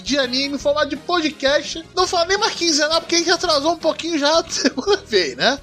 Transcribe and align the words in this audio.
De 0.00 0.18
anime 0.18 0.58
formato 0.58 0.88
de 0.88 0.96
podcast. 0.96 1.84
Não 1.94 2.06
fala 2.06 2.26
nem 2.26 2.38
mais 2.38 2.54
quinzenal, 2.54 3.00
porque 3.00 3.16
a 3.16 3.18
gente 3.18 3.30
atrasou 3.30 3.72
um 3.72 3.78
pouquinho 3.78 4.18
já 4.18 4.42
segunda 4.48 4.96
vez, 4.98 5.36
né? 5.36 5.58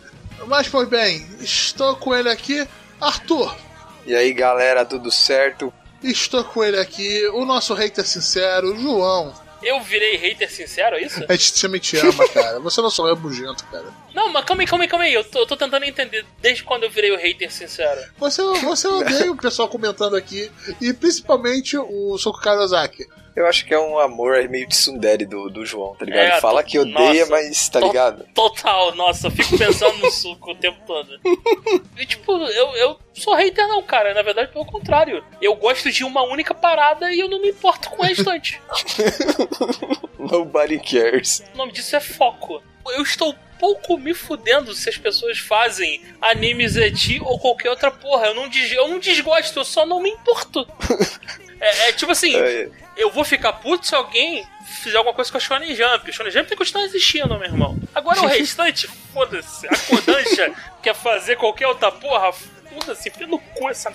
Mas, 0.48 0.68
pois 0.68 0.88
bem, 0.88 1.26
estou 1.40 1.96
com 1.96 2.16
ele 2.16 2.30
aqui, 2.30 2.68
Arthur. 3.00 3.56
E 4.06 4.16
aí, 4.16 4.34
galera, 4.34 4.86
tudo 4.86 5.12
certo? 5.12 5.74
Estou 6.04 6.44
com 6.44 6.64
ele 6.64 6.78
aqui, 6.78 7.28
o 7.30 7.46
nosso 7.46 7.74
hater 7.74 8.06
sincero, 8.06 8.78
João. 8.80 9.34
Eu 9.64 9.82
virei 9.82 10.16
hater 10.18 10.52
sincero, 10.52 10.96
é 10.96 11.02
isso? 11.04 11.24
A 11.28 11.34
gente 11.36 11.60
também 11.60 11.82
te 11.82 11.98
ama, 11.98 12.30
cara. 12.30 12.60
Você 12.60 12.82
não 12.82 12.92
só 12.92 13.10
é 13.10 13.16
bugento, 13.16 13.66
cara. 13.72 13.86
Não, 14.16 14.32
mas 14.32 14.46
calma 14.46 14.64
aí, 14.64 14.68
calma 14.68 14.86
aí, 14.86 14.88
calma 14.88 15.06
aí. 15.06 15.14
Eu 15.14 15.24
tô, 15.26 15.40
eu 15.40 15.46
tô 15.46 15.58
tentando 15.58 15.84
entender 15.84 16.26
desde 16.42 16.64
quando 16.64 16.84
eu 16.84 16.90
virei 16.90 17.12
o 17.12 17.18
hater 17.18 17.52
sincero. 17.52 18.00
Você, 18.18 18.42
você 18.64 18.88
odeia 18.88 19.30
o 19.30 19.38
pessoal 19.38 19.68
comentando 19.68 20.16
aqui, 20.16 20.50
e 20.80 20.94
principalmente 20.94 21.78
o 21.78 22.18
Soku 22.18 22.40
Karozaki. 22.40 23.06
Eu 23.36 23.46
acho 23.48 23.66
que 23.66 23.74
é 23.74 23.80
um 23.80 24.00
amor 24.00 24.48
meio 24.48 24.66
de 24.66 24.74
Sundere 24.74 25.26
do, 25.26 25.50
do 25.50 25.66
João, 25.66 25.94
tá 25.96 26.06
ligado? 26.06 26.38
É, 26.38 26.40
Fala 26.40 26.64
que 26.64 26.80
odeia, 26.80 27.26
nossa, 27.26 27.32
mas 27.32 27.68
tá 27.68 27.82
ligado? 27.82 28.26
Total, 28.34 28.96
nossa, 28.96 29.28
eu 29.28 29.32
fico 29.32 29.58
pensando 29.58 29.98
no 29.98 30.10
suco 30.10 30.52
o 30.52 30.56
tempo 30.56 30.78
todo. 30.88 31.20
E 31.98 32.06
tipo, 32.06 32.32
eu, 32.32 32.76
eu 32.78 33.00
sou 33.14 33.34
hater 33.36 33.68
não, 33.68 33.84
cara. 33.84 34.14
Na 34.14 34.22
verdade, 34.22 34.54
pelo 34.54 34.66
contrário. 34.66 35.22
Eu 35.42 35.54
gosto 35.56 35.92
de 35.92 36.06
uma 36.06 36.24
única 36.24 36.54
parada 36.54 37.12
e 37.12 37.20
eu 37.20 37.28
não 37.28 37.42
me 37.42 37.50
importo 37.50 37.90
com 37.90 38.02
o 38.02 38.06
restante. 38.06 38.62
Nobody 40.18 40.80
cares. 40.80 41.44
O 41.54 41.58
nome 41.58 41.74
disso 41.74 41.94
é 41.98 42.00
foco. 42.00 42.64
Eu 42.88 43.02
estou 43.02 43.36
pouco 43.60 43.98
me 43.98 44.14
fudendo 44.14 44.74
se 44.74 44.90
as 44.90 44.98
pessoas 44.98 45.38
fazem 45.40 46.02
animes 46.22 46.76
eti 46.76 47.20
ou 47.22 47.40
qualquer 47.40 47.70
outra 47.70 47.90
porra. 47.92 48.28
Eu 48.28 48.34
não, 48.36 48.48
des- 48.50 48.72
eu 48.72 48.88
não 48.88 49.00
desgosto, 49.00 49.60
eu 49.60 49.66
só 49.66 49.86
não 49.86 50.02
me 50.02 50.10
importo. 50.10 50.68
É, 51.58 51.88
é 51.88 51.94
tipo 51.94 52.12
assim, 52.12 52.36
É, 52.36 52.70
eu 52.98 53.10
vou 53.10 53.24
ficar 53.24 53.54
puto 53.54 53.88
se 53.88 53.96
alguém 53.96 54.46
fizer 54.84 54.98
alguma 54.98 55.16
coisa 55.16 55.32
com 55.32 55.38
a 55.38 55.40
Shonen 55.40 55.74
Jump. 55.74 56.12
Shonen 56.12 56.30
Jump 56.30 56.48
tem 56.50 56.58
que 56.58 56.64
continuar 56.64 56.84
existindo, 56.84 57.30
meu 57.30 57.44
irmão. 57.46 57.80
Agora 57.96 58.22
o 58.22 58.26
restante, 58.28 58.88
foda-se. 59.14 59.66
A 59.66 59.78
Kodansha 59.88 60.54
quer 60.84 60.94
fazer 60.94 61.38
qualquer 61.38 61.66
outra 61.68 61.94
porra, 61.94 62.34
foda-se, 62.34 63.10
no 63.26 63.40
cu 63.40 63.70
essa... 63.70 63.92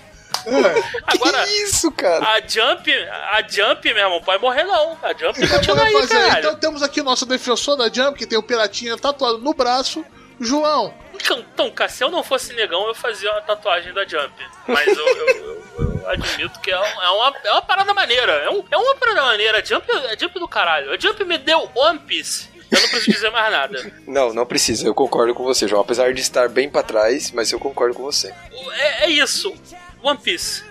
Agora, 1.06 1.44
que 1.44 1.50
isso, 1.62 1.91
cara? 1.92 2.27
a 2.27 2.41
Jump, 2.41 2.92
a 2.92 3.42
Jump, 3.48 3.94
meu 3.94 4.02
irmão, 4.05 4.20
pode 4.22 4.41
morrer 4.42 4.64
não. 4.64 4.98
A 5.02 5.12
Jump 5.12 5.42
Então, 5.42 5.58
continua 5.58 5.84
aí, 5.84 5.92
fazer. 5.92 6.08
caralho. 6.14 6.38
então 6.41 6.56
temos 6.56 6.82
aqui 6.82 7.00
o 7.00 7.05
nosso 7.05 7.27
defensor 7.27 7.77
da 7.77 7.88
Jump, 7.92 8.19
que 8.19 8.27
tem 8.27 8.38
o 8.38 8.42
piratinha 8.42 8.97
tatuado 8.97 9.38
no 9.38 9.52
braço, 9.55 10.05
João. 10.41 10.94
Então, 11.30 11.70
cara, 11.70 11.91
se 11.91 12.02
eu 12.02 12.10
não 12.10 12.22
fosse 12.22 12.55
negão, 12.55 12.86
eu 12.88 12.94
fazia 12.94 13.30
uma 13.30 13.42
tatuagem 13.42 13.92
da 13.92 14.06
Jump. 14.06 14.32
Mas 14.66 14.86
eu, 14.88 15.06
eu- 15.06 15.28
eu- 15.28 15.64
eu 16.02 16.08
admito 16.08 16.58
que 16.60 16.70
é, 16.70 16.78
um- 16.80 17.02
é 17.02 17.10
uma, 17.10 17.34
é 17.44 17.52
uma 17.52 17.62
parada 17.62 17.92
maneira. 17.92 18.32
É, 18.32 18.48
um- 18.50 18.64
é 18.70 18.77
uma 18.77 18.94
parada 18.97 19.22
maneira. 19.22 19.58
A 19.58 19.62
Jump, 19.64 19.86
a 19.92 20.16
Jump 20.16 20.38
do 20.38 20.48
caralho. 20.48 20.92
A 20.92 20.98
Jump 20.98 21.22
me 21.25 21.36
deu 21.36 21.70
One 21.75 21.98
Piece. 21.98 22.48
Eu 22.70 22.80
não 22.80 22.88
preciso 22.88 23.10
dizer 23.10 23.30
mais 23.30 23.50
nada. 23.52 23.92
Não, 24.06 24.32
não 24.32 24.47
precisa, 24.47 24.86
eu 24.86 24.94
concordo 24.94 25.34
com 25.34 25.42
você, 25.42 25.66
João. 25.66 25.82
Apesar 25.82 26.14
de 26.14 26.20
estar 26.20 26.48
bem 26.48 26.70
pra 26.70 26.84
trás, 26.84 27.32
mas 27.32 27.50
eu 27.52 27.58
concordo 27.58 27.97
com 27.97 28.02
você. 28.04 28.32
É, 28.78 29.04
é 29.06 29.10
isso. 29.10 29.52
One 30.02 30.18
Piece. 30.18 30.64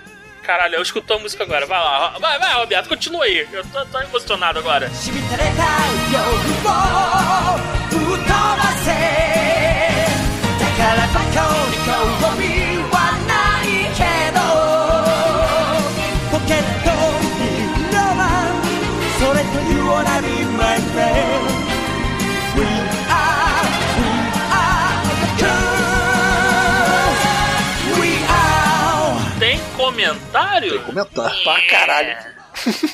Caralho, 0.44 0.75
eu 0.75 0.81
escutou 0.81 1.17
a 1.17 1.19
música 1.19 1.44
agora. 1.44 1.66
Vai 1.66 1.80
lá, 1.80 2.17
vai, 2.19 2.39
vai, 2.39 2.53
Roberto, 2.55 2.89
continua 2.89 3.23
aí. 3.25 3.47
Eu 3.52 3.63
tô, 3.66 3.86
tô 3.86 3.99
emocionado 3.99 4.59
agora. 4.59 4.89
Comentário? 30.30 30.84
Comentar. 30.84 31.44
Pra 31.44 31.62
caralho. 31.67 32.17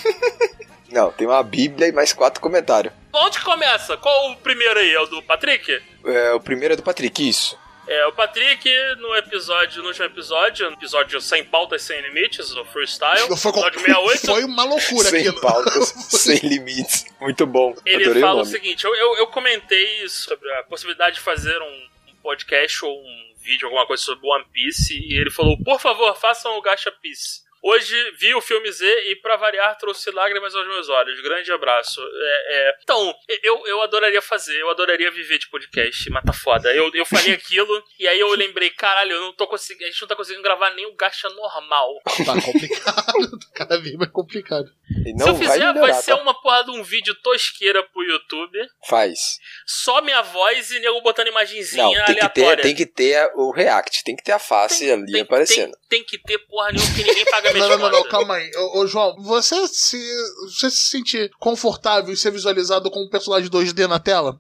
Não, 0.91 1.12
tem 1.12 1.28
uma 1.28 1.44
bíblia 1.44 1.88
e 1.88 1.91
mais 1.91 2.13
quatro 2.13 2.40
comentários. 2.41 2.94
Onde 3.13 3.40
que 3.40 3.44
começa? 3.44 3.97
Qual 3.97 4.31
o 4.31 4.38
primeiro 4.38 4.79
aí? 4.79 4.94
É 4.94 5.00
o 5.01 5.06
do 5.06 5.22
Patrick? 5.23 5.81
É, 6.06 6.31
o 6.34 6.40
primeiro 6.40 6.73
é 6.73 6.78
do 6.78 6.84
Patrick, 6.84 7.28
isso. 7.28 7.57
É, 7.88 8.06
o 8.07 8.13
Patrick, 8.13 8.68
no 8.97 9.16
episódio, 9.16 9.81
no 9.84 9.90
último 9.90 10.06
episódio, 10.06 10.68
no 10.72 10.75
episódio 10.75 11.22
Sem 11.22 11.44
Pautas 11.44 11.84
Sem 11.84 12.01
Limites, 12.01 12.51
o 12.56 12.66
Freestyle, 12.66 13.28
Foi, 13.38 13.52
episódio 13.52 13.79
68, 13.79 14.25
foi 14.25 14.44
uma 14.44 14.63
loucura 14.63 15.09
sem 15.09 15.19
aquilo. 15.19 15.40
pautas, 15.41 15.90
sem 16.09 16.40
limites. 16.40 17.06
Muito 17.22 17.46
bom. 17.46 17.75
ele 17.85 18.06
Adorei 18.06 18.22
fala 18.23 18.40
o 18.40 18.41
o, 18.41 18.46
seguinte, 18.46 18.84
eu, 18.85 18.96
eu, 18.96 19.17
eu 19.17 19.28
comentei 19.28 20.07
sobre 20.09 20.52
a 20.53 20.63
possibilidade 20.63 21.16
de 21.17 21.22
fazer 21.22 21.62
um, 21.62 21.88
um 22.12 22.16
podcast 22.23 22.84
ou 22.85 22.91
um 22.91 23.34
vídeo, 23.45 23.67
alguma 23.67 23.85
coisa 23.85 24.03
sobre 24.03 24.28
One 24.28 24.45
Piece, 24.51 24.97
e 24.97 25.17
ele 25.17 25.29
falou, 25.29 25.56
por 25.63 25.79
favor, 25.79 26.16
façam 26.16 26.57
o 26.57 26.61
Gacha 26.61 26.91
Piece. 26.91 27.45
Hoje 27.67 27.95
vi 28.19 28.35
o 28.35 28.41
filme 28.41 28.72
Z 28.72 28.85
e, 29.09 29.16
pra 29.16 29.38
variar, 29.38 29.75
trouxe 29.79 30.11
lágrimas 30.11 30.53
aos 30.53 30.67
meus 30.67 30.88
olhos. 30.88 31.19
Grande 31.19 31.51
abraço. 31.51 32.00
É, 32.00 32.69
é, 32.69 32.78
Então, 32.84 33.11
eu, 33.41 33.66
eu 33.66 33.81
adoraria 33.81 34.22
fazer, 34.22 34.61
eu 34.61 34.69
adoraria 34.69 35.09
viver 35.09 35.39
de 35.39 35.50
podcast, 35.50 36.07
mas 36.11 36.23
tá 36.23 36.31
foda. 36.31 36.72
Eu, 36.75 36.91
eu 36.94 37.05
falei 37.07 37.34
aquilo, 37.34 37.84
e 38.00 38.07
aí 38.07 38.19
eu 38.19 38.29
lembrei, 38.35 38.69
caralho, 38.69 39.13
eu 39.13 39.22
não 39.22 39.34
tô 39.34 39.47
conseguindo, 39.47 39.85
a 39.85 39.89
gente 39.89 40.00
não 40.00 40.07
tá 40.07 40.16
conseguindo 40.16 40.44
gravar 40.44 40.75
nem 40.75 40.85
o 40.85 40.95
Gacha 40.95 41.28
normal. 41.29 42.01
Tá 42.03 42.39
complicado. 42.39 43.39
Cada 43.55 43.81
vez 43.81 43.95
mais 43.95 44.11
complicado. 44.11 44.69
E 44.90 45.18
Se 45.18 45.29
eu 45.29 45.35
fizer, 45.35 45.59
vai, 45.59 45.73
melhorar, 45.73 45.94
ser 45.96 46.16
tá? 46.16 46.22
uma 46.22 46.34
porra 46.41 46.63
de 46.63 46.72
um 46.72 46.84
vídeo 46.84 47.16
tosqueira 47.23 47.84
pro 47.84 48.03
YouTube. 48.03 48.57
Faz. 48.88 49.40
Só 49.66 50.01
minha 50.01 50.22
voz 50.22 50.69
e 50.72 50.79
nego 50.79 51.01
botando 51.01 51.28
imagenzinha 51.28 51.84
Não, 51.84 51.91
tem 51.91 52.03
que, 52.03 52.13
ter, 52.13 52.19
aleatória. 52.22 52.63
tem 52.63 52.75
que 52.75 52.85
ter 52.85 53.31
o 53.35 53.51
react, 53.51 54.03
tem 54.03 54.16
que 54.16 54.23
ter 54.23 54.34
a 54.34 54.40
face 54.40 54.90
ali 54.91 55.12
tem, 55.12 55.22
aparecendo. 55.22 55.72
Tem, 55.90 56.00
tem 56.00 56.03
que 56.03 56.18
ter 56.19 56.38
porra 56.47 56.72
nenhuma 56.72 56.94
que 56.94 57.03
ninguém 57.03 57.25
paga 57.25 57.51
minha 57.51 57.68
Não, 57.68 57.78
não, 57.78 57.90
não, 57.90 58.00
não, 58.00 58.09
calma 58.09 58.35
aí. 58.35 58.51
Ô, 58.56 58.79
ô, 58.79 58.88
João, 58.88 59.16
você 59.19 59.68
se, 59.68 59.97
você 60.44 60.69
se 60.69 60.90
sentir 60.90 61.31
confortável 61.40 62.13
em 62.13 62.16
ser 62.16 62.31
visualizado 62.31 62.91
como 62.91 63.06
um 63.06 63.09
personagem 63.09 63.50
2D 63.50 63.88
na 63.88 64.00
tela? 64.00 64.40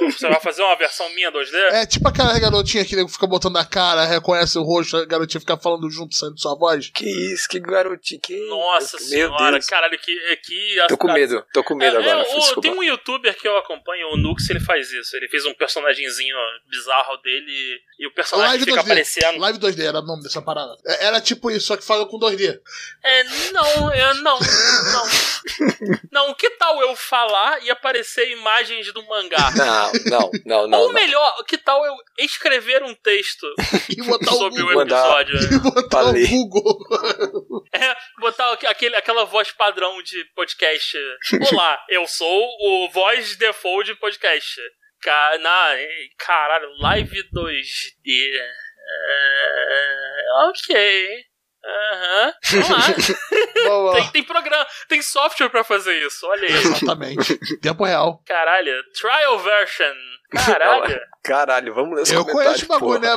Você 0.00 0.28
vai 0.28 0.40
fazer 0.40 0.62
uma 0.62 0.76
versão 0.76 1.08
minha 1.14 1.30
2D? 1.30 1.54
É 1.72 1.86
tipo 1.86 2.08
aquela 2.08 2.38
garotinha 2.38 2.84
que 2.84 2.96
nego 2.96 3.08
fica 3.08 3.26
botando 3.26 3.56
a 3.56 3.64
cara, 3.64 4.04
reconhece 4.04 4.58
o 4.58 4.62
rosto, 4.62 4.96
a 4.96 5.04
garotinha 5.04 5.40
fica 5.40 5.56
falando 5.56 5.88
junto, 5.88 6.14
saindo 6.14 6.38
sua 6.38 6.54
voz. 6.56 6.90
Que 6.92 7.08
isso, 7.08 7.48
que 7.48 7.60
garotinho, 7.60 8.20
que 8.20 8.36
Nossa 8.48 8.96
Meu 8.98 9.06
senhora, 9.06 9.52
Deus. 9.52 9.65
Caralho, 9.66 9.98
que. 9.98 10.16
que 10.44 10.76
Tô 10.88 10.96
com 10.96 11.12
medo, 11.12 11.44
tô 11.52 11.62
com 11.64 11.74
medo 11.74 11.96
É, 11.96 12.00
agora. 12.00 12.22
é, 12.28 12.60
tem 12.60 12.72
um 12.72 12.82
youtuber 12.82 13.34
que 13.36 13.46
eu 13.46 13.56
acompanho, 13.58 14.08
o 14.08 14.16
Nux, 14.16 14.48
ele 14.50 14.60
faz 14.60 14.90
isso. 14.92 15.16
Ele 15.16 15.28
fez 15.28 15.44
um 15.44 15.54
personagemzinho 15.54 16.36
bizarro 16.68 17.16
dele 17.18 17.80
e 17.98 18.06
o 18.06 18.12
personagem 18.12 18.50
Live 18.58 18.64
fica 18.64 18.76
2D. 18.80 18.84
aparecendo. 18.84 19.38
Live 19.40 19.58
2D 19.58 19.84
era 19.86 19.98
o 20.00 20.02
nome 20.06 20.22
dessa 20.22 20.40
parada. 20.42 20.76
É- 20.86 21.06
Era 21.06 21.20
tipo 21.20 21.50
isso, 21.50 21.66
só 21.66 21.76
que 21.76 21.84
fala 21.84 22.06
com 22.06 22.18
2D. 22.18 22.60
É, 23.04 23.24
não, 23.52 23.94
eu 23.94 24.14
não, 24.16 24.38
não. 24.38 25.06
Não, 26.12 26.34
que 26.34 26.50
tal 26.50 26.80
eu 26.80 26.94
falar 26.96 27.62
e 27.62 27.70
aparecer 27.70 28.30
imagens 28.32 28.92
do 28.92 29.02
mangá? 29.06 29.50
Não, 29.56 29.92
não, 30.06 30.30
não, 30.44 30.66
não. 30.66 30.78
Ou 30.80 30.86
não. 30.88 30.92
melhor, 30.94 31.44
que 31.44 31.56
tal 31.58 31.84
eu 31.84 31.94
escrever 32.18 32.82
um 32.82 32.94
texto 32.94 33.46
E 33.88 34.02
botar 34.02 34.32
o 34.32 34.36
sobre 34.38 34.62
o 34.62 34.66
Google. 34.66 34.80
mandar- 34.84 35.20
episódio? 35.22 35.36
E 35.56 35.58
botar 35.58 35.88
Pra 35.88 36.08
o. 36.10 36.48
Google. 36.48 37.64
É, 37.72 37.96
botar 38.18 38.52
aqu- 38.52 38.66
aquele, 38.66 38.96
aquela 38.96 39.24
voz 39.24 39.50
padrão 39.56 40.02
de 40.02 40.24
podcast. 40.34 40.96
Olá, 41.52 41.84
eu 41.88 42.06
sou 42.06 42.48
o 42.60 42.90
voz 42.90 43.36
default 43.36 43.92
de 43.92 43.98
podcast. 43.98 44.60
Ca 45.02 45.38
na, 45.38 45.76
caralho, 46.18 46.68
live 46.80 47.22
2D. 47.32 48.32
É, 48.88 50.26
ok. 50.48 51.24
Aham. 51.66 52.34
Vamos 52.52 52.68
lá. 52.70 52.78
Vamos 53.66 53.92
lá. 53.92 54.00
tem, 54.00 54.10
tem 54.12 54.22
programa, 54.22 54.66
tem 54.88 55.02
software 55.02 55.48
pra 55.48 55.64
fazer 55.64 55.94
isso, 56.06 56.26
olha 56.26 56.46
aí. 56.46 56.54
Exatamente. 56.54 57.58
Tempo 57.60 57.84
real. 57.84 58.22
Caralho, 58.24 58.72
trial 58.92 59.38
version. 59.40 59.94
Caralho. 60.30 61.00
Caralho, 61.22 61.74
vamos 61.74 61.96
ler 61.96 62.02
os 62.02 62.12
Eu 62.12 62.24
conheço 62.24 62.64
o 62.64 62.68
bagulho, 62.68 63.00
né? 63.00 63.08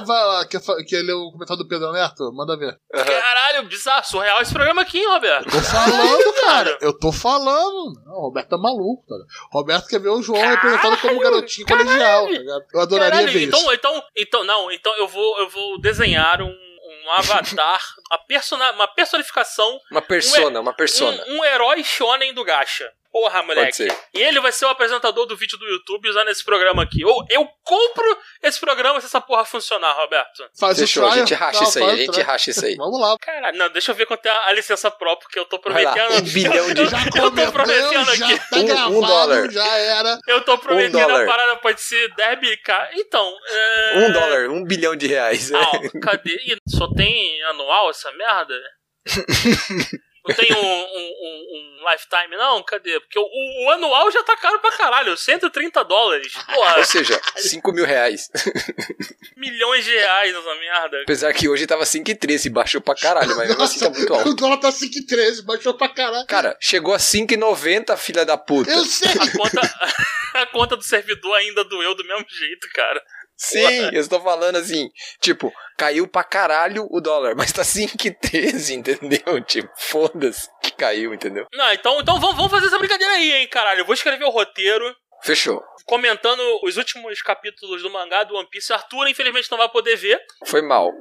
Quer, 0.50 0.60
fa- 0.62 0.76
quer 0.88 1.02
ler 1.04 1.14
o 1.14 1.32
comentário 1.32 1.64
do 1.64 1.68
Pedro 1.70 1.92
Neto? 1.92 2.32
Manda 2.34 2.58
ver. 2.58 2.76
Aham. 2.94 3.06
Caralho, 3.06 3.68
bizarro, 3.68 4.04
surreal 4.06 4.42
esse 4.42 4.52
programa 4.52 4.82
aqui, 4.82 4.98
hein, 5.00 5.08
Roberto? 5.08 5.46
Tô 5.52 5.62
falando, 5.62 6.34
cara. 6.42 6.78
Eu 6.82 6.98
tô 6.98 7.12
falando. 7.12 7.94
Não, 8.06 8.14
o 8.16 8.22
Roberto 8.22 8.56
é 8.56 8.58
maluco, 8.58 9.06
cara. 9.08 9.22
Roberto 9.52 9.88
quer 9.88 10.00
ver 10.00 10.10
o 10.10 10.22
João 10.24 10.40
Caralho, 10.40 10.56
representado 10.56 10.98
como 11.02 11.20
garotinho 11.20 11.68
colegial, 11.68 12.26
tá? 12.26 12.60
Eu 12.74 12.82
adoraria 12.82 13.12
Caralho, 13.12 13.32
ver 13.34 13.44
então, 13.44 13.60
isso. 13.60 13.74
então, 13.74 14.04
então, 14.16 14.44
não, 14.44 14.72
então 14.72 14.96
eu 14.98 15.08
vou, 15.08 15.40
eu 15.40 15.50
vou 15.50 15.80
desenhar 15.80 16.42
um, 16.42 16.48
um 16.48 17.12
avatar, 17.12 17.80
a 18.12 18.18
persona, 18.18 18.72
uma 18.72 18.88
personificação, 18.88 19.80
Uma 19.92 20.02
persona, 20.02 20.60
uma 20.60 20.74
persona. 20.74 21.24
um, 21.28 21.38
um 21.40 21.46
herói 21.46 21.84
shonen 21.84 22.34
do 22.34 22.44
gacha. 22.44 22.92
Porra, 23.12 23.42
moleque. 23.42 23.88
E 24.14 24.22
ele 24.22 24.40
vai 24.40 24.52
ser 24.52 24.66
o 24.66 24.70
apresentador 24.70 25.26
do 25.26 25.36
vídeo 25.36 25.58
do 25.58 25.66
YouTube 25.68 26.08
usando 26.10 26.28
esse 26.30 26.44
programa 26.46 26.84
aqui. 26.84 27.04
Ou 27.04 27.26
eu 27.32 27.48
compro 27.64 28.18
esse 28.44 28.60
programa 28.60 29.00
se 29.02 29.08
essa 29.08 29.20
porra 29.20 29.44
funcionar, 29.44 29.94
Roberto. 29.94 30.44
Faz 30.60 30.78
Fechou, 30.78 31.08
a 31.08 31.18
gente 31.18 31.34
racha 31.34 31.62
Não, 31.62 31.68
isso 31.70 31.80
aí, 31.80 31.90
a 31.90 31.96
gente 31.96 32.22
racha 32.22 32.52
isso 32.52 32.66
aí. 32.66 32.76
Vamos 32.78 33.02
lá. 33.02 33.18
Caralho, 33.20 33.58
não, 33.58 33.70
deixa 33.72 33.92
eu 33.92 33.96
ver 33.96 34.06
quanto 34.06 34.26
é 34.28 34.30
a 34.30 34.52
licença 34.54 34.92
própria, 34.92 35.24
porque 35.28 35.40
eu 35.40 35.46
tô 35.46 35.58
prometendo. 35.60 36.14
um 36.18 36.22
bilhão 36.22 36.70
de- 36.74 36.82
eu, 36.82 36.88
Já 36.88 36.98
eu 37.06 37.32
tô 37.32 37.52
prometendo 37.52 38.16
já 38.16 38.26
aqui. 38.28 38.40
tá 38.50 38.58
Um- 38.58 38.62
um 38.62 38.66
gravado, 38.66 39.02
dólar. 39.02 39.52
já 39.52 39.66
era. 39.78 40.20
Eu 40.28 40.42
tô 40.42 40.58
prometendo 40.60 41.00
a 41.00 41.08
dólar. 41.08 41.26
parada 41.26 41.56
pode 41.58 41.82
ser 41.82 42.14
10 42.16 42.40
mil. 42.42 42.56
ca- 42.64 42.90
Então. 42.94 43.34
É... 43.50 43.98
Um 43.98 44.12
dólar, 44.12 44.50
um 44.52 44.64
bilhão 44.64 44.96
de 44.96 45.08
reais. 45.08 45.52
Ah, 45.52 45.72
cadê? 46.02 46.36
Ih, 46.46 46.58
só 46.68 46.88
tem 46.94 47.42
anual 47.46 47.90
essa 47.90 48.12
merda? 48.12 48.54
Não 50.30 50.36
tem 50.36 50.54
um, 50.54 50.60
um, 50.60 51.14
um- 51.22 51.80
um 51.86 51.92
lifetime, 51.92 52.36
não? 52.38 52.62
Cadê? 52.64 53.00
Porque 53.00 53.18
o, 53.20 53.24
o- 53.24 53.66
o 53.66 53.70
anual 53.72 54.12
já 54.12 54.24
tá 54.24 54.36
caro 54.38 54.60
pra 54.60 54.72
caralho, 54.72 55.16
130 55.18 55.84
dólares. 55.84 56.34
Porra, 56.54 56.78
Ou 56.78 56.84
seja, 56.86 57.20
5 57.38 57.72
mil 57.72 57.86
reais. 57.86 58.30
milhões 59.36 59.86
de 59.86 59.92
reais 59.92 60.36
essa 60.36 60.56
merda. 60.56 61.02
Apesar 61.04 61.34
que 61.34 61.48
hoje 61.48 61.66
tava 61.68 61.84
5,13, 61.86 62.50
baixou 62.52 62.81
pra 62.81 62.96
caralho, 62.96 63.36
mas 63.36 63.48
mesmo 63.48 63.64
assim 63.64 63.80
tá 63.80 63.90
muito 63.90 64.12
o 64.12 64.16
alto. 64.16 64.34
dólar 64.36 64.58
tá 64.58 64.70
5,13, 64.70 65.44
baixou 65.44 65.74
pra 65.74 65.90
caralho. 65.90 66.28
Cara, 66.28 66.58
chegou 66.60 66.94
a 66.94 66.98
5,90, 66.98 67.98
filha 67.98 68.26
da 68.26 68.38
puta. 68.38 68.70
Eu 68.72 68.84
sei. 68.86 69.10
A 69.10 69.31
conta, 69.38 69.62
a 70.36 70.46
conta 70.48 70.76
do 70.78 70.84
servidor 70.84 71.34
ainda 71.36 71.64
doeu 71.64 71.96
do 71.96 72.04
mesmo 72.06 72.26
jeito, 72.30 72.68
cara. 72.74 73.02
Sim, 73.42 73.90
eu 73.94 74.02
estou 74.02 74.22
falando 74.22 74.58
assim, 74.58 74.90
tipo, 75.22 75.50
caiu 75.78 76.06
pra 76.08 76.26
caralho 76.26 76.86
o 76.92 77.00
dólar, 77.00 77.36
mas 77.38 77.54
tá 77.54 77.62
5,13, 77.64 78.76
entendeu? 78.76 79.42
Tipo, 79.48 79.70
foda-se 79.78 80.50
que 80.62 80.72
caiu, 80.72 81.14
entendeu? 81.14 81.48
Não, 81.54 81.72
então, 81.72 82.02
então 82.02 82.20
vamos, 82.20 82.36
vamos 82.36 82.52
fazer 82.52 82.68
essa 82.68 82.78
brincadeira 82.78 83.14
aí, 83.14 83.32
hein, 83.32 83.48
caralho. 83.48 83.80
Eu 83.80 83.86
vou 83.86 83.94
escrever 83.94 84.26
o 84.26 84.30
roteiro. 84.30 84.94
Fechou. 85.24 85.64
Comentando 85.86 86.42
os 86.64 86.76
últimos 86.76 87.22
capítulos 87.22 87.82
do 87.82 87.90
mangá 87.90 88.26
do 88.26 88.36
One 88.36 88.48
Piece. 88.50 88.74
Arthur, 88.74 89.08
infelizmente, 89.08 89.50
não 89.50 89.58
vai 89.58 89.70
poder 89.70 89.96
ver. 89.96 90.20
Foi 90.46 90.62
mal. 90.62 90.92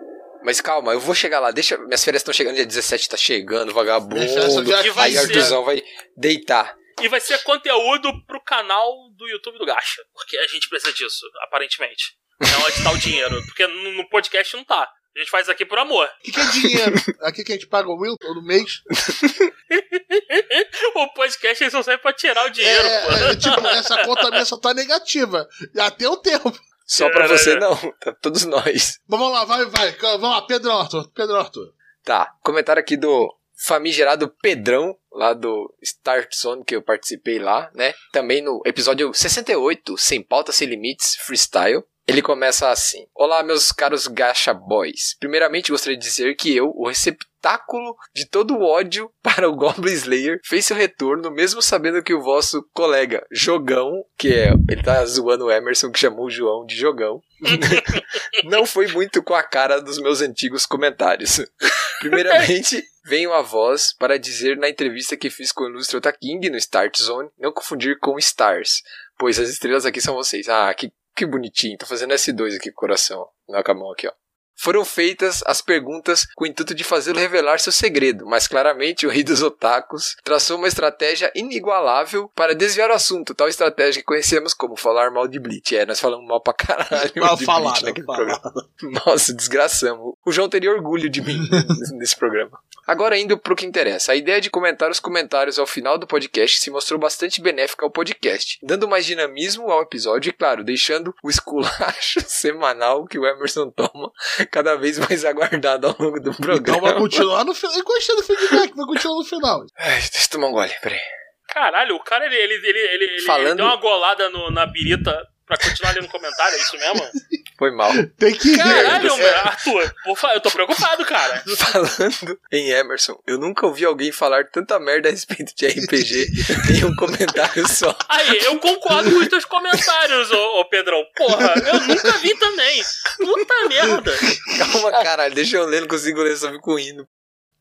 Mas 0.44 0.61
calma, 0.61 0.93
eu 0.93 1.00
vou 1.00 1.14
chegar 1.17 1.40
lá. 1.40 1.50
Deixa. 1.50 1.76
Minhas 1.76 2.05
férias 2.05 2.20
estão 2.20 2.32
chegando, 2.32 2.55
dia 2.55 2.64
17 2.67 3.08
tá 3.08 3.17
chegando, 3.17 3.75
vagabundo. 3.75 4.23
E 4.23 4.90
vai 4.90 5.06
Aí 5.08 5.12
ser- 5.12 5.19
Arthurzão 5.19 5.64
vai 5.64 5.82
deitar. 6.17 6.76
E 7.00 7.08
vai 7.08 7.20
ser 7.20 7.38
conteúdo 7.44 8.12
pro 8.26 8.43
canal 8.43 8.93
do 9.17 9.29
YouTube 9.29 9.58
do 9.58 9.67
Gacha. 9.67 10.02
Porque 10.12 10.37
a 10.37 10.46
gente 10.49 10.69
precisa 10.69 10.93
disso, 10.93 11.25
aparentemente. 11.43 12.17
Não 12.40 12.67
onde 12.67 12.82
tá 12.82 12.93
o 12.93 12.99
dinheiro. 12.99 13.43
Porque 13.46 13.67
no, 13.67 13.93
no 13.93 14.08
podcast 14.08 14.56
não 14.56 14.64
tá. 14.64 14.88
A 15.17 15.20
gente 15.20 15.31
faz 15.31 15.49
aqui 15.49 15.67
por 15.67 15.79
amor. 15.79 16.06
O 16.06 16.23
que, 16.23 16.31
que 16.31 16.40
é 16.40 16.46
dinheiro? 16.46 16.94
Aqui 17.23 17.43
que 17.43 17.52
a 17.52 17.56
gente 17.56 17.67
paga 17.67 17.88
o 17.88 17.99
Will 17.99 18.17
todo 18.20 18.40
mês. 18.40 18.82
o 20.94 21.08
podcast 21.08 21.70
só 21.70 21.82
serve 21.82 22.00
pra 22.00 22.12
tirar 22.12 22.46
o 22.46 22.50
dinheiro, 22.50 22.82
pô. 22.82 23.12
É, 23.12 23.32
é, 23.32 23.37
tipo, 23.37 23.67
essa 23.67 24.05
conta 24.05 24.31
minha 24.31 24.44
só 24.44 24.56
tá 24.56 24.73
negativa. 24.73 25.49
Já 25.75 25.90
tem 25.90 26.06
o 26.06 26.17
tempo. 26.17 26.56
Só 26.87 27.11
pra 27.11 27.23
Caralho. 27.23 27.38
você 27.38 27.56
não, 27.56 27.76
tá 28.00 28.12
todos 28.12 28.44
nós. 28.44 29.00
Vamos 29.08 29.32
lá, 29.32 29.44
vai, 29.44 29.64
vai. 29.67 29.90
Vamos 29.93 30.31
lá, 30.31 30.43
Pedro 30.43 30.73
Arthur. 30.73 31.11
Pedro 31.12 31.37
Arthur. 31.37 31.75
Tá, 32.05 32.32
comentário 32.43 32.81
aqui 32.81 32.96
do 32.96 33.37
famigerado 33.58 34.29
Pedrão, 34.40 34.96
lá 35.12 35.35
do 35.35 35.75
Start 35.82 36.32
Zone, 36.35 36.64
que 36.64 36.76
eu 36.76 36.82
participei 36.82 37.40
lá, 37.40 37.70
né? 37.75 37.93
Também 38.12 38.40
no 38.40 38.62
episódio 38.64 39.12
68, 39.12 39.99
Sem 39.99 40.23
Pauta, 40.23 40.52
Sem 40.52 40.69
Limites, 40.69 41.17
Freestyle. 41.17 41.82
Ele 42.08 42.22
começa 42.22 42.70
assim: 42.70 43.06
Olá, 43.14 43.43
meus 43.43 43.70
caros 43.70 44.06
Gacha 44.06 44.55
Boys. 44.55 45.14
Primeiramente, 45.20 45.70
gostaria 45.70 45.99
de 45.99 46.02
dizer 46.02 46.34
que 46.37 46.56
eu, 46.56 46.72
o 46.75 46.88
receptáculo 46.88 47.94
de 48.14 48.25
todo 48.25 48.55
o 48.56 48.62
ódio 48.62 49.12
para 49.22 49.46
o 49.46 49.55
Goblin 49.55 49.93
Slayer, 49.93 50.40
fez 50.43 50.64
seu 50.64 50.75
retorno, 50.75 51.31
mesmo 51.31 51.60
sabendo 51.60 52.02
que 52.02 52.14
o 52.14 52.22
vosso 52.22 52.66
colega 52.72 53.26
Jogão, 53.31 54.02
que 54.16 54.32
é. 54.32 54.55
Ele 54.70 54.82
tá 54.82 55.05
zoando 55.05 55.44
o 55.44 55.52
Emerson, 55.52 55.93
que 55.93 55.99
chamou 55.99 56.25
o 56.25 56.31
João 56.31 56.64
de 56.64 56.75
Jogão, 56.75 57.20
não 58.44 58.64
foi 58.64 58.87
muito 58.88 59.22
com 59.22 59.34
a 59.34 59.43
cara 59.43 59.78
dos 59.78 59.99
meus 59.99 60.22
antigos 60.22 60.64
comentários. 60.64 61.44
Primeiramente, 62.00 62.82
venho 63.04 63.34
a 63.34 63.43
voz 63.43 63.93
para 63.93 64.19
dizer 64.19 64.56
na 64.56 64.69
entrevista 64.69 65.16
que 65.16 65.28
fiz 65.28 65.52
com 65.52 65.64
o 65.64 65.69
ilustre 65.69 65.99
Otaking 65.99 66.49
no 66.49 66.56
Start 66.56 66.96
Zone, 66.96 67.28
não 67.38 67.52
confundir 67.52 67.99
com 67.99 68.19
Stars, 68.19 68.82
pois 69.19 69.38
as 69.38 69.50
estrelas 69.50 69.84
aqui 69.84 70.00
são 70.00 70.14
vocês. 70.14 70.49
Ah, 70.49 70.72
que, 70.72 70.90
que 71.18 71.26
bonitinho. 71.26 71.76
Tô 71.76 71.84
fazendo 71.84 72.14
S2 72.14 72.56
aqui 72.56 72.70
com 72.70 72.78
o 72.78 72.80
coração. 72.80 73.28
Não, 73.48 73.60
com 73.62 73.72
a 73.72 73.74
mão 73.74 73.90
aqui, 73.90 74.06
ó. 74.06 74.12
Foram 74.60 74.84
feitas 74.84 75.43
as 75.46 75.60
perguntas 75.60 76.26
com 76.34 76.44
o 76.44 76.46
intuito 76.46 76.75
de 76.75 76.82
fazê-lo 76.82 77.19
revelar 77.19 77.60
seu 77.60 77.72
segredo, 77.72 78.26
mas 78.26 78.49
claramente 78.49 79.06
o 79.06 79.10
rei 79.10 79.22
dos 79.22 79.43
otakus 79.43 80.16
traçou 80.25 80.58
uma 80.58 80.66
estratégia 80.69 81.31
inigualável 81.34 82.31
para 82.34 82.55
desviar 82.55 82.90
o 82.90 82.94
assunto, 82.94 83.34
tal 83.34 83.49
estratégia 83.49 84.00
que 84.02 84.06
conhecemos 84.06 84.52
como 84.52 84.76
falar 84.76 85.10
mal 85.10 85.28
de 85.28 85.38
Bleach. 85.38 85.76
É, 85.76 85.87
nós 85.87 86.00
falamos 86.00 86.26
mal 86.26 86.40
pra 86.40 86.52
caralho 86.52 87.12
Mal 87.16 87.37
de 87.37 87.44
falado, 87.44 87.82
naquele 87.82 88.06
falado. 88.06 88.40
programa. 88.40 88.69
Nossa, 89.06 89.32
desgraçamos. 89.32 90.14
O 90.25 90.32
João 90.32 90.49
teria 90.49 90.72
orgulho 90.72 91.08
de 91.08 91.20
mim 91.20 91.38
nesse 91.96 92.16
programa. 92.16 92.58
Agora 92.87 93.19
indo 93.19 93.37
pro 93.37 93.54
que 93.54 93.66
interessa. 93.66 94.12
A 94.12 94.16
ideia 94.16 94.40
de 94.40 94.49
comentar 94.49 94.90
os 94.90 94.99
comentários 94.99 95.58
ao 95.58 95.66
final 95.66 95.99
do 95.99 96.06
podcast 96.06 96.58
se 96.58 96.70
mostrou 96.70 96.99
bastante 96.99 97.40
benéfica 97.43 97.84
ao 97.84 97.90
podcast, 97.90 98.58
dando 98.62 98.88
mais 98.88 99.04
dinamismo 99.04 99.70
ao 99.70 99.82
episódio 99.82 100.31
e, 100.31 100.32
claro, 100.32 100.64
deixando 100.64 101.14
o 101.22 101.28
esculacho 101.28 102.20
semanal 102.26 103.04
que 103.04 103.19
o 103.19 103.26
Emerson 103.26 103.70
toma 103.70 104.11
cada 104.50 104.76
vez 104.76 104.98
mais 104.98 105.24
aguardado 105.26 105.86
ao 105.86 105.96
longo 105.98 106.20
do 106.20 106.30
Então 106.30 106.46
vai 106.46 106.56
programa. 106.60 106.94
continuar 106.94 107.44
no 107.44 107.54
final. 107.54 107.76
Eu 107.76 107.84
gostei 107.84 108.16
do 108.16 108.22
feedback, 108.22 108.74
vai 108.74 108.86
continuar 108.86 109.16
no 109.16 109.24
final. 109.24 109.64
Ai, 109.78 110.00
deixa 110.00 110.24
eu 110.26 110.30
tomar 110.30 110.48
um 110.48 110.52
gole, 110.52 110.72
peraí. 110.82 111.00
Caralho, 111.48 111.96
o 111.96 112.02
cara 112.04 112.26
ele, 112.26 112.36
ele, 112.36 112.54
ele, 112.54 112.78
ele, 112.78 113.04
ele 113.04 113.20
Falando- 113.22 113.56
deu 113.56 113.64
uma 113.66 113.76
golada 113.76 114.28
no- 114.30 114.50
na 114.50 114.66
birita 114.66 115.26
pra 115.48 115.56
continuar 115.56 115.92
lendo 115.94 116.08
comentário, 116.08 116.54
é 116.54 116.60
isso 116.60 116.76
mesmo? 116.76 117.10
Foi 117.58 117.72
mal. 117.72 117.90
Tem 118.16 118.34
que 118.34 118.56
Caralho, 118.56 119.10
mano, 119.10 119.36
Arthur, 119.44 119.94
eu 120.34 120.40
tô 120.40 120.50
preocupado, 120.50 121.04
cara. 121.06 121.42
Falando 121.56 122.38
em 122.52 122.70
Emerson, 122.70 123.18
eu 123.26 123.38
nunca 123.38 123.66
ouvi 123.66 123.84
alguém 123.84 124.12
falar 124.12 124.44
tanta 124.44 124.78
merda 124.78 125.08
a 125.08 125.12
respeito 125.12 125.52
de 125.56 125.66
RPG 125.66 126.26
em 126.78 126.84
um 126.84 126.94
comentário 126.94 127.66
só. 127.66 127.96
Aí, 128.08 128.38
eu 128.44 128.58
concordo 128.60 129.10
com 129.10 129.16
os 129.16 129.28
teus 129.28 129.44
comentários, 129.46 130.30
ô, 130.30 130.60
ô 130.60 130.64
Pedrão. 130.66 131.02
Porra, 131.16 131.54
eu 131.66 131.80
nunca 131.80 132.12
vi 132.18 132.34
também. 132.38 132.82
Puta 133.16 133.68
merda. 133.68 134.12
Calma, 134.58 134.92
caralho, 135.02 135.34
deixa 135.34 135.56
eu 135.56 135.64
ler, 135.64 135.80
não 135.80 135.88
consigo 135.88 136.22
ler, 136.22 136.36
só 136.36 136.52
fico 136.52 136.76
rindo. 136.76 137.08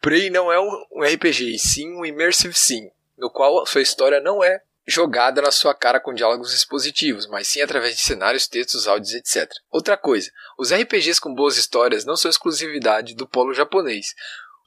Prey 0.01 0.30
não 0.30 0.51
é 0.51 0.60
um 0.60 1.02
RPG, 1.02 1.57
sim 1.57 1.92
um 1.95 2.06
Immersive 2.06 2.54
Sim, 2.54 2.92
no 3.18 3.31
qual 3.31 3.66
sua 3.66 3.81
história 3.81 4.19
não 4.19 4.44
é 4.44 4.62
jogada 4.88 5.42
na 5.42 5.52
sua 5.52 5.74
cara 5.74 6.00
com 6.00 6.14
diálogos 6.14 6.54
expositivos, 6.54 7.28
mas 7.28 7.48
sim 7.48 7.62
através 7.62 7.96
de 7.98 8.02
cenários, 8.02 8.48
textos, 8.48 8.88
áudios, 8.88 9.14
etc. 9.14 9.50
Outra 9.70 9.98
coisa, 9.98 10.32
os 10.58 10.72
RPGs 10.72 11.20
com 11.20 11.34
boas 11.36 11.58
histórias 11.58 12.06
não 12.06 12.16
são 12.16 12.30
exclusividade 12.32 13.14
do 13.16 13.28
polo 13.28 13.54
japonês. 13.54 14.16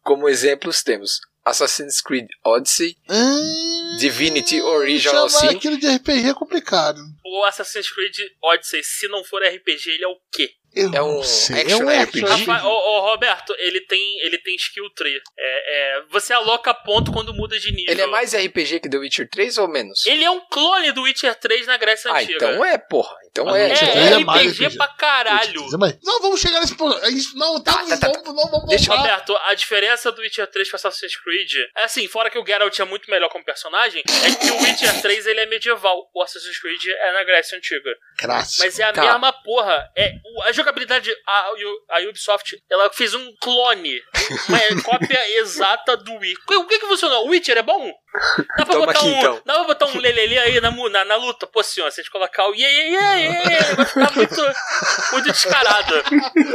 Como 0.03 0.29
exemplos 0.29 0.83
temos 0.83 1.21
Assassin's 1.45 2.01
Creed 2.03 2.29
Odyssey, 2.45 2.97
Hum, 3.09 3.97
Divinity 3.99 4.61
Original 4.61 5.29
chamar 5.29 5.49
Sin. 5.51 5.57
aquilo 5.57 5.79
de 5.79 5.89
RPG 5.89 6.29
é 6.29 6.35
complicado. 6.35 7.01
O 7.25 7.45
Assassin's 7.45 7.91
Creed 7.91 8.15
Odyssey, 8.43 8.83
se 8.85 9.09
não 9.09 9.25
for 9.25 9.43
RPG, 9.43 9.91
ele 9.91 10.05
é 10.05 10.09
o 10.09 10.17
quê? 10.31 10.51
Eu 10.75 10.93
É 10.95 11.03
um 11.03 11.23
sei. 11.23 11.63
action 11.63 11.91
é 11.91 11.99
um 11.99 12.03
RPG. 12.03 12.25
action 12.25 12.47
Rafa- 12.53 12.67
ô, 12.67 12.71
ô, 12.71 13.01
Roberto, 13.11 13.55
ele 13.59 13.81
tem, 13.81 14.21
ele 14.21 14.39
tem 14.39 14.55
skill 14.55 14.89
tree. 14.95 15.21
É, 15.39 15.99
é, 15.99 16.03
você 16.11 16.33
aloca 16.33 16.73
ponto 16.73 17.13
quando 17.13 17.35
muda 17.35 17.59
de 17.59 17.73
nível. 17.73 17.93
Ele 17.93 18.03
é 18.03 18.07
mais 18.07 18.33
RPG 18.35 18.81
que 18.81 18.89
The 18.89 18.99
Witcher 18.99 19.29
3 19.29 19.59
ou 19.59 19.67
menos? 19.69 20.07
Ele 20.07 20.23
é 20.23 20.31
um 20.31 20.41
clone 20.49 20.93
do 20.93 21.03
Witcher 21.03 21.35
3 21.35 21.67
na 21.67 21.77
Grécia 21.77 22.11
Ah, 22.13 22.19
Antiga. 22.19 22.35
então 22.37 22.65
é, 22.65 22.79
porra. 22.79 23.17
Então 23.31 23.49
Ah, 23.49 23.59
é. 23.59 23.71
É, 23.71 23.75
3 23.77 23.83
é 23.97 24.13
é 24.13 24.19
mais 24.21 24.43
RPG 24.53 24.65
RPG. 24.67 24.77
pra 24.77 24.89
caralho. 24.89 25.67
Mas 25.79 25.99
Não, 26.05 26.21
vamos 26.21 26.41
chegar 26.41 26.61
nesse 26.61 26.77
ponto. 26.77 26.97
É 27.05 27.09
isso, 27.11 27.37
não, 27.37 27.61
tá, 27.63 27.73
Tá, 27.73 27.97
tá, 27.97 27.97
tá, 27.99 28.09
vamos, 28.23 28.35
não 28.43 28.51
vamos 28.51 28.69
Deixa. 28.69 28.95
Roberto, 28.95 29.37
a 29.37 29.55
diferença 29.55 30.13
do 30.13 30.21
Witcher 30.23 30.47
3 30.47 30.69
para 30.69 30.77
Assassin's 30.77 31.17
Creed 31.17 31.53
é 31.77 31.85
assim, 31.85 32.07
fora 32.07 32.31
que 32.31 32.39
o 32.39 32.47
Geralt 32.47 32.79
é 32.79 32.85
muito 32.85 33.11
melhor 33.11 33.29
como 33.29 33.45
personagem, 33.45 34.03
é 34.07 34.35
que 34.35 34.51
o 34.53 34.63
Witcher 34.63 35.01
3 35.03 35.27
ele 35.27 35.41
é 35.41 35.47
medieval, 35.47 36.09
o 36.15 36.23
Assassin's 36.23 36.59
Creed 36.61 36.87
é 36.87 37.13
na 37.13 37.25
Grécia 37.25 37.57
Antiga. 37.59 37.91
Graças. 38.21 38.59
Mas 38.59 38.79
é 38.79 38.85
a 38.85 38.93
Tá. 38.93 39.03
mesma 39.03 39.33
porra. 39.33 39.91
É, 39.97 40.13
o- 40.25 40.43
a 40.43 40.53
jogabilidade, 40.61 41.11
a, 41.27 41.51
a 41.91 42.01
Ubisoft, 42.09 42.57
ela 42.71 42.91
fez 42.91 43.15
um 43.15 43.35
clone, 43.41 44.01
uma 44.49 44.59
cópia 44.83 45.39
exata 45.39 45.97
do 45.97 46.15
Witcher. 46.15 46.59
O 46.59 46.67
que 46.67 46.79
que 46.79 46.87
funcionou? 46.87 47.27
O 47.27 47.31
Witcher 47.31 47.59
é 47.59 47.63
bom? 47.63 47.93
Dá 48.57 48.65
pra, 48.65 48.75
Toma 48.75 48.87
botar 48.87 48.99
aqui, 48.99 49.09
um, 49.09 49.19
então. 49.19 49.43
dá 49.45 49.55
pra 49.55 49.65
botar 49.65 49.87
um 49.87 49.99
lelele 49.99 50.39
aí 50.39 50.61
na, 50.61 50.71
na, 50.71 51.05
na 51.05 51.17
luta? 51.17 51.47
Pô, 51.47 51.61
ó, 51.61 51.63
se 51.63 51.81
a 51.81 51.91
gente 51.91 52.11
colocar 52.11 52.49
o 52.49 52.55
iê, 52.55 52.63
iê, 52.63 52.91
iê, 52.91 53.29
iê, 53.29 53.75
vai 53.75 53.87
ficar 53.87 54.17
muito, 54.17 54.43
muito 55.13 55.27
descarado. 55.27 55.95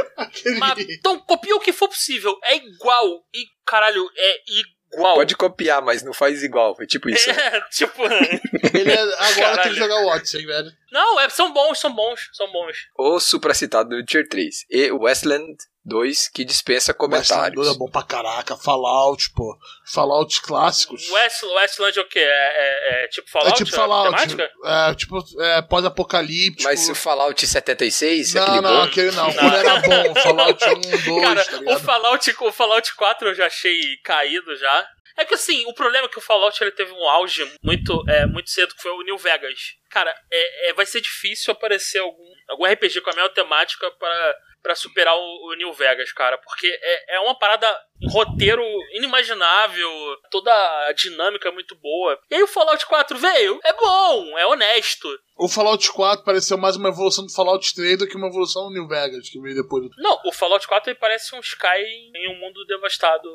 Mas, 0.59 0.79
então, 0.89 1.19
copia 1.19 1.55
o 1.55 1.59
que 1.59 1.71
for 1.71 1.87
possível. 1.87 2.37
É 2.43 2.55
igual. 2.55 3.23
E, 3.33 3.45
caralho, 3.65 4.05
é 4.15 4.41
igual. 4.47 4.74
Pode 4.95 5.35
copiar, 5.35 5.81
mas 5.81 6.03
não 6.03 6.13
faz 6.13 6.43
igual. 6.43 6.75
Foi 6.75 6.85
tipo 6.85 7.09
isso. 7.09 7.27
né? 7.29 7.35
É, 7.37 7.61
tipo. 7.71 8.03
Ele 8.03 8.91
é, 8.91 9.01
agora 9.01 9.33
Caralho. 9.35 9.63
tem 9.63 9.71
que 9.73 9.77
jogar 9.77 9.95
o 10.03 10.07
Odyssey, 10.07 10.45
velho. 10.45 10.71
Não, 10.91 11.19
é, 11.19 11.29
são 11.29 11.51
bons, 11.53 11.79
são 11.79 11.93
bons, 11.93 12.29
são 12.33 12.51
bons. 12.51 12.77
O 12.97 13.19
supracitado 13.19 13.89
do 13.89 13.95
Witcher 13.97 14.27
3 14.27 14.65
e 14.69 14.91
Westland 14.91 15.55
2 15.85 16.29
que 16.29 16.43
dispensa 16.43 16.91
Westland 16.91 17.09
2 17.21 17.27
comentários. 17.29 17.75
é 17.75 17.77
bom 17.77 17.89
pra 17.89 18.01
caraca. 18.03 18.57
Fallout, 18.57 19.29
pô. 19.35 19.55
Fallout 19.85 20.41
clássicos. 20.41 21.09
West, 21.11 21.43
Westland 21.43 21.99
é 21.99 22.01
o 22.01 22.07
quê? 22.07 22.19
É, 22.19 22.23
é- 22.23 23.03
é 23.03 23.07
tipo 23.07 23.29
Fallout? 23.29 23.53
é 23.53 23.65
tipo 23.65 23.75
Fallout. 23.75 24.09
temática? 24.11 24.51
É 24.65 24.95
tipo 24.95 25.23
é, 25.41 25.61
pós-apocalíptico. 25.61 26.63
Mas 26.63 26.89
o 26.89 26.95
Fallout 26.95 27.45
76, 27.47 28.33
Não, 28.33 28.43
aquele 28.43 28.61
não, 28.61 28.75
bom, 28.75 28.81
aquele 28.83 29.11
não. 29.11 29.31
Não. 29.33 29.53
Era 29.55 29.79
bom. 29.81 30.15
Fallout 30.21 30.65
1, 30.65 30.81
2, 31.05 31.21
Cara, 31.23 31.45
tá 31.45 31.57
o? 31.75 31.79
Fallout, 31.79 32.35
o 32.41 32.51
Fallout 32.51 32.95
4 32.95 33.27
eu 33.29 33.35
já 33.35 33.45
achei 33.45 33.79
caído 34.03 34.55
já. 34.57 34.87
É 35.17 35.23
que 35.23 35.33
assim, 35.35 35.63
o 35.67 35.73
problema 35.73 36.07
é 36.07 36.09
que 36.09 36.17
o 36.17 36.21
Fallout 36.21 36.61
ele 36.61 36.71
teve 36.71 36.91
um 36.91 37.07
auge 37.07 37.49
muito, 37.63 38.03
é, 38.09 38.25
muito 38.25 38.49
cedo, 38.49 38.75
que 38.75 38.81
foi 38.81 38.91
o 38.91 39.01
New 39.01 39.17
Vegas. 39.17 39.57
Cara, 39.89 40.13
é, 40.29 40.69
é- 40.69 40.73
vai 40.73 40.85
ser 40.85 40.99
difícil 40.99 41.53
aparecer 41.53 41.99
algum, 41.99 42.33
algum 42.49 42.65
RPG 42.65 42.99
com 42.99 43.11
a 43.11 43.15
mesma 43.15 43.29
temática 43.29 43.89
para 43.91 44.35
para 44.65 44.75
superar 44.75 45.15
o, 45.15 45.19
o 45.51 45.55
New 45.57 45.71
Vegas, 45.73 46.11
cara. 46.11 46.39
Porque 46.39 46.65
é, 46.81 47.17
é 47.17 47.19
uma 47.19 47.37
parada, 47.37 47.67
um 48.01 48.09
roteiro 48.09 48.63
inimaginável, 48.93 49.89
toda 50.31 50.51
a 50.87 50.91
dinâmica 50.93 51.49
é 51.49 51.51
muito 51.51 51.75
boa. 51.75 52.19
E 52.31 52.35
aí 52.35 52.41
o 52.41 52.47
Fallout 52.47 52.83
4 52.87 53.15
veio, 53.15 53.59
é 53.63 53.73
bom, 53.73 54.37
é 54.39 54.47
honesto. 54.47 55.07
O 55.37 55.47
Fallout 55.47 55.91
4 55.91 56.25
pareceu 56.25 56.57
mais 56.57 56.75
uma 56.77 56.89
evolução 56.89 57.25
do 57.27 57.31
Fallout 57.31 57.75
3 57.75 57.99
do 57.99 58.07
que 58.07 58.15
uma 58.17 58.27
evolução 58.27 58.63
do 58.63 58.73
New 58.73 58.87
Vegas, 58.87 59.29
que 59.29 59.39
veio 59.39 59.55
depois 59.61 59.83
do. 59.83 59.89
Não, 59.97 60.19
o 60.25 60.31
Fallout 60.31 60.67
4 60.67 60.89
ele 60.89 60.99
parece 60.99 61.35
um 61.35 61.39
Sky 61.41 61.83
em 62.15 62.35
um 62.35 62.39
mundo 62.39 62.65
devastado 62.65 63.29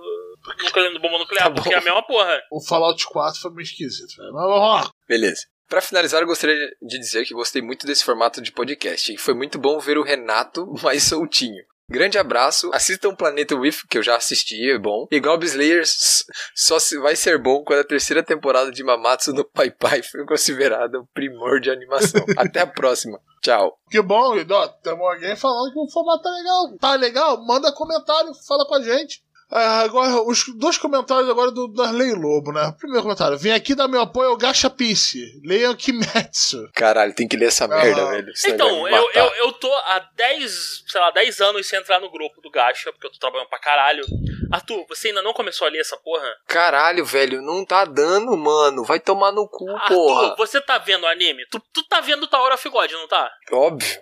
nuclear, 0.64 0.98
bomba 1.00 1.18
nuclear, 1.18 1.48
Tá 1.48 1.54
porque 1.54 1.72
é 1.74 1.78
a 1.78 1.82
mesma 1.82 2.02
porra. 2.02 2.42
O 2.50 2.60
Fallout 2.60 3.06
4 3.06 3.40
foi 3.40 3.50
meio 3.52 3.62
esquisito. 3.62 4.16
velho. 4.16 4.32
Mas 4.32 4.42
vamos 4.48 4.60
lá. 4.68 4.90
Beleza. 5.06 5.42
Pra 5.70 5.80
finalizar, 5.80 6.20
eu 6.20 6.26
gostaria 6.26 6.56
de 6.82 6.98
dizer 6.98 7.24
que 7.24 7.32
gostei 7.32 7.62
muito 7.62 7.86
desse 7.86 8.02
formato 8.02 8.42
de 8.42 8.50
podcast. 8.50 9.14
E 9.14 9.16
foi 9.16 9.34
muito 9.34 9.56
bom 9.56 9.78
ver 9.78 9.98
o 9.98 10.02
Renato 10.02 10.66
mais 10.82 11.04
soltinho. 11.04 11.64
Grande 11.88 12.18
abraço, 12.18 12.70
assistam 12.72 13.14
Planeta 13.14 13.56
With, 13.56 13.86
que 13.88 13.98
eu 13.98 14.02
já 14.02 14.16
assisti, 14.16 14.70
é 14.70 14.78
bom. 14.78 15.06
E 15.10 15.18
Goblin 15.18 15.48
Slayer 15.48 15.82
só 16.54 16.76
vai 17.00 17.16
ser 17.16 17.36
bom 17.36 17.64
quando 17.64 17.80
a 17.80 17.84
terceira 17.84 18.22
temporada 18.22 18.70
de 18.70 18.84
Mamatsu 18.84 19.32
no 19.32 19.44
Pai 19.44 19.70
Pai 19.72 20.02
foi 20.08 20.24
considerada 20.24 21.00
um 21.00 21.06
primor 21.12 21.60
de 21.60 21.70
animação. 21.70 22.24
Até 22.36 22.60
a 22.60 22.66
próxima. 22.66 23.20
Tchau. 23.42 23.76
Que 23.90 24.02
bom, 24.02 24.36
ó, 24.50 24.68
temos 24.68 25.00
alguém 25.00 25.34
falando 25.34 25.72
que 25.72 25.78
o 25.78 25.90
formato 25.90 26.22
tá 26.22 26.30
legal. 26.30 26.78
Tá 26.78 26.94
legal? 26.94 27.44
Manda 27.44 27.72
comentário, 27.72 28.34
fala 28.46 28.66
com 28.66 28.74
a 28.74 28.82
gente. 28.82 29.22
Ah, 29.52 29.80
agora, 29.80 30.22
os 30.22 30.44
dois 30.56 30.78
comentários 30.78 31.28
agora 31.28 31.50
do 31.50 31.66
Darley 31.68 32.12
Lobo, 32.14 32.52
né? 32.52 32.72
Primeiro 32.78 33.02
comentário. 33.02 33.36
Vem 33.36 33.52
aqui 33.52 33.74
dar 33.74 33.88
meu 33.88 34.00
apoio 34.00 34.30
ao 34.30 34.36
Gacha 34.36 34.70
Piece. 34.70 35.40
Leiam 35.44 35.74
Kimetsu. 35.74 36.68
Caralho, 36.74 37.12
tem 37.14 37.26
que 37.26 37.36
ler 37.36 37.46
essa 37.46 37.66
merda, 37.66 38.02
Ah. 38.02 38.10
velho. 38.10 38.32
Então, 38.46 38.86
eu, 38.88 39.10
eu, 39.12 39.24
eu 39.34 39.52
tô 39.52 39.72
há 39.74 39.98
10, 40.14 40.84
sei 40.86 41.00
lá, 41.00 41.10
10 41.10 41.40
anos 41.40 41.66
sem 41.66 41.78
entrar 41.80 41.98
no 42.00 42.10
grupo 42.10 42.40
do 42.40 42.50
Gacha, 42.50 42.92
porque 42.92 43.08
eu 43.08 43.12
tô 43.12 43.18
trabalhando 43.18 43.48
pra 43.48 43.58
caralho. 43.58 44.04
Arthur, 44.52 44.84
você 44.88 45.08
ainda 45.08 45.22
não 45.22 45.32
começou 45.32 45.66
a 45.66 45.70
ler 45.70 45.80
essa 45.80 45.96
porra? 45.96 46.28
Caralho, 46.46 47.04
velho, 47.04 47.42
não 47.42 47.64
tá 47.64 47.84
dando, 47.84 48.36
mano. 48.36 48.84
Vai 48.84 49.00
tomar 49.00 49.32
no 49.32 49.48
cu, 49.48 49.68
Arthur, 49.70 49.88
porra. 49.94 50.36
você 50.36 50.60
tá 50.60 50.78
vendo 50.78 51.04
o 51.04 51.06
anime? 51.08 51.44
Tu, 51.50 51.60
tu 51.72 51.82
tá 51.88 52.00
vendo 52.00 52.26
Tower 52.28 52.52
of 52.52 52.68
God, 52.68 52.90
não 52.92 53.08
tá? 53.08 53.30
Óbvio. 53.52 54.00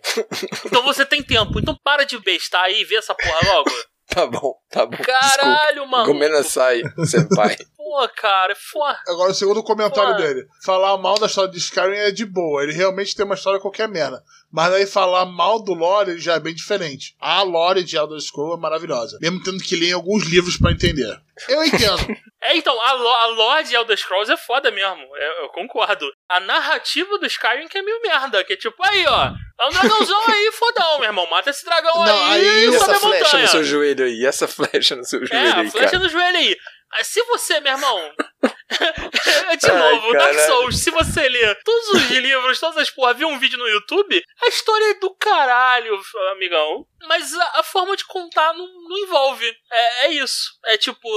Então 0.67 0.83
você 0.83 1.05
tem 1.07 1.23
tempo. 1.23 1.59
Então 1.59 1.77
para 1.83 2.05
de 2.05 2.19
bestar 2.19 2.65
aí 2.65 2.81
e 2.81 2.85
vê 2.85 2.97
essa 2.97 3.15
porra 3.15 3.39
logo. 3.55 3.71
Tá 4.15 4.27
bom, 4.27 4.55
tá 4.71 4.87
bom. 4.87 4.97
Caralho, 4.97 5.83
Desculpa. 5.83 5.87
mano. 5.91 6.07
Gomenasai, 6.07 6.83
senpai. 7.05 7.57
Pô, 7.77 8.09
cara, 8.17 8.53
é 8.53 8.57
foda. 8.57 8.99
Agora, 9.07 9.33
o 9.33 9.35
segundo 9.35 9.63
comentário 9.63 10.17
dele. 10.17 10.47
Falar 10.65 10.97
mal 10.97 11.19
da 11.19 11.27
história 11.27 11.51
de 11.51 11.59
Skyrim 11.59 11.95
é 11.97 12.11
de 12.11 12.25
boa. 12.25 12.63
Ele 12.63 12.73
realmente 12.73 13.15
tem 13.15 13.25
uma 13.27 13.35
história 13.35 13.61
qualquer 13.61 13.87
merda. 13.87 14.23
Mas 14.51 14.73
aí 14.73 14.87
falar 14.87 15.27
mal 15.27 15.63
do 15.63 15.75
lore 15.75 16.19
já 16.19 16.35
é 16.35 16.41
bem 16.41 16.55
diferente. 16.55 17.15
A 17.21 17.43
lore 17.43 17.85
de 17.85 17.97
Elder 17.97 18.19
Scrolls 18.21 18.57
é 18.59 18.61
maravilhosa. 18.61 19.19
Mesmo 19.21 19.43
tendo 19.43 19.63
que 19.63 19.77
ler 19.77 19.93
alguns 19.93 20.25
livros 20.25 20.57
pra 20.57 20.73
entender. 20.73 21.21
Eu 21.49 21.63
entendo. 21.65 22.17
É, 22.41 22.57
então, 22.57 22.81
a, 22.81 22.93
lo, 22.93 23.09
a 23.09 23.27
lore 23.27 23.65
de 23.65 23.75
Elder 23.75 23.97
Scrolls 23.99 24.31
é 24.33 24.37
foda 24.37 24.71
mesmo. 24.71 25.01
Eu, 25.17 25.33
eu 25.43 25.49
concordo. 25.49 26.09
A 26.31 26.39
narrativa 26.39 27.19
do 27.19 27.27
Skyrim 27.27 27.67
que 27.67 27.79
é 27.79 27.83
meio 27.83 28.01
merda. 28.01 28.45
Que 28.45 28.53
é 28.53 28.57
tipo, 28.57 28.77
aí, 28.87 29.05
ó. 29.07 29.33
É 29.61 29.67
um 29.67 29.71
dragãozão 29.71 30.23
aí, 30.29 30.51
fodão, 30.55 30.99
meu 31.01 31.09
irmão. 31.09 31.27
Mata 31.29 31.51
esse 31.51 31.65
dragão 31.65 31.97
Não, 32.05 32.25
aí, 32.31 32.41
aí 32.41 32.47
e 32.47 32.61
E 32.61 32.65
eu- 32.67 32.73
sobe 32.79 32.93
essa 32.93 32.93
a 32.93 33.01
flecha 33.01 33.25
montanha. 33.25 33.43
no 33.43 33.49
seu 33.49 33.65
joelho 33.65 34.05
aí? 34.05 34.25
Essa 34.27 34.47
flecha 34.49 34.95
no 34.97 35.05
seu 35.05 35.27
joelho 35.27 35.47
É, 35.49 35.53
aí, 35.63 35.71
flecha 35.71 35.87
cara? 35.91 35.99
no 36.05 36.09
joelho 36.09 36.37
aí. 36.39 36.57
Ah, 36.93 37.05
Se 37.05 37.23
você, 37.25 37.61
meu 37.61 37.73
irmão. 37.73 38.13
de 38.71 39.71
Ai, 39.71 39.79
novo, 39.79 40.13
Dark 40.13 40.35
caralho. 40.35 40.47
Souls, 40.47 40.79
se 40.83 40.91
você 40.91 41.29
ler 41.29 41.59
todos 41.65 41.89
os 41.91 42.11
livros, 42.11 42.61
todas 42.61 42.77
as 42.79 42.91
porra, 42.91 43.15
viu 43.15 43.29
um 43.29 43.39
vídeo 43.39 43.59
no 43.59 43.67
YouTube, 43.69 44.23
a 44.43 44.49
história 44.49 44.91
é 44.91 44.95
do 44.95 45.15
caralho, 45.17 46.01
amigão. 46.33 46.87
Mas 47.07 47.35
a, 47.35 47.61
a 47.61 47.63
forma 47.63 47.97
de 47.97 48.05
contar 48.07 48.53
não, 48.55 48.67
não 48.89 48.99
envolve. 48.99 49.47
É, 49.73 50.07
é 50.07 50.13
isso. 50.13 50.51
É 50.67 50.77
tipo. 50.77 51.09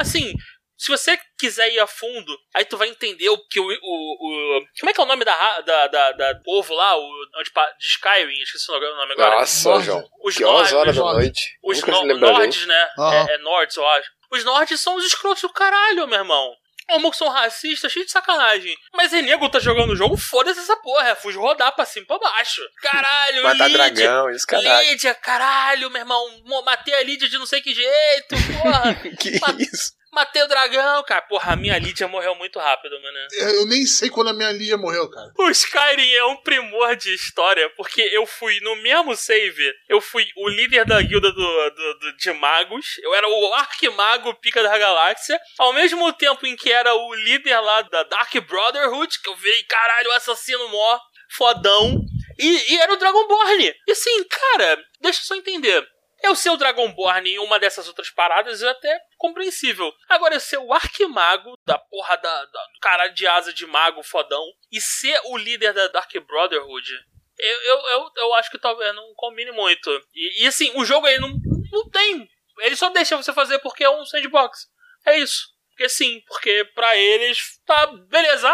Assim. 0.00 0.32
Se 0.76 0.88
você 0.90 1.16
quiser 1.38 1.70
ir 1.72 1.78
a 1.78 1.86
fundo, 1.86 2.36
aí 2.52 2.64
tu 2.64 2.76
vai 2.76 2.88
entender 2.88 3.28
o 3.30 3.38
que 3.48 3.60
o. 3.60 3.64
o, 3.64 3.68
o- 3.70 4.60
como 4.80 4.90
é 4.90 4.92
que 4.92 5.00
é 5.00 5.04
o 5.04 5.06
nome 5.06 5.24
da, 5.24 5.60
da, 5.60 5.86
da, 5.86 6.12
da 6.12 6.34
povo 6.44 6.74
lá? 6.74 6.96
O, 6.98 7.10
onde, 7.38 7.50
pa- 7.52 7.70
de 7.78 7.86
Skyrim? 7.86 8.42
Esqueci 8.42 8.70
o 8.70 8.78
nome 8.80 9.12
agora. 9.12 9.36
Nossa, 9.36 9.68
Nord. 9.70 9.86
João. 9.86 10.04
os 10.24 10.36
Que 10.36 10.44
horas, 10.44 10.72
Nord- 10.72 10.74
horas 10.88 10.96
da 10.96 11.02
noite. 11.02 11.58
os 11.62 11.80
no. 11.80 12.04
Nords, 12.18 12.66
né? 12.66 12.88
Aham. 12.98 13.26
É, 13.30 13.34
é 13.34 13.38
Nords, 13.38 13.76
eu 13.76 13.88
acho. 13.88 14.10
Os 14.34 14.44
Nords 14.44 14.80
são 14.80 14.96
os 14.96 15.04
escrotos 15.04 15.42
do 15.42 15.48
caralho, 15.50 16.06
meu 16.06 16.18
irmão. 16.18 16.52
Homos 16.90 17.16
são 17.16 17.30
racistas, 17.30 17.90
cheio 17.90 18.04
de 18.04 18.12
sacanagem. 18.12 18.76
Mas 18.94 19.10
o 19.12 19.16
nego 19.22 19.48
tá 19.48 19.58
jogando 19.58 19.92
o 19.92 19.96
jogo, 19.96 20.18
foda-se 20.18 20.60
essa 20.60 20.76
porra. 20.76 21.08
É 21.08 21.14
fuz 21.14 21.34
rodar 21.34 21.74
pra 21.74 21.86
cima 21.86 22.04
e 22.04 22.06
pra 22.06 22.18
baixo. 22.18 22.60
Caralho, 22.82 23.42
Matar 23.42 23.68
Lídia. 23.68 23.78
dragão 23.78 24.30
os 24.30 24.44
caralho. 24.44 24.90
Lídia, 24.90 25.14
caralho, 25.14 25.88
meu 25.90 26.00
irmão. 26.02 26.42
Matei 26.66 26.92
a 26.92 27.02
Lídia 27.02 27.26
de 27.28 27.38
não 27.38 27.46
sei 27.46 27.62
que 27.62 27.74
jeito, 27.74 28.34
porra. 28.62 28.94
Que 29.18 29.40
Ma- 29.40 29.54
isso? 29.58 29.92
Matei 30.14 30.42
o 30.42 30.48
dragão, 30.48 31.02
cara. 31.04 31.22
Porra, 31.22 31.52
a 31.52 31.56
minha 31.56 31.78
Lídia 31.78 32.06
morreu 32.08 32.34
muito 32.36 32.58
rápido, 32.58 32.94
mano. 33.02 33.18
Eu 33.56 33.66
nem 33.66 33.84
sei 33.84 34.08
quando 34.08 34.28
a 34.30 34.32
minha 34.32 34.52
Lídia 34.52 34.76
morreu, 34.76 35.10
cara. 35.10 35.32
O 35.38 35.50
Skyrim 35.50 36.12
é 36.12 36.24
um 36.26 36.36
primor 36.36 36.94
de 36.96 37.12
história, 37.12 37.68
porque 37.76 38.00
eu 38.00 38.24
fui 38.26 38.60
no 38.60 38.76
mesmo 38.76 39.14
save, 39.16 39.72
eu 39.88 40.00
fui 40.00 40.26
o 40.36 40.48
líder 40.48 40.84
da 40.84 41.00
guilda 41.02 41.30
do, 41.32 41.70
do- 41.70 41.98
do- 41.98 42.16
de 42.16 42.32
magos, 42.32 42.96
eu 43.02 43.14
era 43.14 43.28
o 43.28 43.54
arquimago 43.54 44.34
pica 44.34 44.62
da 44.62 44.78
galáxia, 44.78 45.38
ao 45.58 45.72
mesmo 45.72 46.12
tempo 46.12 46.46
em 46.46 46.54
que 46.56 46.70
era 46.70 46.94
o 46.94 47.14
líder 47.14 47.58
lá 47.60 47.82
da 47.82 48.02
Dark 48.04 48.32
Brotherhood, 48.46 49.20
que 49.20 49.28
eu 49.28 49.36
vi, 49.36 49.62
caralho, 49.64 50.10
o 50.10 50.12
assassino 50.12 50.68
mó 50.68 50.98
fodão, 51.36 52.00
e, 52.38 52.74
e 52.74 52.80
era 52.80 52.92
o 52.92 52.96
Dragonborn. 52.96 53.74
E 53.86 53.92
assim, 53.92 54.24
cara, 54.24 54.78
deixa 55.00 55.20
eu 55.20 55.24
só 55.24 55.34
entender. 55.36 55.84
Eu 56.24 56.34
ser 56.34 56.48
o 56.50 56.56
Dragonborn 56.56 57.28
em 57.28 57.38
uma 57.38 57.58
dessas 57.60 57.86
outras 57.86 58.08
paradas 58.08 58.62
é 58.62 58.68
até 58.68 58.98
compreensível. 59.18 59.92
Agora, 60.08 60.34
eu 60.34 60.40
ser 60.40 60.56
o 60.58 60.72
Arquimago 60.72 61.54
da 61.66 61.76
porra 61.78 62.16
da, 62.16 62.44
da- 62.46 62.66
do 62.72 62.78
caralho 62.80 63.12
de 63.12 63.26
asa 63.26 63.52
de 63.52 63.66
mago 63.66 64.02
fodão 64.02 64.42
e 64.72 64.80
ser 64.80 65.20
o 65.26 65.36
líder 65.36 65.74
da 65.74 65.88
Dark 65.88 66.10
Brotherhood, 66.26 66.92
eu, 67.38 67.62
eu, 67.62 67.78
eu, 67.88 68.10
eu 68.16 68.34
acho 68.34 68.50
que 68.50 68.58
talvez 68.58 68.94
não 68.94 69.12
combine 69.16 69.50
muito. 69.52 69.90
E, 70.14 70.44
e, 70.44 70.46
assim, 70.46 70.72
o 70.76 70.84
jogo 70.84 71.06
aí 71.06 71.18
não, 71.18 71.28
não 71.70 71.90
tem. 71.90 72.26
Ele 72.60 72.76
só 72.76 72.88
deixa 72.88 73.16
você 73.16 73.32
fazer 73.32 73.58
porque 73.58 73.84
é 73.84 73.90
um 73.90 74.04
sandbox. 74.06 74.66
É 75.04 75.18
isso. 75.18 75.48
Porque 75.70 75.88
sim, 75.88 76.22
porque 76.28 76.64
pra 76.74 76.96
eles 76.96 77.60
tá 77.66 77.86
beleza. 77.86 78.48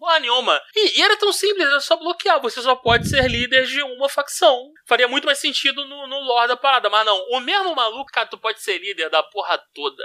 Porra 0.00 0.18
nenhuma. 0.18 0.58
E, 0.74 0.98
e 0.98 1.02
era 1.02 1.14
tão 1.18 1.30
simples, 1.32 1.68
era 1.68 1.78
só 1.80 1.94
bloquear. 1.94 2.40
Você 2.40 2.62
só 2.62 2.74
pode 2.74 3.06
ser 3.06 3.28
líder 3.30 3.66
de 3.66 3.82
uma 3.82 4.08
facção. 4.08 4.72
Faria 4.88 5.06
muito 5.06 5.26
mais 5.26 5.38
sentido 5.38 5.84
no, 5.86 6.06
no 6.06 6.20
lore 6.20 6.48
da 6.48 6.56
parada. 6.56 6.88
Mas 6.88 7.04
não, 7.04 7.16
o 7.32 7.40
mesmo 7.40 7.74
maluco, 7.76 8.10
cara, 8.10 8.26
tu 8.26 8.38
pode 8.38 8.62
ser 8.62 8.78
líder 8.78 9.10
da 9.10 9.22
porra 9.22 9.62
toda. 9.74 10.02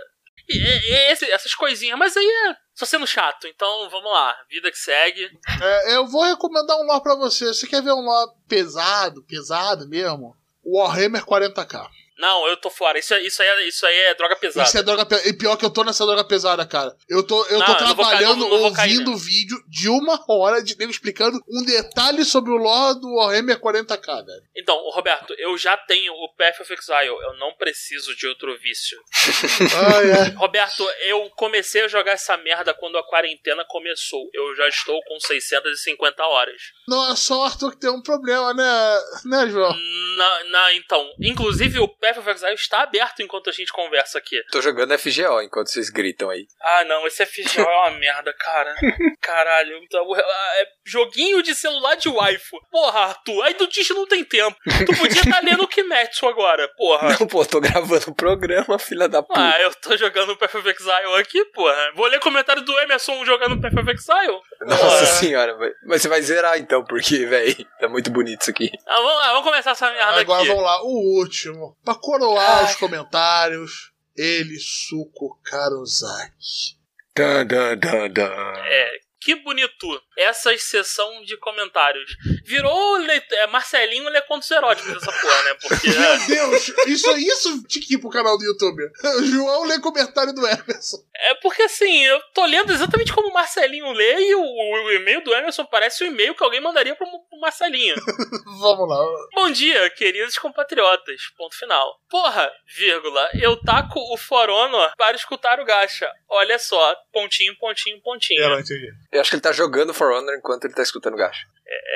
E- 0.50 0.58
e 0.58 1.12
esse- 1.12 1.32
essas 1.32 1.56
coisinhas, 1.56 1.98
mas 1.98 2.16
aí 2.18 2.26
é 2.28 2.56
só 2.76 2.86
sendo 2.86 3.08
chato. 3.08 3.48
Então 3.48 3.90
vamos 3.90 4.12
lá, 4.12 4.36
vida 4.50 4.70
que 4.70 4.78
segue. 4.78 5.32
É, 5.62 5.96
eu 5.96 6.06
vou 6.06 6.24
recomendar 6.24 6.78
um 6.78 6.84
lore 6.86 7.02
pra 7.02 7.16
você. 7.16 7.46
Você 7.48 7.66
quer 7.66 7.82
ver 7.82 7.94
um 7.94 8.02
lore 8.06 8.32
pesado, 8.50 9.24
pesado 9.24 9.88
mesmo? 9.88 10.36
Warhammer 10.64 11.24
40k. 11.26 11.88
Não, 12.18 12.48
eu 12.48 12.56
tô 12.58 12.70
fora. 12.70 12.98
Isso, 12.98 13.14
é- 13.14 13.22
isso, 13.22 13.42
aí, 13.42 13.48
é, 13.48 13.68
isso 13.68 13.86
aí 13.86 13.98
é 13.98 14.16
droga 14.16 14.36
pesada. 14.36 14.68
Isso 14.68 14.78
é 14.78 14.84
droga 14.84 15.06
pesada. 15.06 15.28
E 15.30 15.34
pior 15.34 15.58
que 15.58 15.66
eu 15.66 15.70
tô 15.70 15.84
nessa 15.84 16.06
droga 16.06 16.24
pesada, 16.24 16.66
cara. 16.66 16.96
Eu 17.10 17.26
tô, 17.26 17.46
eu 17.48 17.60
Não, 17.60 17.66
tô 17.66 17.72
eu 17.74 17.78
não 17.78 17.78
cair, 17.78 17.96
trabalhando 17.96 18.40
não- 18.50 18.62
não 18.62 18.74
cair, 18.74 18.92
ouvindo 19.00 19.12
né? 19.12 19.18
vídeo 19.18 19.58
de 19.68 19.90
uma 19.90 20.24
hora 20.30 20.64
de 20.64 20.78
nego 20.78 20.92
explicando 20.92 21.38
um 21.50 21.64
detalhe 21.66 22.24
sobre 22.24 22.52
o 22.52 22.56
lore 22.58 23.00
do 23.00 23.16
Warhammer 23.16 23.60
40k, 23.60 24.24
velho. 24.26 24.44
Então, 24.56 24.76
Roberto, 24.92 25.34
eu 25.38 25.58
já 25.58 25.76
tenho 25.78 26.14
o 26.14 26.30
Path 26.38 26.62
of 26.62 26.74
Exile. 26.74 27.08
Eu 27.08 27.38
não 27.38 27.54
preciso 27.54 28.16
de 28.16 28.28
outro 28.28 28.58
vício. 28.60 28.98
Ah, 29.76 30.02
é. 30.02 30.30
Roberto, 30.38 30.88
eu 31.08 31.30
comecei 31.32 31.84
a 31.84 31.88
jogar 31.88 32.14
essa 32.14 32.38
merda 32.38 32.74
quando 32.74 32.98
a 32.98 33.04
quarentena 33.08 33.66
começou. 33.68 34.30
Eu 34.34 34.56
já 34.56 34.68
estou 34.68 35.02
com 35.04 35.20
650 35.20 36.24
horas. 36.26 36.62
Não 36.88 37.12
é 37.12 37.16
só 37.16 37.40
o 37.40 37.44
Arthur 37.44 37.72
que 37.72 37.80
tem 37.80 37.90
um 37.90 38.02
problema, 38.02 38.54
né, 38.54 39.00
né, 39.26 39.50
João? 39.50 39.76
Na, 40.18 40.44
na- 40.46 40.74
então, 40.74 41.10
inclusive 41.20 41.80
o 41.80 41.88
Path 42.06 42.18
of 42.20 42.30
Exile 42.30 42.54
está 42.54 42.82
aberto 42.82 43.22
enquanto 43.22 43.50
a 43.50 43.54
gente 43.54 43.72
conversa 43.72 44.18
aqui. 44.20 44.40
Tô 44.52 44.62
jogando 44.62 44.98
FGO 44.98 45.42
enquanto 45.42 45.70
vocês 45.72 45.90
gritam 45.90 46.30
aí. 46.30 46.46
Ah, 46.62 46.84
não, 46.86 47.06
esse 47.08 47.26
FGO 47.26 47.62
é 47.62 47.78
uma 47.90 47.92
merda, 47.98 48.34
cara. 48.38 48.76
Caralho. 49.22 49.78
Então, 49.84 50.06
é 50.16 50.66
joguinho 50.86 51.42
de 51.42 51.56
celular 51.56 51.96
de 51.96 52.10
waifu. 52.10 52.58
Porra, 52.72 53.00
Arthur, 53.02 53.44
aí 53.44 53.54
do 53.56 53.68
Tish 53.68 53.90
não 53.90 54.08
tem 54.08 54.24
tempo. 54.24 54.56
Tu 54.86 54.98
podia 54.98 55.22
estar 55.22 55.44
lendo 55.44 55.64
o 55.64 55.68
Kimetsu 55.68 56.28
agora, 56.28 56.68
porra. 56.78 57.18
Não, 57.20 57.28
pô, 57.28 57.46
tô 57.46 57.60
gravando 57.60 58.10
o 58.12 58.16
programa, 58.16 58.78
filha 58.78 59.08
da 59.08 59.24
puta. 59.24 59.40
Ah, 59.40 59.60
eu 59.62 59.74
tô 59.76 59.96
jogando 59.98 60.36
Path 60.38 60.56
of 60.56 60.68
Exile 60.70 61.16
aqui, 61.20 61.44
porra. 61.46 61.92
Vou 61.96 62.06
ler 62.08 62.20
comentário 62.20 62.62
do 62.62 62.80
Emerson 62.80 63.24
jogando 63.26 63.60
Path 63.60 63.74
of 63.74 63.92
Exile. 63.92 64.40
Nossa 64.62 64.84
Porra. 64.84 65.06
senhora, 65.06 65.58
mas- 65.58 66.00
você 66.00 66.08
vai 66.08 66.22
zerar 66.22 66.58
então, 66.58 66.84
porque, 66.84 67.26
velho, 67.26 67.56
tá 67.80 67.88
muito 67.88 68.10
bonito 68.12 68.42
isso 68.42 68.50
aqui. 68.52 68.70
Ah, 68.88 68.96
vamos 68.96 69.14
lá, 69.16 69.28
vamos 69.34 69.44
começar 69.44 69.72
essa 69.72 69.90
merda 69.92 70.20
Agora 70.22 70.40
aqui. 70.42 70.48
vamos 70.50 70.64
lá, 70.64 70.82
o 70.84 71.20
último. 71.20 71.78
Pra 71.84 71.95
coroar 72.00 72.60
Ai. 72.60 72.66
os 72.66 72.76
comentários, 72.76 73.92
ele, 74.16 74.58
Suko 74.60 75.40
Karuzaki. 75.44 76.78
Dan, 77.16 77.48
dan, 77.48 77.80
dan, 77.80 78.14
dan. 78.14 78.56
É, 78.66 79.00
que 79.22 79.36
bonito. 79.36 80.02
Essa 80.18 80.56
sessão 80.58 81.24
de 81.24 81.38
comentários. 81.38 82.16
Virou 82.46 82.98
le... 82.98 83.24
é, 83.32 83.48
Marcelinho 83.48 84.10
lê 84.10 84.22
contos 84.22 84.50
eróticos 84.50 84.96
essa 84.96 85.12
porra, 85.12 85.44
né? 85.44 85.54
Porque. 85.62 85.90
Meu 85.90 86.02
é, 86.02 86.28
Deus, 86.28 86.74
isso, 86.88 87.18
isso 87.18 87.68
tinha 87.68 87.86
que 87.86 87.96
ir 87.96 87.98
pro 87.98 88.10
canal 88.10 88.38
do 88.38 88.44
YouTube. 88.44 88.84
O 89.18 89.24
João 89.26 89.64
lê 89.66 89.80
comentário 89.80 90.34
do 90.34 90.46
Emerson. 90.46 90.98
É 91.16 91.36
porque 91.36 91.64
assim, 91.64 92.04
eu 92.06 92.20
tô 92.34 92.46
lendo 92.46 92.72
exatamente 92.72 93.14
como 93.14 93.30
o 93.30 93.34
Marcelinho 93.34 93.92
lê 93.92 94.30
e 94.30 94.36
o, 94.36 94.42
o 94.42 94.92
e-mail 94.92 95.24
do 95.24 95.34
Emerson 95.34 95.66
parece 95.66 96.04
o 96.04 96.08
e-mail 96.08 96.36
que 96.36 96.44
alguém 96.44 96.62
mandaria 96.62 96.96
pro, 96.96 97.06
pro 97.06 97.40
Marcelinho. 97.40 97.96
Vamos 98.60 98.90
lá. 98.90 99.06
Bom 99.34 99.52
dia, 99.52 99.90
queridos 99.92 100.38
compatriotas. 100.38 101.22
Ponto 101.38 101.56
final. 101.56 102.00
Porra, 102.10 102.52
vírgula, 102.76 103.30
eu 103.42 103.56
taco 103.58 104.00
o 104.14 104.18
For 104.18 104.50
Honor 104.50 104.92
para 104.98 105.16
escutar 105.16 105.60
o 105.60 105.66
gacha. 105.66 106.10
Olha 106.30 106.60
só, 106.60 106.96
pontinho, 107.12 107.56
pontinho, 107.58 108.02
pontinho. 108.02 108.42
Eu 108.42 108.50
não 108.50 108.60
entendi. 108.60 108.92
Eu 109.12 109.22
acho 109.22 109.30
que 109.30 109.36
ele 109.36 109.42
tá 109.42 109.52
jogando 109.52 109.94
For 109.94 110.05
Honor 110.12 110.36
enquanto 110.36 110.66
ele 110.66 110.74
tá 110.74 110.84
escutando 110.84 111.14
o 111.14 111.18
gacho. 111.18 111.46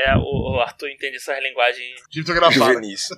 É, 0.05 0.15
o, 0.15 0.55
o 0.55 0.59
Arthur 0.61 0.89
entende 0.89 1.17
essas 1.17 1.41
linguagens. 1.43 2.01
Criptografado. 2.11 2.73
Juvenis. 2.73 3.09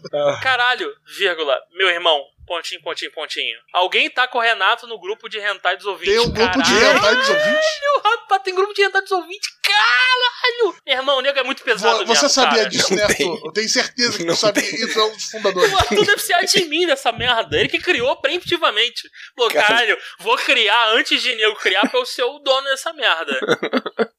Caralho, 0.41 0.93
vírgula, 1.17 1.57
meu 1.73 1.89
irmão, 1.89 2.23
pontinho, 2.51 2.81
pontinho, 2.81 3.11
pontinho. 3.13 3.57
Alguém 3.71 4.09
tá 4.09 4.27
com 4.27 4.37
o 4.37 4.41
Renato 4.41 4.85
no 4.85 4.99
grupo 4.99 5.29
de 5.29 5.39
hentai 5.39 5.77
dos 5.77 5.85
ouvintes. 5.85 6.13
Tem 6.13 6.19
um 6.19 6.29
grupo 6.33 6.61
de 6.61 6.69
Caralho, 6.73 6.97
hentai 6.97 7.15
dos 7.15 7.29
ouvintes? 7.29 7.65
rapaz, 8.03 8.41
tem 8.43 8.53
grupo 8.55 8.73
de 8.73 8.81
hentai 8.83 9.01
dos 9.01 9.11
ouvintes. 9.11 9.49
Caralho! 9.63 10.75
Meu 10.85 10.97
irmão, 10.97 11.17
o 11.17 11.21
nego 11.21 11.39
é 11.39 11.43
muito 11.43 11.63
pesado 11.63 11.99
Vo- 11.99 12.05
Você 12.07 12.23
mesmo, 12.23 12.29
sabia 12.29 12.57
cara. 12.57 12.69
disso, 12.69 12.93
né, 12.93 13.07
tem. 13.07 13.31
Arthur? 13.31 13.45
Eu 13.47 13.53
tenho 13.53 13.69
certeza 13.69 14.17
que 14.17 14.25
Não 14.25 14.33
tu 14.35 14.39
sabia. 14.39 14.61
tem. 14.63 14.75
Isso 14.83 14.99
é 14.99 15.03
um 15.05 15.11
dos 15.13 15.23
fundadores. 15.25 15.71
O 15.73 15.77
Arthur 15.77 16.05
deve 16.05 16.21
ser 16.21 16.33
admin 16.33 16.85
dessa 16.87 17.11
merda. 17.13 17.57
Ele 17.57 17.69
que 17.69 17.79
criou 17.79 18.15
preemptivamente. 18.17 19.09
Pô, 19.35 19.47
Cara. 19.47 19.67
caralho, 19.67 19.97
vou 20.19 20.35
criar 20.37 20.89
antes 20.89 21.21
de 21.21 21.33
nego 21.35 21.55
criar 21.55 21.87
pra 21.89 21.99
eu 21.99 22.05
ser 22.05 22.23
o 22.23 22.39
dono 22.39 22.65
dessa 22.67 22.91
merda. 22.91 23.39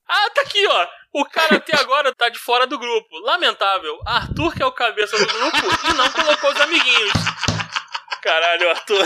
Ah, 0.09 0.31
tá 0.31 0.41
aqui, 0.43 0.67
ó. 0.67 0.87
O 1.15 1.25
cara 1.27 1.57
até 1.57 1.77
agora 1.77 2.15
tá 2.15 2.29
de 2.31 2.39
fora 2.39 2.67
do 2.67 2.79
grupo. 2.79 3.19
Lamentável. 3.21 3.99
Arthur, 4.07 4.55
que 4.55 4.62
é 4.62 4.67
o 4.67 4.73
cabeça 4.73 5.19
do 5.19 5.27
grupo, 5.27 5.59
e 5.91 5.95
não 5.95 6.11
colocou 6.11 6.51
os 6.53 6.61
amiguinhos. 6.61 7.12
Caralho, 8.23 8.71
Arthur. 8.71 9.05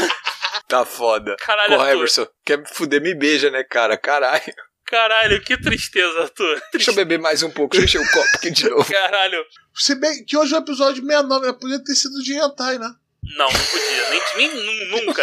Tá 0.68 0.84
foda. 0.84 1.36
Caralho, 1.40 1.70
Porra, 1.70 1.82
Arthur. 1.84 1.96
Emerson, 1.96 2.26
quer 2.44 2.58
me 2.58 2.66
fuder, 2.68 3.00
me 3.00 3.14
beija, 3.14 3.50
né, 3.50 3.62
cara? 3.64 3.96
Caralho. 3.96 4.42
Caralho, 4.86 5.40
que 5.42 5.56
tristeza, 5.60 6.22
Arthur. 6.22 6.62
Deixa 6.72 6.90
eu 6.90 6.94
beber 6.94 7.18
mais 7.18 7.42
um 7.42 7.50
pouco, 7.50 7.76
deixa 7.76 7.98
eu 7.98 8.02
encher 8.02 8.08
o 8.08 8.12
copo 8.12 8.36
aqui 8.36 8.50
de 8.50 8.68
novo. 8.68 8.88
Caralho. 8.92 9.44
Se 9.74 9.94
bem 9.96 10.24
que 10.24 10.36
hoje 10.36 10.54
é 10.54 10.58
o 10.58 10.60
episódio 10.62 11.02
69, 11.04 11.46
né? 11.46 11.52
Podia 11.60 11.82
ter 11.82 11.94
sido 11.94 12.22
de 12.22 12.34
hentai, 12.34 12.78
né? 12.78 12.88
Não, 13.36 13.50
não 13.50 13.60
podia. 13.64 14.10
Nem, 14.10 14.22
nem 14.36 14.90
nu- 14.90 15.06
nunca. 15.06 15.22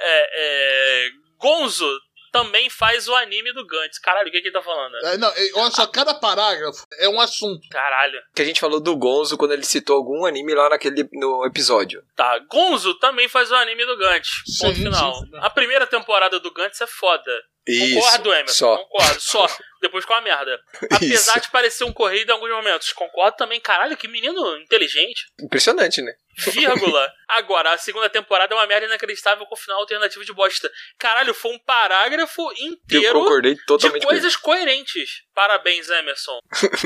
É, 0.00 1.06
é, 1.08 1.08
Gonzo 1.38 1.88
também 2.36 2.68
faz 2.68 3.08
o 3.08 3.14
anime 3.14 3.52
do 3.52 3.66
Gantz. 3.66 3.98
Caralho, 3.98 4.28
o 4.28 4.30
que, 4.30 4.40
que 4.40 4.48
ele 4.48 4.52
tá 4.54 4.62
falando? 4.62 4.94
É, 5.06 5.16
não, 5.16 5.28
é, 5.28 5.50
olha 5.54 5.70
só, 5.70 5.86
cada 5.86 6.14
parágrafo 6.14 6.86
é 6.98 7.08
um 7.08 7.20
assunto. 7.20 7.66
Caralho. 7.70 8.20
Que 8.34 8.42
a 8.42 8.44
gente 8.44 8.60
falou 8.60 8.78
do 8.78 8.96
Gonzo 8.96 9.36
quando 9.38 9.52
ele 9.52 9.64
citou 9.64 9.96
algum 9.96 10.26
anime 10.26 10.54
lá 10.54 10.68
naquele 10.68 11.08
no 11.12 11.46
episódio. 11.46 12.02
Tá, 12.14 12.38
Gonzo 12.50 12.94
também 12.98 13.28
faz 13.28 13.50
o 13.50 13.54
anime 13.54 13.86
do 13.86 13.96
Gantz. 13.96 14.42
Ponto 14.60 14.74
Sim, 14.74 14.82
final. 14.84 15.14
sim. 15.14 15.30
A 15.34 15.50
primeira 15.50 15.86
temporada 15.86 16.38
do 16.38 16.52
Gantz 16.52 16.80
é 16.80 16.86
foda. 16.86 17.32
Isso. 17.66 17.98
Concordo, 17.98 18.32
Emerson. 18.32 18.54
Só. 18.54 18.76
Concordo. 18.76 19.20
Só. 19.20 19.46
Depois 19.82 20.04
com 20.04 20.14
a 20.14 20.20
merda. 20.20 20.60
Apesar 20.90 21.32
Isso. 21.32 21.40
de 21.40 21.50
parecer 21.50 21.84
um 21.84 21.92
corrido 21.92 22.30
em 22.30 22.32
alguns 22.32 22.50
momentos. 22.50 22.92
Concordo 22.92 23.36
também. 23.36 23.60
Caralho, 23.60 23.96
que 23.96 24.06
menino 24.06 24.56
inteligente. 24.58 25.26
Impressionante, 25.40 26.00
né? 26.00 26.12
Vírgula. 26.36 27.08
Agora, 27.28 27.72
a 27.72 27.78
segunda 27.78 28.08
temporada 28.08 28.54
é 28.54 28.56
uma 28.56 28.66
merda 28.66 28.86
inacreditável 28.86 29.46
com 29.46 29.56
final 29.56 29.80
alternativo 29.80 30.24
de 30.24 30.32
bosta. 30.32 30.70
Caralho, 30.98 31.34
foi 31.34 31.52
um 31.52 31.58
parágrafo 31.58 32.42
Eu 32.58 32.72
inteiro 32.72 33.20
concordei 33.20 33.54
de 33.54 33.64
totalmente 33.64 34.02
com 34.02 34.08
coisas 34.08 34.36
coerentes. 34.36 35.22
Parabéns, 35.34 35.88
Emerson. 35.88 36.38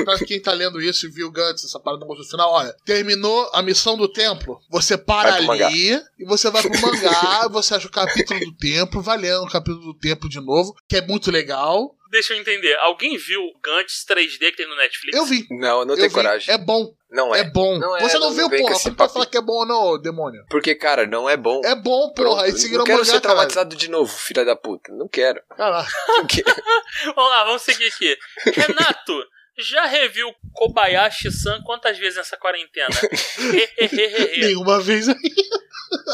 Pra 0.03 0.17
quem 0.19 0.41
tá 0.41 0.53
lendo 0.53 0.81
isso 0.81 1.05
e 1.05 1.09
viu 1.09 1.27
o 1.27 1.31
Guts, 1.31 1.65
essa 1.65 1.79
parada 1.79 2.05
no 2.05 2.23
final, 2.23 2.51
olha, 2.51 2.75
terminou 2.85 3.49
a 3.53 3.61
missão 3.61 3.97
do 3.97 4.11
templo, 4.11 4.59
você 4.69 4.97
para 4.97 5.35
ali 5.35 6.01
e 6.19 6.25
você 6.25 6.49
vai 6.49 6.61
pro 6.61 6.81
mangá, 6.81 7.47
você 7.49 7.75
acha 7.75 7.87
o 7.87 7.91
capítulo 7.91 8.39
do 8.39 8.55
templo, 8.57 9.01
vai 9.01 9.17
lendo 9.17 9.43
o 9.43 9.49
capítulo 9.49 9.93
do 9.93 9.97
templo 9.97 10.29
de 10.29 10.39
novo, 10.39 10.75
que 10.87 10.97
é 10.97 11.01
muito 11.01 11.31
legal. 11.31 11.95
Deixa 12.11 12.33
eu 12.33 12.37
entender. 12.37 12.75
Alguém 12.79 13.17
viu 13.17 13.41
o 13.41 13.59
Gantz 13.63 14.05
3D 14.05 14.37
que 14.51 14.57
tem 14.57 14.67
no 14.67 14.75
Netflix? 14.75 15.17
Eu 15.17 15.25
vi. 15.25 15.47
Não, 15.49 15.79
eu 15.79 15.85
não 15.85 15.93
eu 15.93 15.95
tenho 15.95 16.09
vi. 16.09 16.13
coragem. 16.13 16.53
É 16.53 16.57
bom, 16.57 16.93
Não 17.09 17.33
é, 17.33 17.39
é. 17.39 17.43
bom. 17.45 17.79
Não 17.79 17.95
é, 17.95 18.01
você 18.01 18.19
não, 18.19 18.29
não 18.29 18.35
viu, 18.35 18.49
porra. 18.49 18.73
pode 18.73 18.95
papinho. 18.95 19.13
falar 19.13 19.25
que 19.27 19.37
é 19.37 19.41
bom 19.41 19.53
ou 19.53 19.65
não, 19.65 20.01
demônio? 20.01 20.45
Porque, 20.49 20.75
cara, 20.75 21.07
não 21.07 21.29
é 21.29 21.37
bom. 21.37 21.61
É 21.63 21.73
bom, 21.73 22.11
porra. 22.13 22.43
Pronto, 22.43 22.69
não 22.71 22.81
o 22.81 22.83
quero 22.83 22.97
mangá, 22.99 23.05
ser 23.05 23.11
caralho. 23.11 23.21
traumatizado 23.21 23.75
de 23.77 23.89
novo, 23.89 24.11
filha 24.11 24.43
da 24.43 24.55
puta. 24.57 24.91
Não 24.93 25.07
quero. 25.07 25.41
Caralho. 25.55 25.87
Não 26.09 26.27
quero. 26.27 26.45
Vamos 27.15 27.31
lá, 27.31 27.43
vamos 27.45 27.61
seguir 27.61 27.87
aqui. 27.87 28.17
Renato, 28.59 29.23
já 29.57 29.85
reviu 29.85 30.31
Kobayashi-san 30.53 31.61
quantas 31.63 31.97
vezes 31.97 32.17
nessa 32.17 32.37
quarentena? 32.37 32.87
Nenhuma 34.37 34.79
vez 34.81 35.07
aí. 35.09 35.15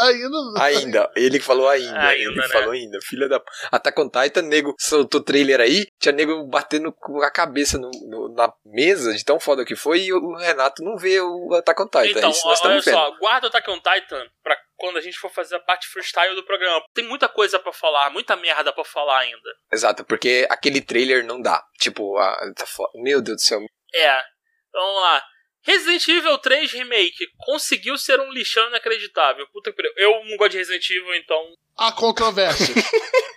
Ainda 0.01 0.29
não. 0.29 0.53
Ainda. 0.59 1.11
Ele 1.15 1.37
que 1.37 1.45
falou 1.45 1.69
ainda. 1.69 1.99
Ainda, 1.99 2.31
ele 2.31 2.35
né? 2.35 2.47
falou 2.47 2.71
ainda. 2.71 2.97
Filha 2.99 3.29
da. 3.29 3.39
Attack 3.71 4.01
on 4.01 4.09
Titan, 4.09 4.41
nego 4.41 4.73
soltou 4.79 5.21
trailer 5.21 5.59
aí. 5.61 5.85
Tinha 5.99 6.11
nego 6.13 6.43
batendo 6.47 6.91
com 6.91 7.21
a 7.21 7.29
cabeça 7.29 7.77
no, 7.77 7.91
no- 8.09 8.33
na 8.33 8.51
mesa 8.65 9.13
de 9.13 9.23
tão 9.23 9.39
foda 9.39 9.63
que 9.63 9.75
foi. 9.75 9.99
E 10.05 10.13
o 10.13 10.35
Renato 10.35 10.83
não 10.83 10.97
vê 10.97 11.21
o 11.21 11.53
Attack 11.53 11.79
on 11.79 11.85
Titan. 11.85 12.17
então, 12.19 12.31
Isso 12.31 12.47
nós 12.47 12.59
olha 12.65 12.81
vendo. 12.81 12.91
só, 12.93 13.11
guarda 13.19 13.45
o 13.45 13.49
Attack 13.49 13.69
on 13.69 13.75
Titan 13.77 14.25
pra 14.43 14.57
quando 14.77 14.97
a 14.97 15.01
gente 15.01 15.17
for 15.17 15.29
fazer 15.29 15.55
a 15.55 15.59
parte 15.59 15.87
freestyle 15.87 16.35
do 16.35 16.45
programa. 16.45 16.83
Tem 16.93 17.03
muita 17.03 17.27
coisa 17.27 17.59
pra 17.59 17.73
falar, 17.73 18.09
muita 18.11 18.35
merda 18.35 18.71
pra 18.71 18.85
falar 18.85 19.19
ainda. 19.19 19.49
Exato, 19.71 20.05
porque 20.05 20.47
aquele 20.49 20.81
trailer 20.81 21.25
não 21.25 21.41
dá. 21.41 21.63
Tipo, 21.79 22.17
a, 22.17 22.53
tá 22.55 22.65
foda. 22.65 22.91
Meu 22.95 23.21
Deus 23.21 23.37
do 23.37 23.41
céu. 23.41 23.59
É, 23.93 24.23
vamos 24.71 25.01
lá. 25.01 25.23
Resident 25.63 26.07
Evil 26.07 26.37
3 26.37 26.71
Remake 26.71 27.27
conseguiu 27.39 27.97
ser 27.97 28.19
um 28.21 28.31
lixão 28.31 28.67
inacreditável. 28.69 29.45
Puta 29.51 29.71
que 29.71 29.75
pariu. 29.75 29.91
Eu 29.97 30.23
não 30.23 30.37
gosto 30.37 30.51
de 30.51 30.59
Resident 30.59 30.89
Evil, 30.89 31.15
então. 31.15 31.53
Há 31.77 31.91
controvérsias. 31.91 32.69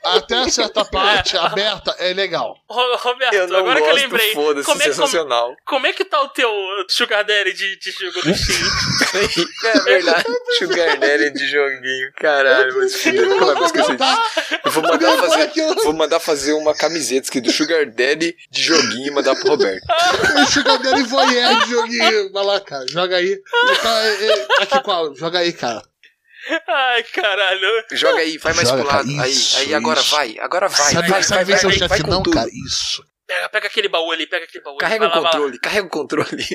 Até 0.02 0.48
certa 0.48 0.82
parte 0.82 1.36
aberta 1.36 1.94
é 1.98 2.14
legal. 2.14 2.56
Ro- 2.68 2.96
Roberto, 2.96 3.54
agora 3.54 3.76
que 3.76 3.82
eu 3.82 3.90
gosto, 3.90 4.02
lembrei. 4.02 4.32
foda-se, 4.32 4.64
Como 4.66 4.80
é, 4.80 4.84
como, 4.84 4.94
sensacional. 4.94 5.54
como 5.66 5.86
é 5.86 5.92
que 5.92 6.04
tá 6.06 6.22
o 6.22 6.28
teu 6.30 6.50
Sugar 6.88 7.22
Daddy 7.22 7.52
de, 7.52 7.76
de 7.78 7.90
jogo 7.92 8.22
do 8.22 8.34
Steam? 8.34 9.44
é 9.74 9.80
verdade. 9.80 10.24
Sugar 10.58 10.98
Daddy 10.98 11.30
de 11.32 11.46
joguinho. 11.50 12.12
Caralho, 12.16 12.78
mas 12.78 12.94
filho, 12.96 13.28
nunca 13.28 13.44
mais 13.54 13.66
esquecer 13.66 13.96
disso. 13.96 14.60
Eu 14.64 14.70
vou 14.70 14.82
mandar 14.84 15.16
fazer, 15.18 15.74
vou 15.84 15.92
mandar 15.92 16.20
fazer 16.20 16.52
uma 16.54 16.74
camiseta 16.74 17.24
escrito 17.24 17.52
Sugar 17.52 17.84
Daddy 17.84 18.34
de 18.50 18.62
joguinho 18.62 19.08
e 19.08 19.10
mandar 19.10 19.34
pro 19.36 19.50
Roberto. 19.50 19.84
O 20.42 20.46
Sugar 20.50 20.78
Daddy 20.78 21.02
voyeur 21.02 21.60
de 21.64 21.70
joguinho. 21.70 22.32
Vai 22.32 22.44
lá, 22.44 22.58
cara. 22.60 22.86
Joga 22.88 23.16
aí. 23.16 23.36
Tá, 23.82 24.02
é, 24.06 24.24
é, 24.28 24.46
aqui, 24.62 24.80
qual? 24.82 25.14
Joga 25.14 25.40
aí, 25.40 25.52
cara. 25.52 25.82
Ai, 26.68 27.02
caralho. 27.04 27.84
Joga 27.92 28.20
aí, 28.20 28.38
vai 28.38 28.52
mais 28.54 28.68
Joga, 28.68 28.82
pro 28.82 28.92
lado. 28.92 29.08
cara, 29.08 29.22
aí, 29.24 29.30
isso, 29.30 29.58
aí 29.58 29.74
agora 29.74 30.00
isso. 30.00 30.10
vai, 30.10 30.38
agora 30.38 30.68
vai. 30.68 30.92
sabe 30.92 31.08
vai, 31.08 31.22
sabe 31.22 31.52
vai, 31.52 31.60
vai, 31.78 31.88
vai, 31.88 32.00
com 32.00 32.06
não, 32.10 32.22
tudo. 32.22 32.34
cara? 32.34 32.48
Isso. 32.66 33.04
Pega, 33.26 33.48
pega 33.48 33.66
aquele 33.68 33.88
baú 33.88 34.10
ali, 34.10 34.26
pega 34.26 34.44
aquele 34.44 34.64
baú. 34.64 34.74
ali. 34.74 34.80
Carrega 34.80 35.06
o 35.06 35.08
Vai 35.08 35.16
lá, 35.16 35.22
vai 35.22 35.22
lá. 35.24 35.30
controle, 35.30 35.58
carrega 35.60 35.86
o 35.86 35.90
controle. 35.90 36.46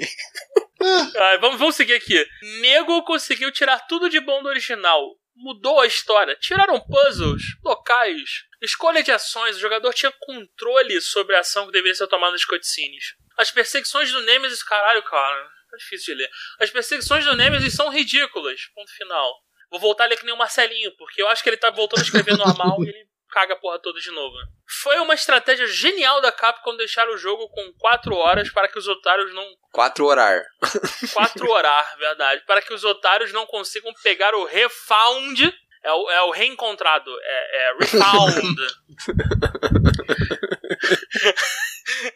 Ai, 1.17 1.37
vamos, 1.39 1.57
vamos 1.59 1.75
seguir 1.75 1.93
aqui. 1.93 2.25
Nego 2.61 3.03
conseguiu 3.03 3.51
tirar 3.51 3.79
tudo 3.87 4.09
de 4.09 4.19
bom 4.19 4.41
do 4.43 4.49
original. 4.49 5.01
Mudou 5.35 5.79
a 5.81 5.87
história. 5.87 6.35
Tiraram 6.35 6.79
puzzles, 6.79 7.41
locais, 7.63 8.43
escolha 8.61 9.01
de 9.03 9.11
ações. 9.11 9.55
O 9.57 9.59
jogador 9.59 9.93
tinha 9.93 10.11
controle 10.19 10.99
sobre 11.01 11.35
a 11.35 11.39
ação 11.39 11.65
que 11.65 11.71
deveria 11.71 11.95
ser 11.95 12.07
tomada 12.07 12.33
nas 12.33 12.45
cutscenes. 12.45 13.15
As 13.37 13.51
perseguições 13.51 14.11
do 14.11 14.21
Nemesis, 14.21 14.63
caralho, 14.63 15.03
cara. 15.03 15.43
Tá 15.71 15.77
difícil 15.77 16.15
de 16.15 16.21
ler. 16.21 16.29
As 16.59 16.69
perseguições 16.69 17.25
do 17.25 17.35
Nemesis 17.35 17.73
são 17.73 17.89
ridículas. 17.89 18.61
Ponto 18.73 18.91
final. 18.95 19.33
Vou 19.75 19.81
voltar 19.81 20.05
a 20.05 20.07
ler 20.07 20.17
que 20.17 20.25
nem 20.25 20.33
o 20.33 20.37
Marcelinho, 20.37 20.95
porque 20.97 21.21
eu 21.21 21.27
acho 21.27 21.43
que 21.43 21.49
ele 21.49 21.57
tá 21.57 21.69
voltando 21.69 21.99
a 21.99 22.03
escrever 22.03 22.37
normal 22.37 22.81
e 22.81 22.87
ele 22.87 23.05
caga 23.29 23.53
a 23.53 23.57
porra 23.57 23.77
toda 23.79 23.99
de 23.99 24.09
novo. 24.11 24.33
Foi 24.81 24.97
uma 24.99 25.13
estratégia 25.13 25.67
genial 25.67 26.21
da 26.21 26.31
Capcom 26.31 26.77
deixar 26.77 27.09
o 27.09 27.17
jogo 27.17 27.49
com 27.49 27.73
4 27.77 28.15
horas 28.15 28.49
para 28.49 28.69
que 28.69 28.79
os 28.79 28.87
otários 28.87 29.33
não. 29.33 29.45
Quatro 29.73 30.05
horar. 30.05 30.41
4 31.13 31.51
horas, 31.51 31.97
verdade. 31.97 32.45
Para 32.45 32.61
que 32.61 32.73
os 32.73 32.85
otários 32.85 33.33
não 33.33 33.45
consigam 33.45 33.93
pegar 34.01 34.33
o 34.33 34.45
Refound. 34.45 35.53
É 35.83 35.91
o, 35.91 36.09
é 36.09 36.21
o 36.21 36.31
reencontrado. 36.31 37.11
É, 37.21 37.57
é 37.57 37.73
Refound. 37.77 38.57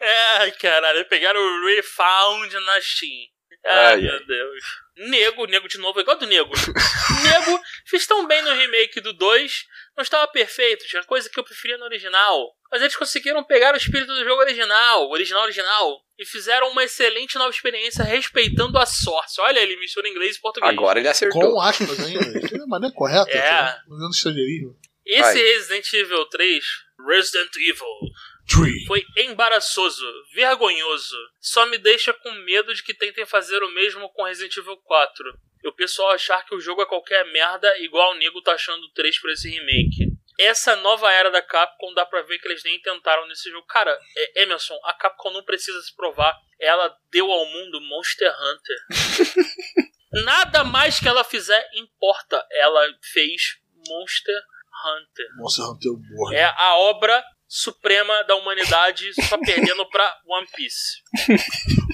é, 0.00 0.50
caralho. 0.52 1.04
Pegaram 1.04 1.38
o 1.38 1.66
Refound 1.66 2.54
na 2.54 2.80
Steam. 2.80 3.28
Ai, 3.64 3.94
Ai, 3.94 4.00
meu. 4.00 4.26
Deus. 4.26 4.64
Nego, 4.96 5.46
nego 5.46 5.68
de 5.68 5.78
novo, 5.78 5.98
é 5.98 6.02
igual 6.02 6.18
do 6.18 6.26
nego. 6.26 6.50
nego, 7.24 7.60
fiz 7.86 8.06
tão 8.06 8.26
bem 8.26 8.42
no 8.42 8.52
remake 8.52 9.00
do 9.00 9.12
2, 9.12 9.64
não 9.96 10.02
estava 10.02 10.26
perfeito, 10.28 10.86
tinha 10.86 11.02
coisa 11.04 11.28
que 11.28 11.38
eu 11.38 11.44
preferia 11.44 11.78
no 11.78 11.84
original. 11.84 12.54
Mas 12.70 12.82
eles 12.82 12.96
conseguiram 12.96 13.42
pegar 13.44 13.74
o 13.74 13.76
espírito 13.76 14.14
do 14.14 14.24
jogo 14.24 14.40
original, 14.40 15.10
original 15.10 15.42
original, 15.42 16.00
e 16.18 16.24
fizeram 16.24 16.70
uma 16.70 16.84
excelente 16.84 17.36
nova 17.36 17.50
experiência 17.50 18.04
respeitando 18.04 18.78
a 18.78 18.86
sorte. 18.86 19.40
Olha, 19.40 19.60
ele 19.60 19.76
mistura 19.76 20.08
inglês 20.08 20.36
e 20.36 20.40
português. 20.40 20.72
Agora 20.72 20.98
ele 20.98 21.08
acertou. 21.08 21.52
Com 21.52 21.60
aspas 21.60 21.98
ainda. 22.00 22.38
É 22.38 22.62
a 22.62 22.66
maneira 22.66 22.94
correta. 22.94 23.30
É. 23.30 23.40
tá? 23.40 23.82
Usando 23.88 24.12
estrangeirismo. 24.12 24.78
Esse. 25.04 25.42
Resident 25.42 25.92
Evil 25.92 26.24
3, 26.26 26.64
Resident 27.06 27.56
Evil, 27.56 27.86
Tree. 28.50 28.84
foi 28.86 29.04
embaraçoso, 29.16 30.04
vergonhoso. 30.34 31.16
Só 31.40 31.66
me 31.66 31.78
deixa 31.78 32.12
com 32.12 32.30
medo 32.32 32.74
de 32.74 32.82
que 32.82 32.92
tentem 32.92 33.24
fazer 33.24 33.62
o 33.62 33.70
mesmo 33.70 34.08
com 34.10 34.24
Resident 34.24 34.56
Evil 34.56 34.76
4. 34.78 35.24
E 35.62 35.68
o 35.68 35.74
pessoal 35.74 36.10
achar 36.10 36.44
que 36.44 36.54
o 36.54 36.60
jogo 36.60 36.82
é 36.82 36.86
qualquer 36.86 37.24
merda, 37.32 37.78
igual 37.78 38.12
o 38.12 38.16
nego 38.16 38.42
tá 38.42 38.52
achando 38.52 38.82
o 38.82 38.92
3 38.92 39.20
pra 39.20 39.32
esse 39.32 39.48
remake. 39.48 40.10
Essa 40.38 40.74
nova 40.76 41.12
era 41.12 41.30
da 41.30 41.42
Capcom 41.42 41.92
dá 41.92 42.06
pra 42.06 42.22
ver 42.22 42.38
que 42.38 42.48
eles 42.48 42.64
nem 42.64 42.80
tentaram 42.80 43.28
nesse 43.28 43.50
jogo. 43.50 43.66
Cara, 43.66 43.96
é, 44.16 44.42
Emerson, 44.42 44.74
a 44.84 44.94
Capcom 44.94 45.30
não 45.30 45.44
precisa 45.44 45.80
se 45.82 45.94
provar. 45.94 46.34
Ela 46.58 46.96
deu 47.10 47.30
ao 47.30 47.44
mundo 47.44 47.80
Monster 47.82 48.32
Hunter. 48.32 48.76
Nada 50.24 50.64
mais 50.64 50.98
que 50.98 51.06
ela 51.06 51.22
fizer 51.24 51.62
importa. 51.74 52.42
Ela 52.52 52.82
fez 53.12 53.58
Monster 53.86 54.42
Hunter. 54.82 55.26
Monster 55.36 55.64
Hunter 55.66 55.92
World. 55.92 56.36
É 56.36 56.44
a 56.56 56.76
obra 56.78 57.22
suprema 57.52 58.22
da 58.28 58.36
humanidade, 58.36 59.10
só 59.28 59.36
perdendo 59.36 59.84
pra 59.90 60.16
One 60.24 60.46
Piece. 60.54 61.02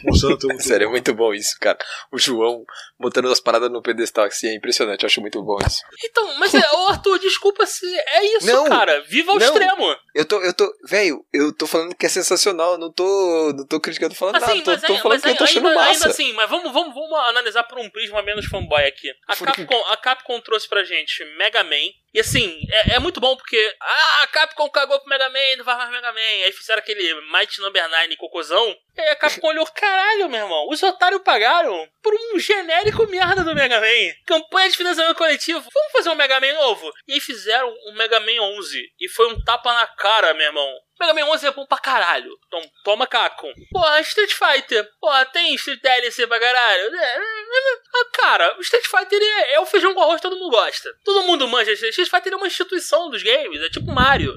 World. 0.04 0.62
Sério, 0.62 0.86
é 0.86 0.90
muito 0.90 1.14
bom 1.14 1.32
isso, 1.32 1.56
cara. 1.58 1.78
O 2.12 2.18
João 2.18 2.62
botando 3.00 3.30
as 3.32 3.40
paradas 3.40 3.70
no 3.70 3.80
pedestal 3.82 4.26
assim 4.26 4.48
é 4.48 4.54
impressionante. 4.54 5.02
Eu 5.02 5.06
acho 5.06 5.20
muito 5.22 5.42
bom 5.42 5.56
isso. 5.66 5.80
Então, 6.04 6.38
mas 6.38 6.52
é, 6.54 6.70
ô 6.72 6.88
Arthur, 6.88 7.18
desculpa 7.18 7.64
se 7.64 7.86
é 7.86 8.36
isso, 8.36 8.46
Não, 8.46 8.66
cara. 8.66 9.00
Viva 9.08 9.32
ao 9.32 9.38
não. 9.38 9.46
extremo. 9.46 9.96
Eu 10.14 10.24
tô, 10.26 10.40
eu 10.42 10.52
tô, 10.52 10.70
velho, 10.84 11.24
eu 11.32 11.52
tô 11.56 11.66
falando 11.66 11.94
que 11.94 12.04
é 12.04 12.08
sensacional. 12.10 12.72
eu 12.72 12.78
Não 12.78 12.92
tô, 12.92 13.52
não 13.56 13.66
tô 13.66 13.80
criticando, 13.80 14.14
falando 14.14 14.36
Assim, 14.36 14.58
nada. 14.58 14.62
Tô, 14.62 14.70
mas, 14.72 14.80
tô 14.82 14.86
ainda, 14.92 15.02
falando 15.02 15.14
mas 15.14 15.22
que 15.22 15.28
eu 15.30 15.36
tô 15.36 15.44
achando 15.44 15.68
ainda, 15.68 15.80
massa. 15.80 15.90
ainda 15.92 16.08
assim, 16.08 16.32
mas 16.34 16.50
vamos, 16.50 16.72
vamos, 16.72 16.94
vamos 16.94 17.18
analisar 17.30 17.64
por 17.64 17.78
um 17.78 17.88
prisma 17.88 18.22
menos 18.22 18.44
fanboy 18.46 18.84
aqui. 18.84 19.10
A 19.26 19.34
Capcom, 19.34 19.84
a 19.90 19.96
Capcom 19.96 20.40
trouxe 20.42 20.68
pra 20.68 20.84
gente 20.84 21.24
Mega 21.38 21.64
Man. 21.64 21.90
E 22.16 22.20
assim, 22.20 22.62
é, 22.70 22.94
é 22.94 22.98
muito 22.98 23.20
bom 23.20 23.36
porque. 23.36 23.76
Ah, 23.78 24.22
a 24.22 24.26
Capcom 24.28 24.70
cagou 24.70 24.98
pro 24.98 25.10
Mega 25.10 25.28
Man, 25.28 25.56
não 25.58 25.64
vai 25.66 25.76
mais 25.76 25.90
Mega 25.90 26.10
Man. 26.14 26.18
Aí 26.18 26.50
fizeram 26.50 26.80
aquele 26.80 27.14
Might 27.30 27.60
Number 27.60 27.86
9 27.90 28.16
cocôzão. 28.16 28.74
E 28.96 29.00
aí 29.00 29.08
a 29.10 29.16
Capcom 29.16 29.48
olhou, 29.48 29.66
caralho, 29.66 30.28
meu 30.28 30.40
irmão, 30.40 30.68
os 30.70 30.82
otários 30.82 31.20
pagaram 31.22 31.86
por 32.02 32.14
um 32.14 32.38
genérico 32.38 33.06
merda 33.06 33.44
do 33.44 33.54
Mega 33.54 33.78
Man. 33.78 34.14
Campanha 34.24 34.70
de 34.70 34.76
financiamento 34.76 35.16
coletivo. 35.16 35.60
Vamos 35.60 35.92
fazer 35.92 36.08
um 36.08 36.14
Mega 36.14 36.40
Man 36.40 36.54
novo? 36.54 36.90
E 37.06 37.12
aí 37.12 37.20
fizeram 37.20 37.68
um 37.88 37.92
Mega 37.92 38.18
Man 38.20 38.40
11. 38.40 38.92
E 38.98 39.08
foi 39.08 39.26
um 39.32 39.44
tapa 39.44 39.72
na 39.74 39.86
cara, 39.86 40.32
meu 40.32 40.46
irmão. 40.46 40.66
Mega 40.98 41.12
Man 41.12 41.26
11 41.26 41.46
é 41.46 41.50
bom 41.50 41.66
pra 41.66 41.76
caralho. 41.76 42.30
Então, 42.46 42.62
toma 42.84 43.06
Capcom. 43.06 43.52
Porra, 43.70 44.00
Street 44.00 44.32
Fighter. 44.32 44.88
Porra, 44.98 45.26
tem 45.26 45.54
Street 45.56 45.80
DLC 45.82 46.26
pra 46.26 46.40
caralho. 46.40 46.94
É, 46.94 47.16
é, 47.16 47.18
é, 47.18 47.76
ah, 47.96 48.10
cara, 48.14 48.56
o 48.56 48.62
Street 48.62 48.86
Fighter 48.86 49.20
é, 49.20 49.54
é 49.54 49.60
o 49.60 49.66
feijão 49.66 49.92
com 49.92 50.00
arroz 50.00 50.22
todo 50.22 50.38
mundo 50.38 50.52
gosta. 50.52 50.88
Todo 51.04 51.24
mundo 51.24 51.46
manja. 51.46 51.72
Street 51.72 52.08
Fighter 52.08 52.32
é 52.32 52.36
uma 52.36 52.46
instituição 52.46 53.10
dos 53.10 53.22
games. 53.22 53.60
É 53.60 53.68
tipo 53.68 53.92
Mario. 53.92 54.34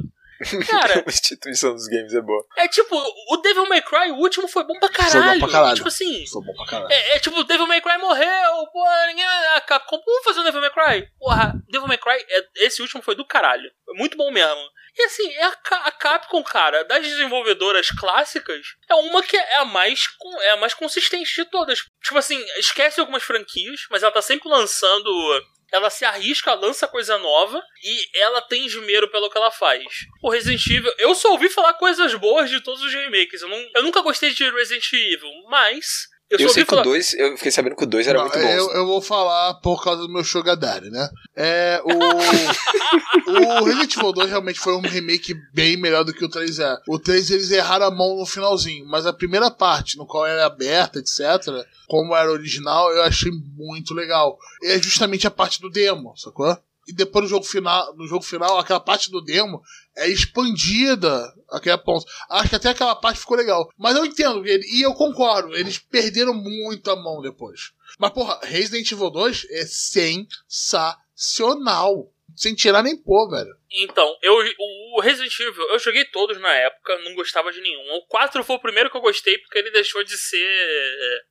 Cara, 0.67 1.03
A 1.05 1.09
instituição 1.09 1.73
dos 1.73 1.87
games 1.87 2.13
é 2.13 2.21
boa. 2.21 2.45
é 2.57 2.67
tipo, 2.67 2.95
o 3.29 3.37
Devil 3.37 3.67
May 3.67 3.81
Cry, 3.81 4.11
o 4.11 4.15
último 4.17 4.47
foi 4.47 4.63
bom 4.63 4.77
pra 4.79 4.89
caralho. 4.89 5.39
pra 5.39 5.49
caralho. 5.49 5.75
Tipo 5.75 5.87
assim, 5.87 6.25
Foi 6.27 6.43
bom 6.43 6.53
pra 6.53 6.65
caralho. 6.65 6.91
é, 6.91 7.15
é 7.15 7.19
tipo, 7.19 7.43
Devil 7.43 7.67
May 7.67 7.81
Cry 7.81 7.97
morreu, 7.97 8.67
porra, 8.71 9.07
ninguém. 9.07 9.25
A 9.25 9.61
Capcom, 9.61 10.01
vamos 10.05 10.23
fazer 10.23 10.39
um 10.39 10.43
Devil 10.43 10.61
May 10.61 10.71
Cry? 10.71 11.07
Porra, 11.19 11.53
Devil 11.69 11.87
May 11.87 11.97
Cry, 11.97 12.25
é- 12.29 12.65
esse 12.65 12.81
último 12.81 13.01
foi 13.01 13.15
do 13.15 13.25
caralho. 13.25 13.69
Foi 13.85 13.95
muito 13.95 14.15
bom 14.17 14.31
mesmo. 14.31 14.61
E 14.97 15.03
assim, 15.03 15.31
é 15.33 15.43
a, 15.45 15.53
a 15.85 15.91
Capcom, 15.91 16.43
cara, 16.43 16.83
das 16.83 17.03
desenvolvedoras 17.05 17.89
clássicas, 17.91 18.65
é 18.89 18.95
uma 18.95 19.21
que 19.23 19.37
é 19.37 19.55
a 19.57 19.65
mais 19.65 20.07
é 20.41 20.51
a 20.51 20.57
mais 20.57 20.73
consistente 20.73 21.33
de 21.35 21.45
todas. 21.45 21.79
Tipo 22.03 22.17
assim, 22.17 22.43
esquece 22.57 22.99
algumas 22.99 23.23
franquias, 23.23 23.81
mas 23.91 24.03
ela 24.03 24.11
tá 24.11 24.21
sempre 24.21 24.49
lançando. 24.49 25.09
Ela 25.71 25.89
se 25.89 26.05
arrisca, 26.05 26.53
lança 26.53 26.87
coisa 26.87 27.17
nova 27.17 27.63
e 27.83 28.19
ela 28.19 28.41
tem 28.41 28.65
esmero 28.65 29.09
pelo 29.09 29.29
que 29.29 29.37
ela 29.37 29.51
faz. 29.51 29.83
O 30.21 30.29
Resident 30.29 30.65
Evil, 30.67 30.93
eu 30.97 31.13
só 31.13 31.31
ouvi 31.31 31.49
falar 31.49 31.73
coisas 31.75 32.13
boas 32.15 32.49
de 32.49 32.61
todos 32.61 32.81
os 32.81 32.93
remakes. 32.93 33.41
Eu, 33.41 33.49
não, 33.49 33.69
eu 33.75 33.83
nunca 33.83 34.01
gostei 34.01 34.33
de 34.33 34.49
Resident 34.49 34.91
Evil, 34.93 35.29
mas 35.49 36.07
eu 36.29 36.39
Eu, 36.39 36.49
sei 36.49 36.63
que 36.63 36.67
o 36.69 36.75
falar. 36.75 36.83
2, 36.83 37.13
eu 37.15 37.37
fiquei 37.37 37.51
sabendo 37.51 37.75
que 37.75 37.83
o 37.83 37.87
2 37.87 38.07
era 38.07 38.17
Não, 38.19 38.25
muito 38.25 38.39
bom. 38.39 38.47
eu, 38.47 38.71
eu 38.71 38.85
vou 38.85 39.01
falar 39.01 39.55
por 39.55 39.83
causa 39.83 40.01
do 40.03 40.09
meu 40.13 40.23
Sugar 40.23 40.55
Daddy, 40.55 40.89
né? 40.89 41.09
É, 41.35 41.81
o, 41.83 41.89
o 43.61 43.63
Resident 43.65 43.95
Evil 43.95 44.13
2 44.13 44.29
realmente 44.29 44.59
foi 44.59 44.75
um 44.75 44.81
remake 44.81 45.33
bem 45.53 45.77
melhor 45.77 46.03
do 46.03 46.13
que 46.13 46.23
o 46.25 46.29
3 46.29 46.59
é. 46.59 46.77
O 46.87 46.99
3 46.99 47.31
eles 47.31 47.51
erraram 47.51 47.87
a 47.87 47.91
mão 47.91 48.17
no 48.17 48.25
finalzinho, 48.25 48.85
mas 48.87 49.05
a 49.05 49.13
primeira 49.13 49.49
parte, 49.51 49.97
no 49.97 50.05
qual 50.05 50.25
era 50.25 50.45
aberta, 50.45 50.99
etc., 50.99 51.19
como 51.87 52.15
era 52.15 52.31
original, 52.31 52.91
eu 52.91 53.03
achei 53.03 53.31
muito 53.57 53.93
legal. 53.93 54.37
E 54.61 54.67
é 54.71 54.81
justamente 54.81 55.25
a 55.27 55.31
parte 55.31 55.59
do 55.61 55.69
demo, 55.69 56.13
sacou? 56.15 56.55
E 56.89 56.93
depois 56.93 57.23
no 57.23 57.29
jogo 57.29 57.45
final, 57.45 57.95
no 57.95 58.07
jogo 58.07 58.23
final, 58.23 58.57
aquela 58.57 58.79
parte 58.79 59.11
do 59.11 59.21
demo 59.21 59.61
é 59.95 60.07
expandida 60.07 61.23
aquela 61.51 61.77
ponto. 61.77 62.05
Acho 62.29 62.49
que 62.49 62.55
até 62.55 62.69
aquela 62.69 62.95
parte 62.95 63.19
ficou 63.19 63.37
legal. 63.37 63.69
Mas 63.77 63.95
eu 63.95 64.05
entendo, 64.05 64.45
ele- 64.45 64.65
e 64.67 64.81
eu 64.81 64.93
concordo, 64.93 65.55
eles 65.55 65.77
perderam 65.77 66.33
muito 66.33 66.89
a 66.89 66.95
mão 66.95 67.21
depois. 67.21 67.71
Mas, 67.97 68.11
porra, 68.11 68.39
Resident 68.43 68.91
Evil 68.91 69.09
2 69.09 69.45
é 69.51 69.65
sensacional. 71.17 72.11
Sem 72.35 72.53
tirar 72.55 72.83
nem 72.83 72.95
pôr, 72.95 73.27
velho. 73.29 73.49
Então, 73.71 74.07
eu, 74.21 74.33
o 74.95 75.01
Resident 75.01 75.33
Evil, 75.39 75.63
eu 75.71 75.79
joguei 75.79 76.05
todos 76.05 76.39
na 76.39 76.53
época, 76.53 76.97
não 77.03 77.13
gostava 77.15 77.51
de 77.51 77.59
nenhum. 77.59 77.95
O 77.97 78.05
4 78.07 78.43
foi 78.43 78.55
o 78.55 78.59
primeiro 78.61 78.89
que 78.89 78.95
eu 78.95 79.01
gostei 79.01 79.37
porque 79.39 79.57
ele 79.57 79.71
deixou 79.71 80.03
de 80.03 80.15
ser 80.17 80.37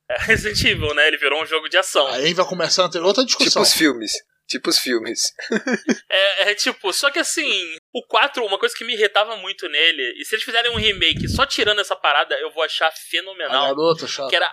é, 0.09 0.17
Resident 0.27 0.61
Evil, 0.65 0.93
né? 0.93 1.07
Ele 1.07 1.17
virou 1.17 1.41
um 1.41 1.45
jogo 1.45 1.67
de 1.69 1.77
ação. 1.77 2.05
Aí 2.07 2.33
vai 2.33 2.45
começar 2.45 2.85
a 2.85 2.89
ter 2.89 2.99
outra 3.01 3.25
Tipo 3.25 3.37
discussão. 3.39 3.61
os 3.63 3.73
filmes. 3.73 4.11
Tipo 4.49 4.69
os 4.69 4.79
filmes. 4.79 5.31
É, 6.11 6.51
é 6.51 6.55
tipo, 6.55 6.91
só 6.91 7.11
que 7.11 7.19
assim, 7.19 7.77
o 7.93 8.03
4, 8.07 8.43
uma 8.43 8.57
coisa 8.57 8.75
que 8.75 8.83
me 8.83 8.93
irritava 8.93 9.35
muito 9.37 9.69
nele, 9.69 10.01
e 10.17 10.25
se 10.25 10.33
eles 10.35 10.43
fizerem 10.43 10.71
um 10.71 10.75
remake 10.75 11.27
só 11.27 11.45
tirando 11.45 11.79
essa 11.79 11.95
parada, 11.95 12.35
eu 12.39 12.49
vou 12.51 12.63
achar 12.63 12.87
A 12.87 12.91
fenomenal. 12.91 13.67
garota, 13.67 14.07
chata. 14.07 14.27
Que 14.29 14.35
era. 14.35 14.51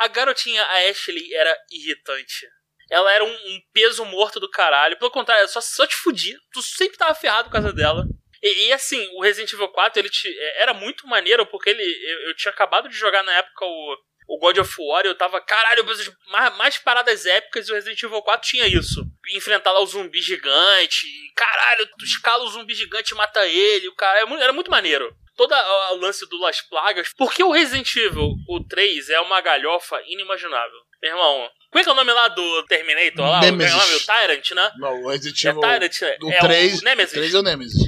A 0.00 0.08
garotinha, 0.08 0.62
a 0.62 0.88
Ashley, 0.90 1.34
era 1.34 1.54
irritante. 1.70 2.46
Ela 2.90 3.12
era 3.12 3.24
um, 3.24 3.28
um 3.30 3.60
peso 3.72 4.04
morto 4.06 4.40
do 4.40 4.48
caralho. 4.50 4.98
Pelo 4.98 5.10
contrário, 5.10 5.40
ela 5.40 5.48
só, 5.48 5.60
só 5.60 5.86
te 5.86 5.96
fudia. 5.96 6.36
Tu 6.52 6.62
sempre 6.62 6.96
tava 6.96 7.14
ferrado 7.14 7.48
por 7.48 7.52
causa 7.54 7.72
dela. 7.72 8.04
E, 8.42 8.68
e, 8.68 8.72
assim, 8.72 9.06
o 9.14 9.22
Resident 9.22 9.52
Evil 9.52 9.68
4 9.68 10.00
ele 10.00 10.08
te- 10.08 10.28
é, 10.38 10.62
era 10.62 10.72
muito 10.72 11.06
maneiro, 11.06 11.44
porque 11.46 11.70
ele 11.70 11.82
eu, 11.82 12.28
eu 12.28 12.36
tinha 12.36 12.52
acabado 12.52 12.88
de 12.88 12.94
jogar 12.96 13.22
na 13.22 13.32
época 13.32 13.64
o, 13.64 13.96
o 14.28 14.38
God 14.38 14.58
of 14.58 14.74
War 14.78 15.04
eu 15.04 15.14
tava, 15.14 15.40
caralho, 15.40 15.80
eu 15.80 15.84
preciso 15.84 16.10
de 16.10 16.16
mais, 16.30 16.56
mais 16.56 16.78
paradas 16.78 17.26
épicas 17.26 17.68
e 17.68 17.72
o 17.72 17.74
Resident 17.74 18.02
Evil 18.02 18.22
4 18.22 18.48
tinha 18.48 18.66
isso. 18.66 19.04
Enfrentar 19.34 19.72
lá 19.72 19.80
o 19.80 19.86
zumbi 19.86 20.20
gigante, 20.20 21.06
caralho, 21.34 21.88
tu 21.98 22.04
escala 22.04 22.44
o 22.44 22.48
zumbi 22.48 22.74
gigante 22.74 23.12
e 23.12 23.16
mata 23.16 23.46
ele, 23.46 23.88
o 23.88 23.94
cara, 23.94 24.18
era 24.18 24.26
muito, 24.26 24.42
era 24.42 24.52
muito 24.52 24.70
maneiro. 24.70 25.14
Todo 25.36 25.54
o 25.54 25.96
lance 25.96 26.26
do 26.28 26.38
Las 26.38 26.62
Plagas, 26.62 27.12
porque 27.16 27.44
o 27.44 27.50
Resident 27.50 27.94
Evil, 27.94 28.32
o 28.48 28.64
3, 28.64 29.10
é 29.10 29.20
uma 29.20 29.40
galhofa 29.40 30.00
inimaginável. 30.06 30.78
Meu 31.02 31.10
irmão, 31.10 31.50
como 31.70 31.80
é 31.80 31.84
que 31.84 31.90
é 31.90 31.92
o 31.92 31.96
nome 31.96 32.12
lá 32.12 32.28
do 32.28 32.62
Terminator 32.64 33.28
lá? 33.28 33.40
Nemesis. 33.40 33.74
O, 33.74 33.76
nome, 33.76 33.94
o 33.96 34.00
Tyrant, 34.00 34.50
né? 34.52 34.72
Não, 34.78 35.02
o 35.02 35.10
Resident 35.10 35.44
É 35.44 35.48
Evil 35.48 35.60
Tyrant, 35.60 36.00
né? 36.00 36.16
do 36.18 36.32
é 36.32 36.38
3, 36.38 36.80
o 36.80 36.84
Nemesis. 36.84 37.12
3 37.12 37.34
é 37.34 37.38
o 37.38 37.42
Nemesis. 37.42 37.82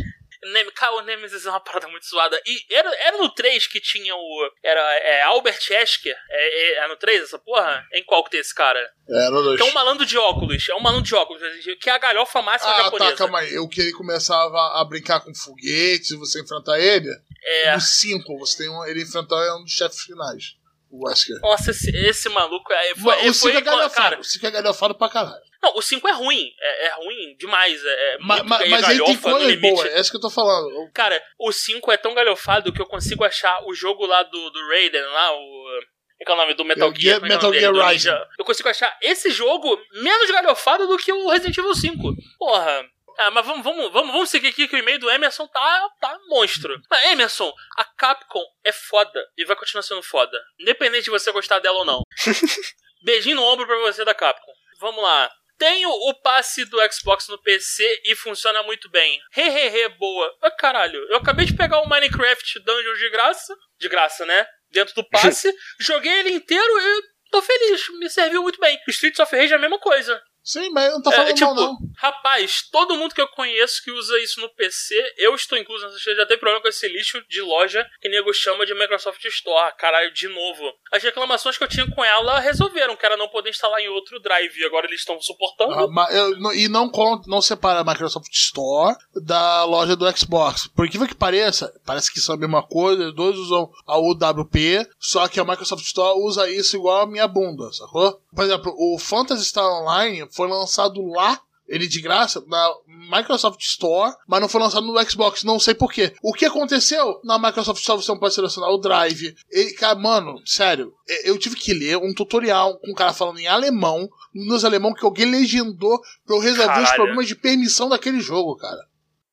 Cara, 0.74 0.94
o 0.96 1.03
Nemesis 1.03 1.46
é 1.46 1.51
uma 1.51 1.61
parada 1.61 1.88
muito 1.88 2.07
zoada. 2.07 2.40
E 2.46 2.74
era, 2.74 2.88
era 2.96 3.18
no 3.18 3.29
3 3.31 3.66
que 3.66 3.81
tinha 3.81 4.14
o. 4.14 4.51
Era 4.62 4.81
é, 4.98 5.22
Albert 5.22 5.61
Esker. 5.70 6.16
É, 6.31 6.62
é, 6.81 6.85
é 6.85 6.88
no 6.88 6.96
3 6.96 7.22
essa 7.22 7.38
porra? 7.38 7.85
Em 7.92 8.05
qual 8.05 8.22
que 8.24 8.31
tem 8.31 8.40
esse 8.40 8.55
cara? 8.55 8.79
É, 9.09 9.31
no 9.31 9.42
2. 9.42 9.61
Que 9.61 9.66
é 9.66 9.70
um 9.70 9.74
malandro 9.74 10.07
de 10.07 10.16
óculos. 10.16 10.68
É 10.68 10.74
um 10.74 10.81
malandro 10.81 11.07
de 11.07 11.14
óculos, 11.14 11.42
que 11.81 11.90
é 11.90 11.92
a 11.92 11.98
galhofa 11.98 12.40
máxima 12.42 12.72
Ah, 12.72 12.83
japonesa. 12.85 13.11
tá, 13.12 13.16
calma 13.16 13.40
aí. 13.40 13.55
Eu 13.55 13.68
que 13.68 13.81
ele 13.81 13.92
começava 13.92 14.81
a 14.81 14.85
brincar 14.85 15.20
com 15.20 15.35
foguetes 15.35 16.11
e 16.11 16.16
você 16.16 16.40
enfrentar 16.40 16.79
ele. 16.79 17.09
É. 17.44 17.74
No 17.74 17.81
5, 17.81 18.38
você 18.38 18.59
tem 18.59 18.68
um, 18.68 18.85
ele 18.85 19.03
enfrentar 19.03 19.57
um 19.57 19.64
dos 19.64 19.72
chefes 19.72 20.01
finais. 20.01 20.57
O 20.90 21.07
Wesker. 21.07 21.38
Nossa, 21.40 21.70
esse, 21.70 21.90
esse 21.96 22.29
maluco 22.29 22.72
é, 22.72 22.94
foi, 22.94 23.14
o 23.29 23.35
5 23.35 23.35
foi 23.35 23.57
é 23.57 23.61
galhofado. 23.61 24.20
O 24.20 24.24
5 24.24 24.46
é 24.46 24.51
galhofado 24.51 24.94
pra 24.94 25.09
caralho. 25.09 25.42
não, 25.62 25.77
o 25.77 25.83
5 25.83 26.07
é 26.09 26.12
ruim, 26.12 26.51
é, 26.61 26.87
é 26.87 26.90
ruim 26.96 27.37
demais, 27.38 27.85
é, 27.85 28.14
é 28.14 28.18
Ma- 28.18 28.42
Mas, 28.42 28.61
aí 28.62 28.70
tem 28.70 28.81
galhofa 28.81 29.12
no 29.12 29.20
coisas 29.20 29.42
limite. 29.48 29.74
boas, 29.74 29.87
é 29.90 30.01
isso 30.01 30.11
que 30.11 30.16
eu 30.16 30.20
tô 30.20 30.31
falando. 30.31 30.90
Cara, 30.92 31.22
o 31.38 31.53
5 31.53 31.92
é 31.92 31.96
tão 31.96 32.14
galhofado 32.14 32.72
que 32.72 32.81
eu 32.81 32.87
consigo 32.87 33.24
achar 33.24 33.62
o 33.66 33.74
jogo 33.74 34.07
lá 34.07 34.22
do, 34.22 34.51
do 34.51 34.68
Raiden, 34.68 35.03
lá, 35.03 35.33
o. 35.33 35.38
Como 35.38 36.20
é 36.20 36.24
que 36.24 36.31
é 36.33 36.35
o 36.35 36.38
nome 36.38 36.55
do 36.55 36.64
Metal 36.64 36.90
É, 36.90 37.01
Gear? 37.01 37.20
É 37.22 37.27
é 37.27 37.29
Metal 37.29 37.53
Gear 37.55 37.72
Rising. 37.74 38.11
Eu 38.38 38.44
consigo 38.44 38.68
achar 38.68 38.96
esse 39.01 39.31
jogo 39.31 39.79
menos 40.03 40.29
galhofado 40.33 40.87
do 40.88 40.96
que 40.98 41.12
o 41.12 41.29
Resident 41.29 41.57
Evil 41.59 41.74
5. 41.74 41.96
Porra. 42.38 42.85
Ah, 43.19 43.33
mas 43.33 43.45
vamos, 43.45 43.65
vamos, 43.65 43.93
vamos, 43.93 44.13
vamos 44.13 44.31
seguir 44.31 44.49
aqui 44.49 44.69
que 44.69 44.77
o 44.77 44.79
e-mail 44.79 45.01
do 45.01 45.11
Emerson 45.11 45.47
tá, 45.49 45.91
tá 46.01 46.17
monstro. 46.29 46.81
Mas, 46.89 47.05
Emerson, 47.07 47.53
a 47.77 47.85
Capcom 47.85 48.45
é 48.65 48.71
foda 48.71 49.29
e 49.37 49.45
vai 49.45 49.57
continuar 49.57 49.83
sendo 49.83 50.03
foda. 50.05 50.41
Independente 50.57 51.05
de 51.05 51.11
você 51.11 51.33
gostar 51.33 51.59
dela 51.59 51.81
ou 51.81 51.85
não. 51.85 52.03
Beijinho 53.03 53.37
no 53.37 53.43
ombro 53.43 53.67
pra 53.67 53.77
você 53.79 54.05
da 54.05 54.15
Capcom. 54.15 54.53
Vamos 54.79 55.03
lá. 55.03 55.29
Tenho 55.59 55.91
o 55.91 56.15
passe 56.15 56.65
do 56.67 56.79
Xbox 56.93 57.27
no 57.27 57.43
PC 57.43 58.03
e 58.05 58.15
funciona 58.15 58.63
muito 58.63 58.89
bem. 58.89 59.21
Hehehe, 59.37 59.89
boa. 59.99 60.33
Ah, 60.41 60.53
caralho, 60.53 61.05
eu 61.11 61.17
acabei 61.17 61.45
de 61.45 61.57
pegar 61.57 61.81
o 61.81 61.89
Minecraft 61.89 62.61
Dungeons 62.61 62.99
de 63.01 63.11
graça. 63.11 63.57
De 63.81 63.89
graça, 63.89 64.25
né? 64.25 64.47
Dentro 64.71 64.95
do 64.95 65.09
passe. 65.09 65.53
joguei 65.81 66.21
ele 66.21 66.31
inteiro 66.31 66.81
e 66.81 67.03
tô 67.33 67.43
feliz. 67.43 67.89
Me 67.99 68.09
serviu 68.09 68.43
muito 68.43 68.61
bem. 68.61 68.79
Streets 68.87 69.19
of 69.19 69.35
Rage 69.35 69.53
é 69.53 69.57
a 69.57 69.61
mesma 69.61 69.81
coisa. 69.81 70.23
Sim, 70.49 70.71
mas 70.71 70.87
eu 70.87 70.93
não 70.93 71.03
tô 71.03 71.11
É, 71.11 71.17
falando 71.17 71.35
tipo, 71.35 71.55
mal, 71.55 71.55
não. 71.55 71.79
rapaz, 71.99 72.63
todo 72.73 72.97
mundo 72.97 73.15
que 73.15 73.21
eu 73.21 73.29
conheço 73.29 73.83
que 73.85 73.91
usa 73.91 74.19
isso 74.21 74.41
no 74.41 74.49
PC, 74.49 74.95
eu 75.19 75.35
estou 75.35 75.59
incluso 75.59 75.85
nessa 75.87 76.15
já 76.15 76.25
tem 76.25 76.39
problema 76.39 76.63
com 76.63 76.69
esse 76.69 76.89
lixo 76.89 77.23
de 77.29 77.43
loja 77.43 77.87
que 78.01 78.09
nego 78.09 78.33
chama 78.33 78.65
de 78.65 78.73
Microsoft 78.73 79.23
Store. 79.27 79.75
Caralho, 79.77 80.11
de 80.15 80.27
novo. 80.29 80.73
As 80.91 81.03
reclamações 81.03 81.59
que 81.59 81.65
eu 81.65 81.69
tinha 81.69 81.87
com 81.91 82.03
ela 82.03 82.39
resolveram, 82.41 82.97
que 82.97 83.05
era 83.05 83.17
não 83.17 83.29
poder 83.29 83.51
instalar 83.51 83.79
em 83.81 83.89
outro 83.89 84.19
drive. 84.21 84.57
E 84.59 84.65
agora 84.65 84.87
eles 84.87 85.01
estão 85.01 85.21
suportando. 85.21 85.75
Ah, 85.75 86.09
eu- 86.13 86.53
e 86.55 86.67
não, 86.69 86.91
não 87.27 87.43
separa 87.43 87.81
a 87.81 87.85
Microsoft 87.85 88.33
Store 88.33 88.97
da 89.15 89.65
loja 89.65 89.95
do 89.95 90.11
Xbox. 90.17 90.67
Por 90.69 90.87
incrível 90.87 91.07
que 91.07 91.15
pareça, 91.15 91.73
parece 91.85 92.11
que 92.11 92.21
são 92.21 92.35
a 92.35 92.39
mesma 92.39 92.63
coisa, 92.67 93.09
os 93.09 93.15
dois 93.15 93.37
usam 93.37 93.71
a 93.87 93.99
UWP, 93.99 94.87
só 94.99 95.29
que 95.29 95.39
a 95.41 95.45
Microsoft 95.45 95.85
Store 95.85 96.19
usa 96.21 96.51
isso 96.51 96.77
igual 96.77 97.03
a 97.03 97.07
minha 97.07 97.29
bunda, 97.29 97.71
sacou? 97.73 98.21
Por 98.35 98.45
exemplo, 98.45 98.73
o 98.79 98.99
Phantasy 98.99 99.45
Star 99.45 99.65
Online 99.83 100.27
foi 100.38 100.48
lançado 100.48 101.05
lá, 101.05 101.40
ele 101.66 101.88
de 101.88 102.01
graça, 102.01 102.40
na 102.46 102.72
Microsoft 102.87 103.61
Store, 103.61 104.14
mas 104.29 104.40
não 104.40 104.48
foi 104.48 104.61
lançado 104.61 104.87
no 104.87 105.11
Xbox, 105.11 105.42
não 105.42 105.59
sei 105.59 105.74
porquê. 105.74 106.14
O 106.22 106.33
que 106.33 106.46
aconteceu? 106.46 107.20
Na 107.24 107.40
Microsoft 107.40 107.81
Store 107.81 108.01
você 108.01 108.12
não 108.12 108.20
pode 108.20 108.35
selecionar 108.35 108.70
o 108.70 108.79
Drive. 108.79 109.35
E, 109.51 109.72
cara, 109.72 109.96
mano, 109.96 110.40
sério, 110.46 110.94
eu 111.24 111.37
tive 111.37 111.57
que 111.57 111.74
ler 111.74 111.96
um 111.96 112.14
tutorial 112.14 112.79
com 112.79 112.92
um 112.92 112.94
cara 112.94 113.12
falando 113.12 113.40
em 113.40 113.48
alemão, 113.48 114.09
nos 114.33 114.64
alemão 114.64 114.94
que 114.94 115.05
alguém 115.05 115.29
legendou 115.29 116.01
pra 116.24 116.37
eu 116.37 116.40
resolver 116.40 116.70
os 116.70 116.77
Caralho. 116.77 116.94
problemas 116.94 117.27
de 117.27 117.35
permissão 117.35 117.88
daquele 117.88 118.20
jogo, 118.20 118.57
cara. 118.57 118.87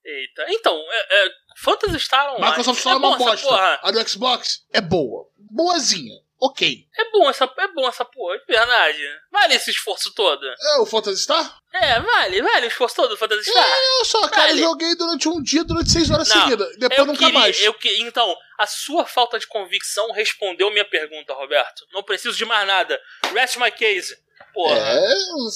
Eita. 0.03 0.45
Então, 0.49 0.73
é, 0.73 1.27
é, 1.27 1.29
Phantasy 1.57 1.99
Star 1.99 2.33
Online. 2.33 2.47
Microsoft 2.47 2.79
Store 2.79 2.97
é, 2.97 2.99
bom 2.99 3.07
uma 3.09 3.17
bosta. 3.17 3.47
porra. 3.47 3.79
A 3.83 3.91
do 3.91 4.09
Xbox 4.09 4.65
é 4.73 4.81
boa. 4.81 5.27
Boazinha. 5.37 6.24
Ok. 6.39 6.85
É 6.97 7.11
bom 7.11 7.29
essa, 7.29 7.45
é 7.57 7.67
bom 7.69 7.87
essa 7.87 8.03
porra, 8.03 8.37
de 8.37 8.45
verdade. 8.45 9.01
Vale 9.31 9.55
esse 9.55 9.71
esforço 9.71 10.13
todo. 10.13 10.45
É 10.45 10.77
o 10.79 10.85
Phantasy 10.85 11.21
Star? 11.21 11.59
É, 11.73 11.99
vale, 11.99 12.41
vale 12.41 12.65
o 12.65 12.67
esforço 12.67 12.95
todo 12.95 13.09
do 13.09 13.17
Phantasy 13.17 13.49
Star. 13.49 13.69
Eu 13.99 14.05
só, 14.05 14.27
cara, 14.27 14.47
Vale. 14.47 14.59
joguei 14.59 14.95
durante 14.95 15.27
um 15.29 15.41
dia, 15.41 15.63
durante 15.63 15.91
seis 15.91 16.09
horas 16.09 16.27
Não, 16.29 16.43
seguidas. 16.43 16.77
Depois 16.77 16.99
eu 16.99 17.05
nunca 17.05 17.19
queria, 17.19 17.39
mais. 17.39 17.61
Eu 17.61 17.73
que, 17.73 18.01
então, 18.01 18.35
a 18.59 18.67
sua 18.67 19.05
falta 19.05 19.39
de 19.39 19.47
convicção 19.47 20.11
respondeu 20.11 20.69
minha 20.71 20.85
pergunta, 20.85 21.33
Roberto. 21.33 21.85
Não 21.91 22.03
preciso 22.03 22.37
de 22.37 22.45
mais 22.45 22.67
nada. 22.67 22.99
Rest 23.33 23.55
my 23.57 23.71
case. 23.71 24.15
Porra. 24.55 24.79
É, 24.79 25.07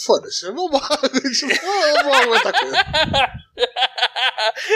foda-se. 0.06 0.46
Eu 0.46 0.54
vou, 0.54 0.70
eu 0.70 2.04
vou 2.04 2.14
aguentar 2.14 2.54
ele. 2.62 2.76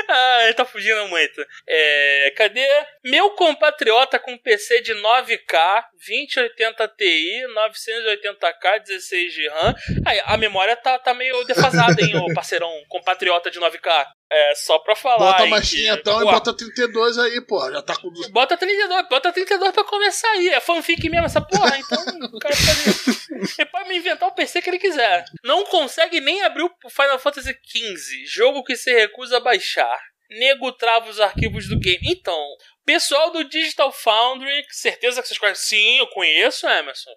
ah, 0.07 0.43
ele 0.45 0.53
tá 0.53 0.63
fugindo 0.63 1.05
muito. 1.09 1.45
É, 1.67 2.33
cadê? 2.37 2.65
Meu 3.03 3.31
compatriota 3.31 4.17
com 4.17 4.37
PC 4.37 4.81
de 4.81 4.93
9K, 4.93 5.83
2080 6.07 6.87
Ti, 6.97 7.43
980K, 7.53 8.83
16 8.83 9.33
de 9.33 9.49
RAM. 9.49 9.75
Aí, 10.05 10.21
a 10.23 10.37
memória 10.37 10.77
tá, 10.77 10.97
tá 10.97 11.13
meio 11.13 11.43
defasada, 11.43 12.01
hein, 12.01 12.15
ô 12.15 12.31
parceirão 12.33 12.71
compatriota 12.87 13.51
de 13.51 13.59
9K. 13.59 14.07
É, 14.35 14.55
só 14.55 14.79
pra 14.79 14.95
falar. 14.95 15.17
Bota 15.31 15.45
mais 15.45 15.69
que- 15.69 15.87
então 15.87 16.21
e 16.21 16.25
bota 16.25 16.53
32 16.53 17.17
aí, 17.19 17.39
pô. 17.41 17.71
Já 17.71 17.81
tá 17.81 17.95
com. 17.95 18.09
Bota 18.31 18.57
32, 18.57 19.07
bota 19.09 19.31
32 19.31 19.71
pra 19.71 19.83
começar 19.83 20.29
aí. 20.31 20.49
É 20.49 20.59
fanfic 20.59 21.07
mesmo 21.09 21.25
essa 21.27 21.39
porra, 21.41 21.77
então 21.77 21.99
o 22.33 22.39
cara 22.39 22.55
pode. 22.55 23.53
Ele 23.59 23.69
pode 23.69 23.89
me 23.89 23.97
inventar 23.97 24.27
o 24.29 24.33
PC 24.33 24.61
que 24.61 24.69
ele 24.69 24.79
quiser. 24.79 25.25
Não 25.43 25.63
consegue 25.65 26.19
nem 26.19 26.41
abrir 26.43 26.63
o 26.63 26.89
Final 26.89 27.19
Fantasy 27.19 27.55
XV, 27.65 28.25
jogo 28.25 28.63
que 28.63 28.75
se 28.75 28.91
recusa 28.93 29.37
a 29.37 29.41
baixar. 29.41 29.99
Nego 30.29 30.71
trava 30.71 31.09
os 31.09 31.19
arquivos 31.19 31.67
do 31.67 31.77
game. 31.79 31.99
Então, 32.09 32.39
pessoal 32.83 33.29
do 33.31 33.43
Digital 33.43 33.91
Foundry, 33.91 34.65
certeza 34.69 35.21
que 35.21 35.27
vocês 35.27 35.37
conhecem. 35.37 35.77
Sim, 35.77 35.99
eu 35.99 36.07
conheço, 36.07 36.65
Emerson. 36.67 37.11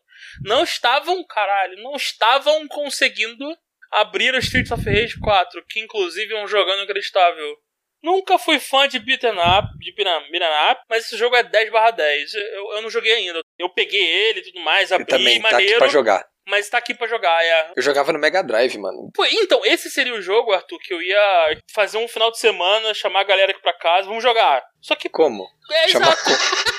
Não 0.44 0.62
estavam, 0.64 1.24
caralho, 1.24 1.82
não 1.82 1.96
estavam 1.96 2.68
conseguindo 2.68 3.56
abrir 3.92 4.34
o 4.34 4.38
Streets 4.38 4.70
of 4.70 4.84
Rage 4.84 5.18
4, 5.20 5.64
que 5.68 5.80
inclusive 5.80 6.34
é 6.34 6.42
um 6.42 6.48
jogando 6.48 6.78
inacreditável. 6.78 7.56
Nunca 8.02 8.38
fui 8.38 8.60
fã 8.60 8.86
de 8.86 8.98
beat'em 8.98 9.32
up, 9.32 9.68
de 9.78 9.92
beat'em 9.92 10.70
up, 10.70 10.80
mas 10.88 11.06
esse 11.06 11.16
jogo 11.16 11.34
é 11.34 11.42
10 11.42 11.72
barra 11.72 11.90
10. 11.90 12.34
Eu, 12.34 12.72
eu 12.74 12.82
não 12.82 12.90
joguei 12.90 13.12
ainda. 13.12 13.40
Eu 13.58 13.68
peguei 13.70 14.00
ele 14.00 14.40
e 14.40 14.42
tudo 14.42 14.60
mais, 14.60 14.92
abri, 14.92 15.06
também 15.06 15.40
tá 15.40 15.48
aqui 15.48 15.56
maneiro, 15.56 15.78
pra 15.78 15.88
jogar. 15.88 16.24
Mas 16.46 16.68
tá 16.68 16.78
aqui 16.78 16.94
pra 16.94 17.06
jogar, 17.06 17.42
é. 17.44 17.72
Eu 17.76 17.82
jogava 17.82 18.12
no 18.12 18.18
Mega 18.18 18.42
Drive, 18.42 18.76
mano. 18.78 19.10
Pô, 19.14 19.24
então, 19.26 19.60
esse 19.64 19.90
seria 19.90 20.14
o 20.14 20.22
jogo, 20.22 20.52
Arthur, 20.52 20.78
que 20.80 20.94
eu 20.94 21.02
ia 21.02 21.60
fazer 21.72 21.98
um 21.98 22.08
final 22.08 22.30
de 22.30 22.38
semana, 22.38 22.94
chamar 22.94 23.20
a 23.20 23.24
galera 23.24 23.50
aqui 23.52 23.60
pra 23.60 23.72
casa, 23.72 24.06
vamos 24.08 24.22
jogar. 24.22 24.62
Só 24.80 24.94
que. 24.94 25.08
Como? 25.08 25.46
É, 25.70 25.88
Chamar 25.88 26.12
exato. 26.12 26.30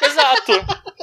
exato. 0.05 0.51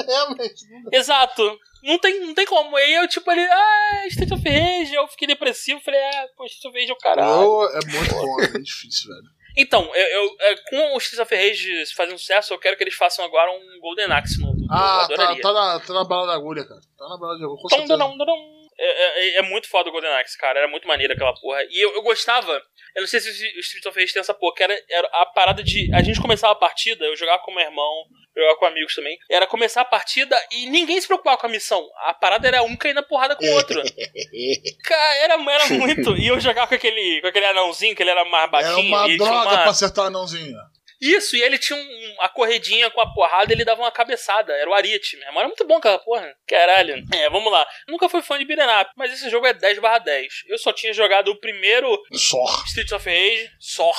Realmente. 0.07 0.65
Exato. 0.93 1.59
Não 1.83 1.99
tem, 1.99 2.21
não 2.21 2.33
tem 2.35 2.47
como. 2.47 2.75
Aí 2.77 2.95
eu, 2.95 3.07
tipo, 3.07 3.31
ali, 3.31 3.43
ah, 3.43 4.07
Street 4.09 4.33
of 4.33 4.43
Rage, 4.49 4.95
eu 4.95 5.07
fiquei 5.09 5.29
depressivo, 5.29 5.81
falei, 5.85 6.01
ah, 6.01 6.27
pô, 6.37 6.47
Street 6.47 6.65
of 6.65 6.79
Rage 6.79 6.91
é 6.91 6.95
o 6.95 6.99
caralho. 6.99 7.43
Eu- 7.43 7.69
é 7.79 7.85
muito 7.87 8.15
bom, 8.15 8.41
é 8.41 8.49
muito 8.49 8.63
difícil, 8.63 9.09
velho. 9.11 9.34
Então, 9.57 9.83
eu, 9.95 10.07
eu- 10.07 10.37
é, 10.41 10.57
com 10.69 10.95
o 10.95 10.99
Street 10.99 11.23
of 11.23 11.35
Rage 11.35 11.95
fazendo 11.95 12.19
sucesso, 12.19 12.53
eu 12.55 12.59
quero 12.59 12.77
que 12.77 12.83
eles 12.83 12.95
façam 12.95 13.25
agora 13.25 13.51
um 13.53 13.81
Golden 13.81 14.07
Axe 14.13 14.41
novo. 14.41 14.57
Ah, 14.71 15.07
eu 15.11 15.17
tá, 15.17 15.37
tá, 15.37 15.53
na, 15.53 15.81
tá 15.81 15.93
na 15.93 16.05
bala 16.05 16.27
da 16.27 16.35
agulha, 16.35 16.65
cara. 16.67 16.81
Tá 16.99 17.09
na 17.09 17.17
bala 17.17 17.39
da 17.39 17.45
agulha, 17.45 17.61
com 17.63 17.69
Tom, 17.69 17.77
certeza. 17.77 17.97
dodom, 17.97 18.17
dodom. 18.17 18.55
É, 18.77 18.87
é- 18.87 19.37
é 19.39 19.43
muito 19.43 19.69
foda 19.69 19.89
o 19.89 19.93
Golden 19.93 20.11
Axe, 20.15 20.37
cara. 20.37 20.59
Era 20.59 20.69
muito 20.69 20.89
maneiro 20.89 21.13
aquela 21.13 21.33
porra. 21.35 21.63
E 21.71 21.81
eu, 21.85 21.95
eu 21.95 22.03
gostava. 22.03 22.61
Eu 22.97 23.03
não 23.03 23.07
sei 23.07 23.21
se 23.21 23.29
o 23.29 23.61
Street 23.61 23.87
of 23.87 23.99
Rage 23.99 24.13
tem 24.13 24.21
essa 24.21 24.35
porra, 24.35 24.55
que 24.57 24.63
era, 24.65 24.77
era 24.91 25.09
a 25.13 25.27
parada 25.27 25.63
de. 25.63 25.93
A 25.95 26.03
gente 26.03 26.21
começava 26.21 26.53
a 26.53 26.57
partida, 26.57 27.05
eu 27.05 27.17
jogava 27.17 27.41
com 27.45 27.53
meu 27.55 27.63
irmão, 27.65 28.05
jogava 28.37 28.57
com 28.59 28.67
amigos 28.67 28.95
também. 28.95 29.19
Era 29.31 29.47
começar 29.47 29.81
a 29.83 29.85
partida 29.85 30.37
e 30.53 30.67
ninguém 30.71 31.01
se 31.01 31.07
preocupava 31.07 31.37
com 31.39 31.47
a 31.47 31.51
missão. 31.51 31.87
A 32.07 32.15
parada 32.15 32.47
era 32.49 32.63
um 32.63 32.77
cair 32.77 32.95
na 32.95 33.03
porrada 33.03 33.37
com 33.37 33.45
o 33.45 33.53
outro. 33.53 33.81
Cara, 34.85 35.15
era, 35.17 35.35
era 35.53 35.67
muito. 35.71 36.17
E 36.17 36.27
eu 36.29 36.41
jogava 36.41 36.67
com 36.69 36.75
aquele, 36.75 37.21
com 37.21 37.29
aquele 37.29 37.47
anãozinho, 37.47 37.95
que 37.95 38.03
ele 38.03 38.11
era 38.11 38.25
mais 38.25 38.51
baixinho. 38.51 38.73
Era 38.79 38.87
uma 38.87 39.09
e 39.09 39.17
droga 39.17 39.33
uma- 39.35 39.63
pra 39.63 39.71
acertar 39.71 40.05
o 40.05 40.09
anãozinho. 40.09 40.57
Isso, 41.01 41.37
e 41.37 41.43
ele 41.43 41.59
tinha 41.59 41.79
um, 41.79 42.17
a 42.21 42.29
corredinha 42.31 42.89
com 42.91 43.01
a 43.01 43.13
porrada 43.13 43.53
ele 43.53 43.65
dava 43.65 43.83
uma 43.83 43.91
cabeçada. 43.91 44.55
Era 44.55 44.71
o 44.71 44.73
Ariete, 44.75 45.17
meu 45.17 45.27
irmão. 45.27 45.41
Era 45.41 45.49
muito 45.49 45.67
bom 45.67 45.77
aquela 45.77 45.99
porra. 45.99 46.35
Caralho. 46.49 47.03
É, 47.13 47.29
vamos 47.29 47.53
lá. 47.53 47.67
Nunca 47.89 48.09
fui 48.09 48.23
fã 48.23 48.39
de 48.39 48.45
beat'em 48.47 48.81
up, 48.81 48.91
mas 48.97 49.13
esse 49.13 49.29
jogo 49.29 49.47
é 49.47 49.53
10 49.53 49.81
barra 49.81 49.99
10. 49.99 50.33
Eu 50.47 50.57
só 50.57 50.73
tinha 50.73 50.95
jogado 50.95 51.29
o 51.29 51.41
primeiro 51.41 52.01
Só. 52.13 52.43
Streets 52.67 52.93
of 52.93 53.07
Rage, 53.07 53.51
SOR. 53.61 53.95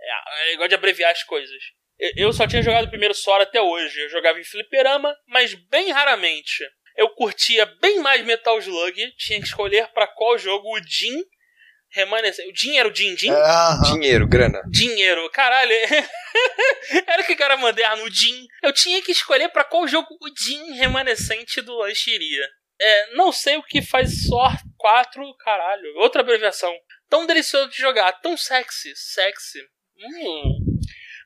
É, 0.00 0.54
eu 0.54 0.56
gosto 0.56 0.70
de 0.70 0.74
abreviar 0.74 1.12
as 1.12 1.22
coisas. 1.22 1.62
Eu- 2.16 2.32
só 2.32 2.46
tinha 2.46 2.62
jogado 2.62 2.86
o 2.86 2.90
primeiro 2.90 3.14
SOR 3.14 3.40
até 3.40 3.60
hoje. 3.60 4.00
Eu 4.02 4.08
jogava 4.10 4.38
em 4.40 4.44
fliperama, 4.44 5.14
mas 5.26 5.54
bem 5.54 5.90
raramente. 5.92 6.64
Eu 6.96 7.08
curtia 7.10 7.64
bem 7.80 8.00
mais 8.00 8.24
Metal 8.24 8.58
Slug. 8.58 9.12
Tinha 9.16 9.38
que 9.40 9.46
escolher 9.46 9.88
pra 9.94 10.06
qual 10.06 10.36
jogo 10.36 10.68
o 10.76 10.80
Jin 10.86 11.22
remanescente. 11.90 12.50
O 12.50 12.54
Jin 12.56 12.76
era 12.78 12.88
o 12.88 12.94
Jin 12.94 13.16
Jin? 13.16 13.30
É, 13.30 13.34
aham. 13.34 13.82
Dinheiro, 13.92 14.26
grana. 14.26 14.62
Dinheiro, 14.70 15.30
caralho. 15.30 15.72
Era 17.06 17.22
que 17.22 17.36
cara 17.36 17.56
moderno, 17.56 18.04
o 18.04 18.10
Jin. 18.10 18.46
Eu 18.62 18.72
tinha 18.72 19.00
que 19.02 19.12
escolher 19.12 19.48
pra 19.50 19.64
qual 19.64 19.86
jogo 19.86 20.08
o 20.20 20.28
Jin 20.36 20.72
remanescente 20.72 21.60
do 21.60 21.76
lanche 21.76 22.10
iria. 22.10 22.48
É, 22.80 23.14
não 23.14 23.30
sei 23.30 23.56
o 23.56 23.62
que 23.62 23.80
faz 23.80 24.26
só 24.26 24.50
4, 24.76 25.22
caralho. 25.38 25.94
Outra 25.98 26.20
abreviação. 26.22 26.74
Tão 27.08 27.26
delicioso 27.26 27.70
de 27.70 27.76
jogar, 27.76 28.10
tão 28.20 28.36
sexy, 28.36 28.92
sexy. 28.96 29.60
Hum. 29.98 30.71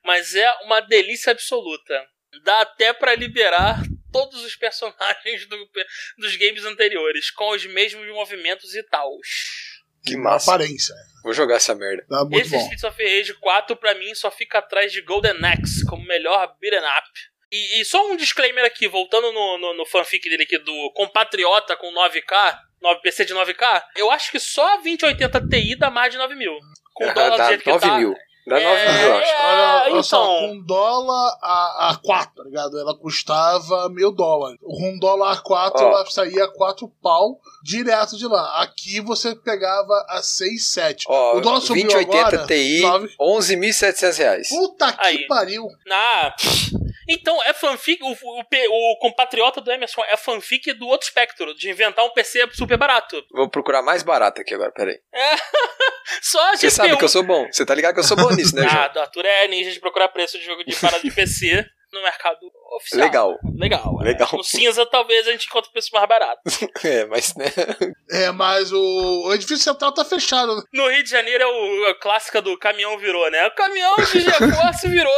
Mas 0.07 0.35
é 0.35 0.51
uma 0.63 0.81
delícia 0.81 1.33
absoluta. 1.33 2.07
Dá 2.45 2.61
até 2.63 2.93
pra 2.93 3.15
liberar 3.15 3.83
todos 4.13 4.43
os 4.45 4.55
personagens 4.57 5.47
do- 5.49 5.69
dos 6.19 6.37
games 6.37 6.65
anteriores, 6.65 7.31
com 7.31 7.51
os 7.51 7.67
mesmos 7.67 8.07
movimentos 8.09 8.75
e 8.75 8.83
tal. 8.85 9.11
Que 10.05 10.17
massa. 10.17 10.53
Aparência. 10.55 10.95
Vou 11.25 11.33
jogar 11.33 11.57
essa 11.57 11.75
merda. 11.75 12.07
Tá 12.09 12.25
muito 12.25 12.39
Esse 12.41 12.51
bom. 12.51 12.59
Streets 12.61 12.85
of 12.85 13.03
Rage 13.03 13.35
4 13.35 13.77
pra 13.77 13.95
mim 13.95 14.15
só 14.15 14.31
fica 14.31 14.59
atrás 14.59 14.93
de 14.93 15.03
Golden 15.03 15.37
Axe 15.45 15.85
como 15.87 16.05
melhor 16.07 16.55
beat'em 16.61 16.79
up. 16.79 17.09
E, 17.51 17.81
e 17.81 17.85
só 17.85 18.09
um 18.11 18.17
disclaimer 18.17 18.65
aqui, 18.65 18.87
voltando 18.89 19.33
no, 19.33 19.59
no, 19.59 19.75
no 19.77 19.87
fanfic 19.87 20.29
dele 20.29 20.45
aqui 20.45 20.59
do 20.59 20.93
compatriota 20.95 21.77
com 21.77 21.93
9K, 21.93 22.59
9 22.81 23.01
PC 23.03 23.25
de 23.25 23.35
9K, 23.35 23.83
eu 23.97 24.11
acho 24.11 24.31
que 24.31 24.39
só 24.39 24.75
a 24.75 24.77
2080 24.77 25.49
Ti 25.49 25.77
dá 25.77 25.91
mais 25.91 26.13
de 26.13 26.19
9 26.19 26.35
mil. 26.35 26.57
Com 26.95 27.09
o 27.09 27.13
dólar 27.15 27.37
do 27.39 27.49
jeito 27.49 27.63
que 27.65 27.71
9 27.71 27.87
tá. 27.87 27.99
mil. 27.99 28.15
Dá 28.47 28.61
É, 28.61 28.65
9 28.87 28.99
mil, 28.99 29.09
eu 29.09 29.17
acho. 29.17 29.33
Olha, 29.45 29.83
olha 29.93 30.03
só, 30.03 30.23
então. 30.23 30.37
com 30.49 30.53
um 30.55 30.63
dólar 30.65 31.39
a, 31.43 31.89
a 31.91 31.97
4, 31.97 32.33
tá 32.37 32.43
ligado? 32.45 32.79
Ela 32.79 32.95
custava 32.97 33.89
mil 33.89 34.13
dólares. 34.13 34.59
Um 34.63 34.99
dólar 35.01 35.33
a 35.33 35.37
4, 35.39 35.85
Ó. 35.85 35.89
ela 35.89 36.07
saía 36.11 36.45
a 36.45 36.49
4 36.49 36.89
pau 37.03 37.41
direto 37.65 38.17
de 38.17 38.27
lá. 38.27 38.63
Aqui 38.63 39.01
você 39.01 39.35
pegava 39.35 40.05
a 40.09 40.23
6, 40.23 40.65
7. 40.69 41.07
Ó, 41.09 41.37
o 41.39 41.41
dólar 41.41 41.61
subiu 41.61 41.89
2080 41.89 42.27
agora. 42.29 42.47
Ti, 42.47 42.81
nove. 42.83 43.15
11.700 43.21 44.17
reais. 44.19 44.49
Puta 44.49 44.93
que 44.93 45.07
Aí. 45.07 45.27
pariu. 45.27 45.67
Ah, 45.91 46.33
pff. 46.39 46.86
Então 47.09 47.43
é 47.45 47.53
fanfic. 47.53 48.03
O, 48.03 48.09
o, 48.13 48.93
o 48.93 48.99
compatriota 48.99 49.61
do 49.61 49.71
Emerson 49.71 50.03
é 50.05 50.17
fanfic 50.17 50.73
do 50.75 50.87
outro 50.87 51.07
espectro, 51.07 51.55
de 51.55 51.71
inventar 51.71 52.05
um 52.05 52.11
PC 52.11 52.49
super 52.53 52.77
barato. 52.77 53.23
Vou 53.33 53.49
procurar 53.51 53.83
mais 53.83 54.03
barato 54.03 54.41
aqui 54.41 54.55
agora, 54.55 54.73
peraí. 54.73 54.99
Só 56.23 56.41
a 56.53 56.57
Você 56.57 56.71
sabe 56.71 56.97
que 56.97 57.05
eu 57.05 57.09
sou 57.09 57.23
bom. 57.23 57.47
Você 57.51 57.67
tá 57.67 57.75
ligado 57.75 57.95
que 57.95 58.01
eu 58.01 58.05
sou 58.05 58.17
bom 58.17 58.31
nisso, 58.31 58.55
né, 58.55 58.63
Ah, 58.71 58.83
João? 58.83 58.93
do 58.93 59.01
Arthur 59.01 59.25
é 59.25 59.49
ninja 59.49 59.71
de 59.71 59.81
procurar 59.81 60.09
preço 60.09 60.39
de 60.39 60.45
jogo 60.45 60.65
de 60.65 60.75
parada 60.77 61.03
de 61.03 61.11
PC 61.11 61.65
no 61.93 62.03
mercado 62.03 62.39
oficial. 62.77 63.01
Legal. 63.01 63.39
Legal. 63.59 63.99
é. 64.03 64.05
Legal. 64.05 64.29
No 64.33 64.45
cinza, 64.45 64.85
talvez 64.87 65.27
a 65.27 65.33
gente 65.33 65.47
encontre 65.47 65.71
preço 65.73 65.91
mais 65.93 66.07
barato. 66.09 66.41
É, 66.85 67.05
mas 67.07 67.35
né. 67.37 67.47
É, 68.11 68.31
mas 68.31 68.73
o, 68.73 69.27
o 69.27 69.35
edifício 69.35 69.65
central 69.65 69.93
tá 69.93 70.05
fechado. 70.05 70.55
né? 70.57 70.63
No 70.73 70.89
Rio 70.89 71.03
de 71.03 71.11
Janeiro 71.11 71.43
é 71.43 71.47
o, 71.47 71.87
a 71.91 71.95
clássica 71.99 72.41
do 72.43 72.57
caminhão 72.59 72.99
virou, 72.99 73.29
né? 73.31 73.47
O 73.47 73.55
caminhão 73.55 73.95
de 73.97 74.21
GeForce 74.21 74.89
virou. 74.89 75.13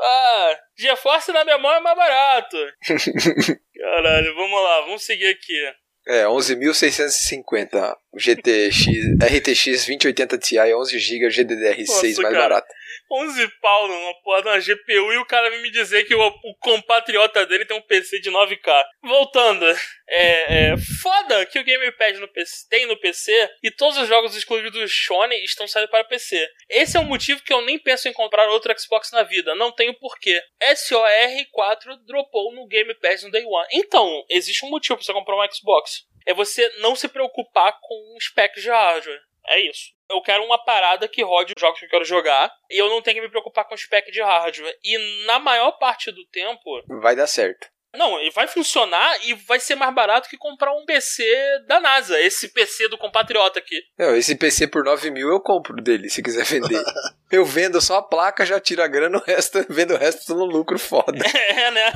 Ah, 0.00 0.58
GeForce 0.76 1.32
na 1.32 1.44
minha 1.44 1.58
mão 1.58 1.72
é 1.72 1.80
mais 1.80 1.96
barato. 1.96 2.56
Caralho, 3.78 4.34
vamos 4.34 4.62
lá, 4.62 4.80
vamos 4.82 5.04
seguir 5.04 5.26
aqui. 5.26 5.72
É, 6.08 6.22
11.650. 6.24 7.96
O 8.12 8.18
GTX, 8.18 8.86
RTX 9.20 9.64
2080 9.64 10.38
Ti, 10.38 10.58
11 10.58 10.98
GB 10.98 11.28
GDDR6 11.28 11.86
Nossa, 11.88 12.02
mais 12.02 12.18
cara. 12.18 12.38
barato. 12.38 12.68
11 13.10 13.48
pau 13.60 13.88
numa 13.88 14.14
porra 14.22 14.42
de 14.42 14.48
uma 14.48 14.58
GPU 14.58 15.12
e 15.12 15.18
o 15.18 15.26
cara 15.26 15.50
vem 15.50 15.62
me 15.62 15.70
dizer 15.70 16.04
que 16.04 16.14
o, 16.14 16.26
o 16.26 16.54
compatriota 16.60 17.46
dele 17.46 17.64
tem 17.64 17.76
um 17.76 17.82
PC 17.82 18.20
de 18.20 18.30
9K. 18.30 18.84
Voltando, 19.02 19.64
é, 20.08 20.70
é 20.70 20.76
foda 21.02 21.46
que 21.46 21.58
o 21.58 21.64
Game 21.64 21.90
Pass 21.92 22.18
no 22.18 22.28
PC, 22.28 22.68
tem 22.68 22.86
no 22.86 22.96
PC 22.98 23.50
e 23.62 23.70
todos 23.70 23.96
os 23.98 24.08
jogos 24.08 24.36
exclusivos 24.36 24.72
do 24.72 24.88
Sony 24.88 25.36
estão 25.44 25.66
saindo 25.66 25.88
para 25.88 26.04
PC. 26.04 26.48
Esse 26.68 26.96
é 26.96 27.00
o 27.00 27.04
motivo 27.04 27.42
que 27.42 27.52
eu 27.52 27.62
nem 27.62 27.78
penso 27.78 28.08
em 28.08 28.12
comprar 28.12 28.48
outro 28.48 28.74
Xbox 28.78 29.10
na 29.12 29.22
vida. 29.22 29.54
Não 29.54 29.72
tenho 29.72 29.94
porquê. 29.94 30.40
SOR4 30.62 31.98
dropou 32.06 32.52
no 32.52 32.66
Game 32.66 32.94
Pass 32.94 33.22
no 33.22 33.30
Day 33.30 33.44
One. 33.44 33.68
Então, 33.72 34.24
existe 34.28 34.64
um 34.64 34.70
motivo 34.70 34.96
para 34.96 35.04
você 35.04 35.12
comprar 35.12 35.36
um 35.36 35.52
Xbox. 35.52 36.06
É 36.26 36.34
você 36.34 36.68
não 36.80 36.96
se 36.96 37.08
preocupar 37.08 37.78
com 37.80 38.16
specs 38.20 38.62
de 38.62 38.68
hardware. 38.68 39.20
É 39.48 39.60
isso. 39.60 39.95
Eu 40.10 40.20
quero 40.22 40.44
uma 40.44 40.62
parada 40.64 41.08
que 41.08 41.22
rode 41.22 41.52
os 41.56 41.60
jogos 41.60 41.78
que 41.80 41.86
eu 41.86 41.90
quero 41.90 42.04
jogar 42.04 42.50
e 42.70 42.78
eu 42.80 42.88
não 42.88 43.02
tenho 43.02 43.16
que 43.16 43.22
me 43.22 43.28
preocupar 43.30 43.64
com 43.64 43.76
spec 43.76 44.10
de 44.12 44.22
hardware. 44.22 44.76
E 44.84 45.24
na 45.26 45.38
maior 45.38 45.72
parte 45.72 46.10
do 46.12 46.24
tempo, 46.26 46.82
Vai 47.00 47.16
dar 47.16 47.26
certo. 47.26 47.66
não, 47.94 48.18
ele 48.20 48.30
vai 48.30 48.46
funcionar 48.46 49.26
e 49.26 49.32
vai 49.34 49.58
ser 49.58 49.74
mais 49.74 49.92
barato 49.94 50.28
que 50.28 50.36
comprar 50.36 50.72
um 50.74 50.84
PC 50.84 51.24
da 51.66 51.80
NASA, 51.80 52.20
esse 52.20 52.48
PC 52.52 52.88
do 52.88 52.98
compatriota 52.98 53.58
aqui. 53.58 53.80
Não, 53.98 54.14
esse 54.14 54.36
PC 54.36 54.66
por 54.68 54.84
9 54.84 55.10
mil 55.10 55.28
eu 55.28 55.40
compro 55.40 55.74
dele, 55.82 56.08
se 56.10 56.22
quiser 56.22 56.44
vender. 56.44 56.82
eu 57.32 57.44
vendo 57.44 57.80
só 57.80 57.96
a 57.96 58.02
placa, 58.02 58.44
já 58.46 58.60
tiro 58.60 58.82
a 58.82 58.86
grana, 58.86 59.16
o 59.18 59.22
resto, 59.24 59.64
vendo 59.70 59.94
o 59.94 59.98
resto, 59.98 60.34
no 60.34 60.44
lucro 60.44 60.78
foda. 60.78 61.18
É, 61.34 61.70
né? 61.70 61.92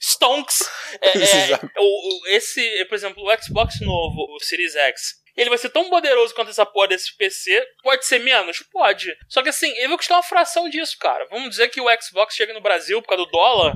Stonks. 0.00 0.68
É, 1.00 1.18
é, 1.18 1.22
Exato. 1.22 1.70
o, 1.78 1.82
o- 2.24 2.26
esse, 2.28 2.84
por 2.84 2.94
exemplo, 2.94 3.22
o 3.24 3.42
Xbox 3.42 3.80
novo, 3.80 4.34
o 4.36 4.40
Series 4.40 4.74
X. 4.76 5.25
Ele 5.36 5.50
vai 5.50 5.58
ser 5.58 5.68
tão 5.70 5.90
poderoso 5.90 6.34
quanto 6.34 6.50
essa 6.50 6.64
porra 6.64 6.88
desse 6.88 7.14
PC. 7.16 7.62
Pode 7.82 8.06
ser 8.06 8.20
menos? 8.20 8.64
Pode. 8.72 9.14
Só 9.28 9.42
que 9.42 9.50
assim, 9.50 9.70
ele 9.76 9.88
vai 9.88 9.96
custar 9.98 10.16
uma 10.16 10.22
fração 10.22 10.68
disso, 10.68 10.96
cara. 10.98 11.26
Vamos 11.30 11.50
dizer 11.50 11.68
que 11.68 11.80
o 11.80 11.86
Xbox 12.00 12.34
chega 12.34 12.54
no 12.54 12.60
Brasil, 12.60 13.02
por 13.02 13.08
causa 13.08 13.24
do 13.24 13.30
dólar, 13.30 13.74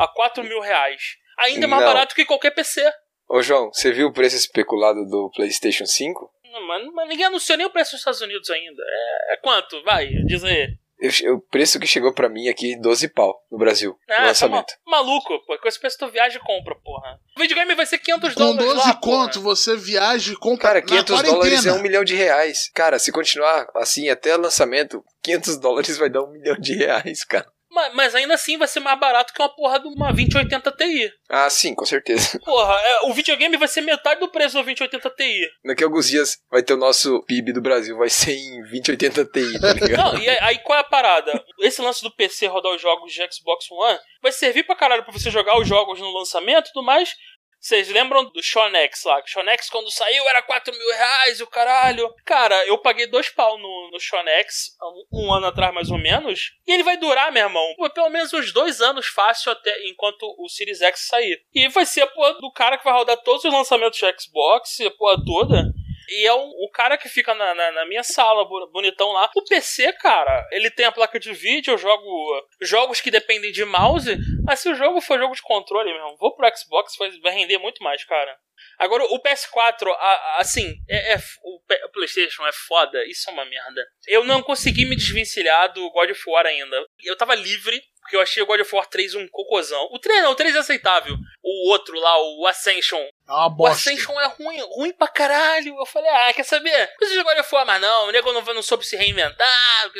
a 0.00 0.08
4 0.08 0.42
mil 0.42 0.60
reais. 0.60 1.16
Ainda 1.38 1.64
é 1.64 1.68
mais 1.68 1.82
Não. 1.82 1.92
barato 1.92 2.14
que 2.14 2.24
qualquer 2.24 2.52
PC. 2.52 2.90
Ô 3.28 3.42
João, 3.42 3.70
você 3.72 3.90
viu 3.92 4.08
o 4.08 4.12
preço 4.12 4.36
especulado 4.36 5.04
do 5.06 5.30
PlayStation 5.34 5.86
5? 5.86 6.30
Não, 6.44 6.66
Mas, 6.66 6.86
mas 6.92 7.08
ninguém 7.08 7.26
anunciou 7.26 7.56
nem 7.56 7.66
o 7.66 7.70
preço 7.70 7.92
nos 7.92 8.00
Estados 8.00 8.20
Unidos 8.20 8.48
ainda. 8.50 8.82
É, 8.82 9.34
é 9.34 9.36
quanto? 9.38 9.82
Vai, 9.84 10.08
diz 10.26 10.44
aí. 10.44 10.68
Eu- 11.02 11.34
o 11.34 11.40
preço 11.40 11.80
que 11.80 11.86
chegou 11.86 12.12
pra 12.14 12.28
mim 12.28 12.48
aqui, 12.48 12.78
12 12.80 13.08
pau 13.08 13.34
no 13.50 13.58
Brasil, 13.58 13.90
no 14.08 14.14
Ah, 14.14 14.18
tá 14.18 14.22
lançamento. 14.26 14.72
ma- 14.86 14.98
maluco, 14.98 15.36
pô. 15.46 15.58
Com 15.58 15.66
esse 15.68 15.80
preço 15.80 15.98
tu 15.98 16.08
viaja 16.08 16.38
e 16.38 16.40
compra, 16.40 16.76
porra. 16.76 17.18
O 17.36 17.40
videogame 17.40 17.74
vai 17.74 17.84
ser 17.86 17.98
500 17.98 18.34
Com 18.34 18.40
dólares 18.54 18.64
12 18.74 18.88
lá, 18.88 18.94
conto, 18.94 19.32
porra. 19.40 19.44
você 19.56 19.76
viaja 19.76 20.32
e 20.32 20.36
compra 20.36 20.68
Cara, 20.68 20.80
na 20.80 20.86
500 20.86 21.22
dólares 21.22 21.66
é 21.66 21.72
um 21.72 21.82
milhão 21.82 22.04
de 22.04 22.14
reais. 22.14 22.70
Cara, 22.72 22.98
se 23.00 23.10
continuar 23.10 23.66
assim 23.74 24.08
até 24.10 24.36
o 24.36 24.40
lançamento, 24.40 25.04
500 25.22 25.56
dólares 25.58 25.98
vai 25.98 26.08
dar 26.08 26.22
um 26.22 26.30
milhão 26.30 26.56
de 26.56 26.74
reais, 26.74 27.24
cara. 27.24 27.46
Mas, 27.72 27.94
mas 27.94 28.14
ainda 28.14 28.34
assim 28.34 28.58
vai 28.58 28.68
ser 28.68 28.80
mais 28.80 28.98
barato 29.00 29.32
que 29.32 29.40
uma 29.40 29.48
porra 29.48 29.80
de 29.80 29.88
uma 29.88 30.12
2080 30.12 30.72
Ti. 30.72 31.12
Ah, 31.28 31.48
sim, 31.48 31.74
com 31.74 31.86
certeza. 31.86 32.38
Porra, 32.44 32.74
é, 32.74 33.06
o 33.06 33.14
videogame 33.14 33.56
vai 33.56 33.66
ser 33.66 33.80
metade 33.80 34.20
do 34.20 34.28
preço 34.28 34.54
da 34.54 34.62
2080 34.62 35.10
Ti. 35.10 35.50
Daqui 35.64 35.82
a 35.82 35.86
alguns 35.86 36.08
dias 36.08 36.38
vai 36.50 36.62
ter 36.62 36.74
o 36.74 36.76
nosso 36.76 37.22
PIB 37.22 37.52
do 37.52 37.62
Brasil, 37.62 37.96
vai 37.96 38.10
ser 38.10 38.34
em 38.34 38.60
2080 38.60 39.24
Ti, 39.24 39.60
tá 39.60 39.72
ligado? 39.72 39.96
Não, 39.96 40.18
e 40.22 40.28
aí, 40.28 40.38
aí 40.40 40.58
qual 40.58 40.78
é 40.78 40.82
a 40.82 40.84
parada? 40.84 41.32
Esse 41.60 41.80
lance 41.80 42.02
do 42.02 42.14
PC 42.14 42.46
rodar 42.46 42.72
os 42.72 42.82
jogos 42.82 43.10
de 43.10 43.26
Xbox 43.32 43.70
One 43.70 43.98
vai 44.22 44.32
servir 44.32 44.64
pra 44.64 44.76
caralho 44.76 45.02
pra 45.02 45.12
você 45.12 45.30
jogar 45.30 45.58
os 45.58 45.66
jogos 45.66 45.98
no 45.98 46.12
lançamento 46.12 46.68
e 46.68 46.72
tudo 46.72 46.84
mais. 46.84 47.14
Vocês 47.62 47.88
lembram 47.90 48.24
do 48.24 48.42
Shonex 48.42 49.04
lá? 49.04 49.22
Que 49.22 49.30
Shonex 49.30 49.70
quando 49.70 49.88
saiu 49.88 50.28
era 50.28 50.42
4 50.42 50.76
mil 50.76 50.88
reais 50.94 51.40
o 51.40 51.46
caralho. 51.46 52.12
Cara, 52.24 52.66
eu 52.66 52.76
paguei 52.76 53.06
dois 53.06 53.28
pau 53.28 53.56
no, 53.56 53.90
no 53.92 54.00
Shonex 54.00 54.76
um, 55.12 55.26
um 55.26 55.32
ano 55.32 55.46
atrás 55.46 55.72
mais 55.72 55.88
ou 55.88 55.96
menos. 55.96 56.54
E 56.66 56.72
ele 56.72 56.82
vai 56.82 56.96
durar, 56.96 57.30
meu 57.30 57.44
irmão, 57.44 57.64
pelo 57.94 58.10
menos 58.10 58.32
uns 58.32 58.52
dois 58.52 58.80
anos 58.80 59.06
fácil 59.06 59.52
até 59.52 59.86
enquanto 59.86 60.22
o 60.40 60.48
Series 60.48 60.82
X 60.82 61.06
sair. 61.06 61.40
E 61.54 61.68
vai 61.68 61.86
ser 61.86 62.00
a 62.00 62.06
porra 62.08 62.34
do 62.40 62.50
cara 62.50 62.76
que 62.76 62.84
vai 62.84 62.94
rodar 62.94 63.16
todos 63.18 63.44
os 63.44 63.52
lançamentos 63.52 63.96
de 63.96 64.12
Xbox, 64.20 64.80
a 64.80 64.90
porra 64.90 65.24
toda. 65.24 65.72
E 66.08 66.26
é 66.26 66.32
o, 66.32 66.38
o 66.40 66.70
cara 66.72 66.96
que 66.98 67.08
fica 67.08 67.34
na, 67.34 67.54
na- 67.54 67.72
na 67.72 67.86
minha 67.86 68.02
sala, 68.02 68.44
bonitão 68.72 69.12
lá. 69.12 69.30
O 69.36 69.44
PC, 69.44 69.92
cara, 69.94 70.46
ele 70.52 70.70
tem 70.70 70.84
a 70.86 70.92
placa 70.92 71.18
de 71.18 71.32
vídeo, 71.32 71.72
eu 71.74 71.78
jogo 71.78 72.46
jogos 72.60 73.00
que 73.00 73.10
dependem 73.10 73.52
de 73.52 73.64
mouse. 73.64 74.16
Mas 74.44 74.60
se 74.60 74.68
o 74.68 74.74
jogo 74.74 75.00
for 75.00 75.18
jogo 75.18 75.34
de 75.34 75.42
controle, 75.42 75.90
meu 75.90 75.98
irmão, 75.98 76.16
vou 76.18 76.34
pro 76.34 76.48
Xbox, 76.56 76.94
vai 77.22 77.32
render 77.32 77.58
muito 77.58 77.82
mais, 77.82 78.04
cara. 78.04 78.36
Agora, 78.78 79.04
o 79.04 79.20
PS4, 79.20 79.88
a- 79.90 79.94
a- 79.94 80.36
assim, 80.40 80.74
é, 80.88 81.14
é 81.14 81.18
o, 81.42 81.56
o 81.86 81.88
PlayStation 81.92 82.46
é 82.46 82.52
foda, 82.52 83.04
isso 83.06 83.28
é 83.30 83.32
uma 83.32 83.44
merda. 83.44 83.86
Eu 84.06 84.24
não 84.24 84.42
consegui 84.42 84.84
me 84.84 84.96
desvencilhar 84.96 85.72
do 85.72 85.90
God 85.90 86.10
of 86.10 86.22
War 86.26 86.46
ainda. 86.46 86.84
Eu 87.04 87.16
tava 87.16 87.34
livre, 87.34 87.80
porque 88.00 88.16
eu 88.16 88.20
achei 88.20 88.42
o 88.42 88.46
God 88.46 88.60
of 88.60 88.74
War 88.74 88.86
3 88.86 89.14
um 89.14 89.28
cocôzão. 89.28 89.88
O 89.92 89.98
3 89.98 90.22
não, 90.22 90.32
o 90.32 90.34
3 90.34 90.54
é 90.56 90.58
aceitável. 90.58 91.14
O 91.42 91.70
outro 91.70 91.96
lá, 91.98 92.16
o 92.20 92.46
Ascension, 92.48 92.98
É 93.00 93.32
uma 93.32 93.46
o 93.46 93.50
bosta. 93.50 93.90
Ascension 93.90 94.20
é 94.20 94.26
ruim, 94.26 94.60
ruim 94.76 94.92
pra 94.92 95.06
caralho. 95.08 95.76
Eu 95.78 95.86
falei, 95.86 96.10
ah, 96.10 96.32
quer 96.34 96.44
saber? 96.44 96.88
Coisa 96.98 97.14
de 97.14 97.22
God 97.22 97.38
of 97.38 97.54
War, 97.54 97.64
mas 97.66 97.80
não, 97.80 98.08
o 98.08 98.10
nego 98.12 98.32
não, 98.32 98.42
não 98.42 98.62
soube 98.62 98.84
se 98.84 98.96
reinventar. 98.96 99.90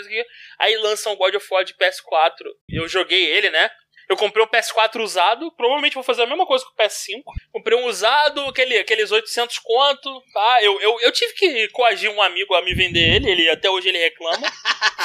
Aí 0.59 0.77
lançam 0.79 1.13
o 1.13 1.17
God 1.17 1.35
of 1.35 1.47
War 1.51 1.65
de 1.65 1.75
PS4. 1.75 2.35
Eu 2.69 2.89
joguei 2.89 3.25
ele, 3.25 3.51
né? 3.51 3.71
Eu 4.13 4.17
comprei 4.17 4.45
um 4.45 4.47
PS4 4.47 5.01
usado, 5.01 5.51
provavelmente 5.53 5.95
vou 5.95 6.03
fazer 6.03 6.23
a 6.23 6.27
mesma 6.27 6.47
coisa 6.47 6.63
com 6.67 6.71
o 6.71 6.77
PS5. 6.77 7.23
Comprei 7.51 7.79
um 7.79 7.87
usado, 7.87 8.43
aquele, 8.43 8.77
aqueles 8.77 9.11
800 9.11 9.59
conto, 9.61 10.23
tá? 10.35 10.63
Eu, 10.63 10.79
eu, 10.83 11.01
eu 11.01 11.11
tive 11.11 11.33
que 11.33 11.69
coagir 11.69 12.11
um 12.11 12.21
amigo 12.21 12.55
a 12.55 12.61
me 12.61 12.75
vender 12.75 13.15
ele, 13.15 13.31
ele 13.31 13.49
até 13.49 13.71
hoje 13.71 13.89
ele 13.89 13.97
reclama. 13.97 14.47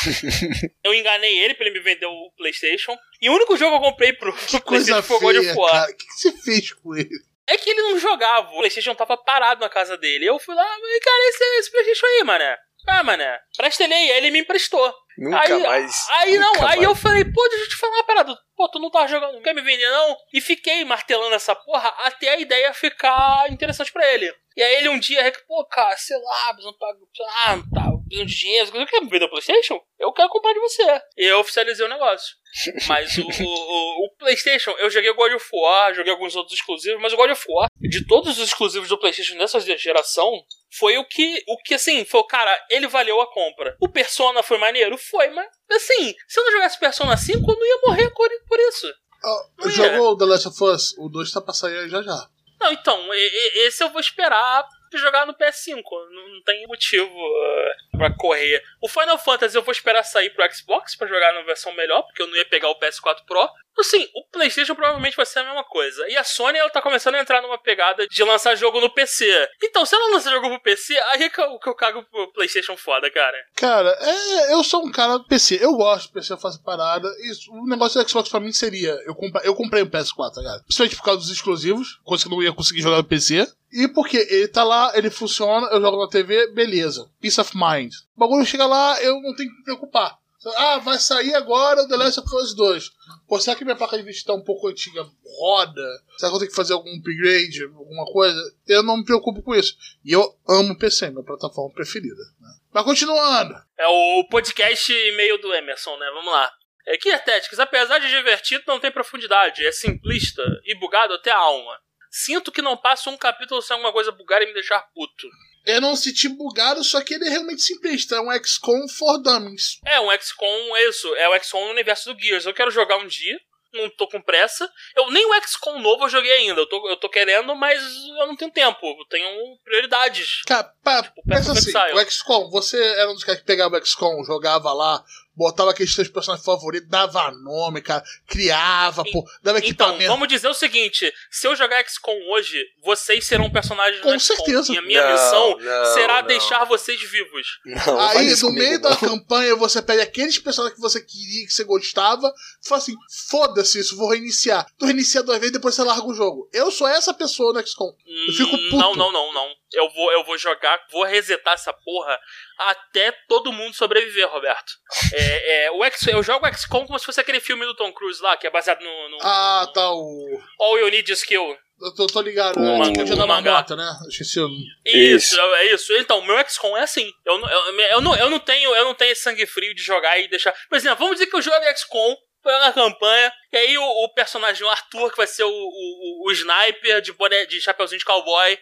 eu 0.84 0.94
enganei 0.94 1.40
ele 1.40 1.54
pra 1.54 1.66
ele 1.66 1.78
me 1.78 1.84
vender 1.84 2.06
o 2.06 2.32
PlayStation. 2.36 2.98
E 3.22 3.30
o 3.30 3.34
único 3.34 3.56
jogo 3.56 3.80
que 3.80 3.86
eu 3.86 3.90
comprei 3.92 4.12
pro, 4.12 4.34
pro 4.34 4.62
Coisa 4.62 5.02
PlayStation 5.02 5.02
foi 5.04 5.18
o 5.18 5.20
God 5.22 5.38
of 5.38 5.58
War. 5.58 5.84
O 5.86 5.96
que, 5.96 6.06
que 6.06 6.14
você 6.14 6.32
fez 6.34 6.74
com 6.74 6.94
ele? 6.94 7.10
É 7.48 7.58
que 7.58 7.70
ele 7.70 7.82
não 7.84 7.98
jogava. 7.98 8.50
O 8.50 8.58
PlayStation 8.58 8.94
tava 8.94 9.16
parado 9.16 9.62
na 9.62 9.70
casa 9.70 9.98
dele. 9.98 10.26
Eu 10.26 10.38
fui 10.38 10.54
lá, 10.54 10.66
cara, 11.02 11.30
esse, 11.30 11.44
esse 11.60 11.72
PlayStation 11.72 12.06
aí, 12.06 12.24
mané. 12.26 12.58
Ah, 12.88 13.04
mané. 13.04 13.40
Presta 13.56 13.84
ele 13.84 13.94
aí. 13.94 14.10
Ele 14.12 14.32
me 14.32 14.40
emprestou. 14.40 14.94
Nunca 15.18 15.42
aí, 15.56 15.64
mais. 15.64 15.96
Aí 16.12 16.38
não, 16.38 16.54
aí 16.54 16.60
mais. 16.62 16.84
eu 16.84 16.96
falei, 16.96 17.26
pô, 17.26 17.48
deixa 17.50 17.66
eu 17.66 17.70
te 17.70 17.76
falar 17.78 17.94
uma 17.94 18.04
parada. 18.06 18.38
Pô, 18.56 18.70
tu 18.70 18.80
não 18.80 18.92
tá 18.92 19.08
jogando, 19.08 19.34
não 19.34 19.42
quer 19.42 19.54
me 19.54 19.62
vender 19.62 19.90
não? 19.90 20.16
E 20.32 20.40
fiquei 20.40 20.86
martelando 20.86 21.34
essa 21.34 21.56
porra 21.56 21.90
até 22.00 22.30
a 22.30 22.40
ideia 22.40 22.72
ficar 22.74 23.52
interessante 23.52 23.92
pra 23.92 24.08
ele. 24.14 24.32
E 24.56 24.62
aí 24.62 24.76
ele 24.76 24.90
um 24.90 25.00
dia, 25.00 25.32
pô, 25.48 25.66
cara, 25.66 25.96
sei 25.98 26.18
lá, 26.18 26.54
precisando 26.54 26.78
pagar, 26.78 27.00
ah, 27.46 27.58
tá, 27.74 27.92
precisando 28.08 28.28
de 28.28 28.36
dinheiro, 28.40 28.72
eu 28.76 28.86
quero 28.88 29.06
me 29.06 29.10
vender 29.12 29.26
o 29.26 29.30
Playstation? 29.30 29.80
Eu 30.00 30.12
quero 30.14 30.30
comprar 30.30 30.54
de 30.54 30.60
você. 30.60 31.02
E 31.18 31.26
eu 31.26 31.40
oficializei 31.40 31.86
o 31.86 31.90
negócio. 31.90 32.36
Mas 32.88 33.16
o, 33.18 33.22
o, 33.24 33.44
o- 33.44 34.06
o 34.06 34.16
PlayStation, 34.18 34.72
eu 34.80 34.90
joguei 34.90 35.10
o 35.12 35.16
God 35.16 35.34
of 35.34 35.46
War, 35.54 35.94
joguei 35.94 36.12
alguns 36.12 36.36
outros 36.36 36.58
exclusivos, 36.58 37.00
mas 37.02 37.14
o 37.14 37.18
God 37.18 37.30
of 37.32 37.46
War, 37.50 37.68
de 37.80 38.08
todos 38.08 38.38
os 38.38 38.48
exclusivos 38.48 38.88
do 38.90 38.98
PlayStation 39.00 39.38
dessa 39.38 39.60
geração, 39.60 40.32
foi 40.72 40.98
o 40.98 41.06
que, 41.06 41.44
o 41.48 41.58
que 41.58 41.74
assim, 41.74 42.04
foi, 42.06 42.24
cara, 42.26 42.58
ele 42.70 42.88
valeu 42.88 43.22
a 43.22 43.32
compra. 43.32 43.76
O 43.82 43.90
Persona 43.90 44.44
foi 44.44 44.58
maneiro? 44.58 44.98
Foi, 44.98 45.30
mas 45.30 45.48
assim, 45.72 46.14
se 46.28 46.40
eu 46.40 46.46
não 46.46 46.52
jogasse 46.52 46.80
Persona 46.80 47.16
5, 47.16 47.40
eu 47.40 47.58
não 47.58 47.66
ia 47.66 47.82
morrer 47.86 48.10
por, 48.12 48.30
por 48.48 48.60
isso. 48.60 48.88
Ah, 49.24 49.70
jogou 49.70 50.18
The 50.18 50.26
Last 50.26 50.48
of 50.48 50.64
Us? 50.64 50.96
O 50.98 51.10
2 51.10 51.32
tá 51.32 51.42
pra 51.42 51.54
sair 51.54 51.78
aí 51.78 51.90
já 51.90 52.02
já. 52.02 52.30
Não, 52.60 52.72
então, 52.72 53.14
esse 53.14 53.84
eu 53.84 53.90
vou 53.90 54.02
esperar 54.02 54.68
jogar 54.94 55.26
no 55.26 55.34
PS5. 55.34 55.82
Não, 56.12 56.28
não 56.36 56.44
tem 56.44 56.66
motivo 56.68 57.08
uh, 57.14 57.98
pra 57.98 58.14
correr. 58.16 58.62
O 58.82 58.88
Final 58.88 59.18
Fantasy 59.18 59.56
eu 59.58 59.64
vou 59.64 59.72
esperar 59.72 60.04
sair 60.04 60.30
pro 60.30 60.46
Xbox 60.54 60.96
pra 60.96 61.08
jogar 61.08 61.34
na 61.34 61.42
versão 61.42 61.74
melhor, 61.76 62.04
porque 62.04 62.22
eu 62.22 62.28
não 62.28 62.36
ia 62.36 62.46
pegar 62.46 62.70
o 62.70 62.80
PS4 62.80 63.26
Pro. 63.26 63.50
Assim, 63.80 64.08
o 64.16 64.26
PlayStation 64.32 64.74
provavelmente 64.74 65.16
vai 65.16 65.26
ser 65.26 65.40
a 65.40 65.44
mesma 65.44 65.64
coisa. 65.64 66.04
E 66.10 66.18
a 66.18 66.24
Sony 66.24 66.58
ela 66.58 66.70
tá 66.70 66.82
começando 66.82 67.14
a 67.14 67.20
entrar 67.20 67.44
numa 67.44 67.60
pegada 67.60 68.08
de 68.08 68.24
lançar 68.24 68.56
jogo 68.56 68.82
no 68.82 68.90
PC. 68.92 69.26
Então, 69.64 69.86
se 69.86 69.94
ela 69.96 70.10
lançar 70.16 70.32
jogo 70.32 70.50
pro 70.50 70.60
PC, 70.62 70.98
aí 71.12 71.24
é 71.24 71.30
que 71.30 71.40
eu, 71.40 71.60
que 71.60 71.70
eu 71.70 71.76
cago 71.76 72.04
pro 72.10 72.32
PlayStation 72.34 72.76
foda, 72.76 73.12
cara. 73.12 73.38
Cara, 73.56 73.96
é, 74.02 74.54
eu 74.54 74.64
sou 74.64 74.84
um 74.84 74.92
cara 74.92 75.18
do 75.20 75.28
PC. 75.28 75.60
Eu 75.62 75.74
gosto 75.74 76.08
do 76.08 76.14
PC, 76.14 76.34
eu 76.34 76.38
faço 76.40 76.64
parada. 76.64 77.08
Isso, 77.30 77.52
o 77.52 77.68
negócio 77.68 78.02
do 78.04 78.10
Xbox 78.10 78.30
pra 78.30 78.40
mim 78.40 78.52
seria: 78.52 78.98
eu, 79.06 79.14
compa- 79.14 79.42
eu 79.44 79.54
comprei 79.54 79.84
o 79.84 79.90
PS4, 79.92 80.34
tá 80.34 80.42
ligado? 80.42 80.64
Principalmente 80.64 80.96
por 80.96 81.04
causa 81.04 81.20
dos 81.22 81.30
exclusivos, 81.30 82.00
coisa 82.04 82.24
que 82.24 82.30
eu 82.34 82.36
não 82.36 82.42
ia 82.44 82.54
conseguir 82.54 82.82
jogar 82.82 82.98
no 82.98 83.04
PC. 83.04 83.48
E 83.72 83.88
porque 83.88 84.18
ele 84.18 84.48
tá 84.48 84.64
lá, 84.64 84.92
ele 84.96 85.10
funciona, 85.10 85.68
eu 85.68 85.82
jogo 85.82 86.02
na 86.02 86.10
TV, 86.10 86.48
beleza. 86.54 87.10
Peace 87.20 87.40
of 87.40 87.52
mind. 87.56 87.94
O 88.16 88.20
bagulho 88.20 88.46
chega 88.46 88.66
lá, 88.66 89.02
eu 89.02 89.22
não 89.22 89.36
tenho 89.36 89.50
que 89.50 89.58
me 89.58 89.64
preocupar. 89.64 90.18
Ah, 90.56 90.78
vai 90.78 90.98
sair 90.98 91.34
agora 91.36 91.82
o 91.82 91.88
The 91.88 91.98
Last 91.98 92.20
of 92.22 92.36
Us 92.36 92.56
2. 92.56 92.92
Pô, 93.28 93.40
será 93.40 93.56
que 93.56 93.66
minha 93.66 93.76
placa 93.76 93.98
de 93.98 94.04
vídeo 94.04 94.24
tá 94.24 94.34
um 94.34 94.44
pouco 94.44 94.70
antiga? 94.70 95.06
Roda? 95.40 95.82
Será 96.18 96.30
que 96.30 96.36
eu 96.36 96.40
tenho 96.40 96.52
que 96.52 96.56
fazer 96.56 96.74
algum 96.74 96.96
upgrade, 96.96 97.64
alguma 97.64 98.06
coisa? 98.06 98.40
Eu 98.68 98.84
não 98.84 98.98
me 98.98 99.04
preocupo 99.04 99.42
com 99.42 99.54
isso. 99.54 99.76
E 100.06 100.14
eu 100.14 100.38
amo 100.48 100.78
PC, 100.78 101.10
minha 101.10 101.24
plataforma 101.24 101.74
preferida. 101.74 102.24
né? 102.40 102.50
Mas 102.72 102.84
continuando. 102.86 103.56
É 103.78 103.88
o 103.88 104.28
podcast 104.30 104.94
e-mail 104.94 105.42
do 105.42 105.54
Emerson, 105.54 105.98
né? 105.98 106.10
Vamos 106.14 106.32
lá. 106.32 106.50
É 106.86 106.98
que 106.98 107.12
Tactics, 107.18 107.60
apesar 107.60 108.00
de 108.00 108.08
divertido, 108.08 108.64
não 108.66 108.80
tem 108.80 108.92
profundidade. 108.92 109.66
É 109.66 109.72
simplista 109.74 110.42
e 110.64 110.74
bugado 110.80 111.14
até 111.16 111.32
a 111.32 111.38
alma. 111.38 111.78
Sinto 112.26 112.52
que 112.52 112.64
não 112.64 112.76
passo 112.76 113.12
um 113.12 113.18
capítulo 113.18 113.62
sem 113.62 113.76
alguma 113.76 113.94
coisa 113.94 114.12
bugar 114.12 114.42
e 114.42 114.48
me 114.48 114.54
deixar 114.54 114.82
puto. 114.92 115.28
Eu 115.64 115.80
não 115.80 115.96
senti 115.96 116.28
bugado, 116.28 116.84
só 116.84 117.00
que 117.02 117.14
ele 117.14 117.28
é 117.28 117.30
realmente 117.30 117.62
simplista. 117.62 118.16
É 118.16 118.22
um 118.22 118.32
XCOM 118.44 118.88
for 118.88 119.22
Dummies. 119.22 119.80
É 119.86 120.00
um 120.00 120.10
XCOM, 120.20 120.76
é 120.76 120.90
isso. 120.90 121.14
É 121.16 121.30
o 121.30 121.40
XCOM 121.40 121.66
no 121.66 121.72
universo 121.72 122.12
do 122.12 122.20
Gears. 122.20 122.48
Eu 122.48 122.56
quero 122.56 122.72
jogar 122.72 122.98
um 122.98 123.06
dia. 123.06 123.40
Não 123.72 123.88
tô 123.92 124.08
com 124.08 124.20
pressa. 124.20 124.68
Eu 124.96 125.12
nem 125.12 125.26
o 125.28 125.42
XCOM 125.44 125.80
novo 125.80 126.06
eu 126.06 126.10
joguei 126.10 126.32
ainda. 126.32 126.62
Eu 126.62 126.66
tô, 126.66 126.90
eu 126.90 126.98
tô 126.98 127.08
querendo, 127.08 127.54
mas 127.56 127.80
eu 128.20 128.26
não 128.26 128.36
tenho 128.36 128.50
tempo. 128.50 128.80
Eu 128.84 129.06
tenho 129.10 129.60
prioridades. 129.64 130.42
Cara, 130.48 130.74
pá, 130.84 131.04
Tipo, 131.04 131.22
pensa 131.28 131.52
assim, 131.52 131.72
o 131.94 132.10
XCOM, 132.10 132.50
você 132.50 132.82
era 132.96 133.12
um 133.12 133.14
dos 133.14 133.24
caras 133.24 133.42
que 133.42 133.46
pegava 133.46 133.78
o 133.78 133.86
XCOM, 133.86 134.24
jogava 134.24 134.74
lá, 134.74 135.04
botava 135.38 135.72
aqueles 135.72 135.94
seus 135.94 136.08
personagens 136.10 136.44
favoritos, 136.46 136.90
dava 136.90 137.32
nome, 137.32 137.82
cara, 137.82 138.04
criava, 138.28 139.04
pô, 139.06 139.24
dava 139.44 139.60
Então, 139.60 139.70
equipamento. 139.70 140.10
vamos 140.12 140.28
dizer 140.28 140.48
o 140.48 140.54
seguinte: 140.54 141.14
se 141.32 141.48
eu 141.48 141.56
jogar 141.56 141.84
XCOM 141.88 142.18
hoje, 142.32 142.62
vocês 142.84 143.26
serão 143.26 143.50
personagens 143.50 144.02
Com 144.02 144.12
do 144.14 144.20
XCOM. 144.20 144.36
certeza. 144.36 144.74
E 144.74 144.78
a 144.78 144.82
minha 144.82 145.04
Não, 145.04 145.12
missão 145.14 145.58
não, 145.60 145.94
será 145.94 146.22
não. 146.22 146.28
deixar 146.28 146.66
vocês 146.66 147.00
vivos. 147.10 147.60
Não, 147.66 148.00
Aí, 148.00 148.30
no 148.32 148.38
comigo, 148.42 148.52
meio 148.60 148.80
não. 148.82 148.90
da 148.90 148.96
campanha, 148.98 149.56
você 149.56 149.82
pega 149.82 150.04
aqueles 150.04 150.40
personagens 150.40 150.76
que 150.76 150.82
você 150.82 151.00
queria, 151.00 151.46
que 151.46 151.54
você 151.54 151.64
gostava, 151.64 152.28
e 152.64 152.68
fala 152.68 152.82
assim: 152.82 152.96
foda-se 153.30 153.80
isso, 153.80 153.96
vou 153.96 154.10
reiniciar. 154.10 154.66
Tu 154.78 154.86
reinicia 154.86 155.22
duas 155.22 155.38
vezes, 155.38 155.54
depois 155.54 155.76
você 155.76 155.84
larga 155.84 156.06
o 156.08 156.14
jogo. 156.14 156.50
Eu 156.52 156.72
sou 156.72 156.88
essa 156.88 157.14
pessoa 157.14 157.54
no 157.54 157.66
XCOM. 157.66 157.94
Eu 158.28 158.34
fico 158.34 158.56
Hum, 158.56 158.70
puto. 158.70 158.78
Não, 158.78 158.96
não, 158.96 159.12
não, 159.12 159.34
não. 159.34 159.48
Eu 159.74 159.90
vou, 159.90 160.12
eu 160.14 160.24
vou 160.24 160.38
jogar, 160.38 160.80
vou 160.92 161.04
resetar 161.04 161.54
essa 161.56 161.74
porra 161.74 162.18
até 162.58 163.12
todo 163.28 163.52
mundo 163.52 163.74
sobreviver, 163.76 164.28
Roberto. 164.30 164.72
É, 165.14 165.66
é, 165.66 165.72
o 165.72 165.84
X, 165.84 166.08
eu 166.08 166.24
jogo 166.24 166.48
XCOM 166.56 166.86
como 166.88 166.98
se 166.98 167.06
fosse 167.06 167.20
aquele 167.20 167.40
filme 167.42 167.66
do 167.66 167.76
Tom 167.76 167.92
Cruise 167.92 168.22
lá, 168.22 168.38
que 168.38 168.48
é 168.48 168.50
baseado 168.50 168.82
no, 168.82 169.10
no 169.10 169.18
Ah, 169.22 169.70
tá, 169.74 169.92
o. 169.92 170.42
All 170.60 170.80
You 170.80 170.90
Need 170.90 171.12
Is 171.12 171.24
Kill. 171.24 171.58
Eu 171.80 171.94
tô, 171.96 172.08
tô 172.08 172.22
ligado, 172.22 172.58
O 172.58 172.62
né? 172.62 172.74
O 172.98 173.02
o 173.04 173.06
da 173.16 173.28
mangá. 173.28 173.52
marmota, 173.52 173.76
né? 173.76 173.88
Esqueci 174.10 174.40
o. 174.40 174.48
Isso, 174.86 175.36
Isso. 175.36 175.40
é 175.42 175.66
isso. 175.74 175.94
Então, 175.98 176.22
meu 176.22 176.40
XCOM 176.50 176.76
é 176.78 176.82
assim. 176.84 177.12
Eu, 177.26 177.38
não- 177.38 177.50
eu, 177.50 177.80
eu, 177.82 178.02
não, 178.02 178.16
eu, 178.16 178.30
não 178.30 178.40
tenho, 178.40 178.74
eu 178.76 178.86
não 178.86 178.96
tenho 178.96 179.12
esse 179.12 179.22
sangue 179.22 179.46
frio 179.46 179.76
de 179.76 179.84
jogar 179.84 180.18
e 180.18 180.28
deixar. 180.28 180.54
Por 180.70 180.76
exemplo, 180.78 180.98
vamos 181.00 181.16
dizer 181.18 181.28
que 181.28 181.36
eu 181.36 181.42
jogo 181.42 181.64
XCOM 181.76 182.16
na 182.46 182.72
campanha, 182.72 183.34
e 183.52 183.58
aí 183.58 183.78
o, 183.78 183.84
o 183.84 184.14
personagem 184.14 184.66
o 184.66 184.70
Arthur, 184.70 185.12
que 185.12 185.18
vai 185.18 185.28
ser 185.28 185.44
o, 185.44 185.50
o, 185.52 186.26
o 186.28 186.32
sniper 186.32 187.02
de, 187.02 187.12
boné, 187.12 187.46
de 187.46 187.60
chapeuzinho 187.60 188.00
de 188.00 188.06
cowboy, 188.06 188.58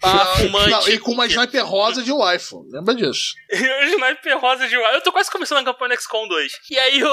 fumante. 0.00 0.70
Não, 0.70 0.88
e 0.88 0.98
com 0.98 1.12
uma 1.12 1.26
sniper 1.26 1.64
rosa 1.64 2.02
de 2.02 2.12
waifu. 2.12 2.64
Lembra 2.70 2.94
disso? 2.94 3.34
o 3.50 3.84
sniper 3.84 4.38
rosa 4.38 4.68
de 4.68 4.74
Eu 4.74 5.00
tô 5.00 5.12
quase 5.12 5.30
começando 5.30 5.58
a 5.58 5.64
campanha 5.64 5.96
do 5.96 6.00
XCOM 6.02 6.28
2. 6.28 6.52
E 6.70 6.78
aí 6.78 7.02
o. 7.02 7.10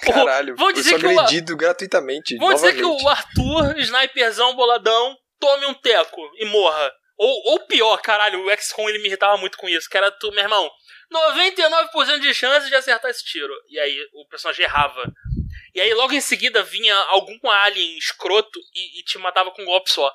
Caralho, 0.00 0.56
Vou 0.56 0.68
eu 0.70 0.74
dizer 0.74 0.90
sou 0.90 0.98
que 0.98 1.06
o- 1.06 1.18
agredido 1.20 1.56
gratuitamente. 1.56 2.36
Vamos 2.36 2.56
dizer 2.56 2.74
que 2.74 2.84
o 2.84 3.08
Arthur, 3.08 3.78
sniperzão 3.78 4.54
boladão, 4.54 5.16
tome 5.38 5.66
um 5.66 5.74
teco 5.74 6.20
e 6.36 6.44
morra. 6.46 6.92
Ou, 7.16 7.52
ou 7.52 7.66
pior, 7.66 7.96
caralho, 8.02 8.44
o 8.44 8.56
XCOM 8.56 8.88
ele 8.88 8.98
me 8.98 9.06
irritava 9.06 9.36
muito 9.36 9.56
com 9.56 9.68
isso, 9.68 9.88
que 9.88 9.96
era 9.96 10.10
tu, 10.10 10.32
meu 10.32 10.42
irmão, 10.42 10.68
99% 11.12 12.18
de 12.18 12.34
chance 12.34 12.68
de 12.68 12.74
acertar 12.74 13.10
esse 13.10 13.24
tiro. 13.24 13.52
E 13.68 13.78
aí 13.78 13.96
o 14.14 14.26
personagem 14.28 14.64
errava. 14.64 15.04
E 15.74 15.80
aí 15.80 15.94
logo 15.94 16.12
em 16.12 16.20
seguida 16.20 16.62
vinha 16.62 16.94
algum 17.08 17.38
alien 17.48 17.96
escroto 17.98 18.58
e, 18.74 19.00
e 19.00 19.04
te 19.04 19.18
matava 19.18 19.50
com 19.52 19.62
um 19.62 19.66
golpe 19.66 19.90
só. 19.90 20.12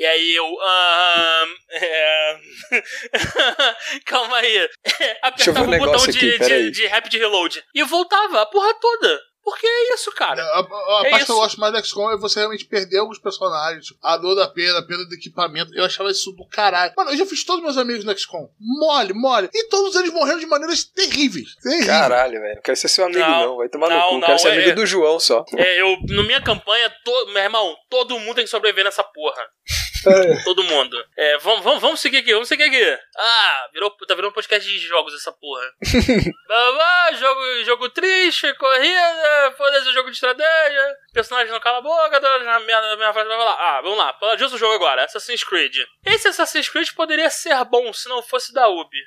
E 0.00 0.06
aí 0.06 0.34
eu. 0.34 0.46
ahn, 0.62 1.48
é... 1.72 2.40
Calma 4.06 4.38
aí. 4.38 4.68
Apertava 5.20 5.70
um 5.70 5.74
o 5.74 5.78
botão 5.78 6.06
de, 6.06 6.16
aqui, 6.18 6.38
de, 6.38 6.70
de 6.70 6.86
rapid 6.86 7.12
reload. 7.14 7.62
E 7.74 7.84
voltava 7.84 8.40
a 8.40 8.46
porra 8.46 8.72
toda. 8.80 9.20
Porque 9.42 9.66
é 9.66 9.94
isso, 9.94 10.12
cara. 10.12 10.42
A, 10.42 10.58
a- 10.60 11.00
a 11.02 11.06
É 11.06 11.10
parte 11.10 11.24
que 11.24 11.32
eu 11.32 11.36
gosto 11.36 11.58
mais 11.58 11.72
do 11.72 11.84
XCOM 11.84 12.10
é 12.12 12.16
você 12.18 12.38
realmente 12.40 12.66
perder 12.66 12.98
alguns 12.98 13.18
personagens. 13.18 13.86
tipo, 13.86 13.98
A 14.02 14.16
dor 14.18 14.34
da 14.34 14.46
perda, 14.46 14.78
a 14.78 14.82
perda 14.86 15.06
do 15.06 15.14
equipamento. 15.14 15.74
Eu 15.74 15.84
achava 15.84 16.10
isso 16.10 16.30
do 16.32 16.46
caralho. 16.46 16.92
Mano, 16.96 17.10
eu 17.10 17.16
já 17.16 17.24
fiz 17.26 17.42
todos 17.44 17.62
meus 17.64 17.78
amigos 17.78 18.04
no 18.04 18.16
XCOM. 18.16 18.48
Mole, 18.60 19.14
mole. 19.14 19.48
E 19.52 19.68
todos 19.68 19.96
eles 19.96 20.12
morreram 20.12 20.38
de 20.38 20.46
maneiras 20.46 20.84
terríveis. 20.84 21.56
Terríveis. 21.56 21.86
Caralho, 21.86 22.38
velho. 22.40 22.54
Não 22.56 22.62
quero 22.62 22.76
ser 22.76 22.88
seu 22.88 23.06
amigo, 23.06 23.18
Não, 23.20 23.46
não. 23.48 23.56
Vai 23.56 23.68
tomar 23.70 23.88
não, 23.88 23.96
no 23.96 24.08
cu. 24.08 24.14
não, 24.18 24.26
quero 24.26 24.38
ser 24.38 24.48
é- 24.48 24.52
amigo 24.52 24.74
do 24.76 24.86
João 24.86 25.18
só. 25.18 25.42
É, 25.56 25.80
eu, 25.80 25.96
no 26.08 26.22
minha 26.24 26.42
campanha, 26.42 26.90
to, 27.02 27.26
meu 27.32 27.42
irmão, 27.42 27.74
todo 27.88 28.18
mundo 28.18 28.34
tem 28.36 28.44
que 28.44 28.50
sobreviver 28.50 28.84
nessa 28.84 29.02
porra. 29.02 29.42
Todo 30.44 30.62
mundo. 30.64 31.04
É, 31.16 31.38
vamos, 31.38 31.64
vamos, 31.64 31.80
vamos 31.80 32.00
seguir 32.00 32.18
aqui, 32.18 32.32
vamos 32.32 32.48
seguir 32.48 32.64
aqui. 32.64 32.98
Ah, 33.16 33.68
virou, 33.72 33.90
tá 33.90 34.14
virando 34.14 34.30
um 34.30 34.34
podcast 34.34 34.68
de 34.68 34.78
jogos 34.78 35.14
essa 35.14 35.32
porra. 35.32 35.64
Blá, 36.46 37.12
jogo, 37.12 37.64
jogo 37.64 37.88
triste, 37.90 38.52
corrida, 38.54 39.54
foda-se, 39.56 39.92
jogo 39.92 40.10
de 40.10 40.16
estratégia, 40.16 40.96
personagem 41.12 41.52
não 41.52 41.60
cala 41.60 41.78
a 41.78 41.82
boca, 41.82 42.20
tá, 42.20 42.38
já 42.38 42.60
merda, 42.60 42.96
minha 42.96 43.12
frase 43.12 43.28
vai 43.28 43.38
falar. 43.38 43.56
Ah, 43.58 43.80
vamos 43.82 43.98
lá, 43.98 44.12
fala 44.18 44.36
disso 44.36 44.54
o 44.54 44.58
jogo 44.58 44.74
agora, 44.74 45.04
Assassin's 45.04 45.44
Creed. 45.44 45.76
Esse 46.04 46.28
Assassin's 46.28 46.68
Creed 46.68 46.90
poderia 46.92 47.30
ser 47.30 47.62
bom 47.64 47.92
se 47.92 48.08
não 48.08 48.22
fosse 48.22 48.52
da 48.52 48.68
Ubi. 48.68 48.98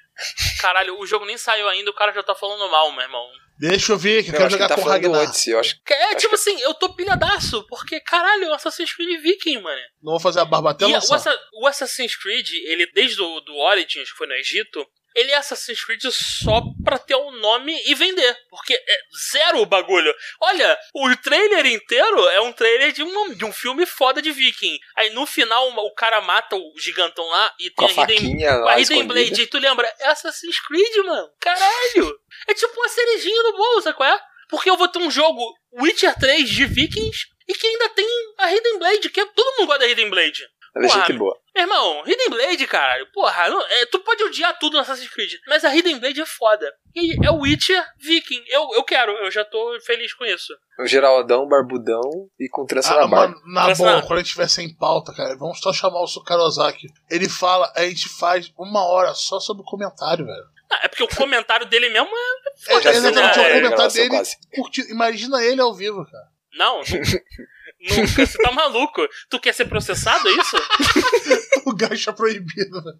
Caralho, 0.62 1.00
o 1.00 1.06
jogo 1.06 1.26
nem 1.26 1.38
saiu 1.38 1.68
ainda, 1.68 1.90
o 1.90 1.94
cara 1.94 2.12
já 2.14 2.24
tá 2.24 2.36
falando 2.36 2.70
mal, 2.70 2.92
meu 2.92 3.02
irmão. 3.02 3.43
Deixa 3.60 3.94
eu 3.94 3.98
ver, 3.98 4.24
que 4.24 4.30
eu 4.30 4.34
Eu 4.34 4.38
quero 4.38 4.46
acho 4.48 4.56
que 4.58 4.62
jogar 4.64 4.76
tá 4.76 4.82
com 4.82 4.88
Ragnar. 4.90 5.22
Odyssey. 5.24 5.54
Eu 5.54 5.60
acho 5.60 5.80
É, 5.90 6.16
tipo 6.16 6.36
assim, 6.36 6.60
eu 6.62 6.74
tô 6.74 6.94
pilhadaço, 6.96 7.66
porque 7.68 8.00
caralho, 8.00 8.50
o 8.50 8.54
Assassin's 8.54 8.94
Creed 8.94 9.22
Viking, 9.22 9.62
mano. 9.62 9.82
Não 10.02 10.14
vou 10.14 10.20
fazer 10.20 10.40
a 10.40 10.46
barba 10.46 10.72
até 10.72 10.86
E 10.86 10.92
o. 10.94 10.96
Assa- 10.96 11.40
o 11.62 11.68
Assassin's 11.68 12.16
Creed, 12.16 12.50
ele 12.66 12.86
desde 12.94 13.22
o 13.22 13.40
do 13.42 13.56
Origins, 13.56 14.12
que 14.12 14.18
foi 14.18 14.28
no 14.28 14.34
Egito, 14.34 14.86
ele 15.16 15.32
é 15.32 15.36
Assassin's 15.38 15.84
Creed 15.84 16.04
só 16.12 16.62
pra 16.84 16.98
ter 16.98 17.16
um 17.16 17.32
nome 17.40 17.74
e 17.86 17.96
vender. 17.96 18.38
Porque 18.50 18.74
é 18.74 18.98
zero 19.32 19.60
o 19.62 19.66
bagulho. 19.66 20.14
Olha, 20.42 20.78
o 20.94 21.16
trailer 21.18 21.66
inteiro 21.66 22.28
é 22.30 22.42
um 22.42 22.52
trailer 22.54 22.92
de 22.92 23.04
um, 23.04 23.34
de 23.36 23.46
um 23.46 23.52
filme 23.54 23.86
foda 23.86 24.22
de 24.22 24.32
viking. 24.32 24.78
Aí 24.98 25.10
no 25.12 25.26
final 25.26 25.68
o 25.70 25.94
cara 25.94 26.22
mata 26.22 26.56
o 26.56 26.74
gigantão 26.80 27.26
lá 27.30 27.54
e 27.60 27.70
com 27.72 27.86
tem 27.88 27.98
a 27.98 28.02
a 28.02 28.04
Hidden, 28.12 28.38
com 28.38 28.68
a 28.70 28.80
Hidden. 28.80 29.08
Blade. 29.08 29.42
E 29.42 29.48
tu 29.48 29.58
lembra? 29.60 29.94
É 30.00 30.08
Assassin's 30.08 30.60
Creed, 30.60 31.06
mano. 31.06 31.30
Caralho. 31.40 32.20
É 32.48 32.54
tipo 32.54 32.74
uma 32.76 32.90
cerejinha 32.90 33.44
do 33.44 33.54
bolo, 33.58 33.82
sabe 33.82 33.98
qual 33.98 34.10
é? 34.10 34.20
Porque 34.50 34.70
eu 34.70 34.78
vou 34.78 34.88
ter 34.88 35.00
um 35.00 35.10
jogo 35.12 35.42
Witcher 35.82 36.14
3 36.20 36.48
de 36.50 36.66
vikings 36.66 37.26
e 37.48 37.54
que 37.54 37.68
ainda 37.68 37.90
tem 37.90 38.08
a 38.40 38.52
Hidden 38.54 38.80
Blade, 38.80 39.10
que 39.10 39.20
é- 39.20 39.26
todo 39.26 39.58
mundo 39.58 39.68
gosta 39.68 39.80
da 39.84 39.88
Hidden 39.88 40.10
Blade. 40.10 40.46
Ela 40.76 40.86
é 40.86 40.90
gente 40.90 41.14
boa. 41.14 41.38
Meu 41.56 41.64
irmão, 41.66 42.04
Hidden 42.06 42.30
Blade, 42.30 42.66
caralho, 42.68 43.06
porra, 43.14 43.48
não- 43.50 43.62
é, 43.62 43.86
tu 43.86 44.00
pode 44.00 44.24
odiar 44.24 44.58
tudo 44.58 44.74
no 44.74 44.80
Assassin's 44.80 45.10
Creed, 45.10 45.34
mas 45.48 45.64
a 45.64 45.76
Hidden 45.76 46.00
Blade 46.00 46.20
é 46.22 46.26
foda. 46.26 46.74
E 46.96 47.16
é 47.26 47.30
o 47.30 47.42
Witcher 47.42 47.84
Viking. 48.00 48.44
Eu, 48.48 48.70
eu 48.74 48.84
quero, 48.84 49.12
eu 49.12 49.30
já 49.30 49.46
tô 49.46 49.80
feliz 49.86 50.14
com 50.14 50.26
isso. 50.26 50.52
O 50.80 50.88
Geraldão, 50.88 51.48
barbudão 51.48 52.02
e 52.40 52.50
com 52.50 52.66
trança 52.66 52.94
Ah, 52.96 53.02
na 53.02 53.08
barba. 53.08 53.36
na 53.46 53.62
Parece 53.64 53.82
boa, 53.84 54.02
quando 54.02 54.14
a 54.14 54.18
gente 54.24 54.32
tiver 54.32 54.48
sem 54.50 54.76
pauta, 54.76 55.14
cara, 55.14 55.36
vamos 55.38 55.60
só 55.60 55.72
chamar 55.72 56.02
o 56.02 56.08
Sukarozaki. 56.08 56.88
Ele 57.10 57.30
fala, 57.30 57.72
a 57.76 57.84
gente 57.84 58.10
faz 58.10 58.52
uma 58.58 58.84
hora 58.86 59.14
só 59.14 59.40
sobre 59.40 59.62
o 59.62 59.66
comentário, 59.66 60.26
velho. 60.26 60.46
Ah, 60.72 60.80
é 60.84 60.88
porque 60.88 61.04
o 61.04 61.08
comentário 61.16 61.68
dele 61.68 61.90
mesmo 61.90 62.10
é. 62.10 62.74
É, 62.74 62.78
exatamente, 62.78 63.16
né? 63.16 63.22
o 63.22 63.28
É, 63.28 63.54
comentário 63.62 63.70
gravação 63.70 64.10
dele 64.10 64.24
curtido. 64.56 64.90
Imagina 64.90 65.44
ele 65.44 65.62
ao 65.62 65.74
vivo, 65.76 66.04
cara. 66.06 66.28
Não, 66.56 66.82
nunca. 67.90 68.26
Você 68.26 68.38
tá 68.38 68.52
maluco? 68.52 69.08
Tu 69.30 69.40
quer 69.40 69.54
ser 69.54 69.66
processado, 69.66 70.28
é 70.28 70.32
isso? 70.32 70.58
O 71.66 71.74
gacha 71.74 72.12
proibido, 72.12 72.84
velho. 72.84 73.00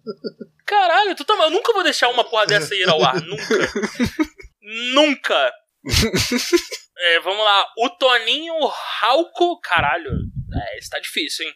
Caralho, 0.64 1.14
tu 1.14 1.22
tá 1.22 1.34
Eu 1.34 1.50
nunca 1.50 1.70
vou 1.74 1.82
deixar 1.82 2.08
uma 2.08 2.24
porra 2.24 2.46
dessa 2.46 2.74
ir 2.74 2.88
ao 2.88 3.04
ar. 3.04 3.20
Nunca. 3.20 3.72
nunca. 4.94 5.52
É, 6.96 7.20
vamos 7.20 7.44
lá. 7.44 7.66
O 7.76 7.90
Toninho 7.90 8.54
Rauco. 9.00 9.60
Caralho, 9.60 10.10
é, 10.54 10.78
isso 10.78 10.88
tá 10.88 11.00
difícil, 11.00 11.44
hein? 11.44 11.52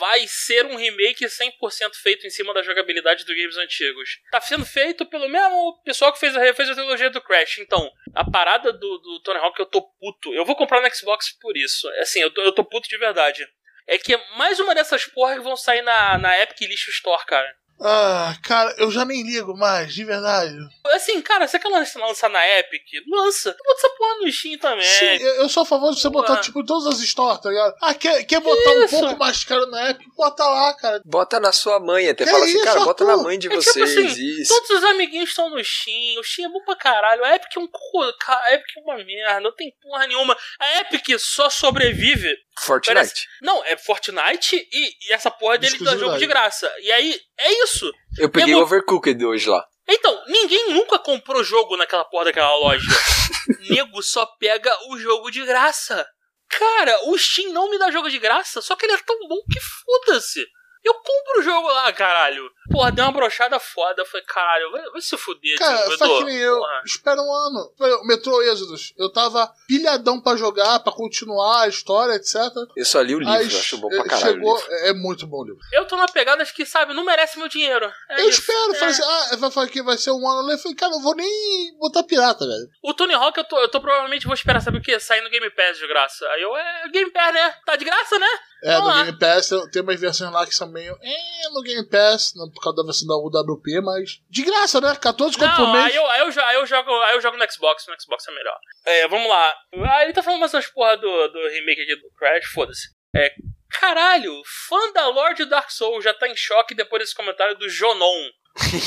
Vai 0.00 0.26
ser 0.26 0.64
um 0.64 0.76
remake 0.76 1.26
100% 1.26 1.94
feito 1.94 2.26
em 2.26 2.30
cima 2.30 2.54
da 2.54 2.62
jogabilidade 2.62 3.26
dos 3.26 3.36
games 3.36 3.58
antigos. 3.58 4.18
Tá 4.30 4.40
sendo 4.40 4.64
feito 4.64 5.04
pelo 5.04 5.28
mesmo 5.28 5.78
pessoal 5.84 6.10
que 6.10 6.18
fez 6.18 6.34
a, 6.34 6.54
fez 6.54 6.70
a 6.70 6.74
trilogia 6.74 7.10
do 7.10 7.20
Crash. 7.20 7.58
Então, 7.58 7.92
a 8.14 8.24
parada 8.28 8.72
do, 8.72 8.98
do 8.98 9.20
Tony 9.22 9.38
Hawk, 9.38 9.60
eu 9.60 9.66
tô 9.66 9.82
puto. 9.82 10.32
Eu 10.32 10.46
vou 10.46 10.56
comprar 10.56 10.80
no 10.80 10.94
Xbox 10.94 11.30
por 11.38 11.54
isso. 11.54 11.86
Assim, 12.00 12.20
eu 12.20 12.30
tô, 12.30 12.40
eu 12.40 12.52
tô 12.52 12.64
puto 12.64 12.88
de 12.88 12.96
verdade. 12.96 13.46
É 13.86 13.98
que 13.98 14.14
é 14.14 14.36
mais 14.38 14.58
uma 14.58 14.74
dessas 14.74 15.04
porras 15.04 15.36
que 15.36 15.44
vão 15.44 15.56
sair 15.56 15.82
na, 15.82 16.16
na 16.16 16.40
Epic 16.40 16.62
Lixo 16.62 16.90
Store, 16.90 17.26
cara. 17.26 17.59
Ah, 17.82 18.36
cara, 18.42 18.74
eu 18.78 18.90
já 18.90 19.04
nem 19.04 19.22
ligo 19.22 19.56
mais, 19.56 19.94
de 19.94 20.04
verdade. 20.04 20.54
Assim, 20.88 21.20
cara, 21.22 21.48
você 21.48 21.58
quer 21.58 21.68
lançar, 21.68 21.98
lançar 22.00 22.28
na 22.28 22.46
Epic? 22.58 22.82
Lança. 23.10 23.56
Bota 23.64 23.78
essa 23.78 23.90
porra 23.96 24.14
no 24.20 24.30
Steam 24.32 24.58
também. 24.58 24.84
Sim, 24.84 25.16
eu, 25.22 25.34
eu 25.36 25.48
sou 25.48 25.62
a 25.62 25.66
favor 25.66 25.94
de 25.94 26.00
você 26.00 26.10
botar, 26.10 26.34
Ué. 26.34 26.40
tipo, 26.40 26.60
em 26.60 26.64
todas 26.66 26.86
as 26.86 27.00
stores, 27.06 27.40
tá 27.40 27.48
ligado? 27.48 27.74
Ah, 27.80 27.94
quer, 27.94 28.22
quer 28.24 28.40
botar 28.40 28.74
Isso. 28.84 28.96
um 28.96 29.00
pouco 29.00 29.18
mais 29.18 29.44
caro 29.44 29.66
na 29.66 29.90
Epic? 29.90 30.06
Bota 30.14 30.44
lá, 30.44 30.74
cara. 30.74 31.00
Bota 31.04 31.40
na 31.40 31.52
sua 31.52 31.80
mãe, 31.80 32.08
até 32.08 32.24
É 32.24 32.26
fala 32.26 32.44
assim, 32.44 32.54
isso, 32.54 32.64
cara, 32.64 32.80
bota 32.80 33.04
na 33.04 33.16
mãe 33.16 33.38
de 33.38 33.46
É 33.46 33.50
tipo 33.50 33.62
vocês, 33.62 33.90
assim, 33.90 34.06
isso. 34.40 34.52
Todos 34.52 34.70
os 34.70 34.84
amiguinhos 34.84 35.30
estão 35.30 35.48
no 35.48 35.64
Steam. 35.64 36.20
O 36.20 36.24
Steam 36.24 36.50
é 36.50 36.52
bom 36.52 36.62
pra 36.64 36.76
caralho. 36.76 37.24
A 37.24 37.34
Epic 37.36 37.56
é 37.56 37.60
um 37.60 37.66
cu. 37.66 38.02
A 38.02 38.52
Epic 38.54 38.76
é 38.76 38.80
uma 38.80 38.96
merda. 38.96 39.40
Não 39.40 39.52
tem 39.54 39.72
porra 39.80 40.06
nenhuma. 40.06 40.36
A 40.58 40.80
Epic 40.80 41.18
só 41.18 41.48
sobrevive. 41.48 42.36
Fortnite. 42.60 43.28
Não, 43.42 43.64
é 43.64 43.76
Fortnite 43.76 44.56
e, 44.56 45.08
e 45.08 45.12
essa 45.12 45.30
porra 45.30 45.58
dele 45.58 45.78
dá 45.78 45.96
jogo 45.96 46.18
de 46.18 46.26
graça. 46.26 46.72
E 46.80 46.92
aí, 46.92 47.18
é 47.38 47.62
isso. 47.64 47.90
Eu 48.18 48.28
peguei 48.28 48.54
Eu 48.54 48.58
o 48.58 48.62
Overcooked 48.62 49.24
hoje 49.24 49.48
lá. 49.48 49.64
Então, 49.88 50.22
ninguém 50.26 50.72
nunca 50.72 50.98
comprou 50.98 51.42
jogo 51.42 51.76
naquela 51.76 52.04
porra 52.04 52.26
daquela 52.26 52.54
loja. 52.56 52.86
Nego 53.68 54.02
só 54.02 54.24
pega 54.38 54.72
o 54.88 54.98
jogo 54.98 55.30
de 55.30 55.44
graça. 55.44 56.06
Cara, 56.48 57.08
o 57.08 57.18
Steam 57.18 57.52
não 57.52 57.70
me 57.70 57.78
dá 57.78 57.90
jogo 57.90 58.10
de 58.10 58.18
graça, 58.18 58.60
só 58.60 58.76
que 58.76 58.86
ele 58.86 58.92
é 58.92 58.98
tão 58.98 59.16
bom 59.28 59.40
que 59.50 59.60
foda-se. 59.60 60.44
Eu 60.84 60.94
compro 60.94 61.40
o 61.40 61.42
jogo 61.42 61.68
lá, 61.68 61.92
caralho. 61.92 62.50
Porra, 62.70 62.92
deu 62.92 63.04
uma 63.04 63.12
brochada 63.12 63.58
foda. 63.58 64.02
Eu 64.02 64.06
falei, 64.06 64.24
caralho, 64.26 64.70
vai, 64.70 64.82
vai 64.90 65.00
se 65.00 65.16
fuder, 65.16 65.58
Cara, 65.58 65.76
faz 65.78 65.88
desenvolvedor. 65.90 66.18
que 66.18 66.24
nem 66.32 66.36
eu. 66.40 66.58
Porra. 66.58 66.82
Espera 66.86 67.20
um 67.20 67.32
ano. 67.32 67.72
O 68.00 68.04
Metrô 68.06 68.42
Êxodos. 68.42 68.92
Eu 68.96 69.12
tava 69.12 69.52
pilhadão 69.66 70.20
pra 70.20 70.36
jogar, 70.36 70.78
pra 70.80 70.92
continuar 70.92 71.62
a 71.62 71.68
história, 71.68 72.14
etc. 72.14 72.34
Eu 72.76 72.84
só 72.84 73.00
li 73.00 73.14
o 73.14 73.18
livro, 73.18 73.32
Aí 73.34 73.50
eu 73.52 73.58
acho 73.58 73.78
bom 73.78 73.88
pra 73.88 74.04
caralho. 74.04 74.30
o 74.30 74.32
chegou. 74.34 74.56
livro. 74.56 74.72
É 74.86 74.92
muito 74.92 75.26
bom 75.26 75.38
o 75.38 75.44
livro. 75.44 75.60
Eu 75.72 75.86
tô 75.86 75.96
na 75.96 76.06
pegada 76.06 76.44
de 76.44 76.52
que, 76.52 76.64
sabe, 76.64 76.94
não 76.94 77.04
merece 77.04 77.38
meu 77.38 77.48
dinheiro. 77.48 77.90
É 78.08 78.20
eu 78.22 78.28
isso. 78.28 78.40
espero. 78.40 78.72
É. 78.72 78.74
Falei 78.78 78.94
assim, 78.94 79.02
ah, 79.04 79.36
vai 79.36 79.50
falar 79.50 79.68
que 79.68 79.82
vai 79.82 79.96
ser 79.98 80.10
um 80.12 80.28
ano. 80.28 80.50
Eu 80.50 80.58
falei, 80.58 80.76
cara, 80.76 80.92
eu 80.92 81.00
vou 81.00 81.14
nem 81.14 81.76
botar 81.78 82.02
pirata, 82.04 82.46
velho. 82.46 82.68
O 82.82 82.94
Tony 82.94 83.14
Hawk, 83.14 83.36
eu 83.38 83.44
tô, 83.44 83.58
eu 83.58 83.68
tô 83.68 83.80
provavelmente 83.80 84.26
vou 84.26 84.34
esperar, 84.34 84.60
sabe 84.60 84.78
o 84.78 84.82
que? 84.82 84.98
Sair 85.00 85.22
no 85.22 85.30
Game 85.30 85.50
Pass 85.50 85.78
de 85.78 85.86
graça. 85.88 86.24
Aí 86.28 86.42
eu, 86.42 86.56
é 86.56 86.88
Game 86.92 87.10
Pass, 87.10 87.32
né? 87.34 87.54
Tá 87.66 87.76
de 87.76 87.84
graça, 87.84 88.18
né? 88.18 88.26
É, 88.62 88.72
Vamos 88.74 88.88
no 88.90 88.94
lá. 88.94 89.04
Game 89.04 89.18
Pass 89.18 89.48
tem- 89.48 89.70
tem 89.70 89.82
umas 89.82 89.98
versões 90.00 90.30
lá 90.32 90.46
que 90.46 90.54
são 90.54 90.68
meio. 90.68 90.94
É, 91.02 91.48
no 91.54 91.62
Game 91.62 91.86
Pass, 91.88 92.34
não 92.36 92.50
por 92.60 92.64
causa 92.64 92.76
da 92.76 92.84
versão 92.84 93.08
da 93.08 93.16
UWP, 93.16 93.80
mas. 93.80 94.20
De 94.28 94.42
graça, 94.42 94.80
né? 94.80 94.94
14 94.94 95.36
conto 95.38 95.56
por 95.56 95.72
mês. 95.72 95.84
aí 95.86 95.96
eu, 95.96 96.06
aí, 96.06 96.20
eu, 96.20 96.44
aí, 96.44 96.56
eu 96.56 96.66
jogo, 96.66 96.90
aí 97.02 97.14
eu 97.14 97.20
jogo 97.20 97.36
no 97.38 97.50
Xbox, 97.50 97.86
no 97.88 98.00
Xbox 98.00 98.28
é 98.28 98.32
melhor. 98.34 98.56
É, 98.86 99.08
vamos 99.08 99.28
lá. 99.28 99.54
Aí 99.94 100.04
ele 100.04 100.12
tá 100.12 100.22
falando 100.22 100.40
umas 100.40 100.66
porra 100.70 100.96
do, 100.96 101.28
do 101.28 101.48
remake 101.48 101.82
aqui 101.82 101.96
do 101.96 102.10
Crash, 102.18 102.46
foda-se. 102.52 102.88
É, 103.16 103.32
caralho, 103.70 104.40
fã 104.68 104.92
da 104.92 105.06
Lord 105.08 105.44
Dark 105.46 105.70
Souls 105.70 106.04
já 106.04 106.12
tá 106.14 106.28
em 106.28 106.36
choque 106.36 106.74
depois 106.74 107.02
desse 107.02 107.14
comentário 107.14 107.56
do 107.56 107.68
Jonon. 107.68 108.28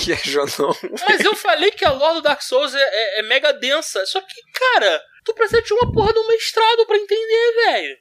que 0.03 0.11
é 0.13 0.17
Jonão. 0.17 0.75
Mas 1.07 1.23
eu 1.25 1.35
falei 1.35 1.71
que 1.71 1.85
a 1.85 1.91
lore 1.91 2.15
do 2.15 2.21
Dark 2.21 2.41
Souls 2.41 2.73
é, 2.75 2.81
é- 2.81 3.19
é 3.19 3.21
mega 3.23 3.51
densa. 3.53 4.05
Só 4.05 4.19
que, 4.21 4.41
cara, 4.53 5.01
tu 5.25 5.33
precisa 5.33 5.61
de 5.61 5.73
uma 5.73 5.91
porra 5.91 6.13
de 6.13 6.19
um 6.19 6.27
mestrado 6.27 6.85
pra 6.85 6.97
entender, 6.97 7.53
velho. 7.65 7.97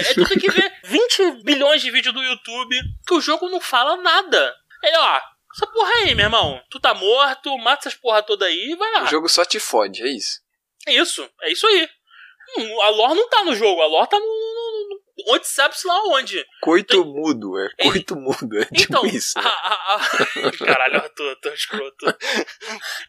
É, 0.00 0.14
tu 0.14 0.28
tem 0.28 0.38
que 0.38 0.50
ver 0.50 0.72
20 0.84 1.42
bilhões 1.44 1.82
de 1.82 1.90
vídeos 1.90 2.14
do 2.14 2.22
YouTube 2.22 2.76
que 3.06 3.14
o 3.14 3.20
jogo 3.20 3.48
não 3.48 3.60
fala 3.60 3.96
nada. 3.96 4.54
Ele, 4.82 4.96
ó, 4.96 5.20
essa 5.54 5.66
porra 5.66 5.90
aí, 5.96 6.14
meu 6.14 6.26
irmão. 6.26 6.62
Tu 6.70 6.80
tá 6.80 6.94
morto, 6.94 7.56
mata 7.58 7.88
essas 7.88 7.98
porra 7.98 8.22
toda 8.22 8.46
aí 8.46 8.72
e 8.72 8.76
vai 8.76 8.92
lá. 8.92 9.02
O 9.02 9.06
jogo 9.06 9.28
só 9.28 9.44
te 9.44 9.60
fode, 9.60 10.02
é 10.02 10.08
isso. 10.08 10.40
É 10.86 10.92
isso, 10.94 11.28
é 11.42 11.52
isso 11.52 11.66
aí. 11.66 11.88
Hum, 12.58 12.82
a 12.82 12.88
lore 12.88 13.14
não 13.14 13.28
tá 13.28 13.44
no 13.44 13.54
jogo, 13.54 13.80
a 13.80 13.86
lore 13.86 14.08
tá 14.08 14.18
no. 14.18 14.51
Onde 15.28 15.46
sabe-se 15.46 15.86
lá 15.86 15.98
onde. 16.08 16.44
Coito 16.60 17.04
mudo, 17.04 17.58
é 17.58 17.68
coito 17.82 18.16
mudo, 18.16 18.58
é 18.58 18.66
Então, 18.72 19.02
tipo 19.02 19.16
isso. 19.16 19.38
a, 19.38 19.42
a- 19.42 19.96
a- 19.96 20.52
caralho, 20.66 20.96
eu 20.96 21.08
tô, 21.10 21.36
tô 21.36 21.48
escroto. 21.50 22.06
A 22.08 22.12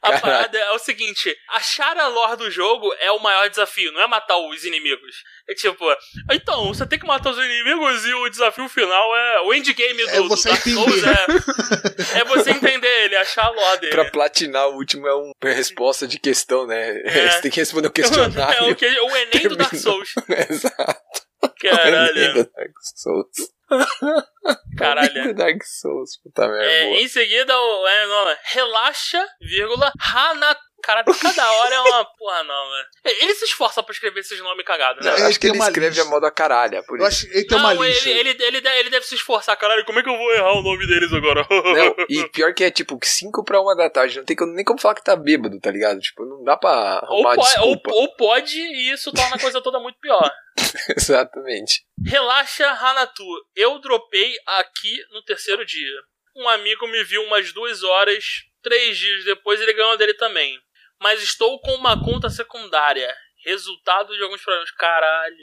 Caralho. 0.02 0.22
parada 0.22 0.58
é 0.58 0.72
o 0.72 0.80
seguinte: 0.80 1.36
achar 1.50 1.98
a 1.98 2.08
lore 2.08 2.38
do 2.38 2.50
jogo 2.52 2.94
é 3.00 3.12
o 3.12 3.20
maior 3.20 3.50
desafio, 3.50 3.92
não 3.92 4.02
é 4.02 4.08
matar 4.08 4.38
os 4.38 4.64
inimigos. 4.64 5.16
É 5.48 5.54
tipo, 5.54 5.86
então, 6.32 6.68
você 6.74 6.86
tem 6.86 6.98
que 7.00 7.06
matar 7.06 7.32
os 7.32 7.38
inimigos 7.38 8.06
e 8.06 8.14
o 8.14 8.30
desafio 8.30 8.68
final 8.70 9.16
é. 9.16 9.42
O 9.42 9.54
endgame 9.54 10.04
do, 10.04 10.10
É 10.10 10.22
você 10.22 10.50
do 10.50 10.54
Dark 10.56 10.68
entender. 10.68 10.76
Souls 10.76 11.04
é, 11.04 12.20
é 12.22 12.24
você 12.26 12.52
entender 12.52 13.04
ele, 13.06 13.16
achar 13.18 13.46
a 13.46 13.50
lore 13.50 13.80
dele. 13.82 13.92
Pra 13.92 14.10
platinar 14.10 14.68
o 14.70 14.76
último 14.76 15.08
é 15.08 15.14
uma 15.14 15.34
resposta 15.54 16.08
de 16.08 16.18
questão, 16.20 16.66
né? 16.66 17.02
É. 17.04 17.30
Você 17.30 17.42
tem 17.42 17.52
que 17.52 17.60
responder 17.60 17.88
o 17.88 17.92
É 17.92 17.94
questionário. 17.94 18.70
o, 18.72 18.76
que, 18.76 18.86
o 18.88 19.16
Enem 19.18 19.48
do 19.50 19.56
Dark. 19.58 19.76
Souls. 19.76 20.14
Exato. 20.50 21.23
Caralho. 21.62 22.50
Dark 22.56 22.74
Souls. 22.96 23.54
Caralho. 24.78 25.34
Dark 25.34 25.64
Souls, 25.64 26.18
puta 26.18 26.48
merda. 26.48 26.66
É, 26.66 27.02
em 27.02 27.08
seguida, 27.08 27.58
o 27.58 27.82
não, 27.84 28.30
é, 28.30 28.40
relaxa, 28.46 29.26
vírgula, 29.42 29.92
Hana. 30.00 30.58
Caralho, 30.84 31.06
cada 31.20 31.52
hora 31.54 31.76
é 31.76 31.80
uma 31.80 32.06
porra 32.06 32.44
nova. 32.44 32.76
Ele 33.06 33.34
se 33.34 33.46
esforça 33.46 33.82
pra 33.82 33.94
escrever 33.94 34.20
esses 34.20 34.40
nomes 34.40 34.66
cagados, 34.66 35.04
né? 35.04 35.12
Não, 35.12 35.18
Ele 35.18 35.28
acho 35.28 35.40
que 35.40 35.48
ele 35.48 35.56
uma 35.58 35.68
escreve 35.68 35.88
lista. 35.96 36.04
a 36.04 36.06
moda 36.10 36.30
caralha, 36.30 36.84
por 36.84 37.00
Eu 37.00 37.08
isso. 37.08 37.18
acho 37.26 37.32
que 37.32 37.38
ele 37.38 37.48
tem 37.48 37.58
uma 37.58 37.74
Não, 37.74 37.84
lista. 37.84 38.10
ele, 38.10 38.20
ele, 38.30 38.44
ele, 38.44 38.62
deve, 38.62 38.80
ele 38.80 38.90
deve 38.90 39.06
se 39.06 39.16
esforçar, 39.16 39.56
caralho. 39.58 39.86
Como 39.86 40.00
é 40.00 40.04
que 40.04 40.10
eu 40.10 40.18
vou 40.18 40.32
errar 40.34 40.52
o 40.54 40.62
nome 40.62 40.86
deles 40.86 41.12
agora? 41.14 41.48
Não, 41.50 41.96
e 42.10 42.28
pior 42.30 42.54
que 42.54 42.64
é 42.64 42.70
tipo 42.72 43.00
5 43.02 43.44
pra 43.44 43.62
1 43.62 43.76
da 43.78 43.90
tarde, 43.90 44.18
não 44.18 44.26
tem 44.26 44.36
nem 44.54 44.66
como 44.66 44.80
falar 44.80 44.96
que 44.96 45.04
tá 45.04 45.16
bêbado, 45.16 45.60
tá 45.60 45.72
ligado? 45.72 46.00
Tipo, 46.00 46.26
não 46.26 46.44
dá 46.44 46.58
pra 46.58 47.02
ou, 47.10 47.28
arrumar 47.28 47.36
po- 47.36 47.40
ou, 47.42 47.46
desculpa. 47.46 47.92
ou 47.94 48.16
pode, 48.16 48.60
e 48.60 48.92
isso 48.92 49.12
torna 49.14 49.36
a 49.36 49.40
coisa 49.40 49.62
toda 49.62 49.80
muito 49.80 49.98
pior. 50.00 50.30
Exatamente. 50.98 51.84
Relaxa, 52.06 52.68
Hanatu. 52.68 53.24
Eu 53.56 53.80
dropei 53.80 54.36
aqui 54.46 54.98
no 55.12 55.24
terceiro 55.24 55.66
dia. 55.66 55.96
Um 56.36 56.48
amigo 56.50 56.88
me 56.88 57.04
viu 57.04 57.22
umas 57.24 57.54
duas 57.54 57.84
horas, 57.84 58.24
três 58.64 58.98
dias 58.98 59.24
depois 59.26 59.62
ele 59.62 59.74
ganhou 59.74 59.98
dele 59.98 60.14
também. 60.16 60.58
Mas 61.04 61.22
estou 61.22 61.60
com 61.60 61.76
uma 61.76 62.02
conta 62.02 62.30
secundária. 62.30 63.14
Resultado 63.46 64.16
de 64.16 64.24
alguns 64.24 64.42
problemas. 64.42 64.72
Caralho. 64.72 65.36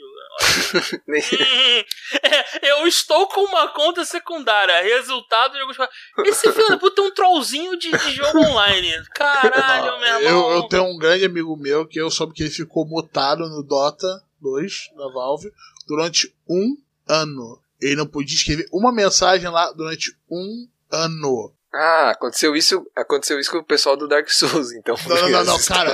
Hum, 1.07 1.13
é, 2.23 2.71
eu 2.71 2.87
estou 2.87 3.27
com 3.27 3.41
uma 3.41 3.67
conta 3.67 4.03
secundária. 4.03 4.81
Resultado 4.81 5.53
de 5.53 5.59
alguns 5.59 5.77
problemas. 5.77 5.99
Esse 6.25 6.51
filho 6.51 6.67
da 6.67 6.79
puta 6.79 6.99
é 6.99 7.05
um 7.05 7.13
trollzinho 7.13 7.77
de, 7.77 7.91
de 7.91 8.11
jogo 8.11 8.39
online. 8.39 8.91
Caralho, 9.13 9.91
Não, 9.91 9.99
meu 9.99 10.09
eu, 10.09 10.19
irmão. 10.21 10.51
eu 10.51 10.63
tenho 10.63 10.85
um 10.85 10.97
grande 10.97 11.25
amigo 11.25 11.55
meu 11.55 11.87
que 11.87 12.01
eu 12.01 12.09
soube 12.09 12.33
que 12.33 12.41
ele 12.41 12.49
ficou 12.49 12.87
mutado 12.87 13.47
no 13.47 13.61
Dota 13.61 14.07
2 14.41 14.89
da 14.97 15.07
Valve 15.09 15.51
durante 15.87 16.35
um 16.49 16.75
ano. 17.07 17.61
Ele 17.79 17.97
não 17.97 18.07
podia 18.07 18.35
escrever 18.35 18.67
uma 18.73 18.91
mensagem 18.91 19.47
lá 19.47 19.71
durante 19.73 20.17
um 20.27 20.67
ano. 20.91 21.53
Ah, 21.73 22.09
aconteceu 22.11 22.53
isso, 22.55 22.85
aconteceu 22.95 23.39
isso 23.39 23.49
com 23.49 23.59
o 23.59 23.63
pessoal 23.63 23.95
do 23.95 24.07
Dark 24.07 24.29
Souls, 24.29 24.71
então. 24.75 24.95
Não, 25.07 25.15
não, 25.15 25.29
não, 25.29 25.43
não, 25.45 25.59
cara. 25.63 25.93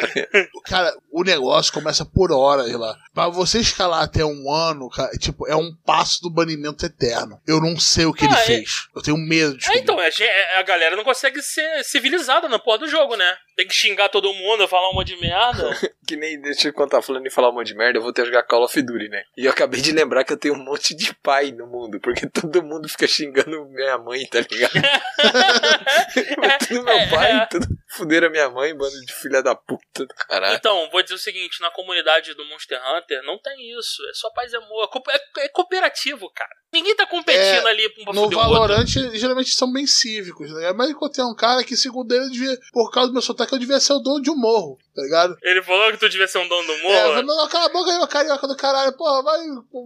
Cara, 0.65 0.95
o 1.11 1.23
negócio 1.23 1.71
começa 1.71 2.03
por 2.03 2.31
horas 2.31 2.71
lá. 2.73 2.97
Pra 3.13 3.27
você 3.29 3.59
escalar 3.59 4.01
até 4.03 4.25
um 4.25 4.51
ano, 4.51 4.89
cara, 4.89 5.11
tipo, 5.17 5.47
é 5.47 5.55
um 5.55 5.75
passo 5.85 6.21
do 6.21 6.29
banimento 6.31 6.85
eterno. 6.85 7.39
Eu 7.45 7.61
não 7.61 7.79
sei 7.79 8.05
o 8.05 8.13
que 8.13 8.25
Ah, 8.25 8.27
ele 8.27 8.35
é- 8.35 8.45
fez. 8.45 8.87
Eu 8.95 9.01
tenho 9.03 9.17
medo 9.17 9.55
de 9.57 9.69
É, 9.71 9.77
então, 9.77 9.97
a 9.99 10.61
galera 10.63 10.95
não 10.95 11.03
consegue 11.03 11.41
ser 11.43 11.83
civilizada 11.83 12.49
na 12.49 12.57
porra 12.57 12.79
do 12.79 12.87
jogo, 12.87 13.15
né? 13.15 13.37
Tem 13.57 13.67
que 13.67 13.73
xingar 13.73 14.07
todo 14.09 14.31
mundo, 14.31 14.67
falar 14.67 14.91
um 14.91 14.93
monte 14.93 15.15
de 15.15 15.19
merda. 15.19 15.69
Que 16.07 16.15
nem, 16.15 16.39
deixa 16.39 16.69
eu 16.69 16.73
contar, 16.73 17.01
falando 17.01 17.27
em 17.27 17.29
falar 17.29 17.49
um 17.49 17.53
monte 17.53 17.67
de 17.67 17.75
merda, 17.75 17.97
eu 17.99 18.01
vou 18.01 18.13
ter 18.13 18.21
que 18.21 18.27
jogar 18.27 18.43
Call 18.43 18.63
of 18.63 18.81
Duty, 18.81 19.09
né? 19.09 19.23
E 19.35 19.43
eu 19.43 19.51
acabei 19.51 19.81
de 19.81 19.91
lembrar 19.91 20.23
que 20.23 20.31
eu 20.31 20.37
tenho 20.37 20.53
um 20.53 20.63
monte 20.63 20.95
de 20.95 21.13
pai 21.15 21.51
no 21.51 21.67
mundo, 21.67 21.99
porque 21.99 22.25
todo 22.31 22.63
mundo 22.63 22.87
fica 22.87 23.05
xingando 23.05 23.65
minha 23.65 23.97
mãe, 23.97 24.25
tá 24.25 24.39
ligado? 24.39 24.71
tudo 26.65 26.83
meu 26.83 27.09
pai, 27.09 27.31
É. 27.31 27.45
tudo 27.47 27.67
fuderam 27.89 28.27
a 28.27 28.29
minha 28.29 28.49
mãe, 28.49 28.75
bando 28.75 28.99
de 29.05 29.13
filha 29.13 29.41
da 29.41 29.55
puta 29.55 30.05
do 30.05 30.13
caralho. 30.27 30.55
Então, 30.55 30.89
vou 30.91 31.01
dizer 31.01 31.15
o 31.15 31.19
seguinte: 31.19 31.59
na 31.61 31.71
comunidade 31.71 32.33
do 32.35 32.45
Monster 32.45 32.79
Hunter 32.79 33.21
não 33.23 33.39
tem 33.39 33.77
isso. 33.77 34.01
É 34.09 34.13
só 34.13 34.29
paz 34.31 34.53
e 34.53 34.55
amor. 34.55 34.89
É 35.07 35.17
É, 35.41 35.45
é 35.45 35.49
cooperativo, 35.49 36.31
cara. 36.33 36.51
Ninguém 36.71 36.95
tá 36.95 37.05
competindo 37.07 37.67
É, 37.67 37.71
ali 37.71 37.89
pra 37.89 38.13
No. 38.13 38.29
Valorant, 38.29 38.85
geralmente 39.13 39.49
são 39.51 39.71
bem 39.71 39.87
cívicos, 39.87 40.51
né? 40.53 40.71
Mas 40.73 40.89
encontrei 40.89 41.25
um 41.25 41.35
cara 41.35 41.63
que, 41.63 41.75
segundo 41.75 42.13
ele, 42.13 42.29
devia, 42.29 42.57
por 42.71 42.91
causa 42.91 43.09
do 43.09 43.13
meu 43.13 43.21
sotaque, 43.21 43.46
eu 43.55 43.59
devia 43.59 43.79
ser 43.79 43.93
o 43.93 43.99
dono 43.99 44.21
de 44.21 44.29
um 44.29 44.35
morro, 44.35 44.77
tá 44.95 45.01
ligado? 45.01 45.35
Ele 45.43 45.61
falou 45.63 45.91
que 45.91 45.97
tu 45.97 46.09
devia 46.09 46.27
ser 46.27 46.37
um 46.39 46.47
dono 46.47 46.65
do 46.67 46.73
É, 46.73 46.81
morro. 46.83 47.09
falei, 47.09 47.23
não, 47.23 47.47
cala 47.47 47.65
a 47.65 47.69
boca 47.69 47.91
aí, 47.91 47.97
ô 47.99 48.07
carioca 48.07 48.47
do 48.47 48.55
caralho, 48.57 48.93
porra, 48.97 49.23
vai, 49.23 49.39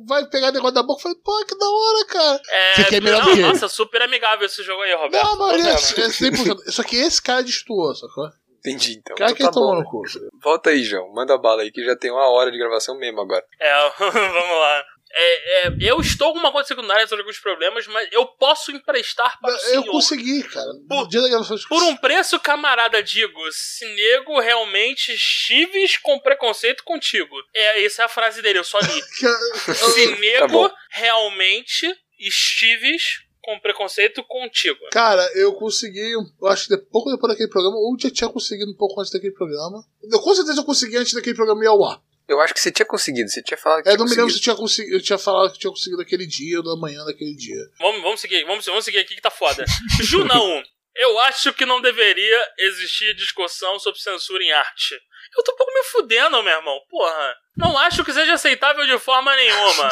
vai 0.07 0.26
pegar 0.30 0.51
negócio 0.51 0.76
da 0.76 0.84
boca. 0.84 0.99
Eu 0.99 1.03
falei, 1.03 1.18
pô, 1.24 1.45
que 1.45 1.57
da 1.57 1.66
hora, 1.70 2.05
cara. 2.05 2.41
É, 2.49 2.74
Fiquei 2.76 2.99
melhor 3.01 3.24
não, 3.24 3.30
do 3.32 3.36
que. 3.36 3.41
Nossa, 3.41 3.68
super 3.70 4.01
amigável 4.01 4.45
esse 4.45 4.64
jogo 4.64 4.82
aí, 4.84 4.93
Roberto. 4.95 5.26
Não, 5.26 5.38
Tô 5.38 5.49
é. 5.51 5.76
100%. 5.76 6.72
Só 6.72 6.84
que 6.84 6.95
esse 6.97 7.22
cara 7.22 7.43
destoou, 7.43 7.93
sacou? 7.95 8.30
Entendi, 8.64 8.99
então. 8.99 9.16
Cara, 9.16 9.32
Então 9.32 9.38
quem 9.38 9.45
tá 9.47 9.51
bom, 9.59 9.74
no 9.74 9.80
né? 9.80 9.86
cu? 9.89 10.03
Volta 10.43 10.70
aí, 10.70 10.84
João. 10.84 11.12
Manda 11.14 11.36
bala 11.38 11.64
aí, 11.64 11.72
que 11.72 11.84
já 11.84 11.95
tem 11.95 12.12
uma 12.12 12.30
hora 12.30 12.51
de 12.51 12.59
gravação 12.59 12.95
mesmo 12.97 13.20
agora. 13.22 13.43
É, 13.59 13.89
vamos 13.97 14.12
lá. 14.59 14.84
É, 15.14 15.68
é, 15.68 15.72
eu 15.82 15.99
estou 15.99 16.34
com 16.34 16.39
uma 16.39 16.51
conta 16.51 16.68
secundária 16.68 17.05
sobre 17.07 17.22
alguns 17.24 17.39
problemas, 17.39 17.86
mas 17.88 18.07
eu 18.12 18.26
posso 18.26 18.72
emprestar 18.72 19.39
para 19.39 19.51
o 19.53 19.55
Eu 19.55 19.59
senhor. 19.59 19.86
consegui, 19.91 20.43
cara. 20.43 20.72
Por- 20.88 21.03
No 21.03 21.09
dia 21.09 21.22
da 21.22 21.28
gravação 21.30 21.55
de 21.57 21.68
Por 21.68 21.84
um 21.84 21.95
preço, 21.97 22.39
camarada, 22.39 23.01
digo, 23.03 23.39
se 23.51 23.86
nego 23.93 24.39
realmente 24.39 25.12
estives 25.14 25.97
com 25.97 26.20
preconceito 26.20 26.84
contigo. 26.84 27.36
É, 27.53 27.84
essa 27.84 28.03
é 28.03 28.05
a 28.05 28.09
frase 28.09 28.41
dele, 28.41 28.59
eu 28.59 28.64
só 28.64 28.80
li. 28.80 29.01
Se 29.93 30.16
nego 30.20 30.47
bom. 30.70 30.72
realmente 30.91 31.88
estives 32.20 33.22
com 33.43 33.59
preconceito 33.59 34.24
contigo. 34.24 34.80
Cara, 34.91 35.28
eu 35.36 35.53
consegui, 35.55 36.12
eu 36.12 36.47
acho 36.47 36.68
que 36.68 36.76
de- 36.76 36.82
pouco 36.84 37.09
depois 37.12 37.34
daquele 37.34 37.49
programa, 37.49 37.76
ou 37.78 37.97
já 37.99 38.09
tinha 38.12 38.30
conseguido 38.30 38.72
um 38.72 38.76
pouco 38.78 38.99
antes 39.01 39.12
daquele 39.12 39.34
programa. 39.34 39.84
Eu, 40.03 40.20
com 40.20 40.36
certeza 40.36 40.59
eu 40.62 40.64
consegui 40.64 40.97
antes 40.97 41.14
daquele 41.14 41.36
programa 41.36 41.64
ir 41.64 41.68
ao 41.68 41.84
ar. 41.84 41.99
Eu 42.32 42.39
acho 42.39 42.53
que 42.53 42.59
você 42.59 42.71
tinha 42.71 42.86
conseguido, 42.86 43.29
você 43.29 43.41
tinha 43.41 43.57
falado 43.57 43.84
que 43.84 43.89
É, 43.89 43.91
tinha 43.91 43.97
não 43.97 44.05
me 44.05 44.15
lembro 44.15 44.32
se 44.32 44.38
eu 44.38 44.41
tinha, 44.41 44.55
conseguido, 44.55 44.95
eu 44.95 45.01
tinha 45.01 45.17
falado 45.17 45.51
que 45.51 45.59
tinha 45.59 45.71
conseguido 45.71 46.01
aquele 46.01 46.25
dia 46.25 46.57
ou 46.57 46.63
da 46.63 46.75
manhã 46.75 47.03
daquele 47.03 47.36
dia. 47.36 47.61
Vamos, 47.79 48.01
vamos 48.01 48.21
seguir, 48.21 48.43
vamos, 48.45 48.65
vamos 48.65 48.86
seguir 48.86 48.99
aqui 48.99 49.15
que 49.15 49.21
tá 49.21 49.29
foda. 49.29 49.65
Junão, 50.01 50.63
eu 50.95 51.19
acho 51.21 51.53
que 51.53 51.65
não 51.65 51.82
deveria 51.82 52.47
existir 52.57 53.15
discussão 53.15 53.79
sobre 53.79 53.99
censura 53.99 54.43
em 54.43 54.51
arte. 54.51 54.95
Eu 55.36 55.43
tô 55.43 55.53
um 55.53 55.55
pouco 55.55 55.73
me 55.73 55.84
fudendo, 55.84 56.43
meu 56.43 56.53
irmão. 56.53 56.79
Porra. 56.89 57.36
Não 57.55 57.77
acho 57.77 58.03
que 58.03 58.13
seja 58.13 58.34
aceitável 58.34 58.86
de 58.86 58.97
forma 58.99 59.36
nenhuma. 59.36 59.89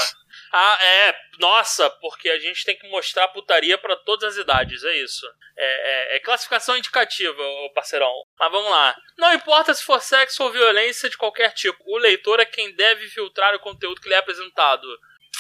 Ah, 0.51 0.77
é. 0.81 1.15
Nossa, 1.39 1.89
porque 2.01 2.29
a 2.29 2.39
gente 2.39 2.65
tem 2.65 2.77
que 2.77 2.87
mostrar 2.89 3.27
putaria 3.29 3.77
pra 3.77 3.95
todas 3.97 4.33
as 4.33 4.37
idades, 4.43 4.83
é 4.83 4.97
isso. 4.97 5.25
É, 5.57 6.13
é- 6.13 6.15
é 6.15 6.19
classificação 6.19 6.75
indicativa, 6.77 7.41
ô 7.41 7.71
parceirão. 7.73 8.11
Mas 8.39 8.51
vamos 8.51 8.69
lá. 8.71 8.95
Não 9.17 9.33
importa 9.33 9.73
se 9.73 9.83
for 9.83 10.01
sexo 10.01 10.43
ou 10.43 10.51
violência 10.51 11.09
de 11.09 11.17
qualquer 11.17 11.53
tipo, 11.53 11.77
o 11.85 11.97
leitor 11.97 12.39
é 12.39 12.45
quem 12.45 12.73
deve 12.75 13.07
filtrar 13.09 13.53
o 13.55 13.59
conteúdo 13.59 14.01
que 14.01 14.09
lhe 14.09 14.15
é 14.15 14.17
apresentado. 14.17 14.87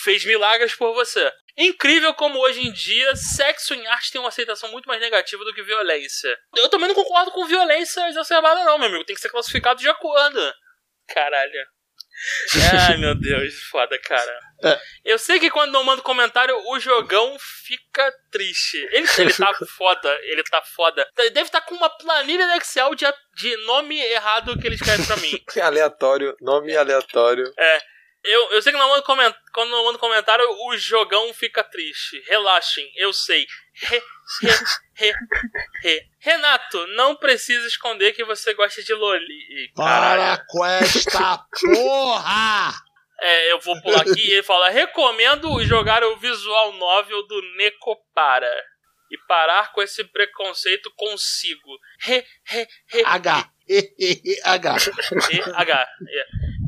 Fez 0.03 0.23
milagres 0.23 0.75
por 0.75 0.93
você. 0.93 1.31
Incrível 1.57 2.13
como 2.13 2.39
hoje 2.39 2.61
em 2.61 2.71
dia 2.71 3.15
sexo 3.17 3.73
em 3.73 3.85
arte 3.87 4.11
tem 4.11 4.21
uma 4.21 4.29
aceitação 4.29 4.69
muito 4.71 4.85
mais 4.87 5.01
negativa 5.01 5.43
do 5.43 5.53
que 5.53 5.61
violência. 5.63 6.37
Eu 6.55 6.69
também 6.69 6.87
não 6.87 6.95
concordo 6.95 7.31
com 7.31 7.45
violência 7.47 8.07
exacerbada, 8.07 8.63
não, 8.63 8.77
meu 8.77 8.87
amigo. 8.87 9.03
Tem 9.03 9.15
que 9.15 9.21
ser 9.21 9.29
classificado 9.29 9.79
de 9.81 9.89
acordo. 9.89 10.53
Caralho. 11.07 11.67
Ai, 12.89 12.97
meu 12.97 13.15
Deus, 13.15 13.55
foda, 13.63 13.97
cara. 13.99 14.39
É. 14.63 14.79
Eu 15.05 15.17
sei 15.17 15.39
que 15.39 15.49
quando 15.49 15.71
não 15.71 15.83
mando 15.83 16.01
comentário, 16.01 16.55
o 16.67 16.79
jogão 16.79 17.37
fica 17.39 18.11
triste. 18.31 18.77
Ele, 18.91 19.07
ele 19.17 19.33
tá 19.33 19.53
foda, 19.77 20.19
ele 20.23 20.43
tá 20.43 20.61
foda. 20.61 21.07
Deve 21.15 21.41
estar 21.41 21.61
com 21.61 21.75
uma 21.75 21.89
planilha 21.89 22.47
no 22.47 22.53
Excel 22.55 22.93
de, 22.95 23.05
de 23.35 23.55
nome 23.65 23.99
errado 23.99 24.59
que 24.59 24.67
ele 24.67 24.75
escreve 24.75 25.05
pra 25.05 25.17
mim. 25.17 25.41
Aleatório, 25.61 26.35
nome 26.41 26.75
aleatório. 26.75 27.51
Eu, 28.23 28.51
eu 28.51 28.61
sei 28.61 28.73
que 28.73 28.77
não 28.77 28.89
mando 28.89 29.03
coment... 29.03 29.33
quando 29.53 29.69
não 29.69 29.85
mando 29.85 29.99
comentário, 29.99 30.45
o 30.67 30.77
jogão 30.77 31.33
fica 31.33 31.63
triste. 31.63 32.21
Relaxem, 32.27 32.91
eu 32.95 33.13
sei. 33.13 33.45
Re, 33.73 34.03
re, 34.41 34.51
re, 34.93 35.13
re. 35.81 36.01
Renato, 36.19 36.85
não 36.87 37.15
precisa 37.15 37.65
esconder 37.65 38.11
que 38.11 38.25
você 38.25 38.53
gosta 38.53 38.83
de 38.83 38.93
Loli. 38.93 39.71
Caralho. 39.73 40.21
Para 40.21 40.45
com 40.47 40.65
esta 40.65 41.45
porra! 41.63 42.88
É, 43.21 43.51
eu 43.51 43.59
vou 43.59 43.79
pular 43.81 44.01
aqui 44.01 44.27
e 44.27 44.33
ele 44.33 44.43
fala: 44.43 44.69
recomendo 44.69 45.63
jogar 45.63 46.03
o 46.03 46.17
visual 46.17 46.73
novel 46.73 47.25
do 47.27 47.41
Necopara. 47.57 48.53
E 49.11 49.17
parar 49.27 49.73
com 49.73 49.81
esse 49.81 50.03
preconceito 50.03 50.91
consigo. 50.95 51.79
Re, 51.99 52.23
re, 52.45 52.67
re, 52.89 53.03
H. 53.03 53.51
H. 54.43 54.77
E, 55.31 55.41
H. 55.55 55.89
É. 56.09 56.25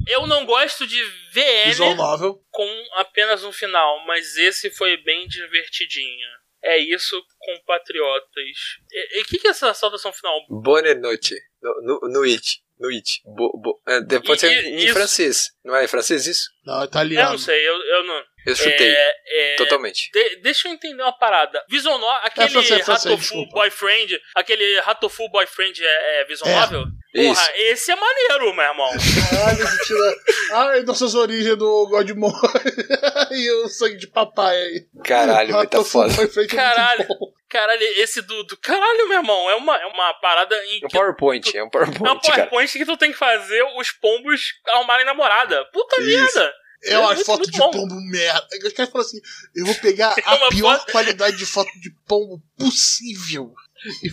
Eu 0.07 0.25
não 0.25 0.45
gosto 0.45 0.87
de 0.87 1.03
Visual 1.31 1.91
VN 1.91 1.97
novel. 1.97 2.43
com 2.49 2.85
apenas 2.93 3.43
um 3.43 3.51
final, 3.51 4.03
mas 4.07 4.37
esse 4.37 4.71
foi 4.71 4.97
bem 4.97 5.27
divertidinho. 5.27 6.27
É 6.63 6.77
isso, 6.77 7.23
compatriotas. 7.39 8.79
E 8.91 9.21
o 9.21 9.25
que, 9.25 9.39
que 9.39 9.47
é 9.47 9.51
essa 9.51 9.73
saudação 9.73 10.11
final? 10.11 10.45
Bonne 10.49 10.93
noite. 10.95 11.35
No, 11.61 11.81
no, 11.81 12.09
no 12.09 12.23
it. 12.23 12.63
No 12.81 12.87
it. 12.89 13.21
Bo, 13.25 13.51
bo, 13.61 13.79
é, 13.87 14.01
de- 14.01 14.19
pode 14.21 14.37
E- 14.45 14.49
ser 14.49 14.63
e- 14.65 14.69
em 14.69 14.77
isso- 14.77 14.93
francês. 14.93 15.51
Não 15.63 15.75
é 15.75 15.85
em 15.85 15.87
francês 15.87 16.25
isso? 16.25 16.49
Não, 16.65 16.79
Eu 16.79 16.85
italiano. 16.85 17.31
não 17.31 17.37
sei, 17.37 17.55
eu, 17.67 17.73
eu 17.75 18.03
não. 18.05 18.23
Eu 18.47 18.55
chutei. 18.55 18.89
É, 18.95 19.13
é, 19.27 19.55
Totalmente. 19.55 20.09
de- 20.11 20.37
deixa 20.37 20.67
eu 20.67 20.73
entender 20.73 21.03
uma 21.03 21.15
parada. 21.15 21.63
Visual 21.69 21.99
novel, 21.99 22.19
aquele 22.23 22.49
francês, 22.49 22.83
francês, 22.83 23.13
Ratofu. 23.13 23.45
Boyfriend, 23.51 24.19
aquele 24.35 24.79
Ratofu 24.79 25.29
Boyfriend 25.29 25.79
é, 25.85 26.21
é 26.21 26.25
visual 26.25 26.49
É. 26.49 26.55
novel? 26.61 26.85
Porra, 27.13 27.31
Isso. 27.33 27.51
esse 27.55 27.91
é 27.91 27.95
maneiro, 27.95 28.53
meu 28.55 28.65
irmão. 28.65 28.89
Caralho, 29.29 29.63
esse 29.63 29.85
tira... 29.85 30.15
Ai, 30.53 30.81
nossas 30.83 31.13
origens 31.13 31.55
do 31.57 31.87
Godmore. 31.89 32.33
e 33.31 33.51
o 33.63 33.67
sangue 33.67 33.97
de 33.97 34.07
papai 34.07 34.55
aí. 34.55 34.85
Caralho, 35.03 35.53
vai 35.53 35.67
tá 35.67 35.83
foda. 35.83 36.13
Caralho. 36.47 37.05
muito 37.07 37.19
bom. 37.19 37.40
Caralho, 37.51 37.83
esse 37.97 38.21
do, 38.21 38.43
do. 38.43 38.55
Caralho, 38.57 39.09
meu 39.09 39.17
irmão, 39.17 39.49
é 39.49 39.55
uma, 39.55 39.75
é 39.75 39.85
uma 39.87 40.13
parada 40.15 40.55
em 40.67 40.79
É 40.83 40.85
um 40.85 40.89
PowerPoint, 40.89 41.57
é 41.57 41.61
um 41.61 41.65
É 41.65 41.67
um 41.67 41.69
PowerPoint, 41.69 42.21
cara. 42.21 42.37
PowerPoint 42.47 42.71
que 42.77 42.85
tu 42.85 42.95
tem 42.97 43.11
que 43.11 43.17
fazer 43.17 43.61
os 43.77 43.91
pombos 43.91 44.53
arrumarem 44.69 45.05
namorada. 45.05 45.65
Puta 45.65 45.99
Isso. 46.01 46.07
merda! 46.35 46.53
É 46.83 46.93
É 46.93 46.97
uma 46.97 47.07
muito, 47.13 47.25
foto 47.25 47.37
muito 47.39 47.51
de 47.51 47.57
bom. 47.59 47.69
pombo 47.71 47.95
merda. 48.09 48.47
Os 48.65 48.73
caras 48.73 48.91
falam 48.91 49.05
assim: 49.05 49.19
eu 49.55 49.65
vou 49.65 49.75
pegar 49.75 50.15
É 50.17 50.21
a 50.25 50.49
pior 50.49 50.79
foto- 50.79 50.91
qualidade 50.91 51.37
de 51.37 51.45
foto 51.45 51.69
de 51.79 51.91
pombo 52.07 52.41
possível. 52.57 53.53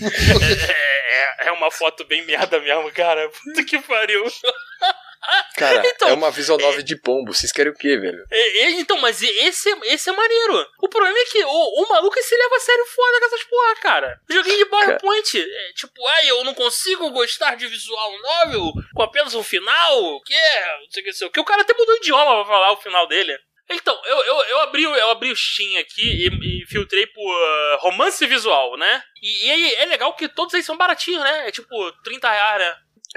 Vou- 0.01 0.11
É, 0.68 1.45
é, 1.45 1.49
é 1.49 1.53
uma 1.53 1.70
foto 1.70 2.05
bem 2.05 2.24
merda 2.26 2.59
mesmo, 2.61 2.91
cara. 2.93 3.28
Puta 3.30 3.64
que 3.64 3.78
pariu. 3.80 4.24
Cara, 5.56 5.82
Então, 5.86 6.08
é 6.08 6.12
uma 6.12 6.30
visual 6.30 6.58
novel 6.58 6.82
de 6.82 6.96
pombo. 6.96 7.32
Vocês 7.34 7.52
querem 7.52 7.72
o 7.72 7.74
quê, 7.76 7.96
velho? 7.96 8.24
É, 8.30 8.58
é, 8.64 8.70
então, 8.72 8.96
mas 8.98 9.22
esse, 9.22 9.68
esse 9.84 10.08
é 10.08 10.12
maneiro. 10.12 10.66
O 10.82 10.88
problema 10.88 11.18
é 11.18 11.24
que 11.24 11.44
o, 11.44 11.48
o 11.82 11.88
maluco 11.88 12.20
se 12.22 12.36
leva 12.36 12.56
a 12.56 12.60
sério 12.60 12.84
foda 12.86 13.18
com 13.20 13.26
essas 13.26 13.44
porra, 13.44 13.74
cara. 13.76 14.20
Joguinho 14.30 14.58
de 14.58 14.66
PowerPoint. 14.66 15.40
É, 15.40 15.72
tipo, 15.74 16.06
ai, 16.06 16.30
eu 16.30 16.44
não 16.44 16.54
consigo 16.54 17.10
gostar 17.10 17.56
de 17.56 17.66
visual 17.66 18.12
novel 18.22 18.72
com 18.94 19.02
apenas 19.02 19.34
um 19.34 19.42
final. 19.42 20.02
O 20.02 20.22
que 20.22 20.34
é? 20.34 20.78
Não 20.80 20.90
sei 20.90 21.02
o 21.02 21.04
que, 21.06 21.12
sei 21.12 21.26
o 21.26 21.30
que. 21.30 21.40
O 21.40 21.44
cara 21.44 21.62
até 21.62 21.74
mudou 21.74 21.94
o 21.94 21.98
idioma 21.98 22.36
pra 22.36 22.44
falar 22.52 22.72
o 22.72 22.76
final 22.80 23.06
dele. 23.06 23.36
Então, 23.70 24.00
eu, 24.06 24.16
eu, 24.24 24.36
eu, 24.44 24.60
abri, 24.60 24.86
o- 24.86 24.96
eu 24.96 25.10
abri 25.10 25.30
o 25.30 25.36
Steam 25.36 25.78
aqui 25.78 26.00
e, 26.00 26.62
e 26.62 26.66
filtrei 26.66 27.06
por 27.06 27.30
ah, 27.34 27.76
romance 27.80 28.26
visual, 28.26 28.78
né? 28.78 29.02
E, 29.22 29.46
e 29.46 29.50
aí 29.50 29.74
é 29.74 29.84
legal 29.84 30.14
que 30.14 30.26
todos 30.26 30.54
eles 30.54 30.64
são 30.64 30.74
baratinhos, 30.76 31.22
né? 31.22 31.48
É 31.48 31.50
tipo 31.50 31.68
30 32.02 32.30
reais, 32.30 32.60
né? 32.60 32.74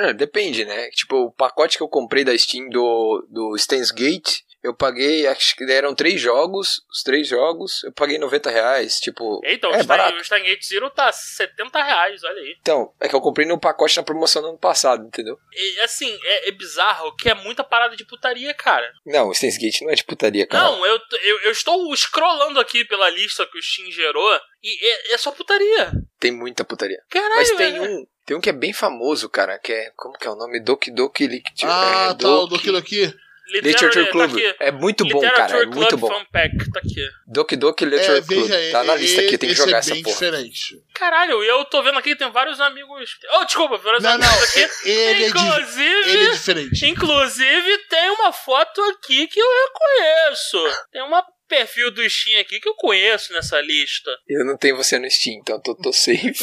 É, 0.10 0.14
depende, 0.14 0.66
né? 0.66 0.89
Tipo, 0.91 1.16
o 1.26 1.32
pacote 1.32 1.78
que 1.78 1.84
eu 1.84 1.88
comprei 1.89 2.24
da 2.24 2.38
Steam 2.38 2.70
do, 2.70 3.28
do 3.30 3.58
Steins 3.58 3.91
Gate, 3.91 4.39
eu 4.64 4.76
paguei, 4.76 5.26
acho 5.26 5.56
que 5.56 5.64
eram 5.72 5.95
três 5.95 6.22
jogos, 6.22 6.82
os 6.88 7.02
três 7.02 7.28
jogos, 7.28 7.84
eu 7.84 7.91
paguei 7.91 8.20
90 8.20 8.49
reais, 8.52 8.99
tipo, 8.99 9.41
Então, 9.43 9.72
é 9.74 9.78
o 9.80 10.24
Stein- 10.24 10.54
o 10.56 10.64
Zero 10.64 10.89
tá 10.91 11.12
70 11.12 11.82
reais, 11.82 12.24
olha 12.24 12.41
aí. 12.41 12.56
Então, 12.62 12.93
é 12.99 13.10
que 13.10 13.16
eu 13.16 13.22
comprei 13.22 13.47
no 13.47 13.60
pacote 13.60 13.97
na 13.97 14.04
promoção 14.04 14.41
do 14.41 14.49
ano 14.49 14.60
passado, 14.60 15.04
entendeu? 15.04 15.36
E, 15.52 15.80
assim, 15.80 16.16
é, 16.24 16.49
é 16.49 16.52
bizarro 16.52 17.16
que 17.16 17.28
é 17.28 17.34
muita 17.34 17.64
parada 17.64 17.95
de 17.95 18.06
putaria, 18.06 18.54
cara. 18.54 18.88
Não, 19.04 19.30
o 19.30 19.34
Steins 19.34 19.58
Gate 19.58 19.82
não 19.82 19.89
é 19.89 19.95
de 19.95 20.04
putaria, 20.04 20.45
cara. 20.45 20.64
Não, 20.64 20.86
eu, 20.86 20.99
eu, 21.24 21.39
eu 21.41 21.52
estou 21.52 21.91
scrollando 21.95 22.60
aqui 22.60 22.86
pela 22.86 23.10
lista 23.10 23.47
que 23.47 23.58
o 23.58 23.64
Steam 23.64 23.91
gerou 23.91 24.39
e 24.64 24.88
é, 24.88 25.14
é 25.16 25.18
só 25.18 25.32
putaria. 25.32 25.91
Tem 26.20 26.32
muita 26.32 26.64
putaria. 26.64 27.02
Caralho, 27.10 27.34
Mas 27.36 27.52
tem 27.54 27.76
é- 27.78 27.82
um, 27.82 28.06
tem 28.26 28.36
um 28.38 28.42
que 28.42 28.50
é 28.50 28.54
bem 28.54 28.74
famoso, 28.74 29.30
cara, 29.30 29.58
que 29.60 29.72
é, 29.74 29.92
como 29.96 30.18
que 30.18 30.28
é 30.28 30.30
o 30.32 30.36
nome? 30.36 30.60
Doki 30.60 30.92
Doki 30.92 31.28
Lictio. 31.28 31.68
Ah, 31.70 32.10
é, 32.12 32.14
tá, 32.14 32.28
o 32.30 32.48
Doki 32.48 32.72
Doki. 32.72 33.14
Literature 33.54 34.06
tá 34.06 34.12
Club. 34.12 34.32
aqui. 34.32 34.56
é 34.62 34.72
muito 34.72 35.04
bom, 35.04 35.20
Literature 35.22 35.36
cara, 35.36 35.58
é 35.58 35.62
Club 35.64 35.76
muito 35.76 35.98
bom. 35.98 36.08
Fan 36.08 36.26
Pack, 36.32 36.72
tá 36.72 36.80
aqui. 36.80 37.06
Doki 37.28 37.56
Doki 37.58 37.84
Literature 37.84 38.18
É, 38.20 38.22
Club. 38.22 38.48
veja 38.50 38.72
Tá 38.72 38.84
na 38.86 38.96
lista 38.96 39.20
aqui, 39.20 39.38
tem 39.38 39.50
que 39.50 39.54
esse 39.56 39.62
jogar 39.62 39.76
é 39.76 39.80
essa 39.80 39.90
porra. 39.90 40.04
diferente. 40.04 40.82
Caralho, 40.94 41.44
e 41.44 41.48
eu 41.50 41.66
tô 41.66 41.84
vendo 41.84 41.98
aqui 42.00 42.12
que 42.12 42.16
tem 42.16 42.32
vários 42.32 42.62
amigos. 42.62 43.18
Oh, 43.34 43.44
desculpa, 43.44 43.78
vários 43.78 44.02
Não, 44.04 44.12
amigos 44.12 44.34
não, 44.36 44.44
aqui. 44.64 44.90
ele 44.90 45.24
é, 45.26 45.28
Inclusive, 45.28 46.10
ele 46.12 46.28
é 46.28 46.32
diferente. 46.32 46.86
inclusive, 46.86 47.78
tem 47.90 48.10
uma 48.12 48.32
foto 48.32 48.82
aqui 48.84 49.28
que 49.28 49.40
eu 49.42 49.48
reconheço. 49.68 50.58
Tem 50.94 51.02
uma 51.04 51.22
perfil 51.52 51.91
do 51.91 52.10
Steam 52.10 52.39
aqui 52.39 52.60
que 52.62 52.70
eu 52.70 52.74
conheço 52.76 53.34
nessa 53.34 53.60
lista. 53.60 54.10
Eu 54.28 54.45
não 54.45 54.56
tenho 54.58 54.78
você 54.78 54.97
no 54.97 55.10
Steam, 55.12 55.36
então 55.41 55.60
tô, 55.60 55.76
tô 55.76 55.91
safe. 55.91 56.34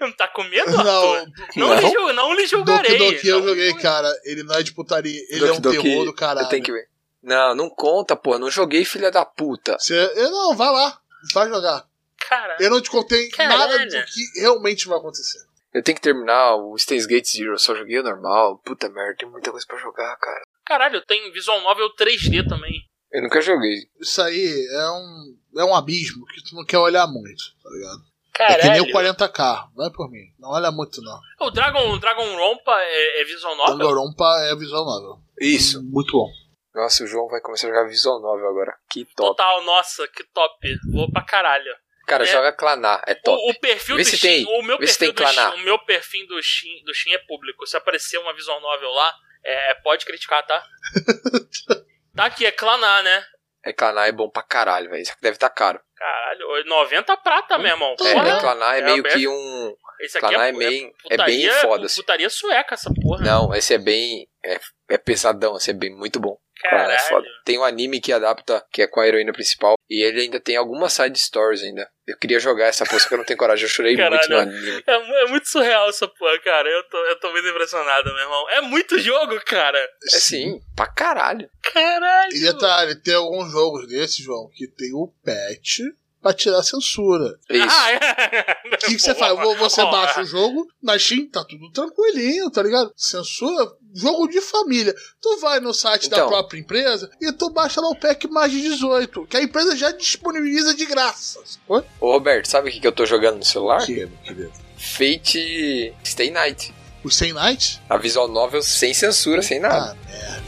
Não 0.00 0.10
tá 0.16 0.26
com 0.28 0.42
medo, 0.44 0.70
Não, 0.70 1.12
Arthur? 1.12 1.32
Não, 1.56 1.68
Não. 1.68 1.80
Lhe, 2.08 2.12
não 2.12 2.34
lhe 2.34 2.46
julgarei. 2.46 2.96
Doki 2.98 3.14
Doki 3.14 3.28
eu 3.28 3.40
Não- 3.40 3.48
joguei, 3.48 3.74
cara. 3.74 4.12
Ele 4.24 4.42
não 4.42 4.54
é 4.56 4.62
de 4.62 4.72
putaria, 4.72 5.20
ele 5.30 5.44
é 5.44 5.48
Doki 5.48 5.58
um 5.58 5.60
Doki, 5.60 5.82
terror 5.82 6.04
do 6.06 6.14
caralho. 6.14 6.46
Eu 6.46 6.48
tenho 6.48 6.62
que 6.64 6.72
ver. 6.72 6.88
Não, 7.22 7.54
não 7.54 7.70
conta, 7.70 8.16
pô. 8.16 8.38
Não 8.38 8.50
joguei, 8.50 8.84
filha 8.84 9.10
da 9.10 9.24
puta. 9.24 9.78
Você, 9.78 9.94
eu 10.16 10.30
não, 10.30 10.56
vai 10.56 10.70
lá, 10.70 10.98
vai 11.34 11.48
jogar. 11.48 11.84
Caralho. 12.28 12.62
Eu 12.62 12.70
não 12.70 12.80
te 12.80 12.90
contei 12.90 13.28
Caralho. 13.30 13.58
nada 13.58 13.86
do 13.86 14.04
que 14.06 14.40
realmente 14.40 14.88
vai 14.88 14.98
acontecer. 14.98 15.38
Eu 15.72 15.82
tenho 15.82 15.94
que 15.96 16.02
terminar 16.02 16.56
o 16.56 16.76
Steins 16.76 17.06
Gate 17.06 17.26
Zero. 17.28 17.52
Eu 17.54 17.58
só 17.58 17.74
joguei 17.76 17.98
o 18.00 18.02
normal. 18.02 18.58
Puta 18.64 18.88
merda, 18.88 19.16
tem 19.18 19.28
muita 19.28 19.50
coisa 19.52 19.64
pra 19.66 19.78
jogar, 19.78 20.16
cara. 20.16 20.42
Caralho, 20.70 21.00
tem 21.04 21.32
visual 21.32 21.60
novel 21.62 21.90
3D 21.96 22.46
também. 22.48 22.84
Eu 23.12 23.22
nunca 23.22 23.40
joguei. 23.40 23.74
Isso 24.00 24.22
aí 24.22 24.66
é 24.72 24.88
um, 24.92 25.36
é 25.58 25.64
um 25.64 25.74
abismo 25.74 26.24
que 26.26 26.44
tu 26.48 26.54
não 26.54 26.64
quer 26.64 26.78
olhar 26.78 27.08
muito, 27.08 27.42
tá 27.60 27.68
ligado? 27.70 28.00
É 28.38 28.54
que 28.60 28.68
nem 28.70 28.80
o 28.80 28.92
Caralho. 28.92 29.14
40k, 29.16 29.68
não 29.74 29.86
é 29.86 29.90
por 29.90 30.08
mim. 30.08 30.32
Não 30.38 30.50
olha 30.50 30.70
muito, 30.70 31.02
não. 31.02 31.18
O 31.40 31.50
Dragon, 31.50 31.90
o 31.90 31.98
Dragon 31.98 32.36
Rompa 32.36 32.72
é, 32.80 33.20
é 33.20 33.24
visual 33.24 33.56
novel? 33.56 33.78
Danganronpa 33.78 34.24
é 34.44 34.54
visual 34.54 34.84
novel. 34.84 35.18
Isso. 35.40 35.82
Muito 35.82 36.12
bom. 36.12 36.28
Nossa, 36.72 37.02
o 37.02 37.06
João 37.08 37.26
vai 37.26 37.40
começar 37.40 37.66
a 37.66 37.70
jogar 37.70 37.88
Visual 37.88 38.20
Novel 38.20 38.48
agora. 38.48 38.72
Que 38.88 39.04
top. 39.04 39.30
Total, 39.30 39.64
nossa, 39.64 40.06
que 40.06 40.22
top. 40.32 40.54
Vou 40.92 41.10
pra 41.10 41.24
caralho. 41.24 41.74
Cara, 42.06 42.22
É. 42.22 42.26
joga 42.28 42.52
Clanar, 42.52 43.02
é 43.08 43.14
top. 43.16 43.36
O, 43.42 43.50
o 43.50 43.58
perfil 43.60 43.96
Vê 43.96 44.02
do 44.04 44.08
se 44.08 44.16
Steam, 44.16 44.44
tem. 44.46 44.58
o 44.60 44.62
meu 44.62 44.78
Vê 44.78 44.86
se 44.86 44.96
perfil 44.96 45.14
tem 45.16 45.26
do. 45.26 45.32
Steam, 45.32 45.54
o 45.56 45.64
meu 45.64 45.78
perfil 45.80 46.26
do 46.28 46.40
Steam, 46.40 46.84
do 46.84 46.94
Steam 46.94 47.16
é 47.16 47.18
público. 47.26 47.66
Se 47.66 47.76
aparecer 47.76 48.18
uma 48.18 48.32
visual 48.34 48.60
novel 48.60 48.88
lá, 48.90 49.12
é, 49.44 49.74
pode 49.82 50.04
criticar, 50.04 50.44
tá? 50.46 50.62
tá 52.16 52.24
aqui, 52.26 52.46
é 52.46 52.52
Clanar, 52.52 53.02
né? 53.02 53.24
É 53.64 53.72
Clanar 53.72 54.08
é 54.08 54.12
bom 54.12 54.28
pra 54.30 54.42
caralho, 54.42 54.88
velho. 54.90 55.02
Isso 55.02 55.12
aqui 55.12 55.20
deve 55.22 55.36
estar 55.36 55.50
caro. 55.50 55.80
Caralho, 55.96 56.64
90 56.66 57.16
prata, 57.18 57.58
meu 57.58 57.68
irmão. 57.70 57.94
É, 58.00 58.08
É, 58.08 58.12
Porra. 58.14 58.28
é 58.30 58.40
Clanar 58.40 58.74
é, 58.74 58.78
É 58.78 58.82
meio 58.84 59.00
aberto. 59.00 59.16
que 59.18 59.28
um. 59.28 59.74
Esse 60.00 60.16
aqui 60.16 60.26
Clanar 60.28 60.46
é, 60.46 60.48
é 60.48 60.52
meio- 60.52 60.70
é, 60.70 60.74
é 60.76 60.78
bem 60.78 60.92
putaria, 61.10 61.52
foda, 61.60 61.86
assim. 61.86 62.00
putaria 62.00 62.30
sueca, 62.30 62.74
essa 62.74 62.90
porra. 63.02 63.22
Não, 63.22 63.54
esse 63.54 63.74
é 63.74 63.78
bem. 63.78 64.26
É, 64.42 64.58
é 64.88 64.96
pesadão, 64.98 65.56
esse 65.58 65.70
é 65.70 65.74
bem 65.74 65.94
muito 65.94 66.18
bom. 66.18 66.38
Clanar 66.68 66.90
é 66.90 66.96
Caralho. 66.96 67.08
foda. 67.08 67.28
Tem 67.44 67.58
um 67.58 67.64
anime 67.64 68.00
que 68.00 68.12
adapta, 68.12 68.64
que 68.72 68.82
é 68.82 68.86
com 68.86 69.00
a 69.00 69.06
heroína 69.06 69.32
principal. 69.32 69.74
E 69.88 70.02
ele 70.04 70.20
ainda 70.22 70.38
tem 70.38 70.56
algumas 70.56 70.92
side 70.92 71.18
stories 71.18 71.62
ainda. 71.62 71.88
Eu 72.06 72.16
queria 72.16 72.38
jogar 72.40 72.66
essa 72.66 72.84
porra, 72.84 72.98
só 72.98 73.08
que 73.08 73.14
eu 73.14 73.18
não 73.18 73.24
tenho 73.24 73.38
coragem. 73.38 73.64
Eu 73.64 73.68
chorei 73.68 73.96
muito 73.96 74.10
no 74.12 74.18
Caralho. 74.18 74.50
anime. 74.50 74.82
É, 74.86 75.22
é 75.22 75.26
muito 75.26 75.48
surreal 75.48 75.88
essa 75.88 76.06
porra, 76.08 76.38
cara. 76.40 76.68
Eu 76.68 76.82
tô, 76.88 76.96
eu 77.06 77.20
tô 77.20 77.30
muito 77.30 77.48
impressionado, 77.48 78.12
meu 78.12 78.22
irmão. 78.22 78.50
É 78.50 78.60
muito 78.60 78.98
jogo, 78.98 79.40
cara. 79.44 79.78
É 79.78 80.18
sim, 80.18 80.60
pra 80.76 80.86
caralho. 80.86 81.48
Caralho. 81.72 82.32
E 82.34 82.40
detalhe, 82.40 82.94
tem 82.96 83.14
alguns 83.14 83.50
jogos 83.52 83.86
desses, 83.88 84.16
João, 84.24 84.48
que 84.54 84.66
tem 84.66 84.92
o 84.92 85.12
patch 85.24 85.80
pra 86.22 86.32
tirar 86.32 86.58
a 86.58 86.62
censura. 86.62 87.38
Isso. 87.48 87.66
Ah, 87.70 87.90
é. 87.92 88.56
O 88.74 88.78
que, 88.78 88.94
que 88.94 88.98
você 88.98 89.14
faz? 89.14 89.36
Vo- 89.38 89.56
Você 89.56 89.82
baixa 89.82 90.20
o 90.22 90.24
jogo, 90.24 90.66
na 90.82 90.98
Steam 90.98 91.26
tá 91.28 91.44
tudo 91.44 91.70
tranquilinho, 91.72 92.50
tá 92.50 92.62
ligado? 92.62 92.92
Censura, 92.96 93.70
jogo 93.94 94.28
de 94.28 94.40
família. 94.40 94.94
Tu 95.20 95.38
vai 95.40 95.60
no 95.60 95.72
site 95.74 96.08
da 96.10 96.16
Então. 96.18 96.28
própria 96.28 96.58
empresa 96.58 97.10
e 97.20 97.32
tu 97.32 97.50
baixa 97.50 97.80
lá 97.80 97.88
o 97.88 97.96
pack 97.96 98.28
mais 98.28 98.52
de 98.52 98.60
18, 98.62 99.26
que 99.26 99.36
a 99.36 99.42
empresa 99.42 99.74
já 99.76 99.90
disponibiliza 99.92 100.74
de 100.74 100.84
graça. 100.86 101.40
Oi? 101.68 101.82
Ô 102.00 102.12
Roberto, 102.12 102.46
sabe 102.46 102.68
o 102.68 102.72
que 102.72 102.80
que 102.80 102.86
eu 102.86 102.92
tô 102.92 103.04
jogando 103.06 103.36
no 103.38 103.44
celular? 103.44 103.84
Que, 103.84 104.06
meu 104.06 104.18
querido? 104.24 104.52
Fate 104.76 105.94
Stay 106.04 106.30
Night. 106.30 106.74
O 107.02 107.10
Stay 107.10 107.32
Night? 107.32 107.80
A 107.88 107.96
visual 107.96 108.28
novel 108.28 108.62
sem 108.62 108.92
censura, 108.94 109.40
sem 109.42 109.58
nada. 109.58 109.96
Ah, 109.98 110.06
merda. 110.10 110.42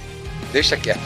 Deixa 0.52 0.76
quieto. 0.76 1.00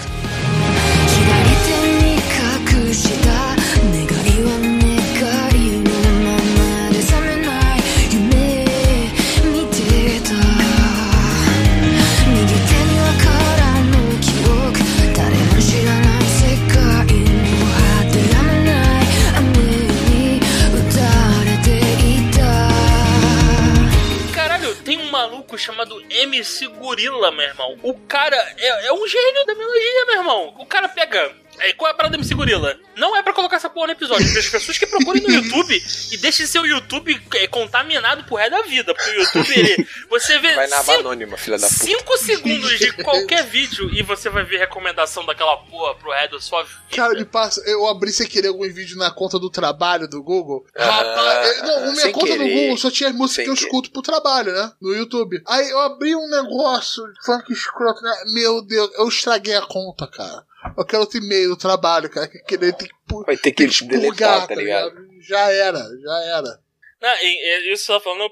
Maluco 25.57 25.59
chamado 25.59 26.05
MC 26.11 26.69
Gorila, 26.69 27.33
meu 27.33 27.47
irmão. 27.47 27.79
O 27.83 27.95
cara 27.95 28.37
é, 28.59 28.87
é 28.87 28.93
um 28.93 29.09
gênio 29.09 29.47
da 29.47 29.55
melodia, 29.55 30.07
meu 30.07 30.17
irmão. 30.17 30.55
O 30.59 30.67
cara 30.67 30.89
pega. 30.89 31.35
É, 31.61 31.73
qual 31.73 31.89
é 31.89 31.93
a 31.93 31.97
parada 31.97 32.17
do 32.17 32.21
MC 32.21 32.35
Gorila? 32.35 32.77
Não 32.97 33.17
é 33.17 33.23
pra 33.23 33.33
colocar 33.33 33.57
essa 33.57 33.69
porra 33.71 33.89
no 33.89 33.93
episódio. 33.93 34.27
As 34.39 34.49
pessoas 34.49 34.79
que 34.79 34.87
procurem 34.87 35.23
no 35.23 35.31
YouTube 35.31 35.83
e 36.13 36.17
deixem 36.19 36.47
seu 36.47 36.65
YouTube 36.67 37.21
é, 37.35 37.47
contaminado 37.47 38.25
pro 38.25 38.37
resto 38.37 38.51
da 38.53 38.63
vida. 38.63 38.95
Porque 38.95 39.11
o 39.11 39.15
YouTube, 39.15 39.53
ele. 39.59 39.89
Você 40.11 40.39
vê. 40.39 40.55
Vai 40.55 40.67
na 40.69 40.77
aba 40.77 40.85
cinco- 40.85 41.01
anônima, 41.01 41.37
filha 41.37 41.59
da 41.59 41.67
puta. 41.69 41.85
5 41.85 42.19
segundos 42.19 42.79
de 42.79 42.93
qualquer 43.03 43.45
vídeo 43.45 43.91
e 43.93 44.03
você 44.03 44.29
vai 44.29 44.45
ver 44.45 44.59
recomendação 44.59 45.25
daquela 45.27 45.57
porra 45.59 45.95
pro 45.97 46.11
resto 46.13 46.33
da 46.37 46.41
sua 46.41 46.63
vida. 46.63 46.81
Cara, 46.95 47.15
me 47.15 47.25
passa. 47.25 47.61
Eu 47.67 47.87
abri 47.87 48.13
sem 48.13 48.27
querer 48.27 48.49
alguns 48.49 48.75
vídeos 48.75 48.97
na 48.99 49.11
conta 49.11 49.39
do 49.39 49.51
trabalho 49.51 50.09
do 50.09 50.23
Google. 50.23 50.65
Ah, 50.77 50.85
Rapaz, 50.85 51.63
não, 51.63 51.81
minha 51.83 51.95
sem 51.97 52.13
conta 52.13 52.27
do 52.27 52.39
querer. 52.39 52.55
Google 52.61 52.77
só 52.79 52.91
tinha 52.91 53.09
as 53.11 53.15
músicas 53.15 53.37
Sem 53.37 53.45
que 53.45 53.51
eu 53.51 53.55
querer. 53.55 53.67
escuto 53.67 53.91
pro 53.91 54.03
trabalho, 54.03 54.53
né? 54.53 54.73
No 54.81 54.95
YouTube. 54.95 55.43
Aí 55.47 55.69
eu 55.71 55.81
abri 55.81 56.15
um 56.15 56.29
negócio, 56.29 57.03
funk 57.25 57.53
escroto, 57.53 58.01
né? 58.03 58.13
Meu 58.35 58.63
Deus, 58.63 58.91
eu 58.99 59.09
estraguei 59.09 59.55
a 59.57 59.63
conta, 59.63 60.07
cara. 60.07 60.45
Eu 60.77 60.85
quero 60.85 61.03
outro 61.03 61.19
e-mail 61.19 61.51
do 61.51 61.57
trabalho, 61.57 62.11
cara. 62.11 62.27
Que 62.29 62.59
ter 62.59 62.73
que, 62.77 62.89
pu- 63.09 63.23
Vai 63.25 63.37
ter 63.37 63.53
que 63.53 63.65
que 63.65 63.71
expurgar, 63.71 64.01
deletar, 64.01 64.47
tá 64.49 64.55
ligado? 64.55 64.95
Já 65.21 65.51
era, 65.53 65.79
já 65.79 66.21
era. 66.37 66.61
Não, 67.01 67.15
e- 67.23 67.69
e- 67.69 67.73
isso 67.73 67.87
tá 67.89 68.01
falando 68.01 68.29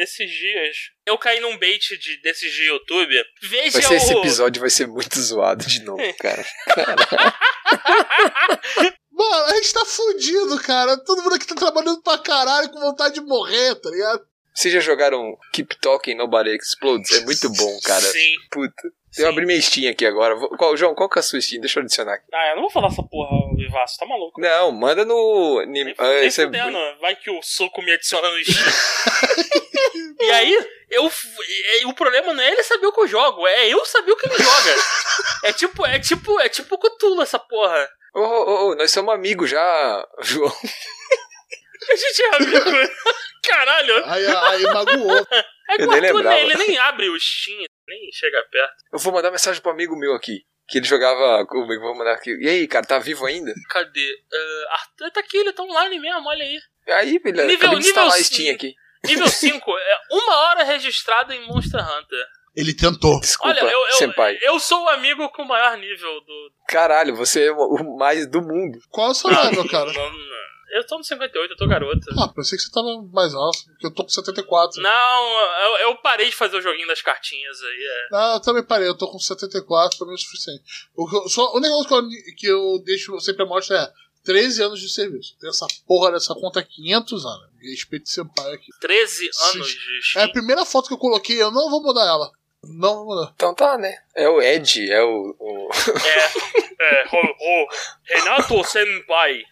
esses 0.00 0.30
dias. 0.30 0.76
Eu 1.06 1.18
caí 1.18 1.40
num 1.40 1.58
bait 1.58 1.78
de, 1.98 2.16
desses 2.22 2.52
de 2.52 2.64
YouTube. 2.64 3.12
Veja 3.42 3.70
Vai 3.72 3.82
ser 3.82 3.94
esse 3.96 4.14
o. 4.14 4.18
episódio 4.20 4.60
vai 4.60 4.70
ser 4.70 4.86
muito 4.86 5.20
zoado 5.20 5.64
de 5.66 5.82
novo, 5.84 6.02
cara. 6.18 6.44
Mano, 9.12 9.44
a 9.44 9.54
gente 9.56 9.72
tá 9.72 9.84
fudido, 9.84 10.58
cara. 10.62 10.96
Todo 11.04 11.22
mundo 11.22 11.34
aqui 11.36 11.46
tá 11.46 11.54
trabalhando 11.54 12.02
pra 12.02 12.18
caralho 12.18 12.70
com 12.70 12.80
vontade 12.80 13.14
de 13.14 13.20
morrer, 13.20 13.74
tá 13.76 13.90
ligado? 13.90 14.22
Vocês 14.54 14.72
já 14.74 14.80
jogaram 14.80 15.36
Keep 15.52 15.76
Talking 15.80 16.16
Nobody 16.16 16.50
Explodes? 16.56 17.10
É 17.12 17.20
muito 17.20 17.48
bom, 17.50 17.80
cara. 17.84 18.00
Sim. 18.02 18.34
Puta. 18.50 18.90
Sim. 19.12 19.22
Eu 19.22 19.28
abri 19.28 19.44
minha 19.44 19.60
Steam 19.60 19.90
aqui 19.92 20.06
agora. 20.06 20.34
Qual, 20.56 20.74
João, 20.76 20.94
qual 20.94 21.08
que 21.08 21.18
é 21.18 21.20
a 21.20 21.22
sua 21.22 21.38
Steam? 21.40 21.60
Deixa 21.60 21.78
eu 21.78 21.82
adicionar 21.82 22.14
aqui. 22.14 22.24
Ah, 22.32 22.48
eu 22.50 22.54
não 22.56 22.62
vou 22.62 22.70
falar 22.70 22.88
essa 22.88 23.02
porra, 23.02 23.36
Vivaço. 23.54 23.98
Tá 23.98 24.06
maluco. 24.06 24.40
Não, 24.40 24.72
manda 24.72 25.04
no. 25.04 25.62
Nem, 25.66 25.94
Ah, 25.98 26.08
nem 26.08 26.26
esse 26.26 26.40
é- 26.40 26.44
fudendo. 26.46 26.78
Vai 27.00 27.14
que 27.16 27.30
o 27.30 27.42
soco 27.42 27.82
me 27.82 27.92
adiciona 27.92 28.30
no 28.30 28.42
Steam. 28.42 28.56
e 30.20 30.30
aí, 30.30 30.66
eu. 30.90 31.06
e- 31.08 31.82
e 31.82 31.84
o 31.86 31.92
problema 31.94 32.32
não 32.32 32.42
é 32.42 32.52
ele 32.52 32.62
saber 32.62 32.86
o 32.86 32.92
que 32.92 33.00
eu 33.00 33.06
jogo, 33.08 33.46
é 33.46 33.68
eu 33.68 33.84
saber 33.84 34.12
o 34.12 34.16
que 34.16 34.26
ele 34.26 34.36
joga. 34.42 34.74
é 35.44 35.52
tipo, 35.52 35.86
é 35.86 35.98
tipo, 35.98 36.40
é 36.40 36.48
tipo 36.48 36.78
Cthulhu 36.78 37.20
essa 37.22 37.38
porra. 37.38 37.88
Ô, 38.14 38.20
ô, 38.20 38.68
ô, 38.70 38.74
nós 38.76 38.90
somos 38.90 39.12
amigos 39.14 39.50
já, 39.50 40.06
João. 40.22 40.52
A 41.90 41.96
gente 41.96 42.22
é 42.22 42.36
amigo. 42.36 42.92
Caralho. 43.42 44.04
Aí, 44.06 44.26
aí 44.26 44.62
magoou. 44.62 45.26
É 45.68 45.74
Eu 45.82 45.86
nem 45.88 45.94
Arthur, 46.00 46.16
lembrava. 46.16 46.38
ele 46.38 46.54
nem 46.54 46.78
abre 46.78 47.08
o 47.08 47.18
Steam, 47.18 47.64
nem 47.86 48.10
chega 48.12 48.42
perto. 48.50 48.74
Eu 48.92 48.98
vou 48.98 49.12
mandar 49.12 49.30
mensagem 49.30 49.60
pro 49.62 49.70
amigo 49.72 49.96
meu 49.96 50.14
aqui. 50.14 50.40
Que 50.68 50.78
ele 50.78 50.86
jogava 50.86 51.44
comigo. 51.46 51.82
Vou 51.82 51.96
mandar 51.96 52.12
aqui. 52.14 52.30
E 52.40 52.48
aí, 52.48 52.66
cara, 52.68 52.86
tá 52.86 52.98
vivo 52.98 53.26
ainda? 53.26 53.52
Cadê? 53.68 54.14
Ah, 54.32 54.74
Arthur 54.74 55.10
tá 55.10 55.20
aqui, 55.20 55.36
ele 55.38 55.52
tá 55.52 55.62
online 55.62 55.98
mesmo, 55.98 56.26
olha 56.28 56.44
aí. 56.44 56.58
Aí, 56.88 57.18
beleza. 57.18 57.48
Nível- 57.48 57.70
de 57.70 57.76
instalar 57.86 58.12
a 58.12 58.16
nível 58.16 58.24
Steam 58.24 58.54
aqui. 58.54 58.74
Nível 59.04 59.26
5, 59.28 59.78
é 59.78 59.98
uma 60.12 60.36
hora 60.48 60.62
registrada 60.64 61.34
em 61.34 61.46
Monster 61.46 61.80
Hunter. 61.80 62.24
Ele 62.54 62.74
tentou. 62.74 63.18
Desculpa, 63.20 63.58
Olha, 63.60 63.70
eu, 63.72 63.78
eu, 63.86 63.92
senpai. 63.92 64.38
eu 64.42 64.60
sou 64.60 64.84
o 64.84 64.88
amigo 64.90 65.28
com 65.30 65.42
o 65.42 65.48
maior 65.48 65.76
nível 65.78 66.20
do. 66.20 66.52
Caralho, 66.68 67.16
você 67.16 67.46
é 67.46 67.50
o 67.52 67.96
mais 67.98 68.26
do 68.26 68.42
mundo. 68.42 68.78
Qual 68.90 69.08
é 69.08 69.10
o 69.10 69.14
seu 69.14 69.30
level, 69.30 69.66
cara? 69.70 69.90
Não, 69.92 70.10
não. 70.12 70.42
Eu 70.72 70.86
tô 70.86 70.96
no 70.96 71.04
58, 71.04 71.50
eu 71.52 71.56
tô 71.56 71.66
garota. 71.68 72.06
Ah, 72.18 72.28
pensei 72.34 72.56
que 72.56 72.64
você 72.64 72.70
tava 72.70 73.02
mais 73.12 73.34
alto, 73.34 73.58
porque 73.66 73.86
eu 73.86 73.90
tô 73.90 74.02
com 74.04 74.08
74. 74.08 74.80
Não, 74.80 75.40
eu, 75.64 75.88
eu 75.88 75.96
parei 75.96 76.30
de 76.30 76.34
fazer 76.36 76.56
o 76.56 76.62
joguinho 76.62 76.86
das 76.88 77.02
cartinhas 77.02 77.60
aí. 77.62 77.84
É. 77.84 78.08
Ah, 78.16 78.32
eu 78.36 78.40
também 78.40 78.62
parei, 78.64 78.88
eu 78.88 78.96
tô 78.96 79.06
com 79.10 79.18
74, 79.18 79.98
pra 79.98 80.06
mim 80.06 80.12
é 80.12 80.16
o 80.16 80.18
suficiente. 80.18 80.62
O, 80.96 81.06
que 81.08 81.14
eu- 81.16 81.28
só, 81.28 81.52
o 81.54 81.60
negócio 81.60 81.86
que 81.88 81.94
eu, 81.94 82.34
que 82.36 82.46
eu 82.46 82.82
deixo 82.84 83.20
sempre 83.20 83.44
mostro 83.44 83.76
é 83.76 83.92
13 84.24 84.62
anos 84.62 84.80
de 84.80 84.88
serviço. 84.88 85.36
Tem 85.38 85.50
essa 85.50 85.66
porra 85.86 86.10
dessa 86.12 86.34
conta 86.34 86.60
há 86.60 86.64
500 86.64 87.26
anos. 87.26 87.50
Respeito 87.60 88.08
Senpai 88.08 88.52
aqui. 88.54 88.66
13 88.80 89.30
anos 89.52 89.68
de 89.68 90.18
É 90.18 90.22
a 90.22 90.28
primeira 90.30 90.64
foto 90.64 90.88
que 90.88 90.94
eu 90.94 90.98
coloquei, 90.98 91.40
eu 91.40 91.50
não 91.50 91.68
vou 91.70 91.82
mudar 91.82 92.06
ela. 92.06 92.30
Não 92.64 92.94
vou 92.94 93.06
mudar. 93.06 93.32
Então 93.34 93.52
tá, 93.54 93.76
né? 93.76 93.92
É 94.16 94.28
o 94.28 94.40
Ed, 94.40 94.90
é 94.90 95.02
o. 95.02 95.36
o 95.38 95.68
É, 96.06 96.24
é, 97.02 97.04
ho, 97.12 97.16
ho, 97.16 97.68
Renato 98.04 98.64
Senpai. 98.64 99.42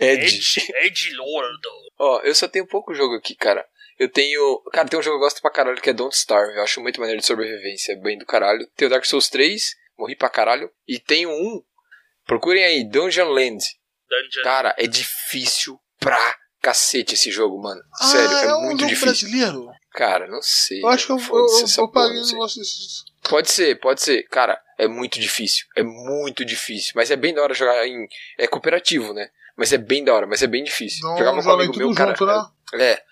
Ed. 0.00 0.24
Ed, 0.24 0.72
Ed 0.86 1.14
Lordo. 1.14 1.68
Ó, 1.98 2.20
eu 2.20 2.34
só 2.34 2.48
tenho 2.48 2.66
pouco 2.66 2.94
jogo 2.94 3.14
aqui, 3.16 3.34
cara. 3.34 3.66
Eu 3.98 4.08
tenho. 4.08 4.60
Cara, 4.72 4.88
tem 4.88 4.98
um 4.98 5.02
jogo 5.02 5.16
que 5.16 5.22
eu 5.22 5.26
gosto 5.26 5.40
pra 5.40 5.50
caralho 5.50 5.80
que 5.80 5.90
é 5.90 5.92
Don't 5.92 6.14
Starve. 6.14 6.56
Eu 6.56 6.62
acho 6.62 6.80
muito 6.80 7.00
maneiro 7.00 7.20
de 7.20 7.26
sobrevivência. 7.26 7.92
É 7.92 7.96
bem 7.96 8.18
do 8.18 8.26
caralho. 8.26 8.66
Tem 8.76 8.86
o 8.86 8.90
Dark 8.90 9.04
Souls 9.04 9.28
3, 9.28 9.74
morri 9.98 10.16
pra 10.16 10.28
caralho. 10.28 10.70
E 10.86 10.98
tem 10.98 11.26
um. 11.26 11.62
Procurem 12.26 12.64
aí, 12.64 12.84
Dungeon 12.84 13.28
Land. 13.28 13.64
Dungeon. 14.08 14.42
Cara, 14.42 14.74
é 14.78 14.86
difícil 14.86 15.78
pra 15.98 16.36
cacete 16.60 17.14
esse 17.14 17.30
jogo, 17.30 17.60
mano. 17.60 17.82
Sério, 17.94 18.36
ah, 18.36 18.42
é, 18.42 18.46
é, 18.46 18.54
um 18.54 18.62
muito 18.62 18.80
jogo 18.80 18.90
difícil. 18.90 19.28
brasileiro? 19.28 19.72
Cara, 19.92 20.26
não 20.28 20.40
sei. 20.40 20.82
Eu 20.82 20.88
acho 20.88 21.06
que 21.06 21.12
eu, 21.12 21.18
eu, 21.18 21.46
eu, 21.46 21.66
eu 21.78 21.88
paguei 21.88 22.20
um 22.20 22.26
negócio 22.26 22.60
desses. 22.60 23.04
Pode 23.28 23.50
ser, 23.50 23.78
pode 23.78 24.00
ser. 24.00 24.22
Cara, 24.28 24.60
é 24.78 24.88
muito 24.88 25.20
difícil. 25.20 25.66
É 25.76 25.82
muito 25.82 26.44
difícil. 26.44 26.92
Mas 26.94 27.10
é 27.10 27.16
bem 27.16 27.34
da 27.34 27.42
hora 27.42 27.54
jogar 27.54 27.86
em. 27.86 28.08
É 28.38 28.46
cooperativo, 28.46 29.12
né? 29.12 29.28
Mas 29.56 29.72
é 29.72 29.78
bem 29.78 30.04
da 30.04 30.14
hora, 30.14 30.26
mas 30.26 30.42
é 30.42 30.46
bem 30.46 30.64
difícil. 30.64 31.06
Não 31.06 31.16
Jogava 31.18 31.42
com 31.42 31.48
um 31.48 31.52
amigo 31.52 31.76
meu, 31.76 31.94
cara. 31.94 32.10
junto, 32.10 32.26
né? 32.26 32.46
É. 32.74 33.02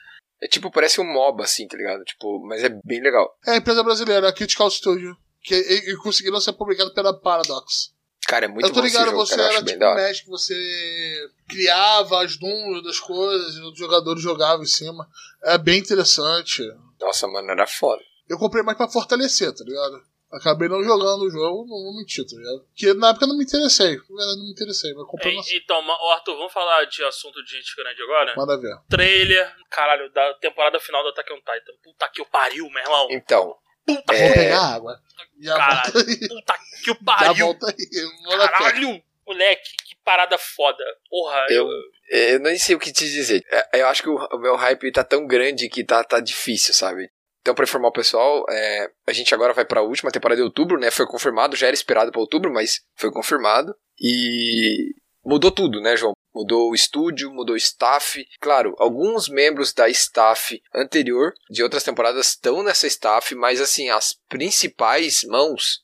É 0.43 0.49
tipo, 0.49 0.70
parece 0.70 1.01
um 1.01 1.05
MOBA, 1.05 1.45
assim, 1.45 1.68
tá 1.68 1.76
ligado? 1.76 2.03
Tipo, 2.05 2.41
mas 2.47 2.64
é 2.64 2.70
bem 2.84 3.03
legal. 3.03 3.36
É 3.47 3.53
a 3.53 3.57
empresa 3.57 3.82
brasileira, 3.82 4.28
a 4.28 4.32
Critical 4.32 4.70
Studio. 4.70 5.16
Que 5.43 5.55
e, 5.55 5.93
e 5.93 5.97
conseguiram 5.97 6.41
ser 6.41 6.55
publicado 6.55 6.95
pela 6.95 7.18
Paradox. 7.18 7.93
Cara, 8.26 8.45
é 8.45 8.49
muito 8.49 8.66
eu 8.66 8.72
tô 8.72 8.80
ligado, 8.80 9.07
jogo, 9.07 9.16
você 9.18 9.36
cara, 9.36 9.55
era 9.55 9.64
tipo 9.64 9.84
um. 9.84 9.95
Magic, 9.95 10.28
você 10.28 11.30
criava 11.49 12.22
as 12.22 12.36
dúvidas 12.36 12.84
das 12.84 13.01
coisas 13.01 13.57
e 13.57 13.61
os 13.61 13.76
jogadores 13.76 14.22
jogavam 14.22 14.62
em 14.62 14.68
cima. 14.68 15.09
É 15.43 15.59
bem 15.59 15.78
interessante. 15.78 16.62
Nossa, 17.01 17.26
mano, 17.26 17.51
era 17.51 17.66
foda. 17.66 18.01
Eu 18.28 18.38
comprei 18.38 18.62
mais 18.62 18.78
pra 18.78 18.88
fortalecer, 18.88 19.53
tá 19.53 19.64
ligado? 19.64 20.01
Acabei 20.32 20.68
não 20.68 20.82
jogando 20.84 21.22
o 21.22 21.30
jogo, 21.30 21.62
não 21.66 21.82
vou 21.82 21.96
mentir, 21.96 22.24
tá 22.24 22.36
ligado? 22.36 22.60
Porque 22.66 22.94
na 22.94 23.08
época 23.10 23.24
eu 23.24 23.28
não 23.30 23.36
me 23.36 23.42
interessei. 23.44 23.96
Na 23.96 24.16
verdade, 24.16 24.38
não 24.38 24.44
me 24.46 24.52
interessei, 24.52 24.94
mas 24.94 25.06
comprei 25.06 25.34
E- 25.36 25.56
Então, 25.56 25.78
Arthur, 26.12 26.36
vamos 26.36 26.52
falar 26.52 26.84
de 26.84 27.02
assunto 27.04 27.42
de 27.44 27.50
gente 27.56 27.74
grande 27.76 28.00
agora? 28.02 28.34
Manda 28.36 28.56
ver. 28.56 28.76
Trailer, 28.88 29.52
caralho, 29.68 30.08
da 30.12 30.34
temporada 30.34 30.78
final 30.78 31.02
do 31.02 31.08
Attack 31.08 31.32
on 31.32 31.36
Titan. 31.38 31.72
Puta 31.82 32.08
que 32.08 32.22
o 32.22 32.26
pariu, 32.26 32.68
meu 32.70 32.82
irmão. 32.82 33.08
Então, 33.10 33.56
Puta 33.86 34.14
É. 34.14 34.26
Vou 34.26 34.34
pegar 34.34 34.74
água. 34.74 35.00
Já 35.40 35.56
Caralho. 35.56 35.92
Puta 36.28 36.54
que 36.84 36.90
o 36.90 36.94
Já 37.00 37.04
pariu. 37.04 37.46
volta 37.46 37.66
aí. 37.66 38.38
Caralho. 38.48 39.02
Moleque, 39.26 39.70
que 39.84 39.96
parada 40.04 40.36
foda. 40.38 40.84
Porra, 41.08 41.46
eu, 41.50 41.68
eu... 42.10 42.28
eu 42.34 42.38
nem 42.40 42.58
sei 42.58 42.74
o 42.74 42.78
que 42.80 42.92
te 42.92 43.04
dizer. 43.04 43.44
É, 43.50 43.80
Eu 43.80 43.86
acho 43.88 44.02
que 44.02 44.08
o, 44.08 44.16
o 44.16 44.38
meu 44.38 44.56
hype 44.56 44.90
tá 44.92 45.02
tão 45.04 45.26
grande 45.26 45.68
que 45.68 45.84
tá, 45.84 46.02
tá 46.04 46.18
difícil, 46.20 46.74
sabe? 46.74 47.10
Então, 47.41 47.55
pra 47.55 47.64
informar 47.64 47.88
o 47.88 47.93
pessoal, 47.93 48.45
é, 48.51 48.91
a 49.07 49.12
gente 49.12 49.34
agora 49.34 49.55
vai 49.55 49.64
pra 49.64 49.82
última 49.82 50.11
temporada 50.11 50.41
de 50.41 50.45
outubro, 50.45 50.78
né? 50.78 50.91
Foi 50.91 51.07
confirmado, 51.07 51.57
já 51.57 51.66
era 51.66 51.74
esperado 51.74 52.12
pra 52.12 52.20
outubro, 52.20 52.53
mas 52.53 52.80
foi 52.97 53.11
confirmado. 53.11 53.74
E 53.99 54.93
mudou 55.24 55.51
tudo, 55.51 55.80
né, 55.80 55.97
João? 55.97 56.12
Mudou 56.34 56.70
o 56.70 56.74
estúdio, 56.74 57.32
mudou 57.32 57.55
o 57.55 57.59
staff. 57.59 58.24
Claro, 58.41 58.74
alguns 58.78 59.28
membros 59.28 59.72
da 59.72 59.88
staff 59.88 60.61
anterior 60.74 61.32
de 61.51 61.62
outras 61.62 61.82
temporadas 61.82 62.28
estão 62.28 62.62
nessa 62.62 62.86
staff, 62.86 63.34
mas 63.34 63.61
assim, 63.61 63.88
as 63.88 64.16
principais 64.28 65.24
mãos, 65.24 65.80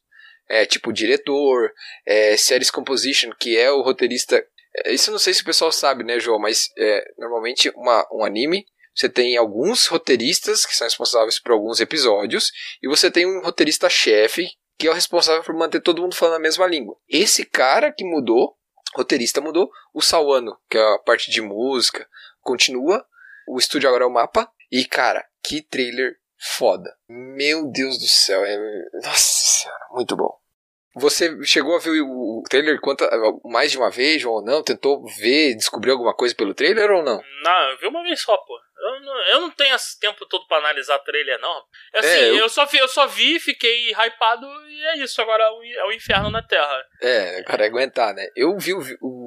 é, 0.48 0.64
tipo 0.66 0.92
diretor, 0.92 1.72
é, 2.06 2.36
series 2.36 2.70
composition, 2.70 3.30
que 3.38 3.56
é 3.56 3.70
o 3.70 3.82
roteirista. 3.82 4.44
é, 4.84 4.92
Isso 4.92 5.08
eu 5.10 5.12
não 5.12 5.18
sei 5.18 5.32
se 5.32 5.40
o 5.42 5.46
pessoal 5.46 5.72
sabe, 5.72 6.04
né, 6.04 6.20
João? 6.20 6.38
Mas 6.38 6.68
é, 6.78 7.02
normalmente 7.18 7.70
uma, 7.70 8.06
um 8.12 8.24
anime 8.24 8.64
você 8.96 9.10
tem 9.10 9.36
alguns 9.36 9.86
roteiristas 9.86 10.64
que 10.64 10.74
são 10.74 10.86
responsáveis 10.86 11.38
por 11.38 11.52
alguns 11.52 11.80
episódios, 11.80 12.50
e 12.82 12.88
você 12.88 13.10
tem 13.10 13.26
um 13.26 13.42
roteirista-chefe 13.42 14.48
que 14.78 14.86
é 14.86 14.90
o 14.90 14.94
responsável 14.94 15.42
por 15.42 15.54
manter 15.54 15.80
todo 15.80 16.02
mundo 16.02 16.14
falando 16.14 16.36
a 16.36 16.40
mesma 16.40 16.66
língua. 16.66 16.96
Esse 17.08 17.44
cara 17.44 17.92
que 17.92 18.04
mudou, 18.04 18.56
roteirista 18.94 19.40
mudou, 19.40 19.70
o 19.92 20.02
Sawano, 20.02 20.58
que 20.68 20.76
é 20.76 20.94
a 20.94 20.98
parte 20.98 21.30
de 21.30 21.40
música, 21.40 22.06
continua. 22.40 23.04
O 23.48 23.58
estúdio 23.58 23.88
agora 23.88 24.04
é 24.04 24.06
o 24.06 24.12
mapa. 24.12 24.50
E, 24.70 24.84
cara, 24.84 25.24
que 25.42 25.62
trailer 25.62 26.16
foda. 26.38 26.94
Meu 27.08 27.70
Deus 27.70 27.98
do 27.98 28.06
céu. 28.06 28.44
É... 28.44 28.56
Nossa 29.02 29.62
senhora, 29.62 29.86
muito 29.92 30.16
bom. 30.16 30.36
Você 30.96 31.42
chegou 31.44 31.76
a 31.76 31.78
ver 31.78 32.00
o 32.00 32.42
trailer 32.48 32.78
mais 33.44 33.70
de 33.70 33.78
uma 33.78 33.90
vez, 33.90 34.24
ou 34.24 34.42
não? 34.42 34.62
Tentou 34.62 35.04
ver, 35.18 35.54
descobriu 35.54 35.92
alguma 35.92 36.14
coisa 36.14 36.34
pelo 36.34 36.54
trailer 36.54 36.90
ou 36.90 37.02
não? 37.02 37.20
Não, 37.42 37.70
eu 37.70 37.78
vi 37.78 37.86
uma 37.86 38.02
vez 38.02 38.20
só, 38.22 38.36
pô. 38.38 38.65
Eu 38.78 39.00
não, 39.00 39.18
eu 39.28 39.40
não 39.40 39.50
tenho 39.50 39.74
esse 39.74 39.98
tempo 39.98 40.26
todo 40.26 40.46
pra 40.46 40.58
analisar 40.58 40.98
trailer, 41.00 41.38
não. 41.40 41.62
Assim, 41.94 42.08
É, 42.08 42.30
eu- 42.30 42.36
eu... 42.36 42.48
só 42.48 42.66
vi, 42.66 42.78
eu 42.78 42.88
só 42.88 43.06
vi, 43.06 43.40
fiquei 43.40 43.90
hypado 43.92 44.46
e 44.68 44.84
é 44.88 44.98
isso. 44.98 45.20
Agora 45.22 45.42
é 45.44 45.50
o, 45.50 45.90
é 45.90 45.94
inferno 45.96 46.30
na 46.30 46.42
Terra. 46.42 46.84
É, 47.02 47.42
cara, 47.44 47.64
é 47.64 47.66
aguentar, 47.68 48.14
né? 48.14 48.26
Eu 48.36 48.56
vi 48.58 48.74
o, 48.74 48.80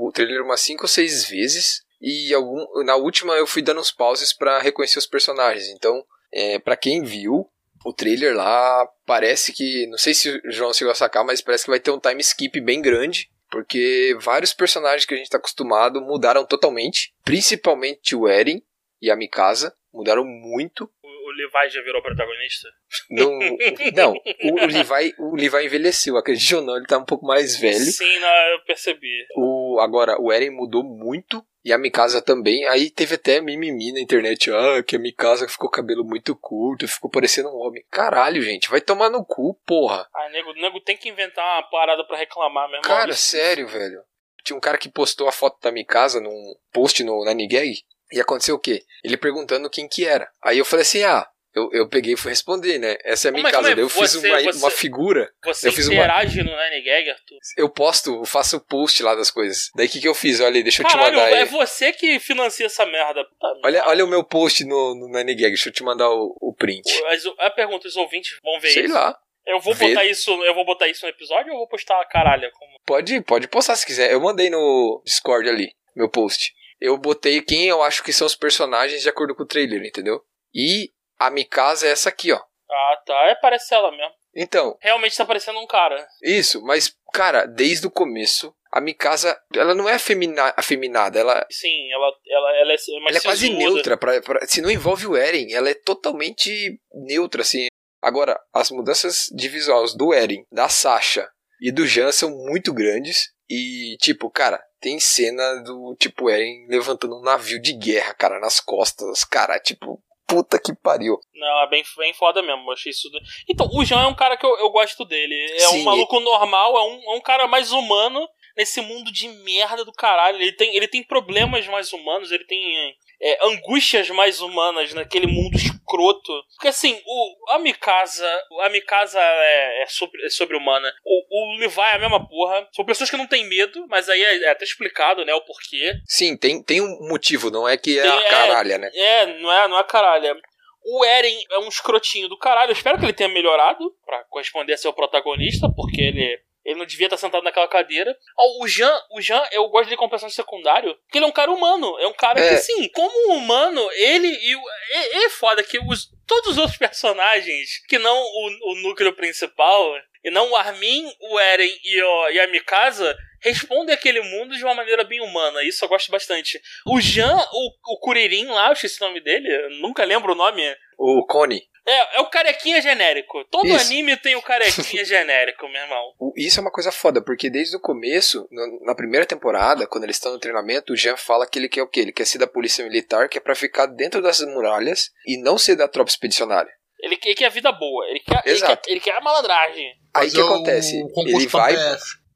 o 0.08 0.12
trailer 0.14 0.44
umas 0.44 0.62
5 0.62 0.84
ou 0.84 0.88
6 0.88 1.28
vezes 1.30 1.82
e 2.02 2.34
algum, 2.34 2.84
na 2.84 2.96
última 2.96 3.34
eu 3.36 3.48
fui 3.48 3.62
dando 3.62 3.82
uns 3.82 3.92
pauses 3.92 4.32
pra 4.32 4.60
reconhecer 4.60 5.00
os 5.00 5.08
personagens. 5.08 5.68
Então, 5.70 6.04
é, 6.32 6.60
para 6.60 6.78
quem 6.78 7.04
viu 7.04 7.50
o 7.86 7.94
trailer 7.94 8.36
lá, 8.36 8.88
parece 9.06 9.52
que, 9.54 9.88
não 9.88 9.98
sei 9.98 10.14
se 10.14 10.30
o 10.30 10.52
João 10.52 10.74
chegou 10.74 10.92
a 10.92 10.96
sacar, 10.96 11.26
mas 11.26 11.42
parece 11.42 11.64
que 11.66 11.70
vai 11.72 11.80
ter 11.80 11.92
um 11.92 12.00
time 12.00 12.22
skip 12.22 12.60
bem 12.62 12.82
grande. 12.82 13.30
Porque 13.52 14.16
vários 14.20 14.54
personagens 14.54 15.06
que 15.06 15.14
a 15.16 15.18
gente 15.18 15.30
tá 15.30 15.38
acostumado 15.40 16.00
mudaram 16.02 16.46
totalmente. 16.46 17.12
Principalmente 17.26 18.16
o 18.16 18.28
Eren 18.28 18.62
e 19.02 19.10
a 19.10 19.16
Mikasa. 19.16 19.74
Mudaram 19.92 20.24
muito. 20.24 20.84
O, 21.04 21.08
o 21.08 21.32
Levi 21.32 21.70
já 21.70 21.82
virou 21.82 22.02
protagonista? 22.02 22.70
Não, 23.10 23.40
não 23.96 24.14
o, 24.14 24.64
o 24.64 24.66
Levi, 24.68 25.16
o 25.18 25.36
Levi 25.36 25.66
envelheceu, 25.66 26.16
acredite 26.16 26.56
ou 26.56 26.62
não, 26.62 26.78
ele 26.78 26.86
tá 26.86 26.98
um 26.98 27.06
pouco 27.06 27.26
mais 27.26 27.58
velho. 27.58 27.80
Sim, 27.80 28.20
não, 28.20 28.30
eu 28.52 28.62
percebi. 28.66 29.26
O, 29.36 29.80
agora, 29.82 30.22
o 30.22 30.32
Eren 30.32 30.52
mudou 30.52 30.84
muito. 30.84 31.44
E 31.64 31.74
a 31.74 31.78
Mikasa 31.78 32.22
também. 32.22 32.66
Aí 32.68 32.90
teve 32.90 33.16
até 33.16 33.42
mimimi 33.42 33.92
na 33.92 34.00
internet. 34.00 34.50
Ah, 34.50 34.82
que 34.82 34.96
a 34.96 35.00
Mikasa 35.00 35.48
ficou 35.48 35.70
cabelo 35.70 36.06
muito 36.06 36.36
curto. 36.36 36.88
Ficou 36.88 37.10
parecendo 37.12 37.50
um 37.50 37.58
homem. 37.58 37.84
Caralho, 37.92 38.42
gente. 38.42 38.70
Vai 38.70 38.80
tomar 38.80 39.10
no 39.10 39.26
cu, 39.26 39.54
porra. 39.66 40.08
Ah, 40.16 40.30
nego, 40.30 40.54
nego 40.54 40.80
tem 40.80 40.96
que 40.96 41.10
inventar 41.10 41.44
uma 41.44 41.70
parada 41.70 42.06
pra 42.06 42.18
reclamar 42.18 42.70
mesmo. 42.70 42.84
Cara, 42.84 43.14
sério, 43.14 43.68
velho. 43.68 44.02
Tinha 44.44 44.56
um 44.56 44.62
cara 44.62 44.78
que 44.78 44.90
postou 44.90 45.28
a 45.28 45.34
foto 45.34 45.60
da 45.62 45.72
Mikasa 45.72 46.22
num 46.22 46.56
post 46.72 47.04
no, 47.04 47.26
na 47.26 47.34
Nigeg. 47.34 47.84
E 48.12 48.20
aconteceu 48.20 48.56
o 48.56 48.60
quê? 48.60 48.84
Ele 49.04 49.18
perguntando 49.18 49.70
quem 49.70 49.88
que 49.88 50.06
era. 50.06 50.30
Aí 50.44 50.58
eu 50.58 50.66
falei 50.66 50.84
assim, 50.84 51.04
ah... 51.04 51.28
Eu, 51.56 51.68
eu 51.74 51.90
peguei 51.90 52.14
e 52.14 52.16
fui 52.16 52.30
responder, 52.30 52.78
né? 52.78 52.96
Essa 53.04 53.28
é 53.28 53.30
a 53.30 53.32
Mas 53.32 53.42
Mikasa. 53.42 53.70
como 53.70 53.80
é? 53.80 53.84
Eu 53.84 53.90
fiz 53.90 54.14
Você- 54.14 54.30
uma, 54.30 54.40
você- 54.40 54.60
uma 54.60 54.70
figura. 54.70 55.32
Você 55.44 55.68
eu 55.68 55.74
fiz 55.74 55.88
uma- 55.88 55.96
interage 55.96 56.38
no 56.44 56.52
Nine 56.52 57.10
Arthur? 57.10 57.38
Eu 57.58 57.68
posto, 57.68 58.14
eu 58.18 58.26
faço 58.26 58.60
post 58.60 59.02
lá 59.02 59.16
das 59.16 59.32
coisas. 59.32 59.72
Daí 59.76 59.88
o 59.88 59.90
que, 59.90 60.00
que 60.00 60.08
eu 60.08 60.14
fiz? 60.14 60.40
Olha 60.42 60.58
aí, 60.58 60.62
deixa 60.64 60.84
eu 60.84 60.88
te 60.88 60.92
Caralho, 60.94 61.16
mandar 61.18 61.26
aí. 61.26 61.34
é 61.42 61.46
você 61.46 61.92
que 61.92 62.20
financia 62.20 62.68
essa 62.68 62.86
merda. 62.86 63.26
Puta 63.26 63.48
Olha, 63.66 63.84
olha 63.88 64.06
o 64.06 64.08
meu 64.08 64.24
post 64.24 64.64
no, 64.64 64.94
no 64.94 65.08
Nine 65.08 65.34
Gag, 65.34 65.48
deixa 65.48 65.70
eu 65.70 65.74
te 65.74 65.82
mandar 65.82 66.08
o, 66.12 66.38
o 66.40 66.54
print. 66.54 66.88
As- 67.08 67.26
A 67.40 67.50
pergunta, 67.50 67.88
os 67.88 67.96
ouvintes 67.96 68.38
vão 68.44 68.60
ver 68.60 68.70
Sei 68.70 68.86
isso. 68.86 68.94
lá. 68.94 69.18
Eu 69.48 69.60
vou 69.60 69.74
Vê. 69.74 69.88
botar 69.90 70.06
isso, 70.06 70.30
eu 70.44 70.54
vou 70.54 70.64
botar 70.66 70.88
isso 70.88 71.04
no 71.04 71.10
episódio 71.10 71.48
ou 71.48 71.54
eu 71.56 71.60
vou 71.62 71.68
postar 71.68 72.00
a 72.00 72.06
caralho? 72.06 72.48
Como... 72.52 72.72
Pode, 72.86 73.22
pode 73.22 73.48
postar 73.48 73.76
se 73.76 73.88
quiser. 73.88 74.12
Eu 74.12 74.22
mandei 74.22 74.52
no 74.52 75.02
Discord 75.04 75.50
ali, 75.50 75.72
meu 75.96 76.08
post. 76.08 76.54
Eu 76.80 76.98
botei 76.98 77.42
quem 77.42 77.68
eu 77.68 77.82
acho 77.84 78.04
que 78.04 78.14
são 78.14 78.26
os 78.28 78.36
personagens 78.36 79.02
de 79.02 79.10
acordo 79.10 79.36
com 79.36 79.44
o 79.44 79.48
trailer, 79.48 79.84
entendeu? 79.86 80.22
E 80.54 80.92
a 81.20 81.30
Mikasa 81.30 81.88
é 81.88 81.92
essa 81.92 82.10
aqui, 82.10 82.32
ó. 82.32 82.40
Ah, 82.72 82.98
tá. 83.06 83.14
É, 83.30 83.36
parece 83.36 83.74
ela 83.74 83.92
mesmo. 83.92 84.14
Então, 84.36 84.78
Realmente 84.82 85.18
tá 85.18 85.26
parecendo 85.26 85.60
um 85.60 85.66
cara. 85.68 86.08
isso, 86.24 86.62
mas, 86.64 86.96
cara, 87.14 87.46
desde 87.48 87.88
o 87.88 87.92
começo, 87.92 88.54
a 88.72 88.80
Mikasa, 88.80 89.36
ela 89.56 89.74
não 89.74 89.90
é 89.90 89.96
afemina, 89.96 90.54
afeminada, 90.56 91.20
ela, 91.20 91.46
Sim, 91.50 91.92
ela, 91.92 92.12
ela, 92.28 92.56
ela 92.58 92.74
é 92.74 93.00
mais 93.02 93.16
ela 93.16 93.18
é 93.18 93.22
quase 93.22 93.50
neutra. 93.50 93.98
Pra, 93.98 94.22
pra- 94.22 94.46
se 94.46 94.62
não 94.62 94.70
envolve 94.70 95.08
o 95.08 95.18
Eren, 95.18 95.52
ela 95.52 95.70
é 95.70 95.74
totalmente 95.74 96.80
neutra, 96.94 97.42
assim. 97.42 97.66
Agora, 98.02 98.40
as 98.54 98.70
mudanças 98.72 99.26
de 99.36 99.50
visuais 99.50 99.96
do 99.96 100.14
Eren, 100.14 100.46
da 100.52 100.70
Sasha 100.70 101.28
e 101.60 101.72
do 101.72 101.86
Jean 101.86 102.12
são 102.12 102.30
muito 102.30 102.72
grandes. 102.72 103.32
E, 103.50 103.98
tipo, 104.00 104.30
cara, 104.30 104.64
tem 104.80 105.00
cena 105.00 105.62
do, 105.64 105.96
tipo, 106.00 106.30
Eren 106.30 106.68
levantando 106.68 107.18
um 107.18 107.22
navio 107.22 107.62
de 107.62 107.74
guerra, 107.74 108.14
cara, 108.14 108.40
nas 108.40 108.60
costas. 108.60 109.24
Cara, 109.24 109.60
tipo, 109.60 110.02
puta 110.28 110.60
que 110.60 110.74
pariu. 110.76 111.20
Não, 111.34 111.64
é 111.64 111.70
bem, 111.70 111.84
bem 111.98 112.14
foda 112.14 112.42
mesmo. 112.42 112.70
eu 112.70 112.74
Achei 112.74 112.92
isso. 112.92 113.10
Então, 113.48 113.68
o 113.74 113.84
Jean 113.84 114.04
é 114.04 114.08
um 114.08 114.16
cara 114.16 114.38
que 114.38 114.46
eu, 114.46 114.58
eu 114.58 114.70
gosto 114.70 115.04
dele. 115.06 115.36
É 115.54 115.68
Sim, 115.68 115.82
um 115.82 115.84
maluco 115.84 116.20
normal, 116.20 116.78
é 116.78 116.84
um, 116.84 117.14
é 117.14 117.18
um 117.18 117.22
cara 117.22 117.48
mais 117.48 117.72
humano 117.72 118.28
nesse 118.56 118.82
mundo 118.82 119.12
de 119.12 119.28
merda 119.28 119.84
do 119.84 119.92
caralho. 119.92 120.38
Ele 120.38 120.54
tem, 120.54 120.76
ele 120.76 120.88
tem 120.88 121.04
problemas 121.04 121.66
mais 121.68 121.92
humanos, 121.92 122.32
ele 122.32 122.46
tem 122.46 122.96
é, 123.22 123.46
angústias 123.46 124.10
mais 124.10 124.42
humanas 124.42 124.94
naquele 124.94 125.28
mundo 125.28 125.56
escroto. 125.56 126.32
Porque 126.56 126.70
assim, 126.70 127.00
o, 127.06 127.52
a 127.52 127.60
Mikasa, 127.60 128.30
a 128.62 128.70
Mikasa 128.70 129.20
é, 129.20 129.84
é, 129.84 129.86
sobre, 129.88 130.26
é 130.26 130.30
sobre-humana. 130.30 130.92
O, 131.04 131.56
o 131.56 131.58
Levi 131.60 131.80
é 131.80 131.96
a 131.96 132.00
mesma 132.00 132.28
porra. 132.28 132.68
São 132.74 132.86
pessoas 132.86 133.10
que 133.10 133.18
não 133.18 133.28
têm 133.28 133.48
medo, 133.48 133.86
mas 133.88 134.08
aí 134.10 134.22
é, 134.22 134.44
é 134.44 134.50
até 134.52 134.64
explicado, 134.64 135.26
né, 135.26 135.34
o 135.34 135.42
porquê. 135.42 135.94
Sim, 136.06 136.38
tem, 136.38 136.64
tem 136.64 136.82
um 136.82 137.08
motivo, 137.08 137.50
não 137.50 137.68
é 137.68 137.78
que 137.78 138.00
é 138.00 138.02
Tem- 138.02 138.12
a 138.12 138.22
é, 138.22 138.30
caralha, 138.30 138.78
né? 138.78 138.90
É, 138.94 139.26
não 139.40 139.52
é, 139.52 139.68
não 139.68 139.80
é 139.80 139.84
caralho. 139.84 140.40
O 140.82 141.06
Eren 141.06 141.38
é 141.52 141.60
um 141.60 141.68
escrotinho 141.68 142.30
do 142.30 142.38
caralho. 142.38 142.70
Eu 142.70 142.74
espero 142.74 142.98
que 142.98 143.06
ele 143.06 143.14
tenha 143.14 143.30
melhorado 143.30 143.94
pra 144.06 144.24
corresponder 144.30 144.74
a 144.74 144.78
ser 144.78 144.88
o 144.88 144.94
protagonista, 144.94 145.68
porque 145.76 146.02
ele, 146.02 146.40
ele 146.66 146.78
não 146.80 146.86
devia 146.86 147.08
estar 147.08 147.18
sentado 147.18 147.44
naquela 147.44 147.68
cadeira. 147.68 148.16
Ah, 148.38 148.44
O 148.62 148.68
Jean, 148.68 148.94
o 149.12 149.22
Jean, 149.22 149.42
eu 149.52 149.68
gosto 149.70 149.86
dele 149.86 149.98
como 149.98 150.10
personagem 150.10 150.36
secundário, 150.36 150.96
porque 151.06 151.18
ele 151.18 151.26
é 151.26 151.28
um 151.28 151.32
cara 151.34 151.52
humano. 151.52 151.98
É 152.00 152.08
um 152.08 152.14
cara 152.14 152.40
É. 152.40 152.50
que, 152.50 152.56
assim, 152.56 152.88
como 152.90 153.34
humano, 153.34 153.90
ele 153.94 154.28
e 154.28 154.56
o. 154.56 154.62
É, 154.92 155.26
é 155.26 155.30
foda 155.30 155.64
que 155.64 155.80
os, 155.80 156.10
todos 156.28 156.52
os 156.52 156.58
outros 156.58 156.78
personagens, 156.78 157.86
que 157.88 157.98
não 157.98 158.18
o, 158.18 158.72
o 158.72 158.76
núcleo 158.82 159.14
principal, 159.14 159.96
e 160.24 160.30
não 160.30 160.52
o 160.52 160.56
Armin, 160.56 161.06
o 161.22 161.40
Eren 161.40 161.72
e, 161.84 162.02
o, 162.04 162.30
e 162.32 162.40
a 162.40 162.48
Mikasa, 162.48 163.18
respondem 163.42 163.96
aquele 163.96 164.22
mundo 164.22 164.56
de 164.56 164.64
uma 164.64 164.76
maneira 164.76 165.04
bem 165.06 165.22
humana. 165.22 165.64
Isso 165.64 165.84
eu 165.86 165.90
gosto 165.90 166.12
bastante. 166.12 166.60
O 166.86 167.00
Jean, 167.00 167.38
o, 167.54 167.94
o 167.94 168.00
Kuririn 168.00 168.48
lá, 168.48 168.68
eu 168.68 168.74
esqueci 168.74 169.02
o 169.02 169.08
nome 169.08 169.22
dele, 169.22 169.48
nunca 169.80 170.04
lembro 170.04 170.34
o 170.34 170.36
nome. 170.36 170.62
O 170.98 171.26
Connie. 171.26 171.64
É, 171.90 172.18
é 172.18 172.22
o 172.22 172.30
carequinha 172.30 172.82
genérico. 172.82 173.44
Todo 173.46 173.68
Isso. 173.68 173.86
anime 173.88 174.16
tem 174.18 174.36
o 174.36 174.42
carequinha 174.42 175.04
genérico, 175.06 175.68
meu 175.68 175.82
irmão. 175.82 176.14
Isso 176.36 176.60
é 176.60 176.62
uma 176.62 176.72
coisa 176.72 176.92
foda, 176.92 177.22
porque 177.22 177.50
desde 177.50 177.76
o 177.76 177.80
começo, 177.80 178.48
na 178.86 178.94
primeira 178.96 179.26
temporada, 179.26 179.88
quando 179.88 180.04
eles 180.04 180.16
estão 180.18 180.32
no 180.34 180.40
treinamento, 180.40 180.94
o 180.94 180.96
Jean 180.96 181.18
fala 181.18 181.48
que 181.48 181.58
ele 181.58 181.70
quer 181.70 181.82
o 181.82 181.88
quê? 181.88 182.02
Ele 182.02 182.12
quer 182.12 182.26
ser 182.26 182.38
da 182.38 182.48
polícia 182.48 182.84
militar, 182.86 183.28
que 183.28 183.38
é 183.38 183.42
pra 183.42 183.56
ficar 183.56 183.86
dentro 183.88 184.22
das 184.22 184.40
muralhas 184.42 185.10
e 185.26 185.38
não 185.42 185.58
ser 185.58 185.76
da 185.76 185.88
tropa 185.88 186.10
expedicionária. 186.12 186.72
Ele, 187.02 187.16
quer- 187.16 187.30
ele 187.30 187.36
quer 187.38 187.46
a 187.46 187.50
vida 187.50 187.72
boa, 187.72 188.06
ele 188.10 188.20
quer, 188.20 188.34
ele 188.46 188.60
quer, 188.60 188.66
Exato. 188.66 188.90
ele 188.90 189.00
quer 189.00 189.16
a 189.16 189.22
malandragem. 189.22 189.94
Aí 190.14 190.28
o 190.28 190.32
que 190.32 190.42
acontece? 190.42 190.98
Ele 191.28 191.48
vai. 191.48 191.74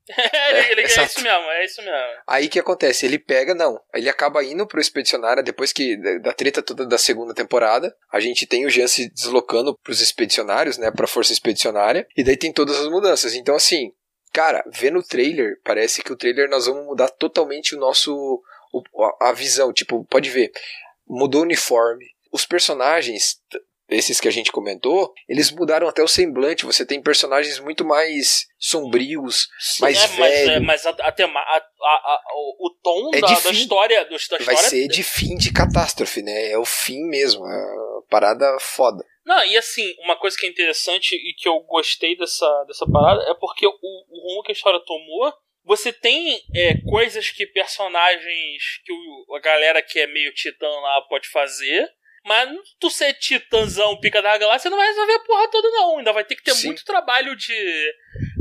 É, 0.10 0.60
ele, 0.72 0.72
ele- 0.74 0.82
é 0.82 0.86
isso 1.06 1.22
mesmo, 1.22 1.49
é 1.51 1.66
isso 1.66 1.82
mesmo. 1.82 2.22
Aí 2.28 2.49
que 2.49 2.60
acontece? 2.60 3.06
Ele 3.06 3.18
pega, 3.18 3.54
não. 3.56 3.80
Ele 3.93 4.10
acaba 4.10 4.43
indo 4.43 4.68
pro 4.68 4.82
expedicionário 4.82 5.41
depois 5.43 5.72
que 5.72 5.95
da, 6.20 6.34
treta 6.34 6.62
toda 6.62 6.86
da 6.86 6.97
segunda 6.97 7.34
temporada. 7.34 7.95
A 8.12 8.20
gente 8.20 8.45
tem 8.45 8.66
o 8.66 8.70
Jean 8.70 8.88
se 8.88 9.10
deslocando 9.10 9.78
pros 9.82 10.01
expedicionários, 10.01 10.78
né? 10.78 10.91
Pra 10.91 11.08
força 11.08 11.32
expedicionária. 11.32 12.06
E 12.18 12.24
daí 12.24 12.36
tem 12.36 12.51
todas 12.51 12.78
as 12.80 12.88
mudanças. 12.89 13.34
Então, 13.34 13.56
assim, 13.56 13.93
cara, 14.34 14.64
vendo 14.74 14.99
o 14.99 15.04
trailer, 15.08 15.60
parece 15.64 16.04
que 16.04 16.12
o 16.12 16.18
trailer 16.18 16.49
nós 16.49 16.66
vamos 16.66 16.86
mudar 16.86 17.08
totalmente 17.10 17.74
o 17.76 17.80
nosso. 17.80 18.41
a 19.22 19.32
visão. 19.32 19.72
Tipo, 19.72 20.04
pode 20.06 20.30
ver. 20.30 20.51
Mudou 21.08 21.41
o 21.41 21.45
uniforme. 21.45 22.06
Os 22.32 22.45
personagens. 22.45 23.38
Esses 23.89 24.19
que 24.21 24.27
a 24.27 24.31
gente 24.31 24.51
comentou, 24.51 25.13
eles 25.27 25.51
mudaram 25.51 25.88
até 25.88 26.01
o 26.01 26.07
semblante. 26.07 26.65
Você 26.65 26.86
tem 26.86 27.01
personagens 27.01 27.59
muito 27.59 27.84
mais 27.86 28.45
sombrios, 28.57 29.47
mais 29.81 29.97
é, 29.97 30.07
mas, 30.07 30.17
velho. 30.17 30.51
é, 30.51 30.59
mas 30.59 30.86
a, 30.86 30.89
a 30.91 31.11
tema- 31.11 31.39
a- 31.41 32.19
o, 32.34 32.67
o 32.67 32.69
tom 32.81 33.09
É 33.13 33.19
da, 33.19 33.27
da 33.27 33.51
história. 33.51 34.05
Da 34.05 34.09
vai 34.09 34.55
história 34.55 34.69
ser 34.69 34.88
de 34.88 35.03
fim 35.03 35.36
de 35.36 35.51
catástrofe, 35.51 36.21
né? 36.21 36.51
É 36.51 36.57
o 36.57 36.65
fim 36.65 37.03
mesmo. 37.09 37.45
É 37.45 37.65
parada 38.09 38.57
foda. 38.59 39.03
Não, 39.25 39.43
e 39.45 39.55
assim, 39.57 39.93
uma 39.99 40.17
coisa 40.17 40.36
que 40.38 40.45
é 40.45 40.49
interessante 40.49 41.15
e 41.15 41.34
que 41.38 41.47
eu 41.47 41.59
gostei 41.61 42.17
dessa, 42.17 42.63
dessa 42.67 42.86
parada 42.89 43.21
é 43.29 43.34
porque 43.36 43.65
o, 43.67 43.71
o 43.71 44.29
rumo 44.29 44.43
que 44.43 44.51
a 44.51 44.55
história 44.55 44.79
tomou. 44.86 45.34
Você 45.65 45.93
tem 45.93 46.41
é, 46.53 46.73
coisas 46.89 47.29
que 47.29 47.45
personagens 47.47 48.63
que 48.86 48.91
o- 48.91 49.36
a 49.36 49.39
galera 49.39 49.81
que 49.81 49.99
é 49.99 50.07
meio 50.07 50.34
titã 50.34 50.67
lá 50.67 51.01
pode 51.09 51.27
fazer. 51.29 51.88
Mas 52.26 52.49
tu 52.80 52.89
ser 52.89 53.13
titãzão, 53.15 53.99
pica 53.99 54.21
da 54.21 54.38
galáxia, 54.38 54.69
não 54.69 54.78
vai 54.78 54.88
resolver 54.88 55.13
a 55.13 55.19
porra 55.19 55.47
toda, 55.49 55.69
não. 55.69 55.97
Ainda 55.97 56.13
vai 56.13 56.24
ter 56.24 56.36
que 56.36 56.43
ter 56.43 56.53
Sim. 56.53 56.67
muito 56.67 56.86
trabalho 56.86 57.36
de, 57.36 57.53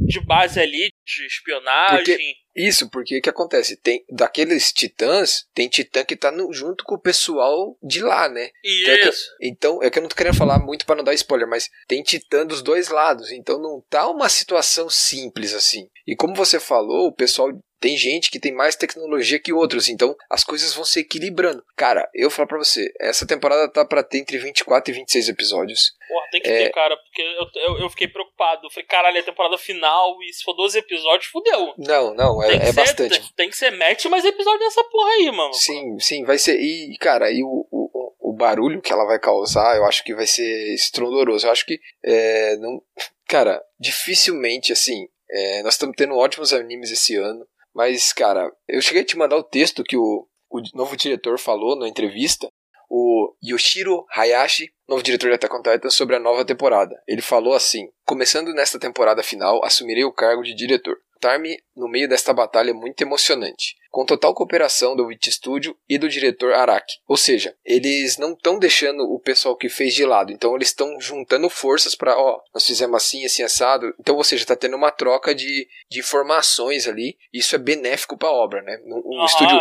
de 0.06 0.20
base 0.20 0.60
ali, 0.60 0.92
de 1.04 1.26
espionagem. 1.26 2.34
Isso, 2.54 2.90
porque 2.90 3.18
o 3.18 3.22
que 3.22 3.30
acontece? 3.30 3.76
Tem 3.78 4.04
daqueles 4.10 4.72
titãs, 4.72 5.46
tem 5.54 5.68
titã 5.68 6.04
que 6.04 6.14
tá 6.14 6.30
no- 6.30 6.52
junto 6.52 6.84
com 6.84 6.94
o 6.96 7.00
pessoal 7.00 7.76
de 7.82 8.02
lá, 8.02 8.28
né? 8.28 8.50
E 8.62 8.90
É 8.90 8.98
que- 8.98 9.08
isso. 9.08 9.26
Então, 9.40 9.82
é 9.82 9.88
que 9.90 9.98
eu 9.98 10.02
não 10.02 10.08
tô 10.08 10.14
querendo 10.14 10.36
falar 10.36 10.58
muito 10.58 10.84
pra 10.84 10.94
não 10.94 11.02
dar 11.02 11.14
spoiler, 11.14 11.48
mas 11.48 11.70
tem 11.88 12.02
titã 12.02 12.44
dos 12.46 12.60
dois 12.62 12.88
lados, 12.88 13.30
então 13.32 13.58
não 13.58 13.80
tá 13.88 14.06
uma 14.08 14.28
situação 14.28 14.90
simples 14.90 15.54
assim. 15.54 15.88
E 16.06 16.16
como 16.16 16.34
você 16.34 16.58
falou, 16.58 17.08
o 17.08 17.12
pessoal 17.14 17.48
tem 17.80 17.96
gente 17.96 18.30
que 18.30 18.38
tem 18.38 18.52
mais 18.52 18.76
tecnologia 18.76 19.40
que 19.40 19.52
outros, 19.52 19.88
então 19.88 20.14
as 20.30 20.44
coisas 20.44 20.72
vão 20.72 20.84
se 20.84 21.00
equilibrando. 21.00 21.64
Cara, 21.76 22.08
eu 22.14 22.28
vou 22.28 22.30
falar 22.30 22.46
pra 22.46 22.58
você, 22.58 22.92
essa 23.00 23.26
temporada 23.26 23.68
tá 23.68 23.84
pra 23.84 24.04
ter 24.04 24.18
entre 24.18 24.38
24 24.38 24.92
e 24.92 24.94
26 24.98 25.28
episódios. 25.28 25.90
Porra, 26.08 26.26
tem 26.30 26.40
que 26.40 26.48
É. 26.48 26.64
ter, 26.64 26.70
cara, 26.72 26.96
porque 26.96 27.22
eu, 27.22 27.46
eu, 27.60 27.78
eu 27.80 27.90
fiquei 27.90 28.06
preocupado. 28.06 28.70
Falei, 28.70 28.86
caralho, 28.86 29.16
é 29.16 29.20
a 29.20 29.24
temporada 29.24 29.58
final 29.58 30.16
e 30.22 30.32
se 30.32 30.44
for 30.44 30.54
12 30.54 30.78
episódios, 30.78 31.26
fudeu. 31.26 31.74
Não, 31.76 32.14
não, 32.14 32.40
é, 32.42 32.54
é 32.54 32.66
ser, 32.66 32.72
bastante. 32.72 33.18
Tem, 33.20 33.30
tem 33.36 33.50
que 33.50 33.56
ser 33.56 33.72
mete 33.72 34.08
mais 34.08 34.24
episódio 34.24 34.60
nessa 34.60 34.84
porra 34.84 35.10
aí, 35.10 35.32
mano. 35.32 35.52
Sim, 35.52 35.98
sim, 35.98 36.24
vai 36.24 36.38
ser. 36.38 36.60
E, 36.60 36.96
cara, 36.98 37.32
e 37.32 37.42
o, 37.42 37.66
o, 37.68 38.12
o 38.30 38.32
barulho 38.32 38.80
que 38.80 38.92
ela 38.92 39.04
vai 39.06 39.18
causar, 39.18 39.76
eu 39.76 39.84
acho 39.86 40.04
que 40.04 40.14
vai 40.14 40.26
ser 40.26 40.72
estrondoroso. 40.74 41.48
Eu 41.48 41.50
acho 41.50 41.66
que. 41.66 41.80
É, 42.04 42.56
não, 42.58 42.80
cara, 43.26 43.60
dificilmente, 43.80 44.72
assim. 44.72 45.08
É, 45.32 45.62
nós 45.62 45.74
estamos 45.74 45.96
tendo 45.96 46.14
ótimos 46.14 46.52
animes 46.52 46.90
esse 46.90 47.16
ano. 47.16 47.46
Mas, 47.74 48.12
cara, 48.12 48.52
eu 48.68 48.82
cheguei 48.82 49.02
a 49.02 49.06
te 49.06 49.16
mandar 49.16 49.36
o 49.36 49.42
texto 49.42 49.82
que 49.82 49.96
o, 49.96 50.28
o 50.50 50.60
novo 50.74 50.94
diretor 50.96 51.38
falou 51.38 51.74
na 51.74 51.88
entrevista. 51.88 52.48
O 52.90 53.34
Yoshiro 53.42 54.04
Hayashi, 54.14 54.70
novo 54.86 55.02
diretor 55.02 55.28
de 55.28 55.36
Attack 55.36 55.54
on 55.54 55.62
Titan, 55.62 55.88
sobre 55.88 56.14
a 56.14 56.20
nova 56.20 56.44
temporada. 56.44 57.02
Ele 57.08 57.22
falou 57.22 57.54
assim: 57.54 57.88
Começando 58.04 58.52
nesta 58.52 58.78
temporada 58.78 59.22
final, 59.22 59.64
assumirei 59.64 60.04
o 60.04 60.12
cargo 60.12 60.42
de 60.42 60.54
diretor. 60.54 60.98
Estar-me 61.14 61.56
no 61.74 61.88
meio 61.88 62.06
desta 62.06 62.34
batalha 62.34 62.70
é 62.70 62.74
muito 62.74 63.00
emocionante, 63.00 63.76
com 63.92 64.06
total 64.06 64.34
cooperação 64.34 64.96
do 64.96 65.06
Witch 65.06 65.28
Studio 65.28 65.76
e 65.86 65.98
do 65.98 66.08
diretor 66.08 66.54
Araki. 66.54 66.94
Ou 67.06 67.16
seja, 67.16 67.54
eles 67.62 68.16
não 68.16 68.32
estão 68.32 68.58
deixando 68.58 69.02
o 69.02 69.20
pessoal 69.20 69.54
que 69.54 69.68
fez 69.68 69.94
de 69.94 70.06
lado, 70.06 70.32
então 70.32 70.56
eles 70.56 70.68
estão 70.68 70.98
juntando 70.98 71.48
forças 71.50 71.94
para, 71.94 72.18
ó, 72.18 72.40
nós 72.54 72.66
fizemos 72.66 72.96
assim, 72.96 73.24
assim, 73.26 73.42
assado. 73.42 73.94
Então, 74.00 74.16
ou 74.16 74.24
seja, 74.24 74.46
tá 74.46 74.56
tendo 74.56 74.76
uma 74.76 74.90
troca 74.90 75.34
de, 75.34 75.68
de 75.90 76.00
informações 76.00 76.88
ali, 76.88 77.18
isso 77.32 77.54
é 77.54 77.58
benéfico 77.58 78.16
para 78.16 78.30
a 78.30 78.32
obra, 78.32 78.62
né? 78.62 78.78
O 79.04 79.18
Aham. 79.18 79.26
estúdio 79.26 79.60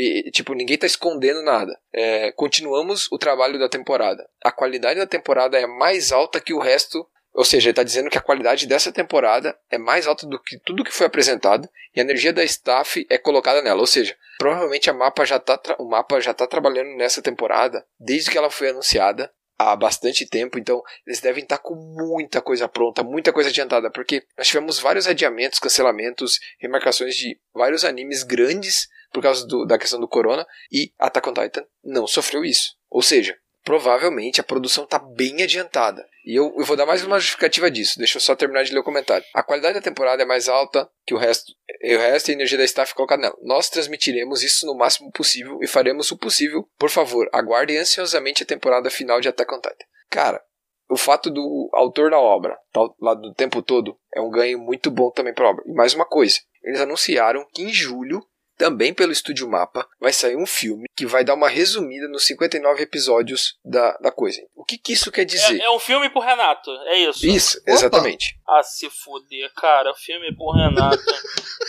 e, 0.00 0.30
tipo, 0.30 0.54
ninguém 0.54 0.78
tá 0.78 0.86
escondendo 0.86 1.42
nada. 1.42 1.76
É, 1.92 2.30
continuamos 2.30 3.10
o 3.10 3.18
trabalho 3.18 3.58
da 3.58 3.68
temporada. 3.68 4.28
A 4.44 4.52
qualidade 4.52 5.00
da 5.00 5.08
temporada 5.08 5.58
é 5.58 5.66
mais 5.66 6.12
alta 6.12 6.40
que 6.40 6.54
o 6.54 6.60
resto. 6.60 7.04
Ou 7.38 7.44
seja, 7.44 7.68
ele 7.68 7.74
tá 7.76 7.84
dizendo 7.84 8.10
que 8.10 8.18
a 8.18 8.20
qualidade 8.20 8.66
dessa 8.66 8.90
temporada 8.90 9.56
é 9.70 9.78
mais 9.78 10.08
alta 10.08 10.26
do 10.26 10.42
que 10.42 10.58
tudo 10.58 10.82
que 10.82 10.90
foi 10.92 11.06
apresentado 11.06 11.68
e 11.94 12.00
a 12.00 12.02
energia 12.02 12.32
da 12.32 12.42
staff 12.42 13.06
é 13.08 13.16
colocada 13.16 13.62
nela. 13.62 13.78
Ou 13.78 13.86
seja, 13.86 14.16
provavelmente 14.40 14.90
a 14.90 14.92
mapa 14.92 15.24
já 15.24 15.38
tá 15.38 15.56
o 15.78 15.84
mapa 15.88 16.20
já 16.20 16.34
tá 16.34 16.48
trabalhando 16.48 16.96
nessa 16.96 17.22
temporada 17.22 17.86
desde 17.96 18.28
que 18.28 18.36
ela 18.36 18.50
foi 18.50 18.70
anunciada 18.70 19.32
há 19.56 19.76
bastante 19.76 20.26
tempo, 20.26 20.58
então 20.58 20.82
eles 21.06 21.20
devem 21.20 21.44
estar 21.44 21.58
com 21.58 21.76
muita 21.76 22.40
coisa 22.42 22.66
pronta, 22.68 23.04
muita 23.04 23.32
coisa 23.32 23.50
adiantada, 23.50 23.88
porque 23.88 24.24
nós 24.36 24.48
tivemos 24.48 24.80
vários 24.80 25.06
adiamentos, 25.06 25.60
cancelamentos, 25.60 26.40
remarcações 26.58 27.14
de 27.14 27.38
vários 27.54 27.84
animes 27.84 28.24
grandes 28.24 28.88
por 29.12 29.22
causa 29.22 29.46
do- 29.46 29.64
da 29.64 29.78
questão 29.78 30.00
do 30.00 30.08
corona 30.08 30.44
e 30.72 30.92
Attack 30.98 31.28
on 31.28 31.34
Titan 31.34 31.64
não 31.84 32.04
sofreu 32.08 32.44
isso. 32.44 32.76
Ou 32.90 33.00
seja, 33.02 33.36
provavelmente 33.68 34.40
a 34.40 34.44
produção 34.44 34.84
está 34.84 34.98
bem 34.98 35.42
adiantada. 35.42 36.08
E 36.24 36.34
eu, 36.34 36.54
eu 36.56 36.64
vou 36.64 36.74
dar 36.74 36.86
mais 36.86 37.04
uma 37.04 37.20
justificativa 37.20 37.70
disso. 37.70 37.98
Deixa 37.98 38.16
eu 38.16 38.20
só 38.22 38.34
terminar 38.34 38.64
de 38.64 38.72
ler 38.72 38.80
o 38.80 38.82
comentário. 38.82 39.26
A 39.34 39.42
qualidade 39.42 39.74
da 39.74 39.82
temporada 39.82 40.22
é 40.22 40.24
mais 40.24 40.48
alta 40.48 40.88
que 41.04 41.12
o 41.12 41.18
resto. 41.18 41.52
E 41.82 41.94
o 41.94 41.98
resto 41.98 42.28
e 42.28 42.32
a 42.32 42.34
energia 42.34 42.56
da 42.56 42.64
staff 42.64 42.94
colocada 42.94 43.20
nela. 43.20 43.36
Nós 43.42 43.68
transmitiremos 43.68 44.42
isso 44.42 44.64
no 44.64 44.74
máximo 44.74 45.12
possível 45.12 45.58
e 45.60 45.66
faremos 45.66 46.10
o 46.10 46.16
possível. 46.16 46.66
Por 46.78 46.88
favor, 46.88 47.28
aguardem 47.30 47.76
ansiosamente 47.76 48.42
a 48.42 48.46
temporada 48.46 48.88
final 48.88 49.20
de 49.20 49.28
Attack 49.28 49.54
on 49.54 49.60
Titan. 49.60 49.84
Cara, 50.08 50.42
o 50.88 50.96
fato 50.96 51.30
do 51.30 51.68
autor 51.74 52.10
da 52.10 52.18
obra 52.18 52.56
tá 52.72 52.80
lá 53.02 53.12
do 53.12 53.34
tempo 53.34 53.60
todo 53.60 53.98
é 54.14 54.20
um 54.22 54.30
ganho 54.30 54.58
muito 54.58 54.90
bom 54.90 55.10
também 55.10 55.34
para 55.34 55.44
a 55.44 55.50
obra. 55.50 55.62
E 55.66 55.74
mais 55.74 55.92
uma 55.92 56.06
coisa, 56.06 56.38
eles 56.64 56.80
anunciaram 56.80 57.46
que 57.52 57.64
em 57.64 57.68
julho, 57.68 58.24
também 58.58 58.92
pelo 58.92 59.12
Estúdio 59.12 59.48
Mapa, 59.48 59.88
vai 60.00 60.12
sair 60.12 60.36
um 60.36 60.46
filme 60.46 60.88
que 60.96 61.06
vai 61.06 61.24
dar 61.24 61.34
uma 61.34 61.48
resumida 61.48 62.08
nos 62.08 62.26
59 62.26 62.82
episódios 62.82 63.56
da, 63.64 63.96
da 63.98 64.10
coisa. 64.10 64.42
O 64.56 64.64
que, 64.64 64.76
que 64.76 64.92
isso 64.92 65.12
quer 65.12 65.24
dizer? 65.24 65.60
É, 65.60 65.64
é 65.64 65.70
um 65.70 65.78
filme 65.78 66.10
pro 66.10 66.20
Renato, 66.20 66.70
é 66.86 66.98
isso. 66.98 67.24
Isso, 67.24 67.58
Opa! 67.60 67.70
exatamente. 67.70 68.36
Ah, 68.46 68.62
se 68.62 68.90
fuder, 68.90 69.52
cara. 69.54 69.92
O 69.92 69.94
filme 69.94 70.28
é 70.28 70.32
pro 70.34 70.50
Renato. 70.50 70.98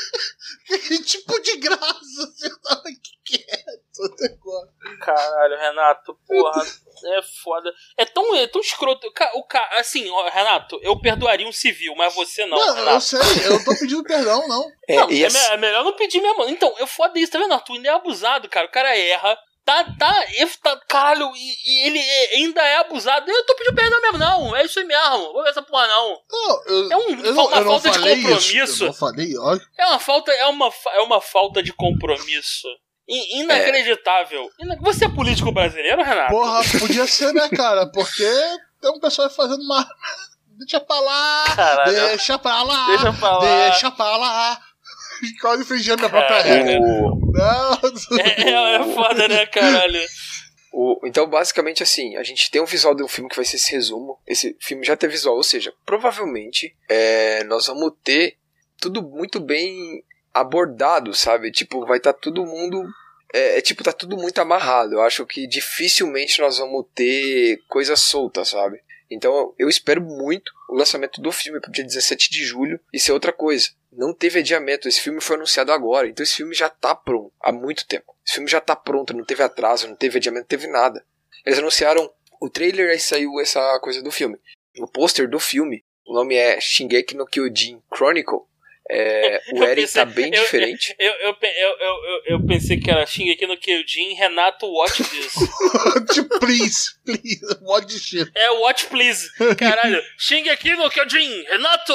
Que 0.69 1.03
tipo 1.03 1.39
de 1.41 1.57
graça 1.57 1.97
você 2.15 2.49
tava 2.61 2.83
quieto 3.25 4.03
até 4.13 4.25
agora. 4.33 4.69
Caralho, 5.01 5.57
Renato, 5.57 6.17
porra. 6.27 6.61
É 7.05 7.21
foda. 7.43 7.73
É 7.97 8.05
tão, 8.05 8.35
é 8.35 8.45
tão 8.47 8.61
escroto. 8.61 9.07
O 9.35 9.43
ca... 9.43 9.67
Assim, 9.79 10.09
ó, 10.09 10.29
Renato, 10.29 10.79
eu 10.83 10.99
perdoaria 10.99 11.47
um 11.47 11.51
civil, 11.51 11.95
mas 11.95 12.13
você 12.13 12.45
não, 12.45 12.57
Não, 12.57 12.67
eu 12.67 12.73
Renato. 12.75 13.01
sei, 13.01 13.19
eu 13.45 13.51
não 13.51 13.63
tô 13.63 13.71
pedindo 13.79 14.03
perdão, 14.03 14.47
não. 14.47 14.69
É, 14.87 14.95
Não, 14.97 15.09
e 15.11 15.23
é, 15.23 15.29
me- 15.29 15.37
é 15.37 15.57
melhor 15.57 15.83
não 15.83 15.93
pedir 15.95 16.21
mesmo. 16.21 16.43
Então, 16.49 16.75
eu 16.77 16.85
foda 16.87 17.17
isso, 17.19 17.31
tá 17.31 17.39
vendo? 17.39 17.53
Arthur 17.53 17.73
ainda 17.73 17.89
é 17.89 17.93
abusado, 17.93 18.47
cara. 18.49 18.67
O 18.67 18.71
cara 18.71 18.95
erra. 18.97 19.37
Tá, 19.69 19.83
tá, 19.99 20.25
ele 20.33 20.49
tá 20.63 20.79
caralho, 20.87 21.31
e, 21.35 21.55
e 21.63 21.85
ele 21.87 21.99
é- 21.99 22.35
ainda 22.37 22.59
é 22.61 22.77
abusado. 22.77 23.29
Eu 23.29 23.37
não 23.37 23.45
tô 23.45 23.53
pedindo 23.55 23.75
perdão 23.75 24.01
mesmo, 24.01 24.17
não. 24.17 24.55
É 24.55 24.65
isso 24.65 24.79
aí 24.79 24.85
mesmo. 24.85 25.31
Vou 25.31 25.43
ver 25.43 25.49
essa 25.51 25.61
porra, 25.61 25.85
não. 25.87 26.19
Não, 26.31 26.63
eu, 26.65 26.91
É 26.91 26.97
um- 26.97 27.09
eu 27.23 27.33
uma 27.33 27.55
eu 27.57 27.63
não 27.65 27.79
falta 27.79 27.91
de 27.91 27.99
compromisso. 27.99 28.57
Isso, 28.57 28.83
eu 28.83 28.87
não 28.87 28.93
falei, 28.93 29.37
olha. 29.37 29.61
É 29.77 29.85
uma 29.85 29.99
falta, 29.99 30.31
é 30.31 30.45
uma, 30.47 30.71
é 30.93 30.99
uma 31.01 31.21
falta 31.21 31.61
de 31.61 31.71
compromisso. 31.71 32.67
I- 33.07 33.39
Inacreditável. 33.41 34.49
Ina- 34.59 34.77
Você 34.81 35.05
é 35.05 35.09
político 35.09 35.51
brasileiro, 35.51 36.03
Renato? 36.03 36.31
Porra, 36.31 36.61
podia 36.79 37.05
ser, 37.05 37.31
né, 37.33 37.47
cara? 37.49 37.85
Porque 37.91 38.23
tem 38.81 38.91
um 38.91 38.99
pessoal 38.99 39.27
aí 39.27 39.33
fazendo 39.35 39.61
uma. 39.61 39.85
Deixa 40.59 40.79
pra 40.81 40.99
lá, 40.99 41.43
Caralho. 41.55 41.93
deixa 42.09 42.37
pra 42.37 42.63
lá, 42.63 42.85
Deixa 42.87 43.13
pra 43.13 43.37
lá. 43.37 43.39
deixa 43.69 43.91
pra 43.91 44.17
lá. 44.17 44.61
Quase 45.41 45.63
infringindo 45.63 45.97
minha 45.97 46.09
própria 46.09 46.41
regra. 46.41 46.79
o- 46.79 47.31
Não, 47.31 48.19
É, 48.19 48.49
é, 48.51 48.75
é 48.75 48.83
foda, 48.93 49.27
né, 49.27 49.45
caralho? 49.47 49.99
O- 50.71 50.99
então, 51.05 51.27
basicamente, 51.27 51.81
assim, 51.81 52.15
a 52.15 52.23
gente 52.23 52.49
tem 52.51 52.61
um 52.61 52.65
visual 52.65 52.93
de 52.95 53.03
um 53.03 53.07
filme 53.07 53.29
que 53.29 53.35
vai 53.35 53.45
ser 53.45 53.55
esse 53.57 53.71
resumo. 53.71 54.19
Esse 54.27 54.55
filme 54.59 54.85
já 54.85 54.95
tem 54.95 55.09
visual, 55.09 55.35
ou 55.35 55.43
seja, 55.43 55.73
provavelmente 55.85 56.75
é, 56.87 57.43
nós 57.45 57.67
vamos 57.67 57.91
ter 58.03 58.35
tudo 58.79 59.01
muito 59.01 59.39
bem 59.39 60.03
abordado, 60.33 61.13
sabe? 61.13 61.51
Tipo, 61.51 61.85
vai 61.85 61.97
estar 61.97 62.13
todo 62.13 62.45
mundo. 62.45 62.83
É, 63.33 63.57
é, 63.57 63.61
tipo, 63.61 63.83
tá 63.83 63.91
tudo 63.91 64.15
muito 64.17 64.39
amarrado. 64.39 64.93
Eu 64.93 65.01
acho 65.01 65.25
que 65.25 65.45
dificilmente 65.47 66.39
nós 66.39 66.57
vamos 66.57 66.85
ter 66.95 67.59
coisa 67.67 67.95
solta, 67.95 68.43
sabe? 68.45 68.79
Então 69.11 69.53
eu 69.57 69.67
espero 69.69 70.01
muito 70.01 70.51
o 70.69 70.75
lançamento 70.75 71.19
do 71.19 71.31
filme 71.31 71.59
pro 71.59 71.71
dia 71.71 71.83
17 71.83 72.29
de 72.29 72.43
julho. 72.45 72.79
Isso 72.93 73.09
é 73.09 73.13
outra 73.13 73.33
coisa. 73.33 73.69
Não 73.91 74.13
teve 74.13 74.39
adiamento. 74.39 74.87
Esse 74.87 75.01
filme 75.01 75.19
foi 75.21 75.35
anunciado 75.35 75.71
agora. 75.71 76.07
Então 76.07 76.23
esse 76.23 76.35
filme 76.35 76.53
já 76.53 76.69
tá 76.69 76.93
pronto 76.93 77.31
há 77.41 77.51
muito 77.51 77.85
tempo. 77.87 78.15
Esse 78.25 78.35
filme 78.35 78.49
já 78.49 78.61
tá 78.61 78.75
pronto. 78.75 79.13
Não 79.15 79.23
teve 79.25 79.41
atraso, 79.43 79.87
não 79.87 79.95
teve 79.95 80.17
adiamento, 80.17 80.41
não 80.43 80.47
teve 80.47 80.67
nada. 80.67 81.03
Eles 81.45 81.57
anunciaram 81.59 82.11
o 82.41 82.49
trailer 82.49 82.91
aí 82.91 82.99
saiu 82.99 83.39
essa 83.39 83.79
coisa 83.81 84.01
do 84.03 84.11
filme. 84.11 84.37
O 84.77 84.87
pôster 84.87 85.27
do 85.29 85.39
filme, 85.39 85.83
o 86.05 86.13
nome 86.13 86.35
é 86.35 86.59
Shingeki 86.61 87.15
no 87.15 87.25
Kyojin 87.25 87.81
Chronicle. 87.93 88.39
É, 88.91 89.41
o 89.53 89.57
Eu 89.57 89.63
Eren 89.63 89.75
pensei- 89.83 90.01
tá 90.01 90.05
bem 90.05 90.33
eu- 90.33 90.41
diferente. 90.41 90.95
Eu, 90.99 91.11
eu, 91.13 91.35
eu, 91.41 91.69
eu, 91.69 91.77
eu, 91.79 92.21
eu 92.39 92.45
pensei 92.47 92.79
que 92.79 92.89
era 92.89 93.05
Shingeki 93.05 93.45
no 93.47 93.57
Kyojin, 93.57 94.13
Renato 94.13 94.65
Watch 94.67 95.03
This. 95.03 95.33
please, 96.39 96.95
please, 97.05 97.39
what 97.61 97.91
shit. 97.91 98.31
é, 98.35 98.49
Watch 98.51 98.85
Please. 98.87 99.27
Caralho, 99.57 100.01
Shingeki 100.17 100.75
no 100.75 100.89
Kyojin, 100.89 101.43
Renato, 101.49 101.93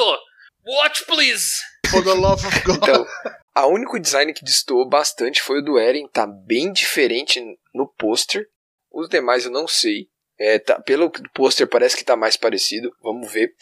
Watch 0.65 1.03
Please. 1.05 1.59
For 1.91 2.03
the 2.03 2.13
love 2.13 2.45
of 2.45 2.61
God. 2.63 2.77
Então, 2.77 3.05
a 3.53 3.65
único 3.67 3.99
design 3.99 4.33
que 4.33 4.43
destoou 4.43 4.87
bastante 4.87 5.41
foi 5.41 5.59
o 5.59 5.61
do 5.63 5.77
Eren, 5.79 6.07
tá 6.07 6.25
bem 6.27 6.71
diferente 6.73 7.41
no 7.73 7.87
pôster. 7.87 8.47
Os 8.91 9.07
demais 9.09 9.45
eu 9.45 9.51
não 9.51 9.67
sei. 9.67 10.09
É, 10.37 10.59
tá- 10.59 10.79
pelo 10.81 11.09
pôster 11.33 11.67
parece 11.67 11.95
que 11.95 12.03
tá 12.03 12.15
mais 12.15 12.35
parecido, 12.35 12.93
vamos 13.01 13.31
ver. 13.31 13.53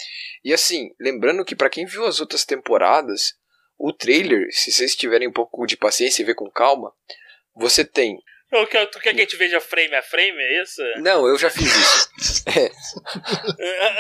E 0.44 0.52
assim, 0.54 0.90
lembrando 1.00 1.46
que 1.46 1.56
pra 1.56 1.70
quem 1.70 1.86
viu 1.86 2.06
as 2.06 2.20
outras 2.20 2.44
temporadas, 2.46 3.34
o 3.78 3.94
trailer, 3.94 4.48
se 4.52 4.72
vocês 4.72 4.96
tiverem 4.96 5.28
um 5.28 5.32
pouco 5.34 5.66
de 5.68 5.78
paciência 5.78 6.22
e 6.22 6.26
ver 6.26 6.36
com 6.36 6.50
calma, 6.50 6.92
você 7.56 7.86
tem. 7.86 8.18
Eu 8.54 8.68
quero- 8.68 8.90
Tu 8.92 9.00
quer 9.00 9.14
que 9.14 9.22
a 9.22 9.24
gente 9.24 9.36
veja 9.38 9.60
frame 9.60 9.96
a 9.96 10.02
frame, 10.02 10.38
é 10.38 10.62
isso? 10.64 10.82
Não, 10.98 11.28
eu 11.28 11.38
já 11.38 11.50
fiz 11.50 11.66
isso. 11.76 12.44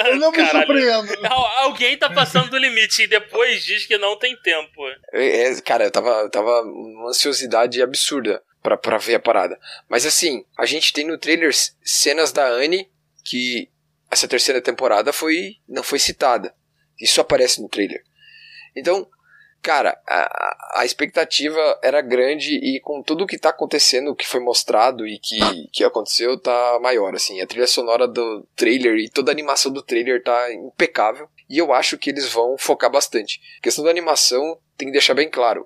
Eu 0.05 0.17
não 0.17 0.31
me 0.31 0.37
Caralho. 0.37 0.65
surpreendo. 0.67 1.25
Al- 1.27 1.57
Alguém 1.65 1.97
tá 1.97 2.09
passando 2.09 2.49
do 2.49 2.57
limite 2.57 3.03
e 3.03 3.07
depois 3.07 3.63
diz 3.63 3.85
que 3.85 3.97
não 3.97 4.17
tem 4.17 4.35
tempo. 4.37 4.81
É, 5.11 5.43
é, 5.51 5.61
cara, 5.61 5.85
eu 5.85 5.91
tava, 5.91 6.09
eu 6.21 6.29
tava 6.29 6.63
numa 6.63 7.09
ansiosidade 7.09 7.81
absurda 7.81 8.41
pra, 8.61 8.77
pra 8.77 8.97
ver 8.97 9.15
a 9.15 9.19
parada. 9.19 9.57
Mas 9.89 10.05
assim, 10.05 10.45
a 10.57 10.65
gente 10.65 10.93
tem 10.93 11.05
no 11.05 11.17
trailer 11.17 11.51
cenas 11.83 12.31
da 12.31 12.45
Anne 12.47 12.89
que 13.25 13.69
essa 14.11 14.27
terceira 14.27 14.61
temporada 14.61 15.11
foi 15.11 15.57
não 15.67 15.83
foi 15.83 15.99
citada. 15.99 16.53
Isso 16.99 17.19
aparece 17.19 17.61
no 17.61 17.69
trailer. 17.69 18.03
Então, 18.75 19.07
cara, 19.63 19.97
a, 20.05 20.81
a 20.81 20.85
expectativa 20.85 21.79
era 21.81 22.01
grande 22.01 22.55
e 22.55 22.79
com 22.81 23.01
tudo 23.01 23.25
que 23.25 23.39
tá 23.39 23.49
acontecendo, 23.49 24.11
o 24.11 24.15
que 24.15 24.27
foi 24.27 24.41
mostrado 24.41 25.07
e 25.07 25.17
que, 25.17 25.39
que 25.71 25.83
aconteceu, 25.83 26.37
tá 26.37 26.77
maior, 26.81 27.15
assim. 27.15 27.41
A 27.41 27.47
trilha 27.47 27.65
sonora 27.65 28.07
do 28.07 28.45
trailer 28.55 28.97
e 28.97 29.09
toda 29.09 29.31
a 29.31 29.33
animação 29.33 29.71
do 29.71 29.81
trailer 29.81 30.21
tá 30.21 30.53
impecável. 30.53 31.29
E 31.49 31.57
eu 31.57 31.73
acho 31.73 31.97
que 31.97 32.09
eles 32.09 32.27
vão 32.31 32.57
focar 32.57 32.91
bastante. 32.91 33.41
A 33.57 33.61
questão 33.61 33.83
da 33.83 33.89
animação 33.89 34.59
tem 34.77 34.89
que 34.89 34.93
deixar 34.93 35.13
bem 35.13 35.29
claro. 35.29 35.65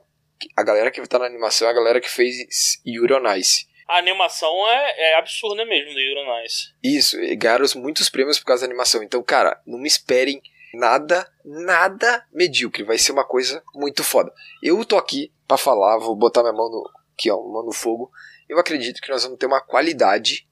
A 0.55 0.63
galera 0.63 0.91
que 0.91 1.05
tá 1.07 1.17
na 1.17 1.25
animação 1.25 1.67
é 1.67 1.71
a 1.71 1.73
galera 1.73 1.99
que 1.99 2.09
fez 2.09 2.79
Yuri 2.85 3.13
on 3.13 3.33
Ice. 3.35 3.65
A 3.87 3.97
animação 3.97 4.67
é, 4.69 5.11
é 5.11 5.15
absurda 5.15 5.65
mesmo 5.65 5.93
do 5.93 6.41
Nice. 6.41 6.73
Isso, 6.83 7.19
e 7.21 7.33
ganharam 7.37 7.65
muitos 7.77 8.09
prêmios 8.09 8.37
por 8.37 8.45
causa 8.45 8.61
da 8.61 8.67
animação. 8.67 9.01
Então, 9.01 9.23
cara, 9.23 9.61
não 9.65 9.79
me 9.79 9.87
esperem 9.87 10.41
nada, 10.73 11.29
nada 11.43 12.25
medíocre. 12.31 12.83
Vai 12.83 12.97
ser 12.97 13.11
uma 13.11 13.25
coisa 13.25 13.63
muito 13.73 14.03
foda. 14.03 14.31
Eu 14.61 14.83
tô 14.85 14.97
aqui 14.97 15.31
pra 15.47 15.57
falar, 15.57 15.97
vou 15.97 16.15
botar 16.15 16.41
minha 16.41 16.53
mão 16.53 16.69
no, 16.69 16.89
aqui, 17.13 17.31
ó, 17.31 17.37
mão 17.41 17.65
no 17.65 17.71
fogo. 17.71 18.11
Eu 18.47 18.59
acredito 18.59 19.01
que 19.01 19.09
nós 19.09 19.23
vamos 19.23 19.37
ter 19.37 19.45
uma 19.45 19.61
qualidade 19.61 20.47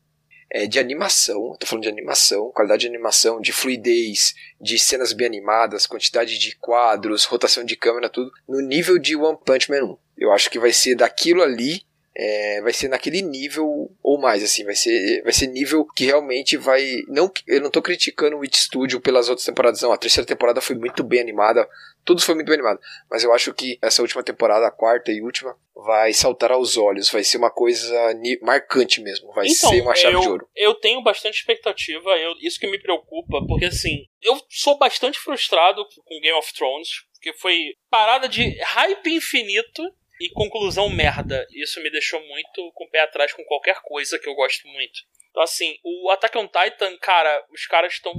é, 0.50 0.68
de 0.68 0.80
animação, 0.80 1.56
tô 1.60 1.66
falando 1.66 1.84
de 1.84 1.90
animação, 1.90 2.52
qualidade 2.52 2.82
de 2.82 2.88
animação, 2.88 3.42
de 3.42 3.52
fluidez, 3.52 4.34
de 4.60 4.78
cenas 4.78 5.12
bem 5.12 5.28
animadas, 5.28 5.88
quantidade 5.88 6.38
de 6.38 6.56
quadros, 6.58 7.26
rotação 7.26 7.64
de 7.64 7.76
câmera, 7.76 8.10
tudo, 8.10 8.32
no 8.48 8.62
nível 8.62 8.98
de 9.00 9.16
One 9.16 9.38
Punch 9.46 9.70
Man 9.70 9.84
1. 9.84 9.98
Eu 10.18 10.32
acho 10.32 10.50
que 10.50 10.60
vai 10.60 10.72
ser 10.72 10.96
daquilo 10.96 11.42
ali 11.42 11.82
é, 12.18 12.62
vai 12.62 12.72
ser 12.72 12.88
naquele 12.88 13.22
nível 13.22 13.92
ou 14.02 14.18
mais, 14.18 14.42
assim, 14.44 14.64
vai 14.64 14.76
ser, 14.76 15.22
vai 15.24 15.34
ser 15.34 15.48
nível 15.48 15.86
que 15.96 16.06
realmente 16.06 16.56
vai. 16.58 16.84
Não, 17.08 17.30
eu 17.48 17.60
não 17.62 17.70
tô 17.70 17.82
criticando 17.82 18.38
o 18.38 18.42
It 18.44 18.58
Studio 18.58 19.02
pelas 19.02 19.28
outras 19.30 19.46
temporadas, 19.46 19.82
não. 19.82 19.92
A 19.92 19.98
terceira 19.98 20.26
temporada 20.26 20.62
foi 20.62 20.76
muito 20.78 21.04
bem 21.04 21.20
animada, 21.20 21.68
tudo 22.06 22.22
foi 22.22 22.34
muito 22.36 22.48
bem 22.48 22.56
animado. 22.56 22.80
Mas 23.12 23.24
eu 23.24 23.34
acho 23.34 23.54
que 23.54 23.78
essa 23.82 24.02
última 24.02 24.24
temporada, 24.24 24.66
a 24.66 24.72
quarta 24.72 25.12
e 25.12 25.22
última, 25.22 25.58
vai 25.76 26.14
saltar 26.14 26.52
aos 26.54 26.78
olhos, 26.78 27.10
vai 27.10 27.24
ser 27.24 27.38
uma 27.38 27.52
coisa 27.52 27.94
marcante 28.42 29.02
mesmo, 29.02 29.32
vai 29.34 29.50
ser 29.50 29.82
uma 29.82 29.94
chave 29.94 30.10
Então, 30.16 30.22
eu, 30.22 30.22
de 30.22 30.30
ouro. 30.30 30.48
eu 30.56 30.74
tenho 30.76 31.04
bastante 31.04 31.36
expectativa, 31.40 32.10
eu- 32.18 32.36
isso 32.42 32.60
que 32.60 32.68
me 32.68 32.80
preocupa, 32.80 33.46
porque 33.48 33.66
assim, 33.66 34.06
eu 34.22 34.40
sou 34.50 34.78
bastante 34.78 35.20
frustrado 35.20 35.86
com 36.06 36.20
Game 36.22 36.38
of 36.38 36.54
Thrones, 36.54 36.88
porque 37.14 37.34
foi 37.34 37.74
parada 37.90 38.30
de 38.30 38.58
hype 38.62 39.14
infinito 39.16 39.84
e 40.20 40.30
conclusão 40.30 40.90
merda. 40.90 41.46
Isso 41.52 41.82
me 41.82 41.90
deixou 41.90 42.20
muito 42.28 42.72
com 42.74 42.86
o 42.86 42.90
pé 42.90 43.02
atrás 43.02 43.34
com 43.34 43.44
qualquer 43.46 43.82
coisa 43.82 44.20
que 44.20 44.28
eu 44.28 44.36
gosto 44.36 44.68
muito. 44.68 45.00
Então, 45.30 45.44
assim, 45.44 45.78
o 45.84 46.10
Attack 46.12 46.38
on 46.38 46.48
Titan, 46.48 46.98
cara, 46.98 47.46
os 47.52 47.66
caras 47.68 47.94
estão. 47.94 48.14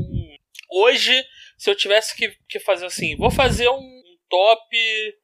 Hoje, 0.71 1.25
se 1.57 1.71
eu 1.71 1.75
tivesse 1.75 2.15
que, 2.15 2.37
que 2.49 2.61
fazer 2.61 2.87
assim, 2.87 3.17
vou 3.17 3.31
fazer 3.31 3.69
um 3.69 4.03
top 4.29 4.77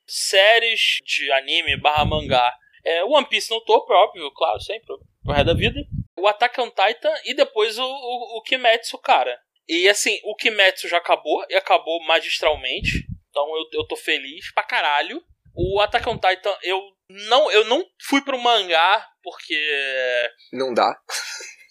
séries 0.06 0.98
de 1.04 1.30
anime 1.32 1.76
barra 1.76 2.04
mangá. 2.04 2.54
É, 2.84 3.04
One 3.04 3.28
Piece 3.28 3.50
no 3.50 3.60
topo, 3.60 3.92
óbvio, 3.92 4.30
claro, 4.32 4.60
sempre, 4.60 4.86
pro 4.86 5.32
resto 5.32 5.46
da 5.46 5.54
vida. 5.54 5.80
O 6.16 6.26
Attack 6.26 6.60
on 6.60 6.70
Titan 6.70 7.14
e 7.24 7.34
depois 7.34 7.78
o, 7.78 7.84
o, 7.84 8.38
o 8.38 8.42
Kimetsu, 8.42 8.98
cara. 8.98 9.38
E 9.68 9.88
assim, 9.88 10.18
o 10.24 10.34
Kimetsu 10.34 10.88
já 10.88 10.98
acabou, 10.98 11.44
e 11.48 11.54
acabou 11.54 12.02
magistralmente. 12.04 13.06
Então 13.30 13.46
eu, 13.56 13.80
eu 13.80 13.86
tô 13.86 13.96
feliz 13.96 14.52
pra 14.52 14.62
caralho. 14.62 15.22
O 15.54 15.80
Attack 15.80 16.08
on 16.08 16.18
Titan, 16.18 16.56
eu 16.62 16.80
não, 17.28 17.50
eu 17.50 17.64
não 17.64 17.84
fui 18.00 18.22
pro 18.22 18.38
mangá, 18.38 19.06
porque. 19.22 19.58
Não 20.52 20.72
dá. 20.72 20.96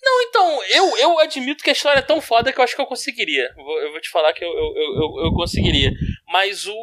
Não, 0.03 0.21
então, 0.23 0.63
eu, 0.65 0.97
eu 0.97 1.19
admito 1.19 1.63
que 1.63 1.69
a 1.69 1.73
história 1.73 1.99
é 1.99 2.03
tão 2.03 2.19
foda 2.19 2.51
que 2.51 2.59
eu 2.59 2.63
acho 2.63 2.75
que 2.75 2.81
eu 2.81 2.87
conseguiria. 2.87 3.53
Eu 3.55 3.63
vou, 3.63 3.81
eu 3.81 3.91
vou 3.91 4.01
te 4.01 4.09
falar 4.09 4.33
que 4.33 4.43
eu, 4.43 4.49
eu, 4.49 4.75
eu, 4.75 5.25
eu 5.25 5.33
conseguiria. 5.35 5.91
Mas 6.27 6.65
o, 6.65 6.75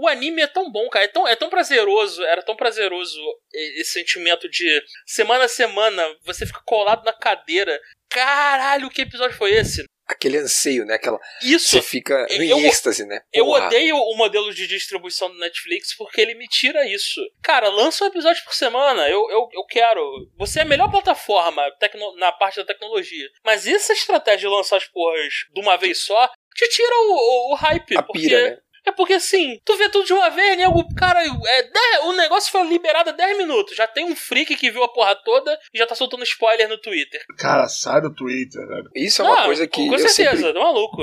o 0.00 0.06
anime 0.06 0.42
é 0.42 0.46
tão 0.46 0.70
bom, 0.70 0.88
cara. 0.88 1.04
É 1.04 1.08
tão, 1.08 1.26
é 1.26 1.34
tão 1.34 1.50
prazeroso. 1.50 2.22
Era 2.22 2.40
tão 2.40 2.54
prazeroso 2.54 3.20
esse 3.52 3.90
sentimento 3.92 4.48
de 4.48 4.80
semana 5.04 5.44
a 5.44 5.48
semana 5.48 6.06
você 6.24 6.46
fica 6.46 6.62
colado 6.64 7.04
na 7.04 7.12
cadeira. 7.12 7.80
Caralho, 8.08 8.90
que 8.90 9.02
episódio 9.02 9.36
foi 9.36 9.52
esse? 9.54 9.84
Aquele 10.06 10.36
anseio, 10.38 10.84
né? 10.84 10.94
Aquela, 10.94 11.18
Isso! 11.42 11.68
você 11.68 11.80
fica 11.82 12.26
no 12.30 12.42
Eu- 12.42 12.58
êxtase, 12.58 13.04
né? 13.06 13.20
Eu 13.32 13.46
Porra. 13.46 13.66
odeio 13.66 13.96
o 13.96 14.16
modelo 14.16 14.52
de 14.52 14.66
distribuição 14.66 15.28
do 15.30 15.38
Netflix 15.38 15.94
porque 15.96 16.20
ele 16.20 16.34
me 16.34 16.46
tira 16.48 16.86
isso. 16.86 17.20
Cara, 17.42 17.68
lança 17.68 18.04
um 18.04 18.08
episódio 18.08 18.42
por 18.44 18.52
semana. 18.54 19.08
Eu, 19.08 19.30
eu, 19.30 19.48
eu 19.52 19.64
quero. 19.64 20.02
Você 20.36 20.58
é 20.58 20.62
a 20.62 20.66
melhor 20.66 20.90
plataforma 20.90 21.62
tecno- 21.78 22.16
na 22.16 22.32
parte 22.32 22.56
da 22.56 22.64
tecnologia. 22.64 23.28
Mas 23.44 23.66
essa 23.66 23.92
estratégia 23.92 24.48
de 24.48 24.54
lançar 24.54 24.76
as 24.76 24.84
porras 24.86 25.32
de 25.52 25.60
uma 25.60 25.76
vez 25.76 25.98
só 25.98 26.28
te 26.54 26.68
tira 26.68 26.94
o, 26.94 27.12
o, 27.12 27.52
o 27.52 27.54
hype. 27.54 27.96
A 27.96 28.02
porque, 28.02 28.20
pira, 28.20 28.50
né? 28.50 28.58
É 28.84 28.90
porque 28.92 29.12
assim, 29.14 29.60
tu 29.64 29.76
vê 29.76 29.88
tudo 29.88 30.04
de 30.04 30.12
uma 30.12 30.28
vez, 30.30 30.56
né? 30.58 30.66
O 30.68 30.84
cara. 30.96 31.20
É, 31.24 31.62
dez- 31.62 32.04
o 32.04 32.12
negócio 32.14 32.50
foi 32.50 32.66
liberado 32.66 33.10
há 33.10 33.12
10 33.12 33.36
minutos. 33.38 33.76
Já 33.76 33.86
tem 33.86 34.04
um 34.04 34.16
freak 34.16 34.56
que 34.56 34.70
viu 34.70 34.82
a 34.82 34.88
porra 34.92 35.14
toda 35.14 35.56
e 35.72 35.78
já 35.78 35.86
tá 35.86 35.94
soltando 35.94 36.24
spoiler 36.24 36.68
no 36.68 36.78
Twitter. 36.78 37.24
Cara, 37.38 37.68
sai 37.68 38.00
do 38.00 38.12
Twitter, 38.12 38.66
velho. 38.66 38.90
Isso 38.94 39.22
é 39.22 39.24
uma 39.24 39.40
Ah, 39.40 39.44
coisa 39.44 39.66
que 39.68 39.86
Com 39.86 39.92
eu 39.94 39.98
certeza, 40.00 40.36
sempre 40.36 40.52
tá 40.52 40.58
maluco. 40.60 40.96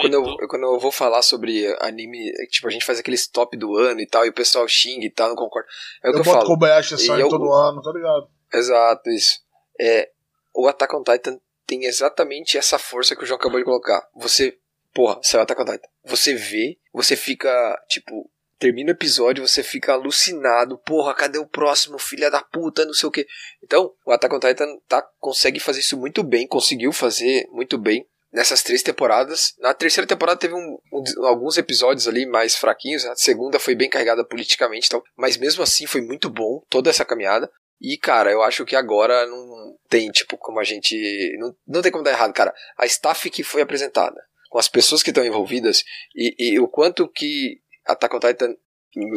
quando 0.00 0.12
eu, 0.14 0.36
quando 0.48 0.62
eu 0.64 0.78
vou 0.78 0.92
falar 0.92 1.22
sobre 1.22 1.66
anime, 1.80 2.28
é, 2.38 2.46
tipo, 2.46 2.68
a 2.68 2.70
gente 2.70 2.84
faz 2.84 2.98
aqueles 2.98 3.26
top 3.26 3.56
do 3.56 3.76
ano 3.76 4.00
e 4.00 4.06
tal, 4.06 4.26
e 4.26 4.28
o 4.28 4.32
pessoal 4.34 4.66
xinga 4.68 5.06
e 5.06 5.10
tal, 5.10 5.28
não 5.30 5.36
concorda. 5.36 5.68
É 6.04 6.08
o 6.10 6.12
que 6.12 6.18
Eu 6.18 6.20
eu 6.20 6.24
boto 6.24 6.36
falo. 6.38 6.46
Kobayashi 6.48 6.94
E 6.96 7.06
eu- 7.20 7.28
todo 7.30 7.50
ano, 7.52 7.80
tá 7.80 7.92
ligado? 7.92 8.28
Exato, 8.52 9.08
isso. 9.10 9.38
É, 9.80 10.10
o 10.54 10.68
Attack 10.68 10.94
on 10.94 11.02
Titan 11.02 11.38
tem 11.66 11.84
exatamente 11.84 12.56
essa 12.58 12.78
força 12.78 13.16
que 13.16 13.22
o 13.24 13.26
João 13.26 13.38
acabou 13.38 13.58
de 13.58 13.64
colocar. 13.64 14.06
Você, 14.14 14.56
porra, 14.96 15.20
saiu 15.22 15.42
Attack 15.42 15.60
on 15.60 15.64
Titan. 15.66 15.88
Você 16.06 16.34
vê, 16.34 16.78
você 16.90 17.14
fica, 17.14 17.50
tipo, 17.86 18.30
termina 18.58 18.90
o 18.90 18.94
episódio, 18.94 19.46
você 19.46 19.62
fica 19.62 19.92
alucinado. 19.92 20.78
Porra, 20.78 21.14
cadê 21.14 21.38
o 21.38 21.46
próximo? 21.46 21.98
Filha 21.98 22.30
da 22.30 22.40
puta, 22.42 22.86
não 22.86 22.94
sei 22.94 23.06
o 23.06 23.12
que. 23.12 23.26
Então, 23.62 23.92
o 24.06 24.12
Attack 24.12 24.34
on 24.34 24.40
Titan 24.40 24.66
tá, 24.88 25.06
consegue 25.20 25.60
fazer 25.60 25.80
isso 25.80 25.98
muito 25.98 26.22
bem, 26.22 26.46
conseguiu 26.48 26.90
fazer 26.92 27.46
muito 27.52 27.76
bem 27.76 28.08
nessas 28.32 28.62
três 28.62 28.82
temporadas. 28.82 29.52
Na 29.58 29.74
terceira 29.74 30.06
temporada 30.06 30.40
teve 30.40 30.54
um- 30.54 30.78
um- 30.92 31.26
alguns 31.26 31.58
episódios 31.58 32.08
ali 32.08 32.24
mais 32.26 32.56
fraquinhos, 32.56 33.04
a 33.04 33.14
segunda 33.14 33.58
foi 33.58 33.74
bem 33.74 33.90
carregada 33.90 34.24
politicamente 34.26 34.86
e 34.86 34.90
tal, 34.90 35.02
mas 35.16 35.36
mesmo 35.36 35.62
assim 35.62 35.86
foi 35.86 36.00
muito 36.00 36.30
bom 36.30 36.62
toda 36.70 36.88
essa 36.88 37.04
caminhada. 37.04 37.50
E, 37.78 37.98
cara, 37.98 38.30
eu 38.30 38.42
acho 38.42 38.64
que 38.64 38.74
agora 38.74 39.26
não 39.26 39.76
tem, 39.90 40.10
tipo, 40.10 40.38
como 40.38 40.58
a 40.58 40.64
gente. 40.64 40.96
Não, 41.38 41.54
não 41.66 41.82
tem 41.82 41.92
como 41.92 42.02
dar 42.02 42.12
errado, 42.12 42.32
cara. 42.32 42.54
A 42.78 42.86
staff 42.86 43.28
que 43.28 43.42
foi 43.44 43.60
apresentada, 43.60 44.18
com 44.48 44.58
as 44.58 44.68
pessoas 44.68 45.02
que 45.02 45.10
estão 45.10 45.24
envolvidas, 45.24 45.82
e, 46.14 46.34
e 46.38 46.60
o 46.60 46.68
quanto 46.68 47.08
que 47.08 47.60
Attack 47.86 48.16
on 48.16 48.20
Titan 48.20 48.54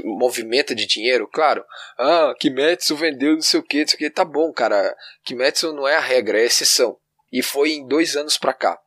movimenta 0.04 0.76
de 0.76 0.86
dinheiro, 0.86 1.28
claro. 1.28 1.64
Ah, 1.98 2.34
Kimetsu 2.40 2.96
vendeu 2.96 3.34
não 3.36 3.42
sei 3.42 3.60
o 3.60 3.64
que, 3.64 3.80
não 3.80 3.88
sei 3.88 3.96
o 3.96 4.00
que. 4.00 4.10
Tá 4.10 4.26
bom, 4.26 4.52
cara. 4.52 4.96
Kimetsu 5.24 5.72
não 5.74 5.88
é 5.88 5.96
a 5.96 6.02
regra, 6.02 6.38
é 6.38 6.44
a 6.44 6.46
exceção. 6.46 6.98
E 7.32 7.42
foi 7.42 7.72
em 7.72 7.88
dois 7.88 8.16
anos 8.18 8.38
pra 8.38 8.54
cá. 8.54 8.78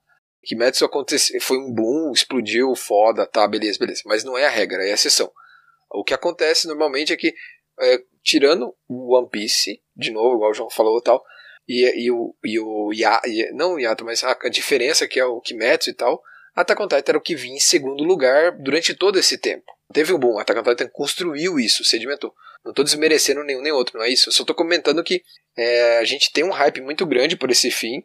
Kimetsu 0.44 0.84
aconteceu, 0.84 1.40
foi 1.40 1.56
um 1.56 1.72
boom, 1.72 2.12
explodiu, 2.12 2.74
foda, 2.74 3.26
tá, 3.26 3.46
beleza, 3.46 3.78
beleza. 3.78 4.02
Mas 4.04 4.24
não 4.24 4.36
é 4.36 4.44
a 4.44 4.50
regra, 4.50 4.84
é 4.86 4.90
a 4.90 4.94
exceção. 4.94 5.32
O 5.90 6.02
que 6.04 6.12
acontece 6.12 6.66
normalmente 6.66 7.12
é 7.12 7.16
que, 7.16 7.32
é, 7.80 7.98
tirando 8.22 8.74
o 8.88 9.16
One 9.16 9.28
Piece, 9.30 9.80
de 9.96 10.10
novo, 10.10 10.36
igual 10.36 10.50
o 10.50 10.54
João 10.54 10.68
falou 10.70 10.98
e 10.98 11.02
tal, 11.02 11.24
e, 11.68 12.04
e 12.06 12.10
o, 12.10 12.34
e 12.44 12.58
o 12.58 12.92
Ya- 12.92 13.22
e- 13.24 13.52
não 13.52 13.74
o 13.74 13.78
Yato, 13.80 14.04
mas 14.04 14.24
a, 14.24 14.32
a 14.42 14.48
diferença 14.48 15.06
que 15.06 15.20
é 15.20 15.24
o 15.24 15.40
Kimetsu 15.40 15.90
e 15.90 15.94
tal, 15.94 16.20
Attack 16.54 16.82
on 16.82 16.88
Titan 16.88 17.12
era 17.12 17.18
o 17.18 17.22
que 17.22 17.34
vinha 17.34 17.56
em 17.56 17.60
segundo 17.60 18.04
lugar 18.04 18.52
durante 18.52 18.94
todo 18.94 19.18
esse 19.18 19.38
tempo. 19.38 19.64
Teve 19.92 20.12
um 20.12 20.18
boom, 20.18 20.38
Attack 20.38 20.60
on 20.60 20.62
Titan 20.62 20.88
construiu 20.88 21.58
isso, 21.58 21.84
sedimentou. 21.84 22.34
Não 22.64 22.72
tô 22.72 22.82
desmerecendo 22.82 23.42
nenhum 23.42 23.62
nem 23.62 23.72
outro, 23.72 23.98
não 23.98 24.04
é 24.04 24.10
isso. 24.10 24.28
Eu 24.28 24.32
só 24.32 24.44
tô 24.44 24.54
comentando 24.54 25.02
que 25.02 25.22
é, 25.56 25.98
a 25.98 26.04
gente 26.04 26.32
tem 26.32 26.44
um 26.44 26.50
hype 26.50 26.80
muito 26.80 27.04
grande 27.06 27.36
por 27.36 27.50
esse 27.50 27.70
fim. 27.70 28.04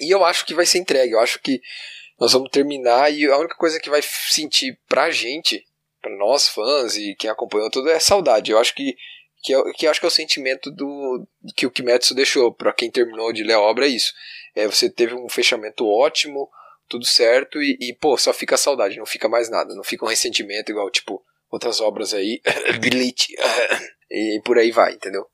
E 0.00 0.10
eu 0.10 0.24
acho 0.24 0.44
que 0.46 0.54
vai 0.54 0.66
ser 0.66 0.78
entregue. 0.78 1.12
Eu 1.12 1.20
acho 1.20 1.38
que 1.40 1.60
nós 2.18 2.32
vamos 2.32 2.50
terminar 2.50 3.12
e 3.12 3.26
a 3.26 3.38
única 3.38 3.54
coisa 3.54 3.80
que 3.80 3.90
vai 3.90 4.00
sentir 4.02 4.78
pra 4.88 5.10
gente, 5.10 5.66
pra 6.00 6.10
nós 6.16 6.48
fãs 6.48 6.96
e 6.96 7.14
quem 7.14 7.30
acompanhou 7.30 7.70
tudo, 7.70 7.90
é 7.90 7.98
saudade. 7.98 8.50
Eu 8.50 8.58
acho 8.58 8.74
que 8.74 8.96
que, 9.42 9.52
eu, 9.52 9.64
que 9.72 9.86
acho 9.86 9.98
que 9.98 10.06
é 10.06 10.08
o 10.08 10.12
sentimento 10.12 10.70
do 10.70 11.26
que 11.56 11.66
o 11.66 11.70
Kimetsu 11.70 12.14
deixou 12.14 12.52
pra 12.52 12.72
quem 12.72 12.90
terminou 12.90 13.32
de 13.32 13.42
ler 13.42 13.54
a 13.54 13.60
obra 13.60 13.86
é 13.86 13.88
isso. 13.88 14.12
É, 14.54 14.66
você 14.66 14.90
teve 14.90 15.14
um 15.14 15.28
fechamento 15.28 15.86
ótimo, 15.86 16.50
tudo 16.90 17.06
certo 17.06 17.62
e, 17.62 17.78
e, 17.80 17.94
pô, 17.94 18.18
só 18.18 18.32
fica 18.34 18.56
a 18.56 18.58
saudade, 18.58 18.98
não 18.98 19.06
fica 19.06 19.28
mais 19.28 19.48
nada, 19.48 19.74
não 19.74 19.84
fica 19.84 20.04
um 20.04 20.08
ressentimento 20.08 20.70
igual 20.70 20.90
tipo 20.90 21.24
outras 21.50 21.80
obras 21.80 22.12
aí, 22.12 22.40
Glitch 22.82 23.28
e 24.10 24.40
por 24.44 24.58
aí 24.58 24.70
vai, 24.70 24.92
entendeu? 24.92 25.26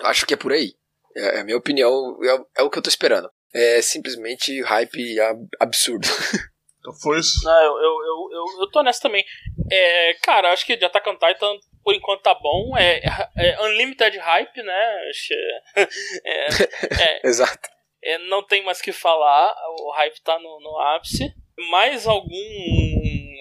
Acho 0.00 0.26
que 0.26 0.34
é 0.34 0.36
por 0.36 0.52
aí. 0.52 0.74
É, 1.14 1.36
é 1.36 1.40
a 1.40 1.44
minha 1.44 1.56
opinião, 1.56 2.18
é, 2.24 2.60
é 2.60 2.62
o 2.62 2.70
que 2.70 2.78
eu 2.78 2.82
tô 2.82 2.88
esperando 2.88 3.30
é 3.54 3.82
simplesmente 3.82 4.60
hype 4.62 5.20
ab- 5.20 5.48
absurdo. 5.60 6.08
Então 6.82 6.92
foi 6.94 7.20
isso. 7.20 7.44
Não, 7.44 7.62
eu, 7.62 7.72
eu, 7.74 7.78
eu, 8.02 8.28
eu, 8.32 8.62
eu 8.62 8.70
tô 8.72 8.82
nessa 8.82 9.00
também. 9.02 9.24
É, 9.70 10.14
cara, 10.14 10.50
acho 10.52 10.66
que 10.66 10.76
de 10.76 10.84
Attack 10.84 11.08
on 11.08 11.12
Titan, 11.16 11.56
por 11.84 11.94
enquanto 11.94 12.22
tá 12.22 12.34
bom. 12.34 12.76
É, 12.76 13.00
é 13.36 13.62
Unlimited 13.62 14.18
Hype, 14.18 14.62
né? 14.64 15.10
É, 16.24 16.46
é, 17.00 17.20
Exato. 17.24 17.68
É, 18.02 18.18
não 18.28 18.42
tem 18.42 18.64
mais 18.64 18.80
o 18.80 18.82
que 18.82 18.92
falar. 18.92 19.54
O 19.80 19.90
hype 19.92 20.20
tá 20.22 20.38
no, 20.38 20.60
no 20.60 20.78
ápice. 20.80 21.32
Mais 21.70 22.06
algum 22.06 22.36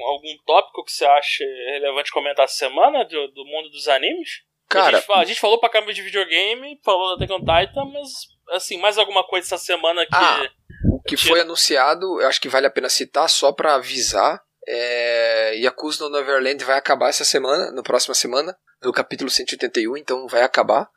algum 0.05 0.35
tópico 0.45 0.83
que 0.83 0.91
você 0.91 1.05
acha 1.05 1.43
relevante 1.73 2.11
comentar 2.11 2.45
essa 2.45 2.55
semana 2.55 3.03
do, 3.05 3.27
do 3.29 3.45
mundo 3.45 3.69
dos 3.69 3.87
animes? 3.87 4.29
a, 4.69 4.73
Cara, 4.73 4.97
gente, 4.97 5.05
fala- 5.05 5.21
a 5.21 5.25
gente 5.25 5.39
falou 5.39 5.59
pra 5.59 5.69
câmera 5.69 5.93
de 5.93 6.01
videogame, 6.01 6.79
falou 6.83 7.17
da 7.17 7.25
on 7.35 7.39
Titan, 7.39 7.85
mas 7.85 8.09
assim, 8.51 8.77
mais 8.77 8.97
alguma 8.97 9.23
coisa 9.23 9.45
essa 9.47 9.57
semana 9.57 10.05
que. 10.05 10.15
Ah, 10.15 10.49
o 10.91 11.01
que 11.01 11.15
foi 11.17 11.41
anunciado, 11.41 12.21
eu 12.21 12.27
acho 12.27 12.41
que 12.41 12.49
vale 12.49 12.67
a 12.67 12.71
pena 12.71 12.89
citar 12.89 13.29
só 13.29 13.51
pra 13.51 13.75
avisar. 13.75 14.41
É, 14.67 15.55
Yakuza 15.55 16.03
no 16.03 16.11
Neverland 16.15 16.63
vai 16.63 16.77
acabar 16.77 17.09
essa 17.09 17.25
semana, 17.25 17.71
na 17.71 17.81
próxima 17.81 18.13
semana, 18.13 18.55
no 18.83 18.93
capítulo 18.93 19.29
181, 19.29 19.97
então 19.97 20.27
vai 20.27 20.43
acabar. 20.43 20.87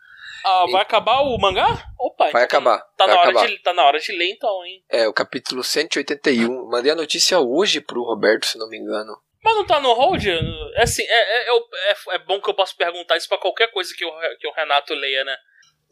Ah, 0.44 0.66
vai 0.70 0.82
acabar 0.82 1.20
o 1.22 1.38
mangá? 1.38 1.66
Opa, 1.98 2.24
Vai 2.30 2.44
então 2.44 2.58
acabar, 2.60 2.78
Tá, 2.96 3.06
vai 3.06 3.14
na 3.14 3.20
hora 3.20 3.30
acabar. 3.30 3.46
De, 3.48 3.58
tá 3.62 3.72
na 3.72 3.84
hora 3.84 3.98
de 3.98 4.12
ler 4.12 4.30
então, 4.30 4.64
hein? 4.64 4.84
É, 4.90 5.08
o 5.08 5.12
capítulo 5.12 5.64
181. 5.64 6.68
Mandei 6.68 6.92
a 6.92 6.96
notícia 6.96 7.38
hoje 7.40 7.80
pro 7.80 8.02
Roberto, 8.04 8.46
se 8.46 8.58
não 8.58 8.68
me 8.68 8.76
engano. 8.78 9.16
Mas 9.42 9.56
não 9.56 9.66
tá 9.66 9.80
no 9.80 9.92
hold? 9.92 10.24
É 10.26 10.82
assim, 10.82 11.02
é, 11.02 11.06
é, 11.06 11.48
é, 11.50 11.58
é- 11.92 12.14
é 12.16 12.18
bom 12.18 12.40
que 12.40 12.48
eu 12.48 12.54
posso 12.54 12.76
perguntar 12.76 13.16
isso 13.16 13.28
pra 13.28 13.38
qualquer 13.38 13.70
coisa 13.70 13.94
que 13.94 14.04
o, 14.04 14.10
que 14.38 14.46
o 14.48 14.52
Renato 14.54 14.94
leia, 14.94 15.24
né? 15.24 15.36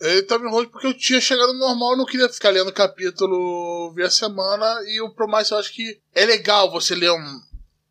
Ele 0.01 0.23
tava 0.23 0.45
enrolando 0.45 0.71
porque 0.71 0.87
eu 0.87 0.97
tinha 0.99 1.21
chegado 1.21 1.53
no 1.53 1.59
normal, 1.59 1.93
eu 1.93 1.99
não 1.99 2.07
queria 2.07 2.29
ficar 2.29 2.51
lendo 2.51 2.73
capítulo 2.73 3.93
via 3.95 4.11
semana. 4.11 4.67
E 4.87 5.01
o 5.01 5.15
Pro 5.15 5.29
Mais 5.29 5.51
eu 5.51 5.59
acho 5.59 5.73
que 5.73 6.01
é 6.15 6.25
legal 6.25 6.71
você 6.71 6.95
ler 6.95 7.11
um, 7.11 7.41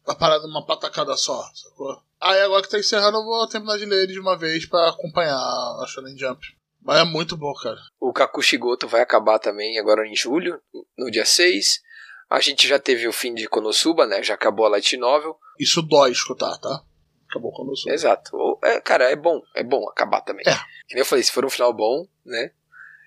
uma 0.05 0.15
parada 0.17 0.45
numa 0.47 0.65
patacada 0.65 1.15
só, 1.15 1.41
sacou? 1.53 2.01
Aí 2.22 2.39
agora 2.41 2.61
que 2.61 2.69
tá 2.69 2.77
encerrando, 2.77 3.18
eu 3.18 3.23
vou 3.23 3.48
terminar 3.48 3.77
de 3.77 3.85
ler 3.85 4.03
ele 4.03 4.14
de 4.14 4.19
uma 4.19 4.38
vez 4.38 4.65
pra 4.65 4.89
acompanhar 4.89 5.35
a 5.35 5.85
Shonen 5.88 6.18
Jump. 6.18 6.45
Mas 6.84 6.99
é 6.99 7.03
muito 7.03 7.38
bom, 7.38 7.53
cara. 7.53 7.80
O 7.99 8.14
Kakushigoto 8.14 8.88
vai 8.88 9.02
acabar 9.02 9.39
também 9.39 9.80
agora 9.80 10.07
em 10.07 10.15
julho, 10.15 10.60
no 10.98 11.11
dia 11.11 11.26
6. 11.26 11.80
A 12.30 12.39
gente 12.39 12.68
já 12.68 12.80
teve 12.80 13.07
o 13.07 13.14
fim 13.14 13.34
de 13.34 13.48
Konosuba, 13.48 14.06
né? 14.07 14.23
Já 14.23 14.35
acabou 14.35 14.65
a 14.65 14.69
Light 14.69 14.95
Novel. 14.98 15.38
Isso 15.60 15.81
dói 15.81 16.11
escutar, 16.11 16.57
tá? 16.57 16.84
Acabou 17.30 17.53
sou. 17.76 17.91
Exato. 17.91 18.60
É, 18.64 18.80
cara, 18.81 19.10
é 19.10 19.15
bom. 19.15 19.41
É 19.56 19.64
bom 19.64 19.88
acabar 19.89 20.22
também. 20.22 20.43
É. 20.48 20.53
Que 20.88 20.95
nem 20.95 20.99
eu 20.99 21.06
falei, 21.06 21.23
se 21.23 21.31
for 21.31 21.45
um 21.45 21.49
final 21.49 21.73
bom, 21.73 22.06
né? 22.26 22.52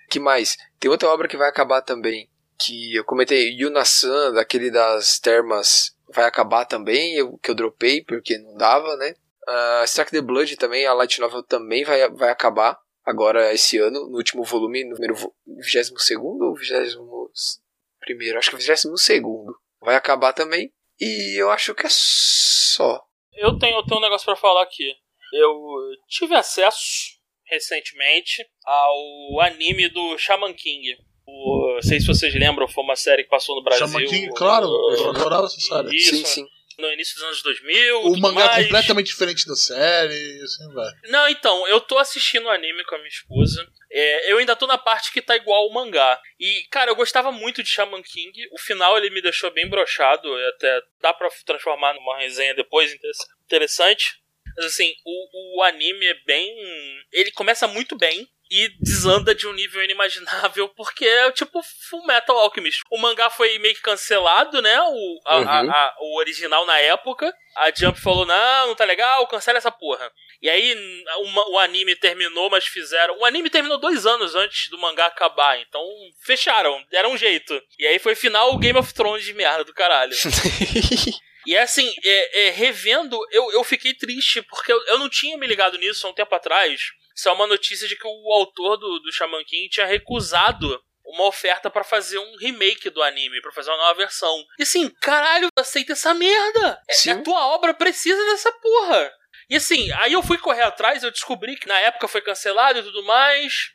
que 0.09 0.19
mais? 0.19 0.57
Tem 0.79 0.89
outra 0.89 1.09
obra 1.09 1.27
que 1.27 1.37
vai 1.37 1.49
acabar 1.49 1.81
também. 1.81 2.29
Que 2.57 2.95
eu 2.95 3.03
comentei, 3.03 3.49
Yuna-san, 3.51 4.33
daquele 4.33 4.71
das 4.71 5.19
termas, 5.19 5.94
vai 6.15 6.25
acabar 6.25 6.65
também. 6.65 7.15
Eu, 7.15 7.37
que 7.37 7.51
eu 7.51 7.55
dropei 7.55 8.03
porque 8.03 8.37
não 8.37 8.55
dava, 8.55 8.95
né? 8.97 9.13
Uh, 9.47 9.83
Strike 9.83 10.11
the 10.11 10.21
Blood 10.21 10.55
também, 10.57 10.87
a 10.87 10.93
Light 10.93 11.19
Novel 11.19 11.43
também 11.43 11.83
vai, 11.83 12.09
vai 12.09 12.29
acabar. 12.29 12.79
Agora 13.05 13.53
esse 13.53 13.77
ano, 13.77 14.09
no 14.09 14.17
último 14.17 14.43
volume, 14.43 14.83
número 14.83 15.13
22 15.45 15.91
ou 16.31 16.55
21? 16.55 18.37
Acho 18.37 18.49
que 18.49 18.57
22. 18.57 19.07
Vai 19.79 19.95
acabar 19.95 20.33
também. 20.33 20.73
E 20.99 21.39
eu 21.39 21.51
acho 21.51 21.75
que 21.75 21.85
é 21.85 21.89
só. 21.89 23.03
Eu 23.33 23.59
tenho, 23.59 23.77
eu 23.77 23.85
tenho 23.85 23.99
um 23.99 24.03
negócio 24.03 24.25
pra 24.25 24.35
falar 24.35 24.63
aqui. 24.63 24.91
Eu 25.33 25.53
tive 26.07 26.35
acesso 26.35 27.15
recentemente 27.45 28.43
ao 28.63 29.41
anime 29.41 29.89
do 29.89 30.17
Shaman 30.17 30.53
King. 30.53 30.97
O, 31.27 31.73
não 31.75 31.81
sei 31.81 31.99
se 31.99 32.07
vocês 32.07 32.33
lembram, 32.35 32.67
foi 32.67 32.83
uma 32.83 32.95
série 32.95 33.23
que 33.23 33.29
passou 33.29 33.55
no 33.55 33.63
Brasil. 33.63 33.87
Shaman 33.87 34.05
King, 34.05 34.29
claro, 34.35 34.65
eu 34.67 35.09
adorava 35.09 35.45
essa 35.45 35.59
série. 35.59 35.95
Isso, 35.95 36.15
Sim, 36.15 36.25
sim. 36.25 36.47
no 36.77 36.91
início 36.93 37.15
dos 37.15 37.23
anos 37.23 37.41
2000. 37.41 38.01
O 38.03 38.17
mangá 38.19 38.45
mais. 38.45 38.63
completamente 38.65 39.07
diferente 39.07 39.47
da 39.47 39.55
série, 39.55 40.13
e 40.13 40.41
assim 40.43 40.71
vai. 40.73 40.91
Não, 41.05 41.27
então, 41.29 41.67
eu 41.67 41.81
tô 41.81 41.97
assistindo 41.97 42.45
o 42.45 42.49
anime 42.51 42.83
com 42.85 42.95
a 42.95 42.97
minha 42.99 43.07
esposa. 43.09 43.65
É, 43.91 44.31
eu 44.31 44.37
ainda 44.37 44.55
tô 44.55 44.67
na 44.67 44.77
parte 44.77 45.11
que 45.11 45.21
tá 45.21 45.35
igual 45.35 45.63
ao 45.63 45.71
mangá. 45.73 46.19
E, 46.39 46.63
cara, 46.69 46.91
eu 46.91 46.95
gostava 46.95 47.31
muito 47.31 47.63
de 47.63 47.69
Shaman 47.69 48.03
King. 48.03 48.47
O 48.51 48.59
final 48.59 48.97
ele 48.97 49.09
me 49.09 49.21
deixou 49.21 49.49
bem 49.51 49.67
brochado. 49.69 50.27
Até 50.49 50.81
dá 51.01 51.13
pra 51.13 51.29
transformar 51.45 51.93
numa 51.93 52.17
resenha 52.17 52.53
depois 52.53 52.93
interess- 52.93 53.25
interessante. 53.45 54.15
Mas 54.57 54.65
assim, 54.67 54.93
o, 55.05 55.59
o 55.59 55.63
anime 55.63 56.05
é 56.05 56.13
bem. 56.25 56.53
Ele 57.11 57.31
começa 57.31 57.67
muito 57.67 57.97
bem. 57.97 58.27
E 58.51 58.69
desanda 58.79 59.33
de 59.33 59.47
um 59.47 59.53
nível 59.53 59.83
inimaginável, 59.83 60.69
porque 60.69 61.03
é 61.05 61.31
tipo 61.31 61.61
Full 61.89 62.05
Metal 62.05 62.37
Alchemist. 62.37 62.81
O 62.91 62.97
mangá 62.99 63.29
foi 63.29 63.57
meio 63.57 63.73
que 63.73 63.81
cancelado, 63.81 64.61
né? 64.61 64.79
O, 64.81 65.19
a- 65.25 65.35
a- 65.35 65.61
Uhum. 65.63 65.71
a- 65.71 65.95
o 66.01 66.17
original 66.19 66.65
na 66.65 66.77
época. 66.79 67.33
A 67.57 67.71
Jump 67.73 67.99
falou: 67.99 68.25
não, 68.25 68.67
não 68.67 68.75
tá 68.75 68.85
legal, 68.85 69.25
cancela 69.27 69.57
essa 69.57 69.71
porra. 69.71 70.11
E 70.41 70.49
aí 70.49 70.75
o, 71.19 71.27
ma- 71.29 71.47
o 71.49 71.57
anime 71.57 71.95
terminou, 71.95 72.49
mas 72.49 72.65
fizeram. 72.67 73.17
O 73.17 73.25
anime 73.25 73.49
terminou 73.49 73.79
dois 73.79 74.05
anos 74.05 74.35
antes 74.35 74.69
do 74.69 74.77
mangá 74.77 75.05
acabar, 75.07 75.57
então 75.59 75.81
fecharam, 76.23 76.83
deram 76.91 77.13
um 77.13 77.17
jeito. 77.17 77.59
E 77.79 77.87
aí 77.87 77.97
foi 77.97 78.13
final 78.13 78.55
Game 78.59 78.77
of 78.77 78.93
Thrones 78.93 79.23
de 79.25 79.33
merda 79.33 79.63
do 79.63 79.73
caralho. 79.73 80.13
E 81.47 81.55
assim, 81.55 81.87
é, 82.03 82.47
é, 82.47 82.49
revendo, 82.49 83.19
eu, 83.31 83.51
eu 83.51 83.63
fiquei 83.63 83.93
triste, 83.93 84.41
porque 84.41 84.73
eu, 84.73 84.83
eu 84.87 84.97
não 84.97 85.07
tinha 85.07 85.37
me 85.37 85.45
ligado 85.45 85.77
nisso 85.77 86.07
há 86.07 86.09
um 86.09 86.13
tempo 86.13 86.33
atrás. 86.33 86.81
Isso 87.15 87.29
é 87.29 87.31
uma 87.31 87.47
notícia 87.47 87.87
de 87.87 87.95
que 87.95 88.07
o 88.07 88.33
autor 88.33 88.77
do, 88.77 88.99
do 88.99 89.11
Shaman 89.11 89.43
King 89.45 89.69
tinha 89.69 89.85
recusado 89.85 90.81
uma 91.05 91.27
oferta 91.27 91.69
pra 91.69 91.83
fazer 91.83 92.17
um 92.17 92.35
remake 92.37 92.89
do 92.89 93.01
anime, 93.01 93.41
pra 93.41 93.51
fazer 93.51 93.69
uma 93.69 93.77
nova 93.77 93.93
versão. 93.93 94.43
E 94.59 94.63
assim, 94.63 94.89
caralho, 95.01 95.47
aceita 95.57 95.93
essa 95.93 96.13
merda! 96.13 96.81
É-. 96.89 97.11
A 97.11 97.21
tua 97.21 97.47
obra 97.47 97.73
precisa 97.73 98.23
dessa 98.25 98.51
porra! 98.51 99.11
E 99.49 99.55
assim, 99.55 99.91
aí 99.93 100.13
eu 100.13 100.23
fui 100.23 100.37
correr 100.37 100.63
atrás, 100.63 101.03
eu 101.03 101.11
descobri 101.11 101.55
que 101.55 101.67
na 101.67 101.79
época 101.79 102.07
foi 102.07 102.21
cancelado 102.21 102.79
e 102.79 102.83
tudo 102.83 103.03
mais. 103.03 103.71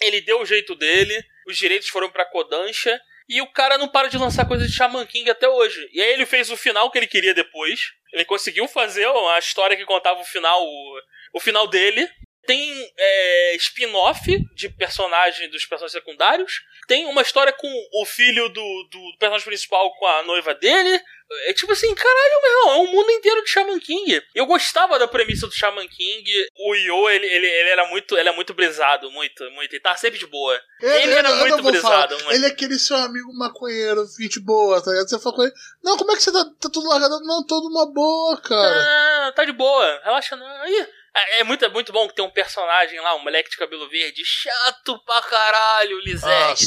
Ele 0.00 0.20
deu 0.20 0.40
o 0.40 0.46
jeito 0.46 0.76
dele, 0.76 1.20
os 1.46 1.56
direitos 1.58 1.88
foram 1.88 2.08
pra 2.08 2.24
Kodansha. 2.24 3.00
E 3.28 3.42
o 3.42 3.52
cara 3.52 3.76
não 3.76 3.88
para 3.88 4.08
de 4.08 4.16
lançar 4.16 4.48
coisa 4.48 4.66
de 4.66 4.72
Shaman 4.72 5.04
King 5.04 5.28
até 5.28 5.46
hoje. 5.46 5.86
E 5.92 6.00
aí 6.00 6.14
ele 6.14 6.24
fez 6.24 6.50
o 6.50 6.56
final 6.56 6.90
que 6.90 6.96
ele 6.96 7.06
queria 7.06 7.34
depois. 7.34 7.78
Ele 8.12 8.24
conseguiu 8.24 8.66
fazer 8.66 9.06
uma 9.06 9.38
história 9.38 9.76
que 9.76 9.84
contava 9.84 10.18
o 10.18 10.24
final, 10.24 10.64
o, 10.64 11.00
o 11.34 11.40
final 11.40 11.66
dele. 11.66 12.08
Tem 12.48 12.92
é, 12.96 13.56
spin-off 13.56 14.24
de 14.54 14.70
personagem 14.70 15.50
dos 15.50 15.66
personagens 15.66 15.92
secundários. 15.92 16.62
Tem 16.86 17.04
uma 17.04 17.20
história 17.20 17.52
com 17.52 17.68
o 18.00 18.06
filho 18.06 18.48
do, 18.48 18.88
do 18.90 19.16
personagem 19.18 19.46
principal 19.46 19.94
com 19.98 20.06
a 20.06 20.22
noiva 20.22 20.54
dele. 20.54 20.98
É 21.46 21.52
tipo 21.52 21.70
assim, 21.72 21.94
caralho, 21.94 22.42
meu 22.42 22.50
irmão, 22.50 22.70
é 22.70 22.76
um 22.78 22.92
mundo 22.92 23.10
inteiro 23.10 23.44
de 23.44 23.50
Shaman 23.50 23.78
King. 23.80 24.22
Eu 24.34 24.46
gostava 24.46 24.98
da 24.98 25.06
premissa 25.06 25.46
do 25.46 25.52
Shaman 25.52 25.86
King. 25.88 26.24
O 26.56 26.74
Yo, 26.74 27.10
ele, 27.10 27.26
ele, 27.26 27.46
ele 27.46 27.68
era 27.68 27.86
muito, 27.88 28.16
ele 28.16 28.30
é 28.30 28.32
muito 28.32 28.54
brisado, 28.54 29.10
muito, 29.10 29.44
muito. 29.50 29.70
Ele 29.74 29.82
tá 29.82 29.94
sempre 29.94 30.18
de 30.18 30.26
boa. 30.26 30.58
Ele 30.80 31.12
era 31.12 31.28
eu 31.28 31.36
muito 31.36 31.62
vou 31.62 31.70
brisado, 31.70 32.14
falar. 32.14 32.24
muito. 32.24 32.34
Ele 32.34 32.46
é 32.46 32.48
aquele 32.48 32.78
seu 32.78 32.96
amigo 32.96 33.30
maconheiro, 33.36 34.06
gente 34.18 34.40
boa, 34.40 34.82
tá 34.82 34.90
ligado? 34.90 35.10
Você 35.10 35.20
fala 35.20 35.36
com 35.36 35.42
ele, 35.42 35.52
não, 35.84 35.98
como 35.98 36.12
é 36.12 36.16
que 36.16 36.22
você 36.22 36.32
tá, 36.32 36.44
tá 36.58 36.70
tudo 36.72 36.88
largado? 36.88 37.20
Não, 37.20 37.44
todo 37.46 37.66
uma 37.68 37.92
boa, 37.92 38.40
cara. 38.40 39.26
Ah, 39.28 39.32
tá 39.36 39.44
de 39.44 39.52
boa, 39.52 40.00
relaxa 40.04 40.34
não. 40.34 40.46
Aí, 40.62 40.86
é, 41.20 41.40
é 41.40 41.44
muito, 41.44 41.64
é 41.64 41.68
muito 41.68 41.92
bom 41.92 42.08
que 42.08 42.14
tem 42.14 42.24
um 42.24 42.30
personagem 42.30 43.00
lá, 43.00 43.14
um 43.14 43.20
moleque 43.20 43.50
de 43.50 43.56
cabelo 43.56 43.88
verde, 43.88 44.24
chato 44.24 44.98
pra 45.04 45.22
caralho. 45.22 46.00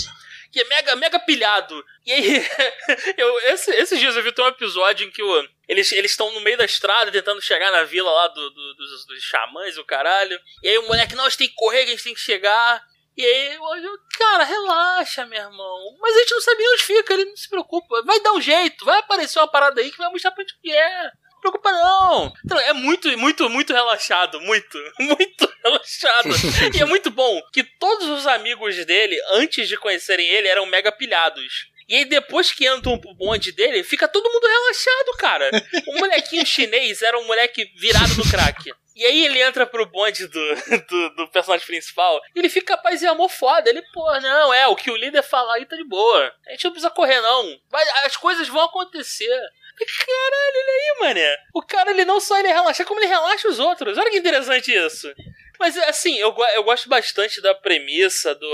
Nossa. 0.03 0.21
que 0.51 0.59
é 0.61 0.65
mega, 0.65 0.95
mega 0.97 1.19
pilhado. 1.19 1.83
E 2.05 2.11
aí, 2.11 2.47
eu, 3.17 3.39
esse- 3.53 3.71
esses 3.75 3.99
dias 3.99 4.15
eu 4.15 4.23
vi 4.23 4.33
um 4.37 4.47
episódio 4.47 5.07
em 5.07 5.11
que 5.11 5.23
o, 5.23 5.47
eles 5.67 5.91
estão 5.91 6.31
no 6.33 6.41
meio 6.41 6.57
da 6.57 6.65
estrada 6.65 7.11
tentando 7.11 7.41
chegar 7.41 7.71
na 7.71 7.83
vila 7.83 8.11
lá 8.11 8.27
do, 8.27 8.49
do- 8.49 8.75
dos, 8.75 9.05
dos 9.05 9.23
xamãs, 9.23 9.77
o 9.77 9.85
caralho. 9.85 10.37
E 10.61 10.67
aí 10.69 10.77
o 10.77 10.87
moleque, 10.87 11.15
não, 11.15 11.25
a 11.25 11.29
gente 11.29 11.37
tem 11.37 11.47
que 11.47 11.55
correr, 11.55 11.83
que 11.85 11.91
a 11.91 11.95
gente 11.95 12.03
tem 12.03 12.13
que 12.13 12.19
chegar. 12.19 12.83
E 13.15 13.25
aí, 13.25 13.55
eu, 13.55 13.63
eu, 13.83 13.97
cara, 14.17 14.43
relaxa, 14.43 15.25
meu 15.25 15.39
irmão. 15.39 15.97
Mas 16.01 16.15
a 16.15 16.19
gente 16.19 16.33
não 16.33 16.41
sabe 16.41 16.67
onde 16.69 16.83
fica, 16.83 17.13
ele 17.13 17.25
não 17.25 17.35
se 17.37 17.49
preocupa. 17.49 18.01
Vai 18.03 18.19
dar 18.21 18.31
um 18.33 18.41
jeito, 18.41 18.83
vai 18.85 18.99
aparecer 18.99 19.39
uma 19.39 19.47
parada 19.49 19.79
aí 19.81 19.91
que 19.91 19.97
vai 19.97 20.09
mostrar 20.09 20.31
pra 20.31 20.43
gente 20.43 20.55
o 20.55 20.61
que 20.61 20.71
é. 20.73 21.11
Preocupa 21.41 21.71
não. 21.71 22.33
Então, 22.45 22.59
é 22.59 22.71
muito, 22.73 23.17
muito, 23.17 23.49
muito 23.49 23.73
relaxado. 23.73 24.39
Muito, 24.41 24.77
muito 24.99 25.53
relaxado. 25.63 26.29
e 26.75 26.81
é 26.81 26.85
muito 26.85 27.09
bom 27.09 27.41
que 27.51 27.63
todos 27.63 28.07
os 28.07 28.27
amigos 28.27 28.75
dele, 28.85 29.19
antes 29.31 29.67
de 29.67 29.77
conhecerem 29.77 30.27
ele, 30.27 30.47
eram 30.47 30.65
mega 30.65 30.91
pilhados. 30.91 31.69
E 31.89 31.95
aí, 31.95 32.05
depois 32.05 32.51
que 32.53 32.65
entra 32.65 32.89
o 32.89 33.15
bonde 33.15 33.51
dele, 33.51 33.83
fica 33.83 34.07
todo 34.07 34.31
mundo 34.31 34.47
relaxado, 34.47 35.17
cara. 35.17 35.51
O 35.87 35.99
molequinho 35.99 36.45
chinês 36.45 37.01
era 37.01 37.19
um 37.19 37.25
moleque 37.25 37.69
virado 37.75 38.15
no 38.15 38.29
crack. 38.29 38.71
E 38.95 39.05
aí 39.05 39.25
ele 39.25 39.41
entra 39.41 39.65
pro 39.65 39.85
bonde 39.85 40.27
do, 40.27 40.55
do, 40.87 41.09
do 41.15 41.27
personagem 41.29 41.65
principal 41.65 42.21
e 42.35 42.39
ele 42.39 42.49
fica 42.49 42.77
paz 42.77 43.01
e 43.01 43.07
amor 43.07 43.29
foda. 43.29 43.69
Ele, 43.69 43.81
pô, 43.93 44.19
não, 44.19 44.53
é, 44.53 44.67
o 44.67 44.75
que 44.75 44.91
o 44.91 44.95
líder 44.95 45.23
falar 45.23 45.55
aí 45.55 45.65
tá 45.65 45.75
de 45.75 45.83
boa. 45.83 46.33
A 46.47 46.51
gente 46.51 46.65
não 46.65 46.71
precisa 46.71 46.91
correr, 46.91 47.19
não. 47.21 47.59
Vai, 47.69 47.83
as 48.05 48.15
coisas 48.17 48.47
vão 48.47 48.61
acontecer. 48.61 49.39
Caralho, 49.85 50.57
olha 50.57 50.73
aí, 50.73 50.99
mané. 50.99 51.37
O 51.53 51.61
cara, 51.61 51.91
ele 51.91 52.05
não 52.05 52.19
só 52.19 52.37
ele 52.39 52.47
relaxa, 52.47 52.85
como 52.85 52.99
ele 52.99 53.07
relaxa 53.07 53.47
os 53.47 53.59
outros. 53.59 53.97
Olha 53.97 54.09
que 54.11 54.17
interessante 54.17 54.73
isso. 54.73 55.13
Mas, 55.59 55.77
assim, 55.77 56.17
eu, 56.17 56.35
eu 56.55 56.63
gosto 56.63 56.89
bastante 56.89 57.41
da 57.41 57.53
premissa, 57.53 58.33
do... 58.35 58.47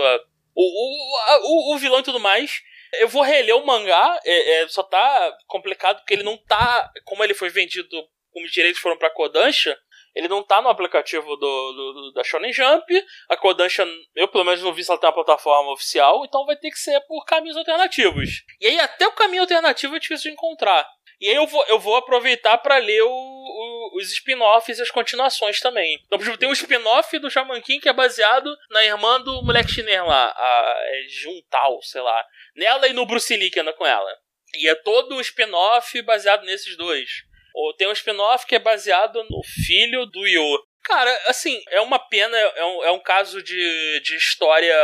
O, 0.55 0.63
o, 0.63 1.17
a- 1.19 1.39
o, 1.43 1.75
o 1.75 1.77
vilão 1.77 1.99
e 1.99 2.03
tudo 2.03 2.19
mais. 2.19 2.61
Eu 2.93 3.07
vou 3.07 3.21
reler 3.21 3.55
o 3.55 3.65
mangá, 3.65 4.19
é, 4.25 4.61
é, 4.63 4.67
só 4.67 4.81
tá 4.83 5.37
complicado 5.47 5.97
porque 5.99 6.13
ele 6.13 6.23
não 6.23 6.37
tá... 6.37 6.91
Como 7.05 7.23
ele 7.23 7.33
foi 7.33 7.49
vendido, 7.49 7.87
como 8.31 8.45
os 8.45 8.51
direitos 8.51 8.81
foram 8.81 8.97
pra 8.97 9.09
Kodansha, 9.09 9.77
ele 10.17 10.27
não 10.27 10.43
tá 10.43 10.61
no 10.61 10.69
aplicativo 10.69 11.25
do, 11.35 11.37
do- 11.37 11.93
do- 11.93 12.11
da 12.13 12.23
Shonen 12.23 12.51
Jump. 12.51 13.05
A 13.29 13.37
Kodansha, 13.37 13.85
eu 14.15 14.27
pelo 14.27 14.43
menos 14.43 14.61
não 14.61 14.73
vi 14.73 14.83
se 14.83 14.91
ela 14.91 14.99
tem 14.99 15.07
uma 15.07 15.13
plataforma 15.15 15.71
oficial, 15.71 16.23
então 16.25 16.45
vai 16.45 16.55
ter 16.55 16.69
que 16.71 16.79
ser 16.79 16.99
por 17.01 17.23
caminhos 17.25 17.57
alternativos. 17.57 18.43
E 18.59 18.67
aí 18.67 18.79
até 18.79 19.07
o 19.07 19.11
caminho 19.13 19.41
alternativo 19.43 19.95
é 19.95 19.99
difícil 19.99 20.29
de 20.31 20.33
encontrar. 20.35 20.87
E 21.19 21.29
aí 21.29 21.35
eu 21.35 21.47
vou, 21.47 21.65
eu 21.65 21.79
vou 21.79 21.95
aproveitar 21.95 22.57
pra 22.59 22.77
ler 22.77 23.01
o- 23.01 23.09
o- 23.09 23.97
os 23.97 24.11
spin-offs 24.11 24.77
e 24.77 24.81
as 24.81 24.91
continuações 24.91 25.59
também. 25.59 25.95
Então, 26.05 26.17
por 26.17 26.23
exemplo, 26.23 26.39
tem 26.39 26.47
um 26.49 26.53
spin-off 26.53 27.17
do 27.17 27.29
Shaman 27.31 27.59
King 27.61 27.79
que 27.81 27.89
é 27.89 27.93
baseado 27.93 28.55
na 28.69 28.83
irmã 28.85 29.19
do 29.21 29.41
moleque 29.43 29.71
chinês 29.71 30.05
lá, 30.05 30.27
a 30.37 30.75
é, 30.89 31.05
Juntal, 31.09 31.81
sei 31.81 32.01
lá. 32.01 32.23
Nela 32.55 32.87
e 32.87 32.93
no 32.93 33.05
Bruce 33.05 33.35
Lee 33.35 33.49
que 33.49 33.59
anda 33.59 33.73
com 33.73 33.85
ela. 33.85 34.09
E 34.55 34.67
é 34.69 34.75
todo 34.75 35.15
um 35.15 35.19
spin-off 35.21 35.99
baseado 36.03 36.43
nesses 36.43 36.77
dois. 36.77 37.09
Ou 37.57 37.73
tem 37.73 37.87
um 37.87 37.91
spin-off 37.91 38.45
que 38.45 38.53
é 38.53 38.59
baseado 38.59 39.23
no 39.31 39.41
filho 39.43 40.05
do 40.05 40.27
Yo. 40.27 40.63
Cara, 40.83 41.11
assim, 41.25 41.59
é 41.71 41.81
uma 41.81 41.97
pena, 41.97 42.37
é 42.37 42.63
um, 42.63 42.83
é 42.83 42.91
um 42.91 42.99
caso 42.99 43.41
de, 43.41 43.99
de 44.01 44.15
história 44.15 44.75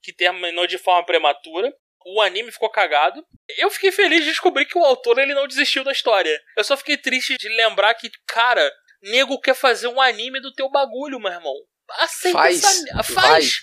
que 0.00 0.12
terminou 0.12 0.68
de 0.68 0.78
forma 0.78 1.04
prematura. 1.04 1.74
O 2.06 2.20
anime 2.20 2.52
ficou 2.52 2.70
cagado. 2.70 3.26
Eu 3.58 3.68
fiquei 3.70 3.90
feliz 3.90 4.20
de 4.20 4.30
descobrir 4.30 4.66
que 4.66 4.78
o 4.78 4.84
autor 4.84 5.18
ele 5.18 5.34
não 5.34 5.48
desistiu 5.48 5.82
da 5.82 5.90
história. 5.90 6.40
Eu 6.56 6.62
só 6.62 6.76
fiquei 6.76 6.96
triste 6.96 7.36
de 7.36 7.48
lembrar 7.48 7.92
que, 7.94 8.08
cara, 8.24 8.72
nego 9.02 9.40
quer 9.40 9.56
fazer 9.56 9.88
um 9.88 10.00
anime 10.00 10.40
do 10.40 10.52
teu 10.52 10.70
bagulho, 10.70 11.18
meu 11.18 11.32
irmão. 11.32 11.54
Aceita 11.90 12.38
Faz, 12.38 12.62
essa. 12.62 13.02
Faz! 13.02 13.14
Faz! 13.14 13.60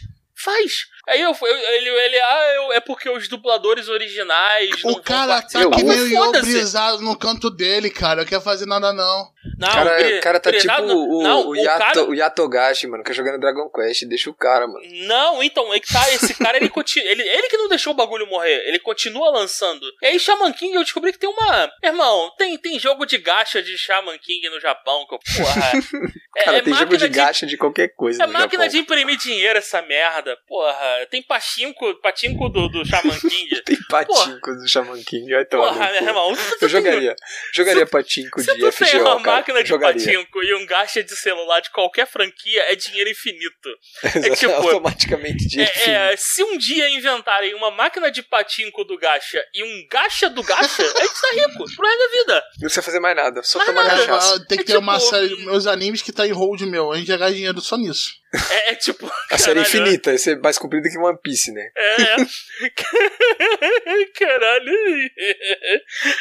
Aí 1.08 1.22
eu, 1.22 1.36
eu- 1.42 1.58
ele, 1.58 1.90
ele, 1.90 2.20
ah, 2.20 2.54
eu- 2.56 2.74
é 2.74 2.80
porque 2.80 3.10
os 3.10 3.28
dubladores 3.28 3.88
originais. 3.90 4.70
O 4.86 5.02
cara 5.02 5.42
tá 5.42 5.48
que 5.48 5.58
Eu- 5.58 5.70
nem 5.70 6.02
o 6.02 6.08
Yo 6.08 6.24
Foda-se. 6.26 6.52
brisado 6.52 7.02
no 7.02 7.18
canto 7.18 7.50
dele, 7.50 7.90
cara. 7.90 8.22
Não 8.22 8.28
quer 8.28 8.42
fazer 8.42 8.66
nada, 8.66 8.94
não. 8.94 9.33
Não, 9.58 9.68
O 9.68 9.72
cara, 9.72 10.18
o 10.18 10.22
cara 10.22 10.40
tá 10.40 10.52
tipo 10.54 10.82
não. 10.82 10.98
o, 10.98 11.24
não, 11.24 11.48
o, 11.48 11.56
Yato, 11.56 11.80
cara- 11.80 12.06
o 12.06 12.14
Yatogashi, 12.16 12.88
mano, 12.88 13.04
que 13.04 13.12
é 13.12 13.14
jogando 13.14 13.40
Dragon 13.40 13.70
Quest. 13.70 14.06
Deixa 14.06 14.30
o 14.30 14.34
cara, 14.34 14.68
mano. 14.68 14.80
Não, 15.06 15.44
então, 15.44 15.74
é 15.74 15.80
que 15.80 15.92
tá, 15.92 16.02
esse 16.14 16.34
cara, 16.36 16.58
ele, 16.58 16.70
continua, 16.70 17.10
ele, 17.10 17.22
ele 17.24 17.48
que 17.50 17.58
não 17.58 17.68
deixou 17.68 17.94
o 17.94 17.96
bagulho 17.96 18.28
morrer, 18.28 18.64
ele 18.68 18.80
continua 18.80 19.30
lançando. 19.32 19.86
E 20.02 20.08
aí, 20.08 20.20
Shaman 20.20 20.52
King, 20.54 20.76
eu 20.76 20.84
descobri 20.84 21.12
que 21.12 21.20
tem 21.20 21.30
uma... 21.30 21.72
Irmão, 21.84 22.32
tem, 22.38 22.58
tem 22.58 22.80
jogo 22.80 23.06
de 23.06 23.18
gacha 23.18 23.62
de 23.62 23.78
Shaman 23.78 24.18
King 24.20 24.50
no 24.50 24.60
Japão, 24.60 25.06
que 25.08 25.16
eu, 25.16 25.20
porra... 25.38 25.72
é, 26.38 26.44
Cara, 26.44 26.58
é 26.58 26.62
tem 26.62 26.74
jogo 26.74 26.98
de 26.98 27.08
gacha 27.10 27.46
de 27.46 27.58
qualquer 27.58 27.90
coisa 27.96 28.24
É 28.24 28.28
máquina 28.28 28.64
Japão. 28.64 28.68
de 28.70 28.78
imprimir 28.80 29.18
dinheiro 29.18 29.60
essa 29.60 29.82
merda, 29.82 30.38
porra. 30.48 31.06
Tem 31.10 31.22
patinco, 31.22 31.94
patinco 32.02 32.50
do, 32.50 32.70
do 32.70 32.86
Shaman 32.86 33.20
King. 33.20 33.62
Tem 33.64 33.78
patinco 33.90 34.52
do 34.56 34.68
Shaman 34.68 35.04
King, 35.04 35.32
vai 35.32 35.46
tomar 35.46 35.74
porra, 35.74 35.96
irmão. 35.96 36.36
Eu 36.62 36.70
jogaria. 36.70 37.16
Jogaria 37.54 37.86
patinco 37.86 38.42
Se 38.42 38.54
de 38.54 38.60
tu 38.60 38.72
tem 38.72 38.72
FGO, 38.72 39.04
cara. 39.22 39.33
Máquina 39.36 39.64
de 39.64 39.70
jogaria. 39.70 40.06
patinco 40.06 40.44
e 40.44 40.54
um 40.56 40.66
gacha 40.66 41.04
de 41.04 41.16
celular 41.16 41.60
de 41.62 41.70
qualquer 41.72 42.08
franquia, 42.08 42.62
é 42.72 42.76
dinheiro 42.76 43.10
infinito. 43.10 43.70
Exato, 44.04 44.36
tipo, 44.36 44.52
automaticamente 44.54 45.48
de 45.48 45.62
É, 45.62 46.12
é, 46.14 46.18
se 46.18 46.44
um 46.44 46.58
dia 46.58 46.90
inventarem 46.90 47.54
uma 47.56 47.72
máquina 47.72 48.12
de 48.12 48.22
patinco 48.24 48.84
do 48.84 48.98
gacha 48.98 49.44
e 49.54 49.64
um 49.64 49.88
gacha 49.90 50.30
do 50.30 50.44
gacha, 50.44 50.82
a 50.84 51.02
gente 51.02 51.22
tá 51.22 51.32
rico 51.34 51.76
pro 51.76 51.88
resto 51.88 52.00
da 52.00 52.18
vida. 52.20 52.44
Não 52.54 52.60
precisa 52.62 52.82
fazer 52.82 53.00
mais 53.00 53.16
nada, 53.16 53.44
só 53.44 53.58
Mais 53.60 53.70
tomar 53.70 53.84
nada. 53.84 54.06
cachaça. 54.06 54.46
Tem 54.48 54.58
que 54.58 54.64
É 54.64 54.68
ter 54.68 54.78
uma 54.78 54.98
tipo- 54.98 55.10
série. 55.10 55.36
Meus 55.46 55.68
animes 55.68 56.02
que 56.02 56.12
tá 56.12 56.26
em 56.28 56.32
hold 56.32 56.62
meu. 56.62 56.92
A 56.92 56.98
gente 56.98 57.08
já 57.08 57.18
ganha 57.18 57.34
dinheiro 57.34 57.62
só 57.62 57.78
nisso. 57.78 58.12
É, 58.50 58.72
é 58.72 58.76
tipo. 58.76 59.10
A 59.30 59.38
série 59.38 59.60
é 59.60 59.62
infinita, 59.62 60.12
esse 60.14 60.32
é 60.32 60.36
mais 60.36 60.58
comprido 60.58 60.90
que 60.90 60.98
One 60.98 61.20
Piece, 61.22 61.52
né? 61.52 61.70
É, 61.76 62.02
é. 62.02 62.70
Caralho. 64.18 64.74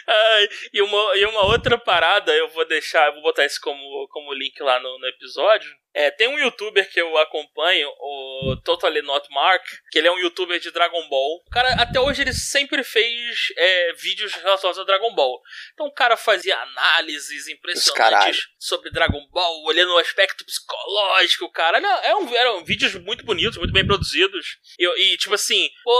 Ai, 0.06 0.48
e, 0.72 0.82
uma, 0.82 1.16
e 1.16 1.24
uma 1.26 1.46
outra 1.46 1.78
parada, 1.78 2.32
eu 2.32 2.48
vou 2.48 2.66
deixar, 2.66 3.06
eu 3.06 3.14
vou 3.14 3.22
botar 3.22 3.46
isso 3.46 3.60
como, 3.60 4.08
como 4.08 4.34
link 4.34 4.60
lá 4.62 4.78
no, 4.80 4.98
no 4.98 5.06
episódio. 5.06 5.70
É, 5.94 6.10
tem 6.10 6.26
um 6.26 6.38
youtuber 6.38 6.90
que 6.90 7.00
eu 7.00 7.18
acompanho, 7.18 7.88
o 7.88 8.56
Totally 8.64 9.02
Not 9.02 9.28
Mark, 9.30 9.62
que 9.90 9.98
ele 9.98 10.08
é 10.08 10.12
um 10.12 10.18
youtuber 10.18 10.58
de 10.58 10.70
Dragon 10.70 11.06
Ball. 11.08 11.42
O 11.46 11.50
cara, 11.50 11.68
até 11.74 12.00
hoje, 12.00 12.22
ele 12.22 12.32
sempre 12.32 12.82
fez 12.82 13.52
é, 13.56 13.92
vídeos 13.92 14.32
relacionados 14.34 14.78
a 14.80 14.84
Dragon 14.84 15.14
Ball. 15.14 15.38
Então 15.74 15.86
o 15.86 15.92
cara 15.92 16.16
fazia 16.16 16.56
análises 16.56 17.46
impressionantes 17.48 18.48
sobre 18.58 18.90
Dragon 18.90 19.22
Ball, 19.30 19.64
olhando 19.64 19.92
o 19.92 19.98
aspecto 19.98 20.46
psicológico, 20.46 21.50
cara. 21.50 21.78
É 22.02 22.14
um, 22.16 22.34
eram 22.34 22.64
vídeos 22.64 22.94
muito 22.94 23.24
bonitos, 23.24 23.56
muito 23.56 23.72
bem 23.72 23.86
produzidos. 23.86 24.58
E, 24.78 25.12
e, 25.14 25.16
tipo 25.16 25.34
assim, 25.34 25.68
pô, 25.84 25.92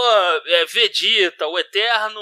é, 0.45 0.65
Vegeta, 0.65 1.47
o 1.47 1.57
Eterno 1.57 2.21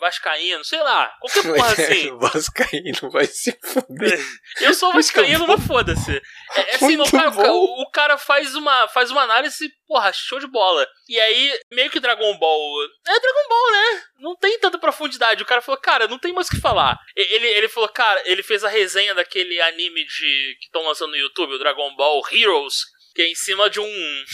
Vascaíno, 0.00 0.64
sei 0.64 0.82
lá, 0.82 1.14
qualquer 1.20 1.42
porra 1.42 1.72
assim. 1.72 2.10
O 2.10 2.18
Vascaíno 2.18 3.10
vai 3.10 3.26
se 3.26 3.56
fuder. 3.62 4.20
Eu 4.60 4.74
sou 4.74 4.92
Muito 4.92 5.04
vascaíno, 5.04 5.46
mas 5.46 5.64
foda-se. 5.66 6.16
É, 6.54 6.60
é 6.60 6.74
assim, 6.74 6.96
Muito 6.96 7.08
o, 7.08 7.10
cara, 7.12 7.52
o, 7.52 7.82
o 7.82 7.90
cara 7.90 8.18
faz 8.18 8.54
uma, 8.54 8.88
faz 8.88 9.10
uma 9.10 9.22
análise, 9.22 9.70
porra, 9.86 10.12
show 10.12 10.40
de 10.40 10.46
bola. 10.46 10.86
E 11.08 11.20
aí, 11.20 11.52
meio 11.70 11.90
que 11.90 12.00
Dragon 12.00 12.36
Ball. 12.38 12.84
É 13.06 13.20
Dragon 13.20 13.48
Ball, 13.48 13.72
né? 13.72 14.02
Não 14.18 14.36
tem 14.36 14.58
tanta 14.58 14.78
profundidade. 14.78 15.42
O 15.42 15.46
cara 15.46 15.60
falou, 15.60 15.80
cara, 15.80 16.08
não 16.08 16.18
tem 16.18 16.32
mais 16.32 16.48
o 16.48 16.50
que 16.50 16.60
falar. 16.60 16.98
Ele, 17.14 17.46
ele 17.46 17.68
falou, 17.68 17.88
cara, 17.88 18.20
ele 18.24 18.42
fez 18.42 18.64
a 18.64 18.68
resenha 18.68 19.14
daquele 19.14 19.60
anime 19.60 20.04
de 20.04 20.56
que 20.58 20.66
estão 20.66 20.82
lançando 20.82 21.10
no 21.10 21.16
YouTube, 21.16 21.54
o 21.54 21.58
Dragon 21.58 21.94
Ball 21.94 22.22
Heroes, 22.32 22.84
que 23.14 23.22
é 23.22 23.28
em 23.28 23.34
cima 23.34 23.68
de 23.68 23.80
um 23.80 24.24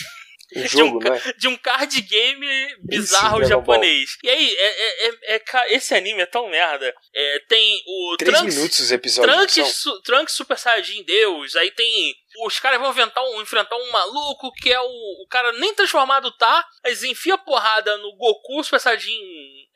Um 0.55 0.69
jogo, 0.69 1.01
não 1.01 1.15
é? 1.15 1.21
de 1.39 1.49
um 1.49 1.57
card 1.57 2.01
game 2.03 2.47
bizarro 2.83 3.39
Dragon 3.39 3.49
japonês. 3.49 4.11
E 4.23 4.29
aí, 4.31 4.55
é, 4.57 4.67
é, 4.67 5.07
é- 5.35 5.43
é 5.67 5.75
esse 5.75 5.95
anime 5.95 6.23
é 6.23 6.27
tão 6.27 6.49
merda. 6.49 6.95
É, 7.15 7.39
tem 7.49 7.83
o 7.87 8.17
Três 8.17 8.33
Trunks, 8.37 8.55
minutos 8.55 8.79
os 8.79 8.93
episódios. 8.93 9.35
Trunks. 9.37 9.75
Su- 9.75 10.03
Trunks 10.03 10.35
Super 10.35 10.59
Saiyajin 10.59 11.03
Deus. 11.05 11.57
Aí 11.57 11.71
tem. 11.73 12.15
Os 12.45 12.59
caras 12.59 12.81
vão 12.81 12.91
enfrentar 12.91 13.23
um, 13.23 13.41
enfrentar 13.41 13.77
um 13.77 13.91
maluco 13.91 14.53
que 14.53 14.73
é 14.73 14.81
o. 14.81 15.25
O 15.25 15.27
cara 15.29 15.53
nem 15.53 15.75
transformado 15.75 16.31
tá. 16.33 16.65
Eles 16.85 17.03
enfia 17.03 17.39
porrada 17.39 17.97
no 17.99 18.17
Goku 18.17 18.63
Super 18.63 18.81
Saiyajin 18.81 19.21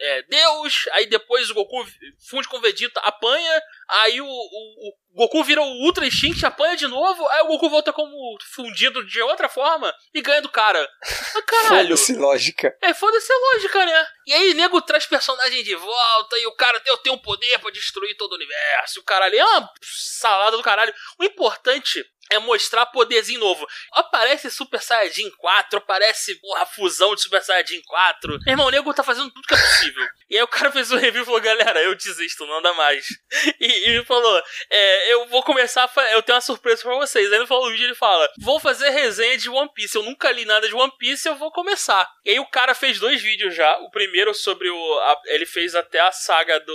é, 0.01 0.23
Deus. 0.23 0.89
Aí 0.93 1.07
depois 1.07 1.51
o 1.51 1.55
Goku 1.55 1.87
funde 2.29 2.49
com 2.49 2.57
o 2.57 2.61
Vegeta, 2.61 3.01
apanha. 3.01 3.63
Aí 3.89 4.21
o, 4.21 4.27
o, 4.27 4.29
o 4.29 4.95
Goku 5.15 5.45
vira 5.45 5.61
o 5.61 5.85
Ultra 5.85 6.07
Instinct, 6.07 6.45
apanha 6.47 6.77
de 6.77 6.87
novo. 6.87 7.27
Aí 7.29 7.43
o 7.43 7.49
Goku 7.49 7.69
volta 7.69 7.93
como 7.93 8.39
fundido 8.55 9.05
de 9.07 9.21
outra 9.21 9.49
forma 9.49 9.95
e 10.15 10.23
ganha 10.23 10.43
do 10.43 10.49
cara. 10.49 10.89
Ah, 11.33 11.43
caralho. 11.43 11.97
Foda-se, 11.97 12.17
lógica. 12.17 12.77
É, 12.83 12.93
foda-se 12.93 13.33
lógica, 13.33 13.87
né? 13.87 14.07
E 14.27 14.33
aí, 14.33 14.55
nego 14.55 14.83
traz 14.83 15.07
personagem 15.07 15.63
de 15.63 15.77
volta 15.77 16.37
e 16.39 16.47
o 16.47 16.53
cara 16.57 16.83
eu 16.87 16.97
tenho 16.99 17.15
um 17.15 17.19
poder 17.19 17.57
pra 17.61 17.71
destruir 17.71 18.17
todo 18.17 18.33
o 18.33 18.35
universo. 18.35 18.99
O 18.99 19.05
caralho 19.05 19.39
é 19.39 19.45
uma 19.45 19.71
salada 19.81 20.57
do 20.57 20.63
caralho. 20.63 20.93
O 21.21 21.25
importante 21.25 22.05
é 22.31 22.39
mostrar 22.39 22.87
poderzinho 22.87 23.41
novo. 23.41 23.67
Aparece 23.93 24.51
Super 24.51 24.81
Saiyajin 24.81 25.31
4, 25.31 25.79
aparece 25.79 26.35
porra, 26.41 26.63
a 26.63 26.67
fusão 26.67 27.15
de 27.15 27.23
Super 27.23 27.43
Saiyajin 27.43 27.83
4. 27.83 28.39
Meu 28.47 28.53
irmão, 28.53 28.67
o 28.67 28.71
nego 28.71 28.95
tá 28.95 29.03
fazendo 29.03 29.31
tudo 29.31 29.47
que 29.47 29.55
é 29.55 29.57
possível. 29.57 30.07
e 30.31 30.37
aí 30.37 30.43
o 30.43 30.49
cara 30.49 30.71
fez 30.73 30.91
o 30.91 30.97
review 30.97 31.23
e 31.23 31.25
falou: 31.25 31.41
galera, 31.41 31.81
eu 31.83 31.95
desisto, 31.95 32.47
não 32.47 32.59
anda 32.59 32.73
mais. 32.75 33.07
E, 33.61 33.91
e 33.99 34.05
falou: 34.05 34.43
é, 34.71 35.13
eu 35.13 35.27
vou 35.27 35.43
começar 35.43 35.85
a 35.97 36.03
Eu 36.13 36.23
tenho 36.23 36.37
uma 36.37 36.41
surpresa 36.41 36.83
pra 36.83 36.95
vocês. 36.97 37.33
Aí 37.33 37.39
no 37.39 37.47
final 37.47 37.63
do 37.63 37.71
vídeo 37.71 37.87
ele 37.87 37.95
fala: 37.95 38.29
Vou 38.41 38.59
fazer 38.61 38.91
resenha 38.91 39.37
de 39.37 39.49
One 39.49 39.71
Piece. 39.75 39.97
Eu 39.97 40.03
nunca 40.03 40.31
li 40.31 40.45
nada 40.45 40.67
de 40.69 40.75
One 40.75 40.93
Piece, 40.99 41.29
eu 41.29 41.35
vou 41.37 41.51
começar. 41.51 42.09
E 42.25 42.31
aí 42.31 42.39
o 42.41 42.47
cara 42.47 42.75
fez 42.75 42.99
dois 42.99 43.21
vídeos 43.21 43.55
já. 43.55 43.79
O 43.81 43.91
primeiro 43.91 44.33
sobre 44.35 44.69
o. 44.71 44.99
a- 45.01 45.21
ele 45.27 45.47
fez 45.47 45.75
até 45.75 46.01
a 46.01 46.13
saga 46.13 46.59
do. 46.61 46.73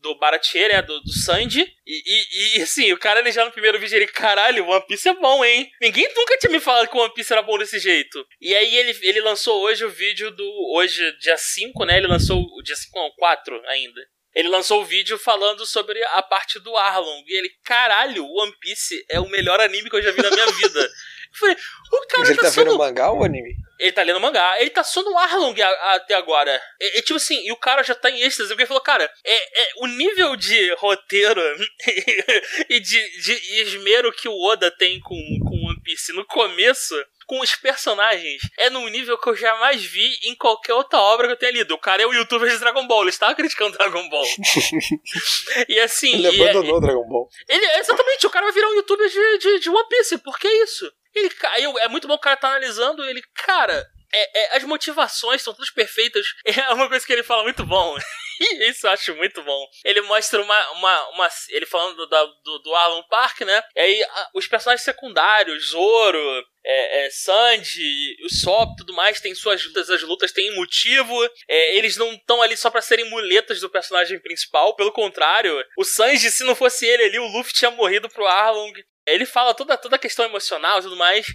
Do 0.00 0.14
Baratier, 0.18 0.68
né? 0.70 0.82
Do, 0.82 1.00
do 1.00 1.12
Sanji. 1.12 1.66
E, 1.86 2.02
e, 2.06 2.58
e, 2.58 2.62
assim, 2.62 2.92
o 2.92 2.98
cara 2.98 3.20
ele 3.20 3.32
já 3.32 3.44
no 3.44 3.52
primeiro 3.52 3.78
vídeo, 3.78 3.96
ele, 3.96 4.06
caralho, 4.06 4.66
One 4.66 4.86
Piece 4.86 5.08
é 5.08 5.14
bom, 5.14 5.44
hein? 5.44 5.70
Ninguém 5.80 6.08
nunca 6.14 6.36
tinha 6.38 6.50
me 6.50 6.60
falado 6.60 6.88
que 6.88 6.96
One 6.96 7.12
Piece 7.14 7.32
era 7.32 7.42
bom 7.42 7.58
desse 7.58 7.78
jeito. 7.78 8.24
E 8.40 8.54
aí 8.54 8.76
ele, 8.76 8.98
ele 9.02 9.20
lançou 9.20 9.62
hoje 9.62 9.84
o 9.84 9.90
vídeo 9.90 10.30
do. 10.30 10.48
Hoje, 10.74 11.12
dia 11.18 11.36
5, 11.36 11.84
né? 11.84 11.96
Ele 11.96 12.06
lançou 12.06 12.40
o 12.40 12.62
dia 12.62 12.76
5, 12.76 12.98
não, 12.98 13.10
4 13.16 13.62
ainda. 13.66 14.00
Ele 14.34 14.48
lançou 14.48 14.82
o 14.82 14.84
vídeo 14.84 15.18
falando 15.18 15.66
sobre 15.66 16.02
a 16.04 16.22
parte 16.22 16.60
do 16.60 16.76
Arlong. 16.76 17.24
E 17.26 17.36
ele, 17.36 17.50
caralho, 17.64 18.24
One 18.24 18.52
Piece 18.60 19.04
é 19.08 19.18
o 19.18 19.28
melhor 19.28 19.60
anime 19.60 19.90
que 19.90 19.96
eu 19.96 20.02
já 20.02 20.12
vi 20.12 20.22
na 20.22 20.30
minha 20.30 20.46
vida. 20.52 20.88
Falei, 21.38 21.56
o 21.92 22.06
cara 22.06 22.20
Mas 22.20 22.30
ele 22.30 22.38
tá, 22.38 22.44
tá 22.44 22.50
vendo 22.50 22.72
no... 22.72 22.78
mangá 22.78 23.10
ou 23.10 23.24
anime? 23.24 23.56
Ele 23.78 23.92
tá 23.92 24.02
lendo 24.02 24.20
mangá. 24.20 24.60
Ele 24.60 24.70
tá 24.70 24.82
só 24.82 25.02
no 25.02 25.16
Arlong 25.16 25.54
até 25.62 26.14
agora. 26.14 26.60
E, 26.80 27.02
tipo 27.02 27.14
assim, 27.14 27.40
e 27.46 27.52
o 27.52 27.56
cara 27.56 27.82
já 27.82 27.94
tá 27.94 28.10
em 28.10 28.20
êxtase. 28.22 28.48
Porque 28.48 28.62
ele 28.62 28.68
falou, 28.68 28.82
cara, 28.82 29.08
é, 29.24 29.62
é 29.62 29.72
o 29.76 29.86
nível 29.86 30.34
de 30.36 30.74
roteiro 30.74 31.40
e 32.68 32.80
de, 32.80 33.20
de 33.20 33.32
esmero 33.62 34.12
que 34.12 34.28
o 34.28 34.36
Oda 34.46 34.70
tem 34.70 34.98
com, 35.00 35.14
com 35.48 35.68
One 35.68 35.80
Piece 35.82 36.12
no 36.12 36.24
começo. 36.26 36.94
Com 37.28 37.40
os 37.40 37.54
personagens, 37.56 38.40
é 38.56 38.70
num 38.70 38.88
nível 38.88 39.18
que 39.18 39.28
eu 39.28 39.36
jamais 39.36 39.84
vi 39.84 40.18
em 40.24 40.34
qualquer 40.34 40.72
outra 40.72 40.98
obra 40.98 41.26
que 41.26 41.34
eu 41.34 41.36
tenha 41.36 41.52
lido. 41.52 41.74
O 41.74 41.78
cara 41.78 42.02
é 42.02 42.06
o 42.06 42.14
youtuber 42.14 42.50
de 42.50 42.56
Dragon 42.56 42.86
Ball, 42.86 43.02
ele 43.02 43.10
estava 43.10 43.34
criticando 43.34 43.76
Dragon 43.76 44.08
Ball. 44.08 44.24
e 45.68 45.78
assim. 45.80 46.14
Ele 46.14 46.26
é- 46.26 46.50
abandonou 46.50 46.80
Dragon 46.80 47.06
Ball. 47.06 47.28
ele, 47.46 47.66
exatamente, 47.78 48.26
o 48.26 48.30
cara 48.30 48.46
vai 48.46 48.54
virar 48.54 48.70
um 48.70 48.74
youtuber 48.76 49.06
de, 49.06 49.38
de, 49.40 49.58
de 49.60 49.68
One 49.68 49.88
Piece, 49.90 50.16
por 50.16 50.38
que 50.38 50.48
isso? 50.48 50.90
Ele, 51.18 51.30
ca- 51.30 51.60
eu- 51.60 51.78
é 51.78 51.88
muito 51.88 52.06
bom 52.08 52.14
o 52.14 52.18
cara 52.18 52.36
tá 52.36 52.48
analisando 52.48 53.04
ele, 53.08 53.22
cara, 53.34 53.86
é, 54.12 54.40
é, 54.54 54.56
as 54.56 54.62
motivações 54.64 55.42
são 55.42 55.52
todas 55.54 55.70
perfeitas. 55.70 56.26
É 56.70 56.72
uma 56.72 56.88
coisa 56.88 57.06
que 57.06 57.12
ele 57.12 57.22
fala 57.22 57.42
muito 57.42 57.64
bom. 57.66 57.96
Isso 58.68 58.86
eu 58.86 58.90
acho 58.92 59.14
muito 59.16 59.42
bom. 59.42 59.66
Ele 59.84 60.00
mostra 60.02 60.40
uma. 60.40 60.70
uma, 60.72 61.08
uma 61.10 61.28
ele 61.48 61.66
falando 61.66 62.06
da- 62.08 62.24
do, 62.24 62.58
do 62.60 62.74
Arlon 62.74 63.02
Park, 63.10 63.40
né? 63.40 63.60
E 63.74 63.80
aí 63.80 64.02
a- 64.04 64.28
os 64.34 64.46
personagens 64.46 64.84
secundários, 64.84 65.70
Zoro, 65.70 66.44
é, 66.64 67.06
é, 67.06 67.10
Sanji, 67.10 68.16
o 68.24 68.32
Sop 68.32 68.76
tudo 68.78 68.92
mais, 68.94 69.20
tem 69.20 69.34
suas 69.34 69.64
lutas, 69.64 69.90
as 69.90 70.02
lutas 70.02 70.30
têm 70.32 70.54
motivo. 70.54 71.12
É, 71.48 71.76
eles 71.76 71.96
não 71.96 72.12
estão 72.12 72.40
ali 72.40 72.56
só 72.56 72.70
pra 72.70 72.80
serem 72.80 73.10
muletas 73.10 73.60
do 73.60 73.68
personagem 73.70 74.20
principal, 74.20 74.76
pelo 74.76 74.92
contrário, 74.92 75.60
o 75.76 75.84
Sanji, 75.84 76.30
se 76.30 76.44
não 76.44 76.54
fosse 76.54 76.86
ele 76.86 77.02
ali, 77.04 77.18
o 77.18 77.26
Luffy 77.26 77.52
tinha 77.52 77.70
morrido 77.72 78.08
pro 78.08 78.26
Arlong. 78.26 78.72
Ele 79.12 79.26
fala 79.26 79.54
toda, 79.54 79.76
toda 79.76 79.96
a 79.96 79.98
questão 79.98 80.24
emocional 80.24 80.78
e 80.78 80.82
tudo 80.82 80.96
mais. 80.96 81.26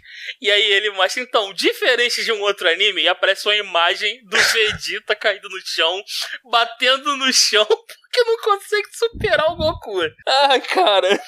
E 0.42 0.50
aí 0.50 0.72
ele 0.74 0.92
mostra, 0.92 1.22
então, 1.22 1.54
diferente 1.54 2.24
de 2.24 2.32
um 2.32 2.42
outro 2.42 2.70
anime, 2.70 3.02
e 3.02 3.08
aparece 3.08 3.48
uma 3.48 3.56
imagem 3.56 4.24
do 4.26 4.38
Vegeta 4.54 5.16
caído 5.16 5.50
no 5.50 5.60
chão, 5.66 6.04
batendo 6.50 7.16
no 7.18 7.32
chão, 7.34 7.66
porque 7.66 8.24
não 8.26 8.38
consegue 8.38 8.88
superar 8.94 9.52
o 9.52 9.56
Goku. 9.56 10.02
Ah, 10.28 10.60
cara. 10.60 11.22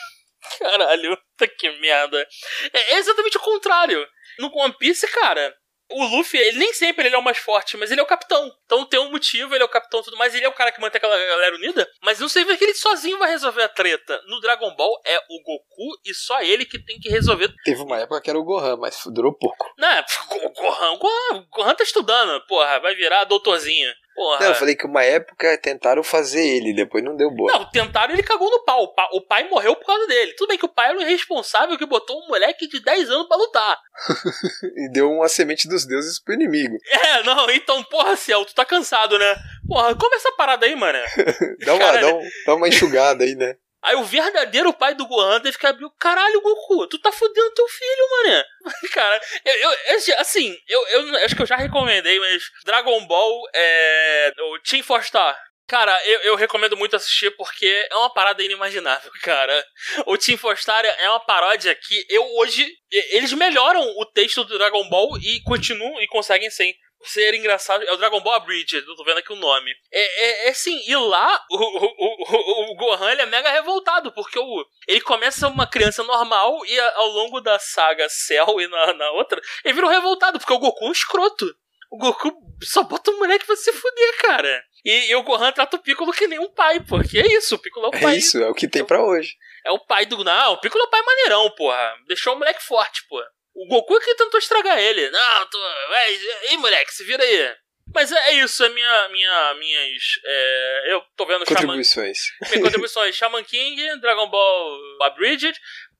Caralho, 0.60 1.18
puta 1.18 1.48
que 1.48 1.70
merda. 1.80 2.28
É 2.72 2.98
exatamente 2.98 3.38
o 3.38 3.42
contrário. 3.42 4.08
No 4.38 4.52
One 4.54 4.76
Piece, 4.78 5.08
cara, 5.08 5.56
o 5.91 6.03
Luffy, 6.06 6.40
ele 6.40 6.57
nem 6.57 6.74
sempre 6.74 7.07
ele 7.07 7.16
é 7.16 7.18
o 7.18 7.24
mais 7.24 7.38
forte, 7.38 7.78
mas 7.78 7.91
ele 7.91 7.99
é 7.99 8.03
o 8.03 8.07
capitão. 8.07 8.52
Então 8.66 8.86
tem 8.86 8.99
um 8.99 9.12
motivo, 9.12 9.53
ele 9.53 9.64
é 9.64 9.66
o 9.66 9.70
capitão 9.70 9.99
e 9.99 10.03
tudo 10.03 10.18
mais, 10.18 10.34
ele 10.34 10.45
é 10.45 10.49
o 10.49 10.53
cara 10.53 10.72
que 10.72 10.82
mantém 10.82 10.98
aquela 10.98 11.18
galera 11.18 11.56
unida, 11.56 11.88
mas 12.02 12.20
não 12.20 12.28
sei 12.28 12.44
ver 12.44 12.57
que 12.57 12.64
ele 12.64 12.74
sozinho 12.74 13.20
vai 13.20 13.30
resolver 13.30 13.64
a 13.64 13.70
treta. 13.70 14.22
No 14.28 14.40
Dragon 14.40 14.76
Ball 14.76 14.99
é 15.06 15.18
o 15.30 15.44
Goku 15.44 15.99
e 16.06 16.14
só 16.14 16.41
ele 16.41 16.66
que 16.66 16.84
tem 16.84 16.99
que 16.99 17.10
resolver. 17.10 17.53
Teve 17.64 17.82
uma 17.82 17.99
época 17.99 18.22
que 18.22 18.30
era 18.30 18.40
o 18.40 18.44
Gohan, 18.44 18.78
mas 18.78 18.99
durou 19.07 19.34
pouco. 19.34 19.72
Não, 19.78 20.03
o 20.44 20.49
Gohan, 20.49 20.91
o 20.91 20.98
Gohan, 20.98 21.40
o 21.40 21.48
Gohan 21.49 21.76
tá 21.76 21.84
estudando, 21.84 22.45
porra, 22.48 22.80
vai 22.80 22.95
virar 22.95 23.24
doutorzinho. 23.26 23.94
Porra. 24.16 24.40
Não, 24.40 24.48
eu 24.48 24.56
falei 24.56 24.76
que 24.76 24.86
uma 24.86 25.04
época 25.04 25.58
tentaram 25.58 26.02
fazer 26.02 26.40
ele, 26.40 26.74
depois 26.74 27.04
não 27.04 27.18
deu 27.18 27.30
boa. 27.30 27.52
Não, 27.52 27.70
tentaram 27.70 28.14
ele 28.14 28.24
cagou 28.24 28.50
no 28.50 28.64
pau. 28.64 28.84
O, 28.84 28.94
pa- 28.96 29.10
o 29.12 29.22
pai 29.22 29.48
morreu 29.50 29.76
por 29.76 29.86
causa 29.86 30.08
dele. 30.08 30.34
Tudo 30.38 30.48
bem 30.48 30.58
que 30.58 30.66
o 30.66 30.70
pai 30.74 30.90
era 30.90 30.98
o 30.98 31.02
irresponsável 31.02 31.78
que 31.78 31.86
botou 31.86 32.18
um 32.24 32.28
moleque 32.30 32.66
de 32.68 32.82
10 32.82 33.10
anos 33.10 33.28
pra 33.28 33.36
lutar. 33.38 33.78
E 34.78 34.90
deu 34.92 35.10
uma 35.12 35.28
semente 35.28 35.68
dos 35.68 35.86
deuses 35.86 36.20
pro 36.22 36.34
inimigo. 36.34 36.78
É, 37.06 37.24
não, 37.24 37.50
então, 37.52 37.84
porra, 37.84 38.16
Ciel, 38.16 38.46
tu 38.46 38.54
tá 38.56 38.66
cansado, 38.66 39.18
né? 39.20 39.36
Porra, 39.68 39.96
como 39.96 40.16
essa 40.16 40.32
parada 40.34 40.66
aí, 40.66 40.76
mano? 40.76 40.98
Dá 41.66 41.74
uma, 41.74 41.80
Caralho. 41.86 42.08
dá, 42.08 42.14
um- 42.16 42.30
dá 42.46 42.56
uma 42.56 42.68
enxugada 42.68 43.24
aí, 43.24 43.36
né? 43.36 43.56
Aí 43.86 43.95
o 43.95 44.03
verdadeiro 44.03 44.74
pai 44.74 44.94
do 44.95 45.06
Gohan 45.07 45.40
teve 45.40 45.57
que 45.57 45.66
abrir 45.68 45.86
o 45.86 45.91
caralho, 45.91 46.41
Goku, 46.41 46.88
tu 46.88 46.99
tá 46.99 47.12
fudendo 47.12 47.53
teu 47.53 47.68
filho, 47.68 48.10
mané. 48.12 48.45
Cara, 48.94 49.22
eu, 49.45 49.72
eu- 49.72 50.20
assim, 50.20 50.57
eu, 50.68 50.88
eu 50.88 51.16
acho 51.26 51.36
que 51.36 51.41
eu 51.41 51.45
já 51.48 51.56
recomendei, 51.56 52.20
mas 52.20 52.44
Dragon 52.66 53.06
Ball 53.06 53.41
é. 53.53 54.32
O 54.53 54.60
Team 54.60 54.84
Four 54.84 55.03
Star. 55.03 55.38
Cara, 55.68 55.99
eu, 56.06 56.20
eu 56.22 56.36
recomendo 56.36 56.78
muito 56.78 56.95
assistir 56.95 57.32
porque 57.36 57.66
é 57.90 57.95
uma 57.95 58.14
parada 58.14 58.44
inimaginável, 58.44 59.12
cara. 59.24 59.66
O 60.06 60.16
Team 60.18 60.38
Four 60.38 60.57
Star 60.57 60.86
é 60.86 61.10
uma 61.10 61.20
paródia 61.20 61.74
que 61.76 62.06
eu 62.10 62.24
hoje. 62.36 62.68
Eles 62.91 63.34
melhoram 63.34 63.82
o 63.98 64.06
texto 64.06 64.44
do 64.44 64.57
Dragon 64.57 64.88
Ball 64.90 65.18
e 65.18 65.41
continuam 65.41 65.99
e 66.02 66.07
conseguem 66.07 66.49
ser 66.52 66.72
ser 67.06 67.34
engraçado. 67.34 67.84
É 67.84 67.91
o 67.94 67.98
Dragon 67.98 68.19
Ball 68.22 68.40
Bridge, 68.41 68.76
eu 68.77 68.95
tô 68.95 69.03
vendo 69.03 69.18
aqui 69.19 69.32
o 69.32 69.36
nome. 69.38 69.72
É, 69.91 70.23
é, 70.23 70.48
é 70.48 70.49
assim, 70.49 70.80
e 70.88 70.95
lá 70.95 71.44
o, 71.49 71.56
o, 71.57 72.69
o, 72.69 72.72
o 72.72 72.76
Gohan 72.76 73.11
ele 73.11 73.22
é 73.22 73.26
mega 73.26 73.49
revoltado, 73.52 74.11
porque 74.11 74.38
o, 74.40 74.65
ele 74.88 75.02
começa 75.02 75.48
uma 75.48 75.68
criança 75.68 76.03
normal 76.03 76.65
e 76.65 76.80
a- 76.80 76.95
ao 76.98 77.07
longo 77.07 77.40
da 77.41 77.57
saga 77.60 78.07
Cell 78.10 78.60
e 78.61 78.68
na, 78.68 78.94
na 78.94 79.11
outra, 79.11 79.41
ele 79.64 79.73
vira 79.73 79.88
um 79.88 79.90
revoltado, 79.90 80.40
porque 80.40 80.53
o 80.53 80.60
Goku 80.60 80.86
é 80.86 80.88
um 80.90 80.91
escroto. 80.91 81.45
O 81.91 81.98
Goku 81.98 82.32
só 82.64 82.84
bota 82.84 83.11
o 83.11 83.18
moleque 83.19 83.45
pra 83.45 83.56
se 83.56 83.72
fuder, 83.72 84.18
cara. 84.22 84.64
E, 84.84 85.10
e 85.11 85.15
o 85.15 85.23
Gohan 85.23 85.52
trata 85.52 85.77
o 85.77 85.80
Piccolo 85.80 86.11
que 86.11 86.27
nem 86.27 86.40
um 86.40 86.49
pai, 86.52 86.80
porque 86.82 87.19
é 87.19 87.27
isso, 87.27 87.56
o 87.56 87.60
Piccolo 87.60 87.88
é 87.88 87.90
o 87.90 87.95
É 87.95 88.02
pai. 88.02 88.15
isso, 88.18 88.41
é 88.41 88.49
o 88.49 88.53
que 88.53 88.68
tem 88.68 88.84
pra 88.84 89.03
hoje. 89.03 89.36
É 89.65 89.72
o 89.72 89.80
pai 89.80 90.06
do. 90.06 90.23
Não, 90.23 90.53
o 90.53 90.57
Piccolo 90.60 90.84
é 90.84 90.88
o 90.88 90.90
pai 90.91 91.02
maneirão, 91.02 91.49
porra. 91.52 91.95
Deixou 92.07 92.34
o 92.34 92.38
moleque 92.38 92.61
forte, 92.64 93.03
porra. 93.07 93.26
O 93.56 93.68
Goku 93.68 93.95
é 93.98 93.99
que 94.02 94.15
tentou 94.15 94.40
estragar 94.40 94.77
ele. 94.80 95.10
Não, 95.10 95.45
tô. 95.49 95.57
Vai, 95.90 96.14
ei, 96.49 96.57
moleque, 96.57 96.94
se 96.94 97.03
vira 97.06 97.23
aí. 97.23 97.56
Mas 97.94 98.11
é, 98.11 98.32
é 98.32 98.34
isso, 98.44 98.64
é 98.64 98.69
minha, 98.69 99.10
minha, 99.10 99.53
minhas. 99.56 100.03
é, 100.26 100.94
eu 100.94 101.02
tô 101.15 101.26
vendo 101.26 101.45
Shaman, 101.45 101.56
Contribuições. 101.61 102.19
minhas 102.41 102.61
contribuições: 102.64 103.15
Shaman 103.18 103.44
King, 103.44 103.99
Dragon 104.02 104.27
Ball 104.30 104.80
Abridged. 105.03 105.57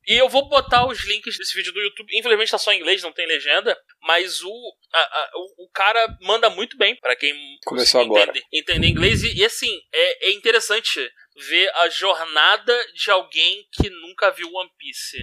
E 0.08 0.14
eu 0.22 0.30
vou 0.30 0.48
botar 0.48 0.86
os 0.86 1.04
links 1.06 1.36
desse 1.38 1.56
vídeo 1.56 1.74
do 1.74 1.80
YouTube. 1.82 2.16
Infelizmente 2.16 2.52
tá 2.52 2.60
só 2.60 2.72
em 2.72 2.78
inglês, 2.80 3.02
não 3.02 3.12
tem 3.12 3.26
legenda. 3.26 3.76
Mas 4.04 4.40
o, 4.44 4.76
a- 4.94 5.00
a- 5.00 5.32
o, 5.36 5.66
o 5.66 5.70
cara 5.72 6.08
manda 6.22 6.48
muito 6.48 6.78
bem 6.78 6.96
pra 6.98 7.16
quem 7.16 7.34
Começou 7.66 8.02
agora. 8.02 8.30
entende, 8.30 8.46
entende 8.54 8.88
inglês. 8.88 9.24
E, 9.24 9.34
e, 9.40 9.44
assim, 9.44 9.80
é, 9.92 10.28
é 10.28 10.32
interessante 10.34 11.00
ver 11.48 11.70
a 11.76 11.90
jornada 11.90 12.86
de 12.94 13.10
alguém 13.10 13.66
que 13.74 13.90
nunca 13.90 14.30
viu 14.30 14.48
One 14.54 14.70
Piece. 14.78 15.18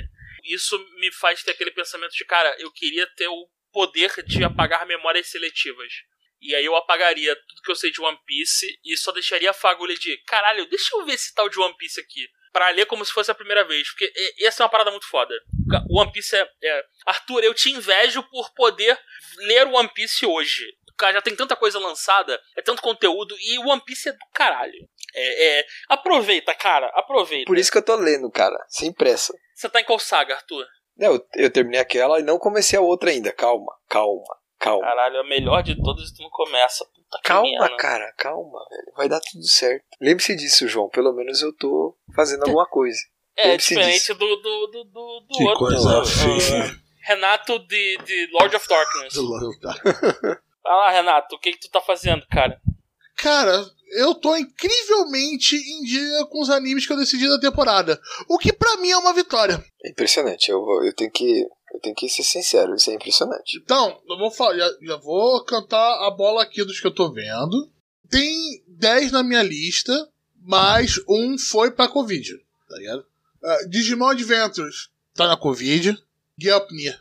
Isso 0.44 0.78
me 0.98 1.12
faz 1.12 1.42
ter 1.42 1.52
aquele 1.52 1.70
pensamento 1.70 2.12
de, 2.12 2.24
cara, 2.24 2.54
eu 2.58 2.70
queria 2.72 3.06
ter 3.14 3.28
o 3.28 3.48
poder 3.72 4.10
de 4.26 4.44
apagar 4.44 4.86
memórias 4.86 5.28
seletivas. 5.28 5.92
E 6.40 6.54
aí 6.54 6.64
eu 6.64 6.74
apagaria 6.74 7.34
tudo 7.36 7.62
que 7.62 7.70
eu 7.70 7.76
sei 7.76 7.90
de 7.92 8.00
One 8.00 8.18
Piece 8.26 8.78
e 8.84 8.96
só 8.96 9.12
deixaria 9.12 9.50
a 9.50 9.54
fagulha 9.54 9.94
de, 9.94 10.16
caralho, 10.24 10.68
deixa 10.68 10.96
eu 10.96 11.04
ver 11.04 11.14
esse 11.14 11.32
tal 11.32 11.48
de 11.48 11.58
One 11.58 11.76
Piece 11.76 12.00
aqui. 12.00 12.28
Pra 12.52 12.68
ler 12.70 12.84
como 12.84 13.04
se 13.04 13.12
fosse 13.12 13.30
a 13.30 13.34
primeira 13.34 13.64
vez. 13.64 13.88
Porque 13.88 14.12
essa 14.40 14.62
é 14.62 14.64
uma 14.64 14.70
parada 14.70 14.90
muito 14.90 15.06
foda. 15.06 15.34
One 15.88 16.12
Piece 16.12 16.36
é, 16.36 16.46
é- 16.64 16.84
Arthur, 17.06 17.42
eu 17.44 17.54
te 17.54 17.70
invejo 17.70 18.22
por 18.24 18.52
poder 18.54 18.98
ler 19.38 19.66
One 19.68 19.88
Piece 19.94 20.26
hoje. 20.26 20.76
Cara, 20.98 21.14
já 21.14 21.22
tem 21.22 21.34
tanta 21.34 21.56
coisa 21.56 21.78
lançada, 21.78 22.40
é 22.56 22.60
tanto 22.60 22.82
conteúdo, 22.82 23.34
e 23.40 23.58
One 23.60 23.82
Piece 23.84 24.10
é 24.10 24.12
do 24.12 24.18
caralho. 24.34 24.86
É, 25.14 25.60
é- 25.60 25.66
Aproveita, 25.88 26.54
cara, 26.54 26.86
aproveita. 26.94 27.46
Por 27.46 27.58
isso 27.58 27.70
que 27.70 27.78
eu 27.78 27.84
tô 27.84 27.94
lendo, 27.96 28.30
cara, 28.30 28.56
sem 28.68 28.92
pressa. 28.92 29.34
Você 29.54 29.68
tá 29.68 29.80
em 29.80 29.84
qual 29.84 29.98
saga, 29.98 30.34
Arthur? 30.34 30.66
Não, 30.96 31.14
eu, 31.14 31.26
eu 31.36 31.50
terminei 31.50 31.80
aquela 31.80 32.18
e 32.20 32.22
não 32.22 32.38
comecei 32.38 32.78
a 32.78 32.82
outra 32.82 33.10
ainda. 33.10 33.32
Calma, 33.32 33.72
calma, 33.88 34.22
calma. 34.58 34.82
Caralho, 34.82 35.20
a 35.20 35.24
melhor 35.24 35.62
de 35.62 35.80
todas 35.82 36.08
e 36.10 36.14
tu 36.16 36.22
não 36.22 36.30
começa. 36.30 36.84
Puta 36.84 37.18
que 37.18 37.28
Calma, 37.28 37.76
cara, 37.76 38.12
calma, 38.16 38.58
velho. 38.70 38.92
Vai 38.96 39.08
dar 39.08 39.20
tudo 39.20 39.44
certo. 39.46 39.84
Lembre-se 40.00 40.36
disso, 40.36 40.66
João. 40.68 40.88
Pelo 40.88 41.12
menos 41.12 41.40
eu 41.42 41.52
tô 41.56 41.96
fazendo 42.14 42.42
alguma 42.44 42.66
coisa. 42.66 42.98
É 43.36 43.56
diferente 43.56 43.94
disso. 43.94 44.14
do, 44.14 44.36
do, 44.36 44.66
do, 44.66 44.84
do, 44.84 45.20
do 45.20 45.34
Que 45.38 45.44
outro. 45.44 45.58
coisa 45.66 46.00
o- 46.00 46.04
feia. 46.04 46.64
o 46.66 46.82
Renato 47.04 47.58
de, 47.66 47.98
de 48.04 48.28
Lord 48.32 48.54
of 48.54 48.68
Darkness. 48.68 49.14
Tá. 49.62 49.74
Vai 50.62 50.76
lá, 50.76 50.90
Renato, 50.90 51.34
o 51.34 51.38
que, 51.40 51.52
que 51.52 51.58
tu 51.60 51.70
tá 51.70 51.80
fazendo, 51.80 52.24
cara? 52.30 52.60
Cara, 53.22 53.64
eu 53.92 54.14
tô 54.14 54.36
incrivelmente 54.36 55.56
em 55.56 55.82
dia 55.84 56.26
com 56.26 56.40
os 56.42 56.50
animes 56.50 56.86
que 56.86 56.92
eu 56.92 56.96
decidi 56.96 57.28
da 57.28 57.38
temporada. 57.38 58.00
O 58.28 58.36
que 58.38 58.52
pra 58.52 58.76
mim 58.78 58.90
é 58.90 58.96
uma 58.96 59.12
vitória. 59.14 59.64
É 59.84 59.90
impressionante. 59.90 60.50
Eu, 60.50 60.60
vou- 60.64 60.84
eu 60.84 60.92
tenho 60.92 61.10
que. 61.10 61.46
Eu 61.74 61.80
tenho 61.80 61.94
que 61.94 62.08
ser 62.08 62.22
sincero, 62.22 62.74
isso 62.74 62.90
é 62.90 62.94
impressionante. 62.94 63.58
Então, 63.62 63.98
eu 64.08 64.18
vou 64.18 64.30
falar, 64.30 64.56
já, 64.58 64.70
já 64.82 64.96
vou 64.96 65.42
cantar 65.44 66.06
a 66.06 66.10
bola 66.10 66.42
aqui 66.42 66.62
dos 66.64 66.78
que 66.78 66.86
eu 66.86 66.94
tô 66.94 67.10
vendo. 67.10 67.70
Tem 68.10 68.62
10 68.68 69.10
na 69.10 69.22
minha 69.22 69.42
lista, 69.42 70.06
mas 70.42 71.00
um 71.08 71.38
foi 71.38 71.70
pra 71.70 71.88
Covid, 71.88 72.36
tá 72.68 72.76
ligado? 72.76 73.06
Ah, 73.42 73.58
Digimon 73.70 74.08
Adventures 74.10 74.90
tá 75.14 75.26
na 75.26 75.36
Covid. 75.36 75.96
Near. 76.38 77.00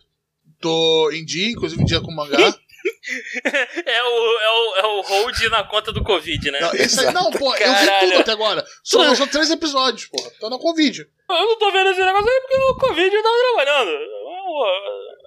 Tô 0.62 1.12
em 1.12 1.26
dia, 1.26 1.50
inclusive 1.52 1.82
em 1.82 1.86
dia 1.86 2.00
com 2.00 2.12
mangá. 2.14 2.38
É 3.86 4.04
o, 4.04 4.40
é, 4.40 4.50
o, 4.50 4.76
é 4.76 4.86
o 4.88 5.02
hold 5.02 5.40
na 5.50 5.64
conta 5.64 5.92
do 5.92 6.04
Covid, 6.04 6.52
né? 6.52 6.60
Não, 6.60 6.74
esse 6.74 7.06
aí, 7.06 7.14
não, 7.14 7.32
pô, 7.32 7.48
eu 7.56 7.58
vi 7.58 7.60
Caralho. 7.60 8.10
tudo 8.10 8.22
até 8.22 8.32
agora. 8.32 8.66
Só 8.84 9.00
lançou 9.00 9.28
três 9.28 9.50
episódios, 9.50 10.06
porra. 10.08 10.32
Tô 10.40 10.50
na 10.50 10.58
Covid. 10.58 11.00
Eu 11.30 11.36
não 11.36 11.58
tô 11.58 11.72
vendo 11.72 11.90
esse 11.92 12.00
negócio 12.02 12.30
aí 12.30 12.42
porque 12.42 12.56
o 12.56 12.76
Covid 12.76 13.22
tá 13.22 13.30
trabalhando. 13.56 13.92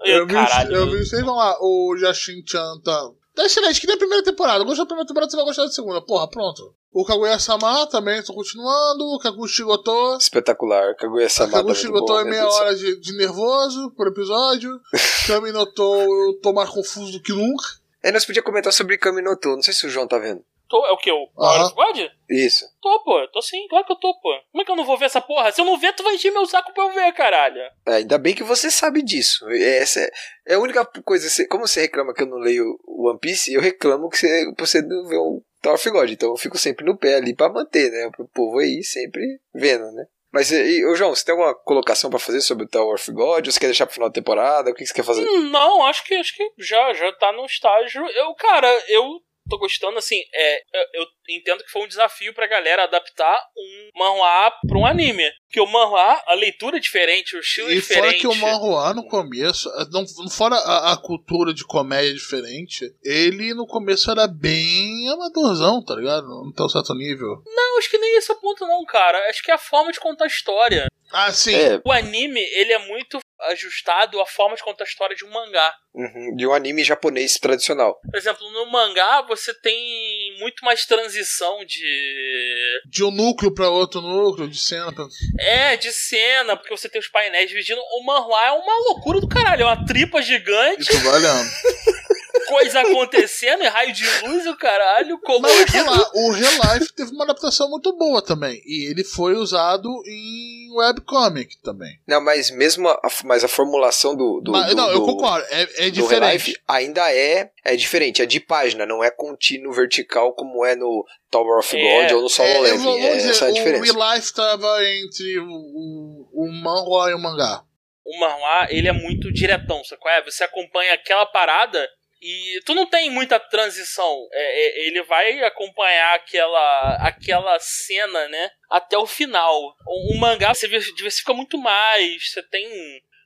Eu, 0.05 0.17
Eu 0.19 0.27
vi, 0.27 0.33
caralho. 0.35 0.77
eu 0.77 0.91
vi 0.91 0.99
vocês 1.05 1.23
vão 1.25 1.35
lá. 1.35 1.57
O 1.61 1.97
Yashin 1.97 2.43
Chan 2.47 2.81
tá. 2.85 3.11
Tá 3.35 3.45
excelente, 3.47 3.81
que 3.81 3.87
nem 3.87 3.97
a 3.97 3.99
primeira 3.99 4.23
temporada. 4.23 4.63
Gostou 4.65 4.85
da 4.85 4.89
primeira 4.89 5.09
temporada, 5.09 5.31
você 5.31 5.37
vai 5.37 5.45
gostar 5.47 5.65
da 5.65 5.71
segunda. 5.71 6.01
Porra, 6.01 6.29
pronto. 6.29 6.75
O 6.95 7.05
Kaguya-sama 7.05 7.89
também, 7.89 8.23
tô 8.23 8.33
continuando. 8.33 9.05
O 9.05 9.19
Kaguchi 9.19 9.65
Goto. 9.65 10.17
Espetacular. 10.17 10.95
Kaguya-sama 10.95 11.51
tá 11.51 11.59
Kaguchi 11.59 11.89
muito 11.89 11.99
Goto 11.99 12.13
bom, 12.13 12.21
é 12.21 12.25
né, 12.25 12.31
meia 12.31 12.47
hora 12.47 12.73
de, 12.73 13.01
de 13.01 13.17
nervoso 13.17 13.91
por 13.97 14.07
episódio. 14.07 14.81
Kami 15.27 15.51
no 15.51 15.67
To, 15.67 15.83
eu 15.83 16.41
tô 16.41 16.53
mais 16.53 16.71
confuso 16.71 17.11
do 17.11 17.21
que 17.21 17.33
nunca. 17.33 17.65
É, 18.01 18.13
nós 18.13 18.25
podíamos 18.25 18.47
comentar 18.47 18.73
sobre 18.73 18.97
Kaminoto. 18.97 19.49
Não 19.49 19.63
sei 19.63 19.75
se 19.75 19.85
o 19.87 19.91
João 19.91 20.07
tá 20.07 20.19
vendo. 20.19 20.45
Tô, 20.69 20.87
é 20.87 20.93
o 20.93 20.97
que? 20.97 21.11
O. 21.11 21.27
Power 21.35 21.63
of 21.63 21.75
God? 21.75 22.11
Isso. 22.31 22.65
Tô, 22.81 23.03
pô. 23.03 23.27
Tô 23.33 23.43
sim. 23.43 23.67
Claro 23.69 23.85
que 23.85 23.93
eu 23.93 23.97
tô, 23.97 24.15
pô. 24.21 24.31
Como 24.53 24.63
é 24.63 24.65
que 24.65 24.71
eu 24.71 24.77
não 24.77 24.85
vou 24.85 24.97
ver 24.97 25.07
essa 25.07 25.21
porra? 25.21 25.51
Se 25.51 25.61
eu 25.61 25.65
não 25.65 25.77
ver, 25.77 25.95
tu 25.95 26.05
vai 26.05 26.15
encher 26.15 26.31
meu 26.31 26.47
saco 26.47 26.73
pra 26.73 26.85
eu 26.85 26.93
ver, 26.93 27.13
caralho. 27.13 27.61
É, 27.87 27.95
ainda 27.97 28.19
bem 28.19 28.35
que 28.35 28.45
você 28.45 28.71
sabe 28.71 29.03
disso. 29.03 29.45
Essa 29.51 30.01
é, 30.01 30.11
é 30.49 30.55
a 30.55 30.61
única 30.61 30.85
coisa. 30.85 31.29
Como 31.49 31.67
você 31.67 31.81
reclama 31.81 32.15
que 32.15 32.23
eu 32.23 32.29
não 32.29 32.39
leio 32.39 32.79
o 32.87 33.09
One 33.09 33.19
Piece, 33.19 33.53
eu 33.53 33.61
reclamo 33.61 34.09
que 34.09 34.19
você, 34.19 34.53
você 34.57 34.81
não 34.81 35.07
vê 35.09 35.17
o 35.17 35.43
Tower 35.65 35.77
of 35.77 35.91
God. 35.91 36.11
Então 36.11 36.31
eu 36.31 36.37
fico 36.37 36.59
sempre 36.59 36.85
no 36.85 36.97
pé 36.97 37.17
ali 37.17 37.35
pra 37.35 37.49
manter, 37.49 37.91
né? 37.91 38.11
O 38.19 38.29
povo 38.29 38.59
aí 38.59 38.83
sempre 38.85 39.23
vendo, 39.55 39.91
né? 39.93 40.05
Mas, 40.33 40.51
e, 40.51 40.85
ô 40.87 40.97
João, 40.97 41.15
você 41.15 41.25
tem 41.25 41.33
alguma 41.33 41.55
colocação 41.55 42.11
pra 42.11 42.19
fazer 42.19 42.41
sobre 42.41 42.65
o 42.65 42.69
Tower 42.69 42.95
of 42.95 43.13
God? 43.13 43.47
Ou 43.47 43.53
você 43.53 43.61
quer 43.61 43.67
deixar 43.67 43.87
pro 43.87 43.95
final 43.95 44.09
da 44.09 44.15
temporada? 44.15 44.71
O 44.71 44.75
que 44.75 44.85
você 44.85 44.93
quer 44.93 45.05
fazer? 45.05 45.25
Hum, 45.25 45.51
Não, 45.51 45.85
acho 45.87 46.05
que 46.05 46.15
acho 46.15 46.35
que 46.35 46.45
já, 46.59 46.93
já 46.93 47.13
tá 47.13 47.33
no 47.33 47.45
estágio. 47.47 48.05
Eu, 48.05 48.35
cara, 48.35 48.69
eu 48.89 49.21
tô 49.49 49.59
gostando, 49.59 49.99
assim, 49.99 50.21
é, 50.33 50.59
eu, 50.73 51.03
eu 51.03 51.07
entendo 51.29 51.63
que 51.65 51.71
foi 51.71 51.83
um 51.83 51.89
desafio 51.89 52.33
pra 52.35 52.47
galera 52.47 52.85
adaptar 52.85 53.37
um 53.57 53.91
manhwa 53.99 54.53
pra 54.67 54.79
um 54.79 54.87
anime. 54.87 55.25
Porque 55.47 55.61
o 55.61 55.67
manhwa, 55.67 56.23
a 56.27 56.35
leitura 56.35 56.77
é 56.79 56.81
diferente, 56.81 57.37
o 57.37 57.41
estilo 57.41 57.71
é 57.71 57.75
E 57.75 57.81
fora 57.81 58.01
diferente. 58.13 58.21
que 58.21 58.27
o 58.27 58.35
Manhua 58.35 58.93
no 58.95 59.07
começo, 59.07 59.71
não, 59.93 60.05
fora 60.29 60.57
a, 60.57 60.93
a 60.93 60.97
cultura 60.97 61.55
de 61.55 61.65
comédia 61.65 62.13
diferente, 62.13 62.85
ele 63.05 63.55
no 63.55 63.67
começo 63.67 64.11
era 64.11 64.27
bem 64.27 65.09
amadorzão, 65.11 65.85
tá 65.85 65.95
ligado? 65.95 66.27
Não 66.27 66.53
tão 66.53 66.69
certo 66.69 66.95
nível. 66.95 67.43
Não, 67.47 67.79
acho 67.79 67.89
que 67.91 67.99
nem 67.99 68.17
esse 68.17 68.31
é 68.31 68.35
o 68.35 68.41
ponto, 68.41 68.67
não, 68.67 68.85
cara. 68.85 69.19
Acho 69.31 69.43
que 69.43 69.51
é 69.51 69.55
a 69.55 69.59
forma 69.59 69.93
de 69.93 70.01
contar 70.01 70.25
a 70.25 70.29
história. 70.29 70.87
Ah, 71.13 71.31
sim. 71.33 71.55
É, 71.55 71.81
O 71.85 71.93
anime, 71.93 72.41
ele 72.41 72.73
é 72.73 72.79
muito 72.89 73.19
ajustado 73.47 74.21
à 74.21 74.27
forma 74.27 74.57
de 74.57 74.63
contar 74.63 74.85
a 74.85 74.87
história 74.87 75.17
de 75.17 75.25
um 75.25 75.31
mangá. 75.31 75.75
uhum, 75.95 76.37
de 76.37 76.47
um 76.47 76.53
anime 76.53 76.83
japonês 76.85 77.35
tradicional. 77.39 77.99
Por 78.11 78.17
exemplo, 78.19 78.51
no 78.51 78.71
mangá 78.71 79.23
você 79.23 79.53
tem 79.61 80.37
muito 80.39 80.65
mais 80.65 80.85
transição 80.87 81.65
de. 81.65 82.81
De 82.91 83.05
um 83.05 83.11
núcleo 83.11 83.53
pra 83.55 83.69
outro 83.69 84.01
núcleo, 84.01 84.49
de 84.49 84.59
cena 84.59 84.93
pra. 84.93 85.07
É, 85.39 85.77
de 85.77 85.93
cena, 85.93 86.57
porque 86.57 86.77
você 86.77 86.89
tem 86.89 87.01
os 87.01 87.09
painéis 87.09 87.49
dividindo. 87.49 87.81
O 87.81 88.05
manhwa 88.05 88.45
é 88.47 88.53
uma 88.53 88.79
loucura 88.89 89.21
do 89.21 89.29
caralho. 89.29 89.63
É 89.63 89.67
uma 89.67 89.85
tripa 89.85 90.21
gigante, 90.23 90.83
Isso 90.83 90.99
valendo. 91.05 91.49
coisa 92.47 92.81
acontecendo, 92.81 93.63
e 93.63 93.67
raio 93.69 93.93
de 93.93 94.05
luz, 94.27 94.47
o 94.47 94.57
caralho, 94.57 95.19
colorido. 95.21 95.71
falar, 95.73 96.11
o 96.15 96.31
Real 96.33 96.53
Life 96.75 96.93
teve 96.95 97.11
uma 97.13 97.25
adaptação 97.25 97.69
muito 97.71 97.97
boa 97.97 98.23
também. 98.23 98.61
E 98.65 98.91
ele 98.91 99.05
foi 99.05 99.35
usado 99.35 99.89
em 100.07 100.69
webcomic 100.77 101.57
também. 101.63 101.99
Não, 102.07 102.21
mas 102.23 102.51
mesmo 102.51 102.89
a, 102.89 103.01
mas 103.25 103.45
a 103.45 103.49
formulação 103.49 104.17
do. 104.17 104.41
do, 104.41 104.53
Mas, 104.53 104.67
do- 104.71 104.77
não, 104.77 104.91
eu 104.91 105.01
do- 105.01 105.07
concordo, 105.07 105.47
é, 105.51 105.87
é 105.87 105.91
diferente. 105.91 106.33
Life 106.33 106.61
ainda 106.67 107.13
é, 107.13 107.51
é 107.65 107.77
diferente, 107.77 108.23
é 108.23 108.27
de 108.27 108.41
página, 108.41 108.85
não 108.87 109.03
é 109.03 109.11
contínuo 109.11 109.73
vertical 109.73 110.33
como 110.35 110.65
é 110.65 110.75
no 110.77 111.05
Tower 111.31 111.59
of 111.59 111.77
É, 111.77 111.81
God 112.03 112.13
ou 112.17 112.23
no 112.23 112.29
Solo 112.29 112.49
É, 112.49 112.57
eu 112.57 112.63
Leveling. 112.63 112.83
vou, 112.85 113.01
vou 113.01 113.09
é 113.11 113.17
dizer, 113.17 113.31
essa 113.31 113.45
é 113.45 113.49
a 113.49 113.51
o 113.51 113.55
diferença. 113.55 113.93
Real 113.93 114.15
Life 114.15 114.35
tava 114.35 114.85
entre 114.85 115.39
o, 115.41 115.49
o, 115.51 116.29
o 116.33 116.53
manhwa 116.53 117.11
e 117.11 117.15
o 117.15 117.19
mangá. 117.19 117.63
O 118.07 118.21
manhwa, 118.21 118.67
ele 118.69 118.87
é 118.87 118.93
muito 118.93 119.33
diretão, 119.33 119.83
sacou? 119.85 120.11
É, 120.11 120.23
você 120.23 120.45
acompanha 120.45 120.93
aquela 120.95 121.25
parada 121.25 121.89
e 122.25 122.61
tu 122.65 122.75
não 122.75 122.87
tem 122.87 123.11
muita 123.11 123.39
transição. 123.39 124.27
É, 124.33 124.83
é, 124.83 124.87
ele 124.87 125.03
vai 125.03 125.43
acompanhar 125.43 126.15
aquela, 126.15 126.97
aquela 127.07 127.59
cena, 127.61 128.29
né? 128.29 128.51
Até 128.71 128.97
o 128.97 129.07
final. 129.07 129.77
O, 129.87 130.15
o 130.15 130.19
mangá 130.19 130.55
você 130.55 130.67
diversifica 130.67 131.35
muito 131.35 131.59
mais, 131.59 132.31
você 132.31 132.43
tem 132.43 132.67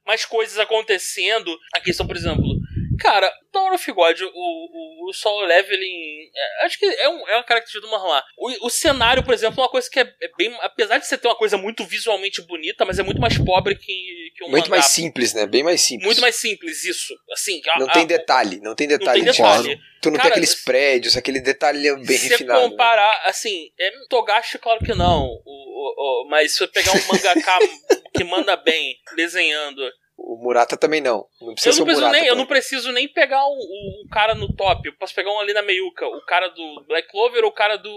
mais 0.05 0.25
coisas 0.25 0.59
acontecendo. 0.59 1.57
A 1.73 1.81
questão, 1.81 2.09
por 2.09 2.16
exemplo, 2.16 2.48
cara, 2.99 3.33
Tower 3.53 3.73
of 3.73 3.93
God, 3.93 4.20
o, 4.20 4.27
o, 4.27 5.09
o 5.09 5.12
solo 5.12 5.47
leveling, 5.47 6.31
é, 6.35 6.66
acho 6.66 6.79
que 6.79 6.85
é, 6.85 7.09
um, 7.09 7.29
é 7.29 7.37
uma 7.37 7.45
característica 7.45 7.81
do 7.81 7.91
manhwa. 7.91 8.23
O, 8.37 8.66
o 8.66 8.70
cenário, 8.70 9.23
por 9.23 9.33
exemplo, 9.33 9.61
é 9.61 9.62
uma 9.62 9.70
coisa 9.70 9.89
que 9.91 9.99
é, 9.99 10.03
é 10.03 10.29
bem, 10.37 10.55
apesar 10.61 10.99
de 10.99 11.07
você 11.07 11.16
ter 11.16 11.29
uma 11.29 11.37
coisa 11.37 11.57
muito 11.57 11.85
visualmente 11.85 12.43
bonita, 12.43 12.85
mas 12.85 12.99
é 12.99 13.03
muito 13.03 13.20
mais 13.20 13.39
pobre 13.39 13.75
que, 13.77 14.31
que 14.37 14.45
um 14.45 14.49
Muito 14.51 14.70
mais 14.70 14.87
simples, 14.87 15.33
né? 15.35 15.47
Bem 15.47 15.62
mais 15.62 15.81
simples. 15.81 16.07
Muito 16.07 16.20
mais 16.20 16.37
simples, 16.37 16.85
isso. 16.85 17.15
Assim, 17.33 17.61
a- 17.69 17.79
Não 17.79 17.89
a- 17.89 17.93
tem 17.93 18.07
detalhe, 18.07 18.61
não 18.61 18.75
tem 18.75 18.87
não 18.87 18.99
detalhe. 18.99 19.23
tem 19.23 19.31
de- 19.33 19.37
detalhe. 19.39 19.81
Tu 20.01 20.11
não 20.11 20.16
Cara, 20.16 20.29
tem 20.29 20.33
aqueles 20.33 20.55
prédios, 20.55 21.16
aquele 21.16 21.41
detalhe 21.41 21.83
bem 22.07 22.16
se 22.19 22.29
refinado. 22.29 22.61
né? 22.62 22.69
comparar, 22.69 23.23
assim, 23.25 23.70
é 23.79 23.91
Togashi, 24.09 24.59
claro 24.59 24.79
que 24.85 24.95
não. 24.95 25.25
O, 25.25 25.41
o- 25.45 26.25
o- 26.25 26.29
mas 26.29 26.53
se 26.53 26.59
você 26.59 26.69
pegar 26.69 26.93
um 26.93 27.07
mangaka 27.12 27.59
que 28.15 28.23
manda 28.25 28.57
bem 28.57 28.97
desenhando. 29.16 29.83
O 30.20 30.36
Murata 30.36 30.77
também 30.77 31.01
não. 31.01 31.24
Não 31.40 31.55
precisa 31.55 31.77
Eu 31.77 31.77
não, 31.78 31.82
o 31.82 31.86
preciso 31.86 32.01
Murata. 32.07 32.19
nem, 32.19 32.28
eu 32.28 32.36
não 32.36 32.47
preciso 32.47 32.93
nem 32.93 33.09
pegar 33.09 33.47
um, 33.47 33.53
um- 33.53 34.03
um 34.05 34.09
cara 34.11 34.35
no 34.35 34.53
top. 34.53 34.86
Eu 34.89 34.93
posso 34.95 35.15
pegar 35.15 35.31
um 35.32 35.39
ali 35.39 35.53
na 35.53 35.62
meiuca. 35.62 36.07
O 36.07 36.20
cara 36.27 36.49
do 36.49 36.85
Black 36.89 37.09
Clover 37.09 37.45
ou 37.45 37.51
o 37.51 37.53
cara 37.55 37.77
do 37.77 37.89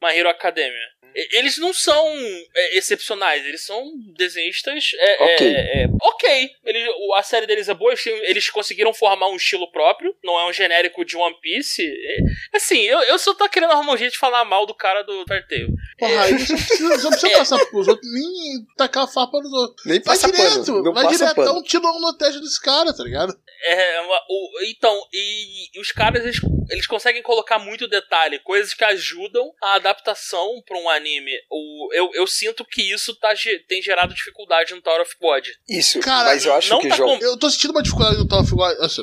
My 0.00 0.16
Hero 0.16 0.28
Academia. 0.28 0.86
Eles 1.32 1.58
não 1.58 1.72
são 1.72 2.06
é, 2.54 2.76
excepcionais, 2.78 3.44
eles 3.46 3.64
são 3.64 3.92
desenhistas. 4.16 4.92
É, 4.98 5.22
Ok. 5.24 5.46
é, 5.46 5.82
é, 5.84 5.86
ok. 6.02 6.50
Eles, 6.64 6.88
a 7.14 7.22
série 7.22 7.46
deles 7.46 7.68
é 7.68 7.74
boa, 7.74 7.92
eles, 7.92 8.06
eles 8.06 8.50
conseguiram 8.50 8.92
formar 8.92 9.28
um 9.28 9.36
estilo 9.36 9.70
próprio, 9.70 10.14
não 10.24 10.38
é 10.38 10.46
um 10.48 10.52
genérico 10.52 11.04
de 11.04 11.16
One 11.16 11.36
Piece. 11.40 11.82
É, 11.86 12.56
assim, 12.56 12.80
eu, 12.82 13.00
eu 13.02 13.18
só 13.18 13.34
tô 13.34 13.48
querendo 13.48 13.70
arrumar 13.72 13.92
um 13.92 13.96
jeito 13.96 14.12
de 14.12 14.18
falar 14.18 14.44
mal 14.44 14.66
do 14.66 14.74
cara 14.74 15.02
do 15.02 15.24
Farteio. 15.28 15.68
Porra, 15.98 16.26
você 16.28 16.52
não 16.52 17.10
precisa, 17.10 17.30
passar 17.38 17.66
pros 17.66 17.86
outros, 17.88 18.12
nem 18.12 18.66
tacar 18.76 19.04
a 19.04 19.08
farpa 19.08 19.38
nos 19.40 19.52
outros. 19.52 19.86
Nem 19.86 20.00
Vai 20.00 20.16
passa 20.16 20.32
direto, 20.32 20.66
pano. 20.66 20.82
Não 20.82 20.92
vai 20.92 21.04
passa 21.04 21.16
diretão 21.18 21.44
pano. 21.44 21.62
tirando 21.62 22.00
no 22.00 22.16
teste 22.18 22.40
desse 22.40 22.60
cara, 22.60 22.92
tá 22.92 23.04
ligado? 23.04 23.32
É, 23.66 24.00
o- 24.28 24.60
então, 24.68 25.00
e, 25.12 25.76
e 25.78 25.80
os 25.80 25.90
caras, 25.92 26.22
eles, 26.24 26.36
eles 26.70 26.86
conseguem 26.86 27.22
colocar 27.22 27.58
muito 27.58 27.88
detalhe, 27.88 28.38
coisas 28.40 28.74
que 28.74 28.84
ajudam 28.84 29.52
a 29.62 29.74
adaptação 29.76 30.62
pra 30.66 30.76
um 30.78 30.88
anime. 30.90 31.03
O, 31.50 31.88
eu, 31.92 32.10
eu 32.14 32.26
sinto 32.26 32.64
que 32.64 32.82
isso 32.92 33.14
tá, 33.16 33.32
tem 33.68 33.82
gerado 33.82 34.14
dificuldade 34.14 34.74
no 34.74 34.82
Tower 34.82 35.02
of 35.02 35.14
God. 35.20 35.44
Isso, 35.68 36.00
Cara, 36.00 36.30
mas 36.30 36.44
eu 36.44 36.54
acho 36.54 36.70
não 36.70 36.80
que, 36.80 36.88
tá 36.88 36.96
com- 36.96 37.18
Eu 37.20 37.36
tô 37.36 37.50
sentindo 37.50 37.70
uma 37.72 37.82
dificuldade 37.82 38.16
no 38.18 38.26
Tower 38.28 38.42
of 38.44 38.50
God. 38.54 38.76
Assim, 38.80 39.02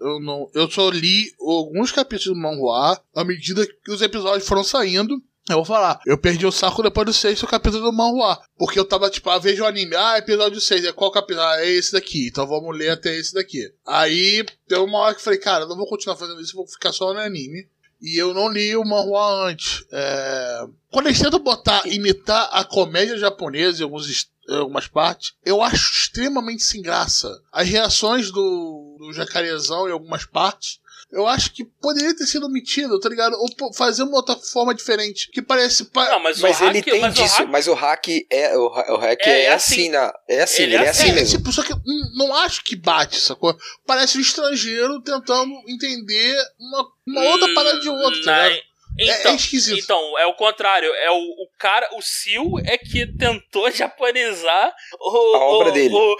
eu, 0.00 0.20
não, 0.20 0.50
eu 0.54 0.70
só 0.70 0.88
li 0.90 1.26
alguns 1.40 1.92
capítulos 1.92 2.36
do 2.36 2.40
manhua 2.42 3.00
à 3.14 3.24
medida 3.24 3.66
que 3.66 3.90
os 3.90 4.02
episódios 4.02 4.46
foram 4.48 4.64
saindo. 4.64 5.14
Eu 5.50 5.56
vou 5.56 5.64
falar, 5.64 6.00
eu 6.06 6.16
perdi 6.16 6.46
o 6.46 6.52
saco 6.52 6.84
depois 6.84 7.04
do 7.04 7.12
sexto 7.12 7.48
capítulo 7.48 7.82
do 7.82 7.92
manhua. 7.92 8.40
Porque 8.56 8.78
eu 8.78 8.84
tava 8.84 9.10
tipo, 9.10 9.28
ah, 9.28 9.38
vejo 9.40 9.64
o 9.64 9.66
anime, 9.66 9.96
ah, 9.96 10.16
episódio 10.16 10.60
6, 10.60 10.84
é 10.84 10.92
qual 10.92 11.10
capítulo? 11.10 11.44
Ah, 11.44 11.56
é 11.64 11.68
esse 11.68 11.92
daqui, 11.92 12.28
então 12.28 12.46
vamos 12.46 12.76
ler 12.78 12.90
até 12.90 13.16
esse 13.16 13.34
daqui. 13.34 13.58
Aí, 13.84 14.44
deu 14.68 14.84
uma 14.84 14.98
hora 15.00 15.14
que 15.14 15.20
eu 15.20 15.24
falei, 15.24 15.40
cara, 15.40 15.64
eu 15.64 15.68
não 15.68 15.76
vou 15.76 15.88
continuar 15.88 16.16
fazendo 16.16 16.40
isso, 16.40 16.54
vou 16.54 16.66
ficar 16.68 16.92
só 16.92 17.12
no 17.12 17.18
anime. 17.18 17.66
E 18.02 18.18
eu 18.20 18.34
não 18.34 18.48
li 18.48 18.76
o 18.76 18.84
manhua 18.84 19.46
antes. 19.48 19.84
É... 19.92 20.66
Quando 20.90 21.06
eles 21.06 21.20
tentam 21.20 21.38
botar, 21.38 21.86
imitar 21.86 22.48
a 22.52 22.64
comédia 22.64 23.16
japonesa 23.16 23.80
em 23.80 23.84
alguns 23.84 24.30
em 24.48 24.56
algumas 24.56 24.88
partes, 24.88 25.34
eu 25.44 25.62
acho 25.62 25.92
extremamente 25.92 26.64
sem 26.64 26.82
graça. 26.82 27.40
As 27.52 27.68
reações 27.68 28.30
do, 28.30 28.96
do 28.98 29.12
jacarezão 29.12 29.88
em 29.88 29.92
algumas 29.92 30.24
partes, 30.24 30.80
eu 31.12 31.26
acho 31.26 31.52
que 31.52 31.64
poderia 31.64 32.16
ter 32.16 32.26
sido 32.26 32.46
omitido, 32.46 32.98
tá 32.98 33.08
ligado? 33.08 33.34
Ou 33.34 33.72
fazer 33.74 34.02
uma 34.02 34.16
outra 34.16 34.34
forma 34.36 34.74
diferente, 34.74 35.28
que 35.30 35.42
parece... 35.42 35.84
pa- 35.90 36.08
Não, 36.08 36.20
mas, 36.20 36.40
Mas 36.40 36.60
o 36.60 36.64
hack, 36.64 36.74
ele 36.74 36.82
tem 36.82 37.00
mas 37.00 37.18
o 37.18 37.22
disso, 37.22 37.36
hack- 37.36 37.48
mas 37.50 37.66
o 37.68 37.74
hack 37.74 38.08
é. 38.30 38.56
O, 38.56 38.62
o 38.66 38.96
hack 38.96 39.20
É, 39.26 39.30
é, 39.30 39.44
é 39.44 39.52
assim, 39.52 39.74
assim. 39.74 39.88
na, 39.90 40.14
é 40.28 40.42
assim, 40.42 40.62
Ele 40.62 40.74
ele, 40.74 40.84
é 40.84 40.86
é 40.86 40.90
assim 40.90 41.08
É, 41.10 41.12
mesmo. 41.12 41.38
tipo, 41.38 41.52
só 41.52 41.62
que 41.62 41.72
hum, 41.74 42.02
não 42.16 42.34
acho 42.36 42.64
que 42.64 42.74
bate, 42.74 43.20
sacou? 43.20 43.56
Parece 43.86 44.16
um 44.16 44.20
estrangeiro 44.20 45.00
tentando 45.02 45.52
entender 45.68 46.36
uma, 46.58 46.86
uma 47.06 47.30
outra 47.30 47.48
Hum, 47.48 47.54
parada 47.54 47.78
de 47.80 47.88
outra, 47.88 48.24
tá 48.24 48.48
ligado? 48.48 48.62
É- 48.98 49.20
Então, 49.20 49.32
é 49.32 49.36
esquisito. 49.36 49.78
Então, 49.82 50.18
é 50.18 50.26
o 50.26 50.34
contrário. 50.34 50.92
É 50.94 51.10
o, 51.10 51.14
o 51.16 51.48
cara, 51.58 51.88
o 51.96 52.02
Sil 52.04 52.44
é 52.64 52.76
que 52.76 53.06
tentou 53.16 53.70
japonizar 53.72 54.72
o- 55.00 55.36
A 55.36 55.44
obra 55.46 55.70
o- 55.70 55.72
dele. 55.72 55.94
o- 55.94 56.16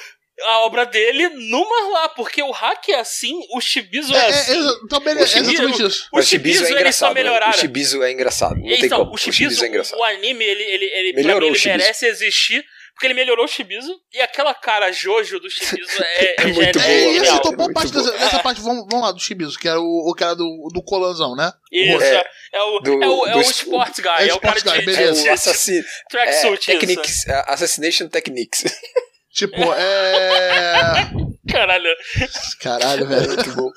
a 0.46 0.58
obra 0.66 0.84
dele 0.86 1.28
no 1.28 1.68
manhwa, 1.68 2.08
porque 2.10 2.42
o 2.42 2.50
hack 2.50 2.88
é 2.90 2.94
assim, 3.00 3.38
o 3.54 3.60
Shibizu 3.60 4.14
é, 4.14 4.18
É, 4.18 4.22
é, 4.22 4.28
assim. 4.28 4.52
é, 4.68 4.88
também 4.88 5.16
é 5.18 5.22
O 5.22 5.26
Shibizu- 5.26 5.50
exatamente 5.52 5.82
isso. 5.86 6.08
O 6.12 6.16
Mas 6.16 6.28
Shibizu, 6.28 6.58
eles 6.58 6.68
só 6.68 6.78
engraçado. 6.78 7.14
né? 7.14 7.22
melhoraram. 7.22 7.52
O 7.52 7.58
Shibizu 7.58 8.02
é 8.02 8.12
engraçado. 8.12 8.54
Não 8.56 8.62
tem 8.68 8.84
então, 8.84 8.98
como. 9.00 9.10
o 9.10 9.14
O 9.14 9.18
Shibizu, 9.18 9.38
Shibizu 9.38 9.64
é 9.64 9.68
engraçado. 9.68 9.98
o 9.98 10.04
anime, 10.04 10.44
ele, 10.44 10.62
ele, 10.62 10.84
ele, 10.86 11.12
pra 11.14 11.22
Melhorou 11.22 11.40
mim, 11.42 11.46
o 11.46 11.50
ele 11.56 11.58
Shibizu. 11.58 11.78
merece 11.78 12.06
existir 12.06 12.64
Porque 12.94 13.06
ele 13.06 13.14
melhorou 13.14 13.46
o 13.46 13.48
Shibizu 13.48 13.90
e 14.12 14.20
aquela 14.20 14.52
cara 14.54 14.92
Jojo 14.92 15.40
do 15.40 15.48
Shibizu 15.50 16.02
é, 16.02 16.34
É 16.38 16.42
é, 16.42 16.46
muito 16.46 16.78
já 16.78 16.84
É 16.86 17.04
boa, 17.04 17.12
isso, 17.24 17.34
então 17.36 17.52
boa 17.56 17.72
parte 17.72 17.90
boa. 17.92 18.04
dessa, 18.04 18.18
dessa 18.18 18.38
parte, 18.40 18.60
vamos, 18.60 18.86
vamos 18.90 19.06
lá, 19.06 19.12
do 19.12 19.18
Chibizo, 19.20 19.58
que 19.58 19.66
era 19.66 19.80
o, 19.80 20.10
o 20.10 20.14
cara 20.14 20.34
do, 20.36 20.68
do 20.74 20.82
colanzão, 20.84 21.34
né? 21.34 21.50
Isso, 21.72 22.02
É, 22.02 22.16
é, 22.16 22.26
é 22.52 22.62
o, 22.62 22.78
do- 22.80 23.02
é 23.02 23.08
o, 23.08 23.26
é 23.28 23.32
do 23.32 23.38
o 23.38 23.40
sports 23.42 23.98
guy, 23.98 24.08
é 24.18 24.28
é, 24.28 24.34
o 24.34 24.38
cara 24.38 24.58
sports 24.58 24.62
guy, 24.62 24.78
de, 24.80 24.86
beleza. 24.86 25.12
de, 25.14 25.20
É 25.20 25.22
de, 25.22 25.28
o 25.30 25.32
assassino. 25.32 25.84
É, 25.84 26.08
tracksuit, 26.10 26.52
isso. 26.70 26.78
techniques, 26.80 27.26
é, 27.26 27.44
Assassination 27.48 28.08
Techniques. 28.08 28.64
Tipo, 29.32 29.56
é. 29.74 31.10
Caralho, 31.50 31.88
Caralho, 32.60 33.06
velho. 33.08 33.28
Muito 33.28 33.52
bom. 33.54 33.72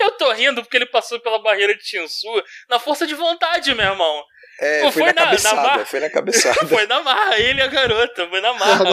Eu 0.00 0.10
tô 0.12 0.32
rindo 0.32 0.62
porque 0.62 0.76
ele 0.76 0.86
passou 0.86 1.18
pela 1.20 1.40
barreira 1.40 1.74
de 1.76 1.84
Shinsu 1.84 2.28
na 2.68 2.78
força 2.78 3.06
de 3.06 3.14
vontade, 3.14 3.74
meu 3.74 3.86
irmão. 3.86 4.22
É, 4.60 4.82
foi, 4.82 4.92
foi 4.92 5.02
na, 5.04 5.12
na- 5.12 5.14
na 5.14 5.24
cabeçada, 5.26 5.56
barra? 5.62 5.86
foi 5.86 6.00
na 6.00 6.10
cabeçada. 6.10 6.66
Foi 6.68 6.86
na 6.86 7.00
marra, 7.02 7.38
ele 7.38 7.60
e 7.60 7.62
a 7.62 7.66
garota, 7.66 8.28
foi 8.28 8.42
na 8.42 8.52
marra. 8.52 8.84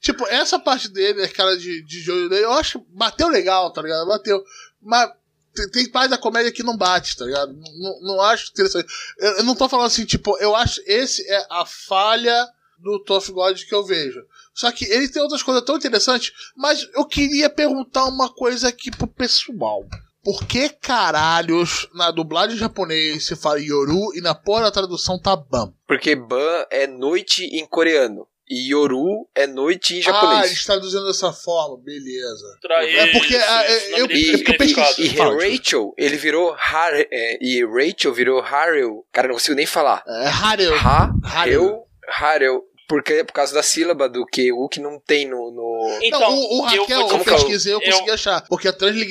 Tipo, 0.00 0.26
essa 0.26 0.58
parte 0.58 0.88
dele, 0.88 1.22
aquela 1.22 1.56
de, 1.56 1.80
de 1.84 2.00
jogo 2.00 2.34
eu 2.34 2.52
acho 2.54 2.80
que 2.80 2.86
bateu 2.88 3.28
legal, 3.28 3.72
tá 3.72 3.80
ligado? 3.82 4.08
Bateu. 4.08 4.42
Mas 4.82 5.08
tem, 5.72 5.88
parte 5.88 6.10
da 6.10 6.18
comédia 6.18 6.50
que 6.50 6.64
não 6.64 6.76
bate, 6.76 7.16
tá 7.16 7.24
ligado? 7.24 7.52
Não, 7.52 7.72
não, 7.78 8.00
não 8.16 8.22
acho 8.22 8.50
interessante. 8.50 8.88
Eu, 9.18 9.30
eu 9.38 9.44
não 9.44 9.54
tô 9.54 9.68
falando 9.68 9.86
assim, 9.86 10.04
tipo, 10.04 10.36
eu 10.38 10.56
acho 10.56 10.82
esse 10.84 11.24
é 11.30 11.46
a 11.50 11.64
falha 11.64 12.48
do 12.82 12.98
Tough 13.04 13.28
God 13.30 13.58
que 13.62 13.74
eu 13.74 13.84
vejo. 13.84 14.20
Só 14.54 14.70
que 14.72 14.84
ele 14.84 15.08
tem 15.08 15.22
outras 15.22 15.42
coisas 15.42 15.64
tão 15.64 15.76
interessantes, 15.76 16.32
mas 16.56 16.86
eu 16.94 17.04
queria 17.06 17.48
perguntar 17.50 18.04
uma 18.06 18.28
coisa 18.32 18.68
aqui 18.68 18.90
pro 18.90 19.06
pessoal. 19.06 19.84
Por 20.22 20.44
que 20.46 20.68
caralhos 21.10 21.88
na 21.94 22.10
dublagem 22.10 22.56
japonês 22.56 23.24
se 23.26 23.34
fala 23.36 23.58
Yoru 23.60 24.14
e 24.14 24.20
na 24.20 24.34
porra 24.34 24.64
da 24.64 24.70
tradução 24.70 25.18
tá 25.18 25.34
Bam? 25.34 25.72
Porque 25.86 26.14
Ban 26.14 26.66
é 26.70 26.86
noite 26.86 27.44
em 27.44 27.66
coreano. 27.66 28.26
E 28.52 28.72
Yoru 28.72 29.28
é 29.34 29.46
noite 29.46 29.94
em 29.94 30.00
Ah, 30.00 30.02
japonês. 30.02 30.46
eles 30.46 30.64
traduzindo 30.64 31.06
dessa 31.06 31.32
forma, 31.32 31.78
beleza. 31.84 32.44
Tra- 32.60 32.84
É 32.84 33.06
porque, 33.12 33.36
isso, 33.36 33.46
ah, 33.48 33.66
isso, 33.66 33.86
eu- 33.92 33.98
nome 34.00 34.12
eu- 34.14 34.18
E, 34.20 34.28
é 34.30 34.36
porque 34.38 34.50
eu 34.52 34.58
pesquisei- 34.58 35.06
e 35.06 35.16
Fala, 35.16 35.34
Rachel, 35.34 35.94
ele 35.96 36.16
virou 36.16 36.52
Har, 36.54 36.92
é, 36.94 37.38
e 37.40 37.64
Rachel 37.64 38.12
virou 38.12 38.40
Harel. 38.42 39.06
Cara, 39.12 39.28
não 39.28 39.34
consigo 39.36 39.54
nem 39.54 39.66
falar. 39.66 40.02
É 40.06 40.26
Hareu. 40.26 40.74
Ha, 40.74 41.12
Harel. 41.24 41.52
eu, 41.64 41.82
Harel. 42.08 42.62
Porque, 42.90 43.22
por 43.22 43.32
causa 43.32 43.54
da 43.54 43.62
sílaba 43.62 44.08
do 44.08 44.26
QU 44.26 44.68
que 44.68 44.80
não 44.80 44.98
tem 44.98 45.24
no. 45.28 45.52
no... 45.52 45.98
Então, 46.02 46.18
não, 46.18 46.34
o, 46.36 46.62
o 46.62 46.70
eu 46.72 46.80
Raquel, 46.82 47.00
eu, 47.02 47.06
que 47.06 47.14
é 47.14 47.16
o- 47.20 47.24
pesquisei, 47.24 47.72
eu 47.72 47.80
eu- 47.80 47.88
consegui 47.92 48.10
achar. 48.10 48.44
Porque 48.48 48.66
a 48.66 48.72
transli... 48.72 49.04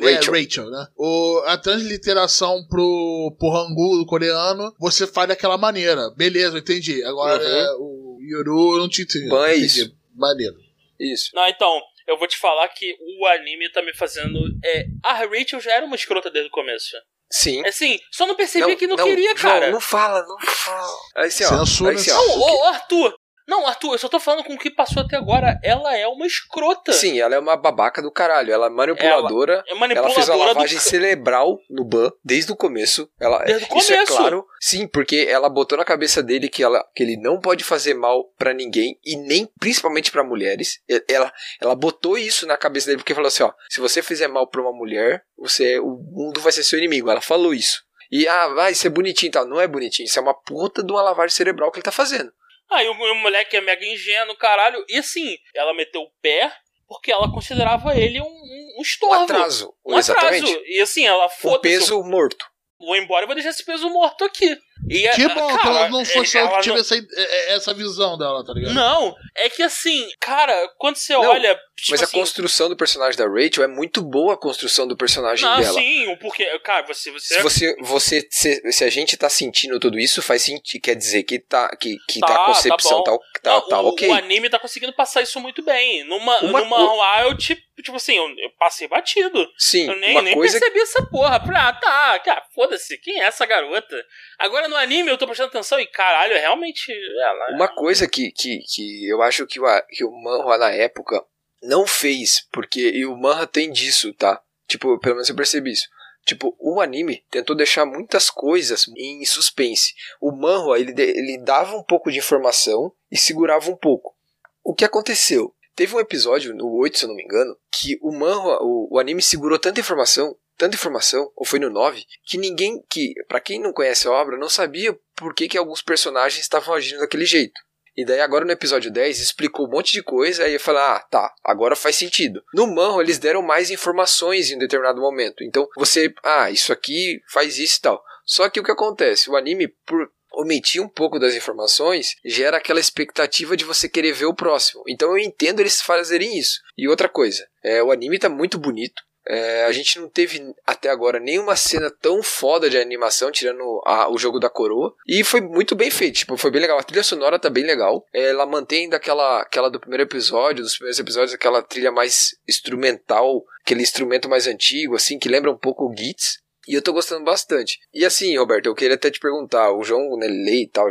Rachel. 0.00 0.34
É, 0.36 0.40
Rachel, 0.40 0.70
né? 0.70 0.86
O, 0.96 1.42
a 1.46 1.58
transliteração 1.58 2.64
pro, 2.68 3.34
pro 3.38 3.50
Hangul 3.56 3.98
do 3.98 4.06
coreano, 4.06 4.72
você 4.78 5.04
faz 5.04 5.26
daquela 5.28 5.58
maneira. 5.58 6.10
Beleza, 6.16 6.54
eu 6.56 6.60
entendi. 6.60 7.02
Agora, 7.04 7.42
Uhum. 7.42 7.50
é, 7.56 7.72
o 7.80 8.18
Yoru, 8.22 8.74
eu 8.74 8.78
não 8.78 8.88
te 8.88 9.02
entendi. 9.02 9.28
Ban 9.28 9.48
é 9.48 9.56
Entendi. 9.56 9.66
isso. 9.80 9.96
Maneiro. 10.14 10.54
Isso. 11.00 11.30
Não, 11.34 11.48
então, 11.48 11.80
eu 12.06 12.16
vou 12.16 12.28
te 12.28 12.38
falar 12.38 12.68
que 12.68 12.94
o 13.18 13.26
anime 13.26 13.68
tá 13.72 13.82
me 13.82 13.92
fazendo. 13.96 14.38
É, 14.64 14.86
a 15.02 15.12
Rachel 15.14 15.60
já 15.60 15.72
era 15.72 15.84
uma 15.84 15.96
escrota 15.96 16.30
desde 16.30 16.48
o 16.48 16.52
começo. 16.52 16.96
Sim. 17.30 17.66
Assim, 17.66 17.98
só 18.12 18.26
não 18.26 18.36
percebi 18.36 18.76
que 18.76 18.86
não, 18.86 18.94
queria, 18.96 19.34
João, 19.36 19.52
cara. 19.54 19.70
Não 19.72 19.80
fala, 19.80 20.24
não 20.24 20.36
fala. 20.46 20.96
Aí 21.16 21.26
assim, 21.26 21.42
ó. 21.44 21.48
Censura, 21.58 21.90
aí, 21.90 21.96
assim, 21.96 22.12
ó, 22.12 22.14
Não, 22.16 22.22
o 22.22 22.46
que- 22.46 22.52
ô, 22.52 22.64
Arthur! 22.66 23.14
Não, 23.46 23.66
Arthur, 23.66 23.92
eu 23.92 23.98
só 23.98 24.08
tô 24.08 24.18
falando 24.18 24.42
com 24.44 24.54
o 24.54 24.58
que 24.58 24.70
passou 24.70 25.02
até 25.02 25.16
agora. 25.16 25.58
Ela 25.62 25.96
é 25.96 26.06
uma 26.06 26.26
escrota. 26.26 26.92
Sim, 26.92 27.20
ela 27.20 27.34
é 27.34 27.38
uma 27.38 27.56
babaca 27.56 28.00
do 28.00 28.10
caralho. 28.10 28.52
Ela 28.52 28.66
é 28.66 28.70
manipuladora. 28.70 29.62
É 29.66 29.70
Ela 29.70 29.80
manipuladora 29.80 30.14
fez 30.14 30.28
uma 30.28 30.36
do 30.38 30.44
lavagem 30.44 30.78
ca- 30.78 30.82
cerebral 30.84 31.58
no 31.68 31.84
Ban 31.84 32.10
desde 32.24 32.50
o 32.52 32.56
começo. 32.56 33.08
Ela, 33.20 33.38
Desde 33.44 33.64
o 33.72 33.76
Isso 33.78 33.92
é 33.92 33.96
começo. 33.96 34.16
claro. 34.16 34.46
Sim, 34.60 34.86
porque 34.86 35.26
ela 35.28 35.48
botou 35.48 35.76
na 35.76 35.84
cabeça 35.84 36.22
dele 36.22 36.48
que, 36.48 36.62
ela, 36.62 36.82
que 36.94 37.02
ele 37.02 37.16
não 37.18 37.38
pode 37.40 37.62
fazer 37.64 37.94
mal 37.94 38.24
pra 38.38 38.54
ninguém 38.54 38.98
e 39.04 39.16
nem 39.16 39.46
principalmente 39.60 40.10
pra 40.10 40.24
mulheres. 40.24 40.80
Ela, 41.08 41.32
ela 41.60 41.74
botou 41.74 42.16
isso 42.16 42.46
na 42.46 42.56
cabeça 42.56 42.86
dele 42.86 42.98
porque 42.98 43.14
falou 43.14 43.28
assim, 43.28 43.42
ó, 43.42 43.52
se 43.68 43.80
você 43.80 44.02
fizer 44.02 44.28
mal 44.28 44.46
pra 44.48 44.62
uma 44.62 44.72
mulher, 44.72 45.22
você 45.36 45.78
o 45.78 45.90
mundo 46.12 46.40
vai 46.40 46.50
ser 46.52 46.64
seu 46.64 46.78
inimigo. 46.78 47.10
Ela 47.10 47.20
falou 47.20 47.52
isso. 47.52 47.82
E 48.10 48.28
ah, 48.28 48.48
vai 48.48 48.74
ser 48.74 48.90
bonitinho 48.90 49.28
e 49.28 49.32
tal. 49.32 49.46
Não 49.46 49.60
é 49.60 49.66
bonitinho, 49.66 50.06
isso 50.06 50.18
é 50.18 50.22
uma 50.22 50.34
puta 50.34 50.82
de 50.82 50.92
uma 50.92 51.02
lavagem 51.02 51.34
cerebral 51.34 51.70
que 51.70 51.78
ele 51.78 51.84
tá 51.84 51.90
fazendo. 51.92 52.32
Aí 52.74 52.88
o, 52.88 52.92
o 52.92 53.14
moleque 53.16 53.56
é 53.56 53.60
mega 53.60 53.84
ingênuo, 53.84 54.36
caralho. 54.36 54.84
E 54.88 54.98
assim, 54.98 55.36
ela 55.54 55.74
meteu 55.74 56.02
o 56.02 56.10
pé 56.20 56.52
porque 56.86 57.10
ela 57.10 57.30
considerava 57.32 57.96
ele 57.98 58.20
um, 58.20 58.24
um, 58.26 58.28
um 58.28 58.78
Um 58.78 58.82
estorvo. 58.82 59.24
atraso. 59.24 59.74
Um 59.84 59.98
exatamente. 59.98 60.44
atraso. 60.50 60.64
E 60.66 60.80
assim, 60.80 61.06
ela 61.06 61.26
Um 61.26 61.30
foda-se. 61.30 61.62
peso 61.62 62.02
morto. 62.02 62.46
Vou 62.78 62.94
embora 62.96 63.24
e 63.24 63.26
vou 63.26 63.34
deixar 63.34 63.50
esse 63.50 63.64
peso 63.64 63.88
morto 63.88 64.24
aqui. 64.24 64.56
E, 64.88 65.08
Que 65.14 65.22
é- 65.22 65.28
bom 65.34 65.48
cara, 65.48 65.60
que 65.60 65.66
ela 65.68 65.88
não 65.88 66.04
foi 66.04 66.26
só 66.26 66.38
ela 66.38 66.50
que 66.56 66.60
tive 66.62 66.74
não- 66.74 66.80
essa, 66.80 66.96
é- 66.96 67.54
essa 67.54 67.72
visão 67.72 68.18
dela, 68.18 68.44
tá 68.44 68.52
ligado? 68.52 68.74
Não, 68.74 69.14
é 69.34 69.48
que 69.48 69.62
assim, 69.62 70.06
cara, 70.20 70.68
quando 70.78 70.96
você 70.96 71.12
Não, 71.14 71.22
olha. 71.22 71.58
Tipo 71.76 71.90
Mas 71.90 72.02
a 72.02 72.04
assim, 72.04 72.18
construção 72.18 72.68
do 72.68 72.76
personagem 72.76 73.18
da 73.18 73.26
Rachel 73.26 73.64
é 73.64 73.66
muito 73.66 74.00
boa 74.00 74.34
a 74.34 74.36
construção 74.36 74.86
do 74.86 74.96
personagem 74.96 75.44
não, 75.44 75.60
dela. 75.60 75.72
sim, 75.74 76.06
o 76.06 76.16
porquê. 76.18 76.46
Cara, 76.60 76.86
você. 76.86 77.10
você, 77.10 77.34
Se 77.34 77.42
você, 77.42 77.76
você 77.80 78.28
se, 78.30 78.72
se 78.72 78.84
a 78.84 78.90
gente 78.90 79.16
tá 79.16 79.28
sentindo 79.28 79.80
tudo 79.80 79.98
isso, 79.98 80.22
faz 80.22 80.42
sentido, 80.42 80.80
quer 80.80 80.94
dizer 80.94 81.24
que 81.24 81.38
tá 81.40 81.68
que, 81.76 81.96
que 82.08 82.20
Tá, 82.20 82.26
tá, 82.28 82.34
a 82.34 82.38
tá 82.38 82.44
concepção 82.46 82.98
bom. 82.98 83.02
tá, 83.02 83.18
tá, 83.42 83.50
Não, 83.54 83.68
tá 83.68 83.80
o, 83.80 83.88
ok. 83.88 84.08
o 84.08 84.12
anime 84.14 84.48
tá 84.48 84.58
conseguindo 84.60 84.92
passar 84.92 85.22
isso 85.22 85.40
muito 85.40 85.62
bem. 85.64 86.04
Numa, 86.04 86.38
Uma 86.42 86.60
numa 86.60 86.94
lá, 86.94 87.22
eu 87.24 87.36
tipo, 87.36 87.60
tipo 87.82 87.96
assim, 87.96 88.16
eu, 88.16 88.28
eu 88.38 88.50
passei 88.56 88.86
batido. 88.86 89.44
Sim, 89.58 89.88
Eu 89.88 89.96
nem, 89.96 90.12
uma 90.12 90.22
nem 90.22 90.34
coisa 90.34 90.58
percebi 90.60 90.80
essa 90.80 91.04
porra. 91.06 91.40
Falei, 91.40 91.60
ah, 91.60 91.72
tá, 91.72 92.18
cara, 92.20 92.44
foda-se, 92.54 92.96
quem 92.98 93.20
é 93.20 93.24
essa 93.24 93.44
garota? 93.44 93.96
Agora 94.38 94.68
no 94.74 94.78
anime 94.78 95.08
eu 95.08 95.16
tô 95.16 95.26
prestando 95.26 95.48
atenção 95.48 95.78
e 95.78 95.86
caralho, 95.86 96.34
realmente. 96.34 96.92
Ela, 96.92 97.54
uma 97.54 97.68
coisa 97.68 98.08
que, 98.08 98.32
que, 98.32 98.58
que 98.58 99.08
eu 99.08 99.22
acho 99.22 99.46
que 99.46 99.60
o, 99.60 99.64
que 99.88 100.04
o 100.04 100.10
Manhwa 100.10 100.58
na 100.58 100.70
época 100.70 101.24
não 101.62 101.86
fez, 101.86 102.46
porque 102.52 102.90
e 102.90 103.06
o 103.06 103.16
Manhwa 103.16 103.46
tem 103.46 103.70
disso, 103.70 104.12
tá? 104.12 104.42
Tipo, 104.66 104.98
pelo 104.98 105.14
menos 105.14 105.28
eu 105.28 105.36
percebi 105.36 105.72
isso. 105.72 105.88
Tipo, 106.26 106.56
o 106.58 106.80
anime 106.80 107.22
tentou 107.30 107.54
deixar 107.54 107.84
muitas 107.84 108.30
coisas 108.30 108.86
em 108.96 109.24
suspense. 109.24 109.94
O 110.20 110.32
Manhwa, 110.32 110.78
ele, 110.78 110.92
ele 111.00 111.38
dava 111.38 111.76
um 111.76 111.82
pouco 111.82 112.10
de 112.10 112.18
informação 112.18 112.92
e 113.10 113.16
segurava 113.16 113.70
um 113.70 113.76
pouco. 113.76 114.14
O 114.62 114.74
que 114.74 114.84
aconteceu? 114.84 115.54
Teve 115.76 115.94
um 115.94 116.00
episódio, 116.00 116.54
no 116.54 116.72
8, 116.78 116.98
se 116.98 117.04
eu 117.04 117.08
não 117.08 117.16
me 117.16 117.24
engano, 117.24 117.56
que 117.70 117.98
o 118.00 118.12
manhwa, 118.12 118.62
o, 118.62 118.94
o 118.94 118.98
anime 118.98 119.20
segurou 119.20 119.58
tanta 119.58 119.80
informação, 119.80 120.36
tanta 120.56 120.76
informação, 120.76 121.30
ou 121.36 121.46
foi 121.46 121.58
no 121.58 121.70
9, 121.70 122.04
que 122.24 122.38
ninguém, 122.38 122.82
que 122.88 123.14
para 123.28 123.40
quem 123.40 123.60
não 123.60 123.72
conhece 123.72 124.06
a 124.06 124.10
obra, 124.10 124.36
não 124.36 124.48
sabia 124.48 124.96
por 125.16 125.34
que, 125.34 125.48
que 125.48 125.58
alguns 125.58 125.82
personagens 125.82 126.42
estavam 126.42 126.74
agindo 126.74 127.00
daquele 127.00 127.24
jeito. 127.24 127.60
E 127.96 128.04
daí 128.04 128.20
agora 128.20 128.44
no 128.44 128.50
episódio 128.50 128.90
10 128.90 129.20
explicou 129.20 129.66
um 129.66 129.70
monte 129.70 129.92
de 129.92 130.02
coisa, 130.02 130.44
aí 130.44 130.58
falei, 130.58 130.82
ah, 130.82 131.00
tá, 131.08 131.32
agora 131.44 131.76
faz 131.76 131.94
sentido. 131.94 132.42
No 132.52 132.66
manhwa 132.66 133.00
eles 133.00 133.18
deram 133.18 133.40
mais 133.40 133.70
informações 133.70 134.50
em 134.50 134.56
um 134.56 134.58
determinado 134.58 135.00
momento. 135.00 135.44
Então 135.44 135.68
você, 135.76 136.12
ah, 136.24 136.50
isso 136.50 136.72
aqui 136.72 137.20
faz 137.28 137.56
isso 137.58 137.78
e 137.78 137.80
tal. 137.82 138.02
Só 138.26 138.48
que 138.48 138.58
o 138.58 138.64
que 138.64 138.70
acontece? 138.70 139.30
O 139.30 139.36
anime, 139.36 139.68
por 139.86 140.10
omitir 140.32 140.82
um 140.82 140.88
pouco 140.88 141.20
das 141.20 141.34
informações, 141.34 142.16
gera 142.24 142.56
aquela 142.56 142.80
expectativa 142.80 143.56
de 143.56 143.64
você 143.64 143.88
querer 143.88 144.12
ver 144.12 144.26
o 144.26 144.34
próximo. 144.34 144.82
Então 144.88 145.10
eu 145.10 145.18
entendo 145.18 145.60
eles 145.60 145.80
fazerem 145.80 146.36
isso. 146.36 146.60
E 146.76 146.88
outra 146.88 147.08
coisa, 147.08 147.46
é, 147.62 147.80
o 147.80 147.92
anime 147.92 148.18
tá 148.18 148.28
muito 148.28 148.58
bonito. 148.58 149.02
É, 149.26 149.64
a 149.64 149.72
gente 149.72 149.98
não 149.98 150.08
teve 150.08 150.54
até 150.66 150.90
agora 150.90 151.18
nenhuma 151.18 151.56
cena 151.56 151.90
tão 151.90 152.22
foda 152.22 152.68
de 152.68 152.76
animação, 152.78 153.30
tirando 153.32 153.80
a- 153.86 154.08
o 154.10 154.18
jogo 154.18 154.38
da 154.38 154.50
coroa. 154.50 154.94
E 155.06 155.24
foi 155.24 155.40
muito 155.40 155.74
bem 155.74 155.90
feito, 155.90 156.16
tipo, 156.18 156.36
foi 156.36 156.50
bem 156.50 156.60
legal. 156.60 156.78
A 156.78 156.82
trilha 156.82 157.02
sonora 157.02 157.38
tá 157.38 157.48
bem 157.48 157.64
legal. 157.64 158.04
É, 158.12 158.30
ela 158.30 158.44
mantém 158.46 158.88
daquela 158.88 159.40
aquela 159.40 159.70
do 159.70 159.80
primeiro 159.80 160.04
episódio, 160.04 160.62
dos 160.62 160.74
primeiros 160.76 160.98
episódios, 160.98 161.32
aquela 161.34 161.62
trilha 161.62 161.90
mais 161.90 162.34
instrumental, 162.48 163.44
aquele 163.62 163.82
instrumento 163.82 164.28
mais 164.28 164.46
antigo, 164.46 164.94
assim, 164.94 165.18
que 165.18 165.28
lembra 165.28 165.50
um 165.50 165.56
pouco 165.58 165.86
o 165.86 165.96
Gits. 165.96 166.38
E 166.66 166.74
eu 166.74 166.82
tô 166.82 166.92
gostando 166.92 167.24
bastante. 167.24 167.78
E 167.92 168.04
assim, 168.04 168.36
Roberto, 168.38 168.66
eu 168.66 168.74
queria 168.74 168.94
até 168.94 169.10
te 169.10 169.20
perguntar, 169.20 169.70
o 169.72 169.82
João, 169.84 170.16
né, 170.16 170.26
lê 170.26 170.62
e 170.62 170.68
tal, 170.68 170.88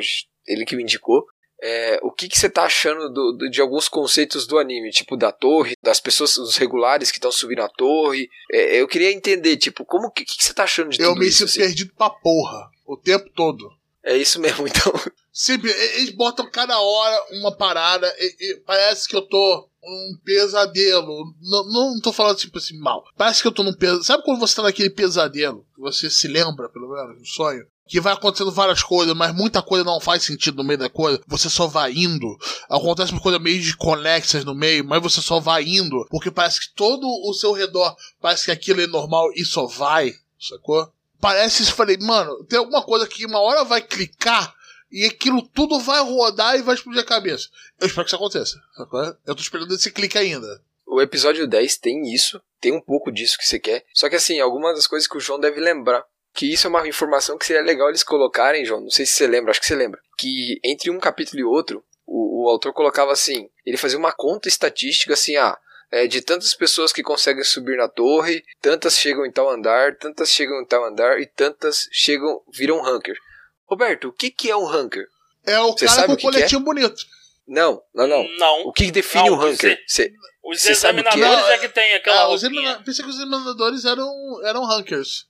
ele 0.48 0.66
que 0.66 0.76
me 0.76 0.84
indicou, 0.84 1.26
é, 1.66 1.98
o 2.04 2.12
que, 2.12 2.28
que 2.28 2.38
você 2.38 2.50
tá 2.50 2.64
achando 2.64 3.10
do- 3.10 3.32
do- 3.32 3.50
de 3.50 3.62
alguns 3.62 3.88
conceitos 3.88 4.46
do 4.46 4.60
anime, 4.60 4.92
tipo 4.92 5.16
da 5.16 5.32
torre, 5.32 5.76
das 5.82 6.00
pessoas, 6.00 6.36
dos 6.36 6.58
regulares 6.58 7.10
que 7.10 7.18
estão 7.18 7.32
subindo 7.32 7.62
a 7.62 7.70
torre. 7.70 8.28
É, 8.52 8.82
eu 8.82 8.88
queria 8.88 9.12
entender, 9.14 9.56
tipo, 9.56 9.86
como 9.86 10.12
que, 10.12 10.26
que, 10.26 10.36
você 10.44 10.54
tá 10.54 10.64
achando 10.66 10.90
de 10.90 11.02
Eu 11.02 11.10
tudo 11.10 11.20
me 11.22 11.28
isso? 11.28 11.38
sinto 11.40 11.50
assim? 11.50 11.60
perdido 11.62 11.94
pra 11.98 12.10
porra. 12.10 12.70
O 12.86 12.98
tempo 12.98 13.30
todo. 13.34 13.72
É 14.04 14.18
isso 14.18 14.40
mesmo, 14.40 14.66
então. 14.68 14.94
E- 15.50 15.68
eles 16.00 16.12
botam 16.12 16.50
cada 16.50 16.80
hora 16.80 17.26
uma 17.32 17.52
parada. 17.56 18.08
e- 18.20 18.36
e 18.52 18.56
parece 18.66 19.08
que 19.08 19.16
eu 19.16 19.22
tô 19.22 19.70
um 19.84 20.18
pesadelo. 20.24 21.34
Não, 21.42 21.66
não 21.72 22.02
tô 22.02 22.12
falando 22.14 22.38
tipo 22.38 22.58
assim, 22.58 22.78
mal. 22.80 23.04
Parece 23.18 23.42
que 23.42 23.48
eu 23.48 23.52
tô 23.52 23.64
num 23.64 23.74
pesadelo. 23.74 24.04
Sabe 24.04 24.24
quando 24.24 24.40
você 24.40 24.56
tá 24.56 24.64
naquele 24.64 24.90
pesadelo? 24.90 25.66
Que 25.76 25.82
você 25.82 26.10
se 26.10 26.28
lembra, 26.28 26.70
pelo 26.70 26.90
menos, 26.90 27.20
no 27.20 27.26
sonho? 27.26 27.66
Que 27.86 28.00
vai 28.00 28.14
acontecendo 28.14 28.50
várias 28.52 28.82
coisas, 28.82 29.14
mas 29.14 29.36
muita 29.36 29.62
coisa 29.62 29.84
não 29.84 30.00
faz 30.00 30.24
sentido 30.24 30.56
no 30.58 30.64
meio 30.64 30.80
da 30.80 30.90
coisa. 30.90 31.22
Você 31.28 31.50
só 31.50 31.68
vai 31.68 31.92
indo. 31.94 32.38
Acontece 32.70 33.12
uma 33.12 33.20
coisa 33.22 33.38
meio 33.40 33.60
desconexas 33.62 34.46
no 34.46 34.56
meio, 34.56 34.86
mas 34.86 35.02
você 35.04 35.22
só 35.22 35.40
vai 35.42 35.64
indo. 35.64 36.06
Porque 36.10 36.32
parece 36.32 36.62
que 36.62 36.74
todo 36.74 37.06
o 37.06 37.34
seu 37.34 37.52
redor 37.52 37.94
parece 38.22 38.46
que 38.46 38.52
aquilo 38.52 38.80
é 38.82 38.88
normal 38.88 39.30
e 39.36 39.44
só 39.44 39.68
vai. 39.68 40.14
Sacou? 40.40 40.90
Parece 41.24 41.64
isso. 41.64 41.74
Falei, 41.74 41.98
mano, 42.02 42.44
tem 42.44 42.60
alguma 42.60 42.84
coisa 42.84 43.08
que 43.08 43.26
uma 43.26 43.40
hora 43.40 43.64
vai 43.64 43.82
clicar 43.82 44.54
e 44.92 45.06
aquilo 45.06 45.42
tudo 45.42 45.80
vai 45.80 46.02
rodar 46.02 46.58
e 46.58 46.62
vai 46.62 46.76
explodir 46.76 47.02
a 47.02 47.06
cabeça. 47.06 47.48
Eu 47.80 47.88
espero 47.88 48.04
que 48.04 48.10
isso 48.10 48.16
aconteça. 48.18 48.62
Eu 49.26 49.34
tô 49.34 49.42
esperando 49.42 49.74
esse 49.74 49.90
clique 49.90 50.18
ainda. 50.18 50.62
O 50.86 51.02
episódio 51.02 51.48
10 51.48 51.78
tem 51.78 52.14
isso, 52.14 52.42
tem 52.60 52.74
um 52.74 52.82
pouco 52.82 53.10
disso 53.10 53.38
que 53.38 53.48
você 53.48 53.58
quer. 53.58 53.86
Só 53.94 54.10
que 54.10 54.18
assim, 54.18 54.42
algumas 54.42 54.76
das 54.76 54.86
coisas 54.86 55.08
que 55.08 55.16
o 55.16 55.22
João 55.22 55.40
deve 55.40 55.62
lembrar. 55.62 56.04
Que 56.34 56.52
isso 56.52 56.68
é 56.68 56.70
uma 56.70 56.86
informação 56.86 57.38
que 57.38 57.46
seria 57.46 57.62
legal 57.62 57.88
eles 57.88 58.04
colocarem, 58.04 58.66
João. 58.66 58.82
Não 58.82 58.90
sei 58.90 59.06
se 59.06 59.14
você 59.14 59.26
lembra, 59.26 59.52
acho 59.52 59.62
que 59.62 59.68
você 59.68 59.76
lembra. 59.76 60.02
Que 60.18 60.60
entre 60.62 60.92
um 60.92 61.00
capítulo 61.00 61.40
e 61.40 61.46
outro, 61.46 61.86
o, 62.06 62.44
o 62.44 62.50
autor 62.50 62.74
colocava 62.74 63.14
assim: 63.14 63.50
ele 63.66 63.78
fazia 63.78 63.98
uma 63.98 64.12
conta 64.12 64.50
estatística 64.50 65.14
assim, 65.14 65.38
ah. 65.38 65.58
É, 65.94 66.08
de 66.08 66.22
tantas 66.22 66.56
pessoas 66.56 66.92
que 66.92 67.04
conseguem 67.04 67.44
subir 67.44 67.78
na 67.78 67.88
torre, 67.88 68.44
tantas 68.60 68.98
chegam 68.98 69.26
em 69.26 69.32
tal 69.32 69.48
andar, 69.48 69.96
tantas 69.96 70.30
chegam 70.30 70.60
em 70.60 70.66
tal 70.66 70.84
andar 70.84 71.20
e 71.20 71.28
tantas 71.28 71.88
chegam, 71.92 72.42
viram 72.52 72.82
ranker. 72.82 73.16
Roberto, 73.68 74.08
o 74.08 74.12
que, 74.12 74.32
que 74.32 74.50
é 74.50 74.56
um 74.58 74.66
ranker? 74.66 75.06
É 75.46 75.60
o 75.60 75.72
Você 75.72 75.86
cara 75.86 76.02
sabe 76.02 76.08
com 76.08 76.14
o 76.14 76.16
o 76.16 76.18
que 76.18 76.24
coletinho 76.24 76.62
bonito. 76.62 77.06
Não, 77.48 77.82
não, 77.94 78.08
não. 78.08 78.28
Não. 78.38 78.62
O 78.68 78.74
que 78.74 78.90
define 78.90 79.30
Não, 79.30 79.36
um 79.36 79.40
ranker? 79.40 79.78
Os 80.44 80.62
Você 80.62 80.74
sabe 80.74 81.02
o 81.02 81.04
que 81.04 81.10
é? 81.10 81.14
examinadores 81.14 81.50
é? 81.50 81.58
que 81.60 81.70
tem 81.70 81.94
aquela 81.94 82.22
Ah, 82.22 82.30
os 82.30 82.42
Pensei 82.42 83.04
que 83.06 83.10
os 83.12 83.16
examinadores 83.16 83.86
eram, 83.86 84.10
eram 84.46 84.66
rankers. 84.66 85.28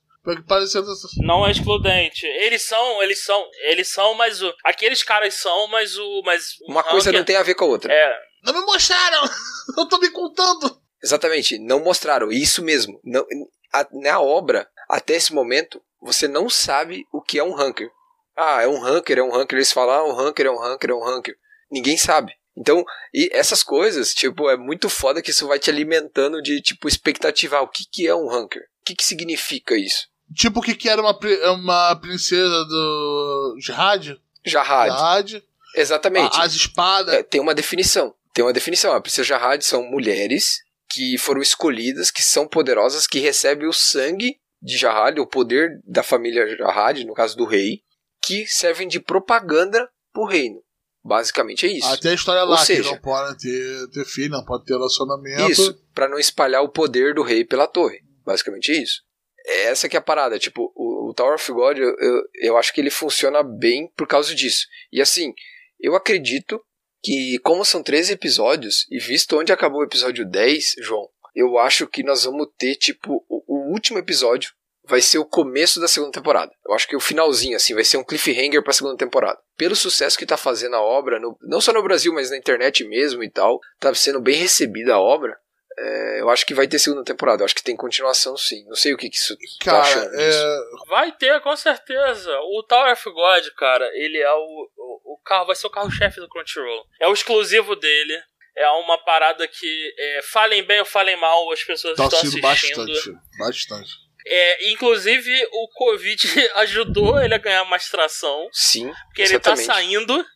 Parecendo. 0.48 0.86
Não 1.18 1.46
é 1.46 1.50
excludente. 1.50 2.26
Eles 2.26 2.62
são, 2.62 3.02
eles 3.02 3.22
são, 3.22 3.46
eles 3.64 3.88
são, 3.88 4.14
mas 4.14 4.40
o, 4.42 4.50
aqueles 4.64 5.02
caras 5.02 5.34
são, 5.34 5.68
mas 5.68 5.98
o, 5.98 6.22
mas 6.24 6.58
o 6.62 6.70
uma 6.72 6.82
coisa 6.82 7.10
ranker- 7.10 7.18
não 7.20 7.24
tem 7.26 7.36
a 7.36 7.42
ver 7.42 7.54
com 7.54 7.66
a 7.66 7.68
outra. 7.68 7.92
É, 7.92 8.18
Não 8.44 8.52
me 8.52 8.60
mostraram! 8.66 9.22
Eu 9.76 9.86
tô 9.88 9.98
me 9.98 10.10
contando! 10.10 10.78
Exatamente, 11.02 11.58
não 11.58 11.80
mostraram. 11.80 12.30
Isso 12.32 12.62
mesmo. 12.62 13.00
Não, 13.04 13.24
a- 13.72 13.86
na 13.92 14.20
obra, 14.20 14.68
até 14.88 15.14
esse 15.14 15.32
momento, 15.34 15.82
você 16.00 16.26
não 16.28 16.48
sabe 16.48 17.06
o 17.12 17.20
que 17.20 17.38
é 17.38 17.44
um 17.44 17.54
ranker. 17.54 17.90
Ah, 18.36 18.62
é 18.62 18.68
um 18.68 18.80
ranker, 18.80 19.18
é 19.18 19.22
um 19.22 19.30
ranker. 19.30 19.56
Eles 19.58 19.72
falam, 19.72 19.94
ah, 19.94 20.04
um 20.04 20.14
ranker, 20.14 20.46
é 20.46 20.50
um 20.50 20.58
ranker, 20.58 20.90
é 20.90 20.94
um 20.94 21.04
ranker. 21.04 21.36
Ninguém 21.70 21.96
sabe. 21.96 22.32
Então, 22.56 22.84
e 23.12 23.28
essas 23.32 23.62
coisas, 23.62 24.14
tipo, 24.14 24.48
é 24.48 24.56
muito 24.56 24.88
foda 24.88 25.20
que 25.20 25.30
isso 25.30 25.46
vai 25.48 25.58
te 25.58 25.68
alimentando 25.70 26.40
de, 26.40 26.60
tipo, 26.60 26.86
expectativa. 26.88 27.60
O 27.60 27.68
que, 27.68 27.84
que 27.90 28.06
é 28.06 28.14
um 28.14 28.28
ranker? 28.28 28.62
O 28.80 28.84
que, 28.84 28.94
que 28.94 29.04
significa 29.04 29.76
isso? 29.76 30.08
Tipo 30.34 30.60
o 30.60 30.62
que, 30.62 30.74
que 30.74 30.88
era 30.88 31.02
uma, 31.02 31.18
uma 31.52 31.96
princesa 31.96 32.64
do. 32.64 33.56
Jihad? 33.60 34.16
Jahad. 34.44 34.90
Jihad. 34.90 35.44
Exatamente. 35.76 36.40
As 36.40 36.54
espadas. 36.54 37.14
É, 37.14 37.22
tem 37.22 37.40
uma 37.40 37.54
definição. 37.54 38.14
Tem 38.34 38.44
uma 38.44 38.52
definição. 38.52 38.92
A 38.92 39.00
princesa 39.00 39.28
Jahad 39.28 39.64
são 39.64 39.88
mulheres 39.88 40.58
que 40.90 41.16
foram 41.16 41.40
escolhidas, 41.40 42.10
que 42.10 42.22
são 42.22 42.46
poderosas, 42.46 43.06
que 43.06 43.20
recebem 43.20 43.68
o 43.68 43.72
sangue 43.72 44.36
de 44.60 44.76
Jahad, 44.76 45.18
o 45.20 45.26
poder 45.26 45.80
da 45.84 46.02
família 46.02 46.46
Jahad, 46.56 47.04
no 47.04 47.14
caso 47.14 47.36
do 47.36 47.44
rei, 47.44 47.80
que 48.22 48.46
servem 48.46 48.88
de 48.88 48.98
propaganda 48.98 49.88
pro 50.12 50.26
reino. 50.26 50.60
Basicamente 51.04 51.66
é 51.66 51.68
isso. 51.70 51.86
Até 51.86 52.10
a 52.10 52.14
história 52.14 52.42
Ou 52.42 52.48
lá, 52.48 52.56
seja- 52.56 52.82
que 52.82 52.94
não 52.94 53.00
pode 53.00 53.38
ter, 53.38 53.90
ter 53.90 54.04
filho, 54.06 54.30
não 54.30 54.44
pode 54.44 54.64
ter 54.64 54.72
relacionamento. 54.72 55.50
Isso, 55.50 55.74
para 55.94 56.08
não 56.08 56.18
espalhar 56.18 56.62
o 56.62 56.70
poder 56.70 57.14
do 57.14 57.22
rei 57.22 57.44
pela 57.44 57.66
torre. 57.66 58.00
Basicamente 58.24 58.72
é 58.72 58.82
isso. 58.82 59.02
Essa 59.46 59.86
que 59.86 59.96
é 59.96 59.98
a 59.98 60.02
parada. 60.02 60.38
Tipo, 60.38 60.72
o, 60.74 61.10
o 61.10 61.14
Tower 61.14 61.34
of 61.34 61.52
God, 61.52 61.76
eu, 61.76 61.94
eu, 61.98 62.22
eu 62.40 62.56
acho 62.56 62.72
que 62.72 62.80
ele 62.80 62.90
funciona 62.90 63.42
bem 63.42 63.92
por 63.94 64.06
causa 64.06 64.34
disso. 64.34 64.66
E 64.90 65.02
assim, 65.02 65.34
eu 65.78 65.94
acredito 65.94 66.58
que, 67.04 67.38
como 67.44 67.64
são 67.64 67.82
13 67.82 68.14
episódios, 68.14 68.86
e 68.90 68.98
visto 68.98 69.38
onde 69.38 69.52
acabou 69.52 69.80
o 69.80 69.84
episódio 69.84 70.24
10, 70.24 70.76
João, 70.78 71.06
eu 71.36 71.58
acho 71.58 71.86
que 71.86 72.02
nós 72.02 72.24
vamos 72.24 72.46
ter, 72.58 72.74
tipo, 72.76 73.24
o, 73.28 73.44
o 73.46 73.72
último 73.72 73.98
episódio 73.98 74.50
vai 74.86 75.00
ser 75.00 75.18
o 75.18 75.24
começo 75.24 75.80
da 75.80 75.88
segunda 75.88 76.12
temporada. 76.12 76.52
Eu 76.66 76.74
acho 76.74 76.86
que 76.86 76.94
o 76.96 77.00
finalzinho, 77.00 77.56
assim, 77.56 77.74
vai 77.74 77.84
ser 77.84 77.96
um 77.96 78.04
cliffhanger 78.04 78.62
pra 78.62 78.72
segunda 78.72 78.96
temporada. 78.96 79.38
Pelo 79.56 79.74
sucesso 79.74 80.18
que 80.18 80.26
tá 80.26 80.36
fazendo 80.36 80.76
a 80.76 80.82
obra, 80.82 81.18
no- 81.18 81.36
não 81.42 81.60
só 81.60 81.72
no 81.72 81.82
Brasil, 81.82 82.12
mas 82.12 82.30
na 82.30 82.36
internet 82.36 82.84
mesmo 82.84 83.22
e 83.24 83.30
tal, 83.30 83.58
tá 83.80 83.94
sendo 83.94 84.20
bem 84.20 84.36
recebida 84.36 84.94
a 84.94 85.00
obra. 85.00 85.36
é, 85.76 86.20
eu 86.20 86.30
acho 86.30 86.46
que 86.46 86.54
vai 86.54 86.68
ter 86.68 86.78
segunda 86.78 87.02
temporada. 87.02 87.42
Eu 87.42 87.46
acho 87.46 87.54
que 87.56 87.62
tem 87.64 87.74
continuação, 87.74 88.36
sim. 88.36 88.64
Não 88.68 88.76
sei 88.76 88.94
o 88.94 88.96
que, 88.96 89.10
que 89.10 89.16
isso 89.16 89.34
tá 89.64 89.72
Cara, 89.72 89.80
achando 89.82 90.10
disso. 90.10 90.38
é, 90.38 90.58
vai 90.88 91.10
ter, 91.10 91.40
com 91.40 91.56
certeza. 91.56 92.30
O 92.42 92.62
Tower 92.62 92.92
of 92.92 93.04
God, 93.10 93.44
cara, 93.58 93.90
ele 93.94 94.18
é 94.18 94.32
o, 94.32 94.68
o 94.76 95.00
carro, 95.24 95.46
vai 95.46 95.56
ser 95.56 95.66
o 95.66 95.70
carro-chefe 95.70 96.20
do 96.20 96.28
Crunchyroll. 96.28 96.86
É 97.00 97.08
o 97.08 97.12
exclusivo 97.12 97.74
dele. 97.74 98.16
É 98.56 98.68
uma 98.70 98.96
parada 99.04 99.48
que, 99.48 99.94
é, 99.98 100.20
falem 100.30 100.62
bem 100.62 100.78
ou 100.78 100.84
falem 100.86 101.16
mal, 101.16 101.50
as 101.52 101.64
pessoas 101.64 101.96
tá 101.96 102.04
estão 102.04 102.20
assistindo 102.20 102.46
assistindo. 102.46 102.86
bastante. 102.86 103.18
Bastante. 103.38 103.90
É, 104.26 104.70
inclusive, 104.70 105.48
o 105.52 105.68
Covid 105.74 106.16
ajudou 106.56 107.20
ele 107.20 107.34
a 107.34 107.38
ganhar 107.38 107.64
mais 107.64 107.88
tração, 107.88 108.48
Sim, 108.52 108.92
porque 109.06 109.22
ele 109.22 109.38
tá 109.40 109.52
exatamente. 109.52 109.66
saindo. 109.66 110.26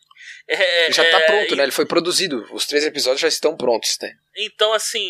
É, 0.51 0.85
Ele 0.85 0.93
já 0.93 1.05
tá 1.09 1.17
é, 1.19 1.25
pronto, 1.27 1.53
e- 1.53 1.57
né? 1.57 1.63
Ele 1.63 1.71
foi 1.71 1.85
produzido. 1.85 2.45
Os 2.51 2.65
três 2.65 2.83
episódios 2.83 3.21
já 3.21 3.27
estão 3.27 3.55
prontos, 3.55 3.97
né? 4.01 4.11
Então, 4.35 4.73
assim, 4.73 5.07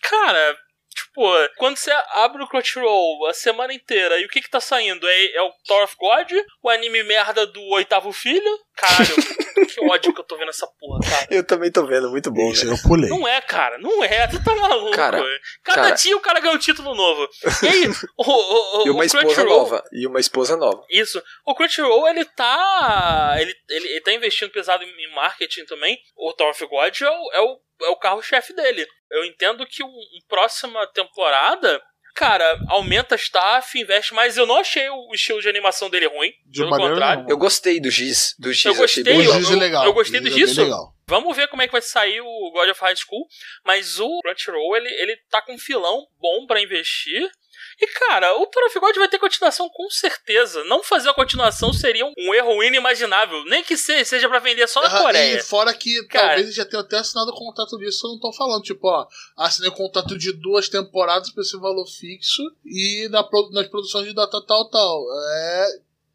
cara, 0.00 0.56
tipo, 0.94 1.22
quando 1.56 1.76
você 1.76 1.90
abre 2.14 2.42
o 2.42 2.46
Crunchyroll 2.46 3.26
a 3.26 3.34
semana 3.34 3.74
inteira 3.74 4.18
e 4.20 4.24
o 4.24 4.28
que 4.28 4.40
que 4.40 4.48
tá 4.50 4.60
saindo? 4.60 5.06
É, 5.08 5.26
é 5.36 5.42
o 5.42 5.52
Tower 5.66 5.82
of 5.84 5.96
God? 5.98 6.30
O 6.62 6.70
anime 6.70 7.02
merda 7.02 7.44
do 7.44 7.60
oitavo 7.70 8.12
filho? 8.12 8.58
Caralho, 8.76 9.14
que 9.68 9.84
ódio 9.84 10.14
que 10.14 10.20
eu 10.20 10.24
tô 10.24 10.36
vendo 10.36 10.48
essa 10.48 10.66
porra, 10.66 11.00
cara. 11.00 11.26
Eu 11.30 11.44
também 11.44 11.70
tô 11.70 11.86
vendo, 11.86 12.10
muito 12.10 12.30
bom, 12.30 12.50
Isso 12.50 12.66
eu 12.66 12.76
pulei. 12.82 13.10
Não 13.10 13.26
é, 13.28 13.40
cara, 13.40 13.78
não 13.78 14.02
é, 14.02 14.26
tu 14.28 14.42
tá 14.42 14.54
maluco. 14.54 14.92
Cara, 14.92 15.22
Cada 15.62 15.82
cara- 15.82 15.94
dia 15.94 16.16
o 16.16 16.20
cara 16.20 16.40
ganha 16.40 16.54
um 16.54 16.58
título 16.58 16.94
novo. 16.94 17.28
E 17.62 17.68
aí, 17.68 17.86
o, 18.16 18.24
o, 18.24 18.82
o, 18.82 18.86
E 18.86 18.90
uma 18.90 19.00
o 19.00 19.04
esposa 19.04 19.24
Crunchyroll, 19.26 19.58
nova. 19.58 19.84
E 19.92 20.06
uma 20.06 20.20
esposa 20.20 20.56
nova. 20.56 20.84
Isso. 20.90 21.22
O 21.46 21.54
Crunchyroll, 21.54 22.08
ele 22.08 22.24
tá. 22.24 23.36
Ele, 23.38 23.54
ele, 23.68 23.88
ele 23.88 24.00
tá 24.00 24.12
investindo 24.12 24.50
pesado 24.50 24.82
em 24.84 24.92
em 25.02 25.14
marketing 25.14 25.64
também. 25.64 25.98
O 26.16 26.32
Tower 26.32 26.52
of 26.52 26.66
God 26.66 27.00
é 27.00 27.10
o, 27.10 27.32
é 27.32 27.40
o, 27.40 27.60
é 27.82 27.88
o 27.90 27.96
carro-chefe 27.96 28.54
dele. 28.54 28.86
Eu 29.10 29.24
entendo 29.24 29.66
que 29.66 29.82
um, 29.82 29.88
um 29.88 30.20
próxima 30.28 30.86
temporada. 30.92 31.82
Cara, 32.14 32.60
aumenta 32.68 33.14
staff, 33.16 33.78
investe 33.78 34.12
mais. 34.12 34.36
Eu 34.36 34.46
não 34.46 34.58
achei 34.58 34.88
o 34.90 35.14
estilo 35.14 35.40
de 35.40 35.48
animação 35.48 35.88
dele 35.88 36.06
ruim. 36.06 36.30
De 36.46 36.60
pelo 36.60 36.70
contrário. 36.76 37.16
nenhuma. 37.16 37.30
Eu 37.30 37.38
gostei 37.38 37.80
do 37.80 37.90
Giz. 37.90 38.34
Do 38.38 38.52
Giz, 38.52 38.66
Eu 38.66 38.74
eu 38.74 38.84
achei 38.84 39.02
gostei, 39.02 39.04
bem 39.04 39.14
O 39.14 39.20
eu- 39.22 39.26
legal. 39.26 39.40
Giz 39.40 39.50
é 39.50 39.56
legal. 39.56 39.84
eu 39.86 39.92
gostei 39.94 40.20
do 40.20 40.30
Giz 40.30 40.58
é. 40.58 40.64
Vamos 41.08 41.36
ver 41.36 41.48
como 41.48 41.62
é 41.62 41.66
que 41.66 41.72
vai 41.72 41.82
sair 41.82 42.20
o 42.20 42.50
God 42.52 42.68
of 42.70 42.80
High 42.80 42.96
School. 42.96 43.26
Mas 43.64 43.98
o 43.98 44.20
Crunchyroll, 44.20 44.76
ele, 44.76 44.88
ele 44.88 45.16
tá 45.30 45.40
com 45.42 45.54
um 45.54 45.58
filão 45.58 46.06
bom 46.20 46.46
pra 46.46 46.60
investir. 46.60 47.28
E, 47.84 47.86
cara, 47.98 48.36
o 48.38 48.46
Tower 48.46 48.68
of 48.68 48.78
God 48.78 48.94
vai 48.96 49.08
ter 49.08 49.18
continuação 49.18 49.68
com 49.68 49.90
certeza. 49.90 50.62
Não 50.64 50.84
fazer 50.84 51.08
a 51.08 51.14
continuação 51.14 51.72
seria 51.72 52.06
um, 52.16 52.32
erro 52.32 52.62
inimaginável. 52.62 53.44
Nem 53.46 53.64
que 53.64 53.76
se- 53.76 54.04
seja 54.04 54.28
pra 54.28 54.38
vender 54.38 54.68
só 54.68 54.80
na 54.80 55.00
Coreia. 55.02 55.38
E 55.38 55.42
fora 55.42 55.74
que 55.74 56.00
Cara. 56.04 56.26
talvez 56.28 56.42
eles 56.46 56.54
já 56.54 56.64
tenham 56.64 56.84
até 56.84 56.98
assinado 56.98 57.32
o 57.32 57.34
contrato 57.34 57.76
disso, 57.78 58.06
eu 58.06 58.12
não 58.12 58.20
tô 58.20 58.32
falando. 58.32 58.62
Tipo, 58.62 58.86
ó, 58.86 59.04
assinei 59.36 59.68
o 59.68 59.74
contrato 59.74 60.16
de 60.16 60.32
duas 60.32 60.68
temporadas 60.68 61.30
por 61.32 61.40
esse 61.40 61.56
valor 61.58 61.84
fixo 61.86 62.40
e 62.64 63.08
na, 63.10 63.28
nas 63.50 63.66
produções 63.66 64.06
de 64.06 64.14
data 64.14 64.40
tal, 64.46 64.70
tal. 64.70 65.04
É. 65.34 65.66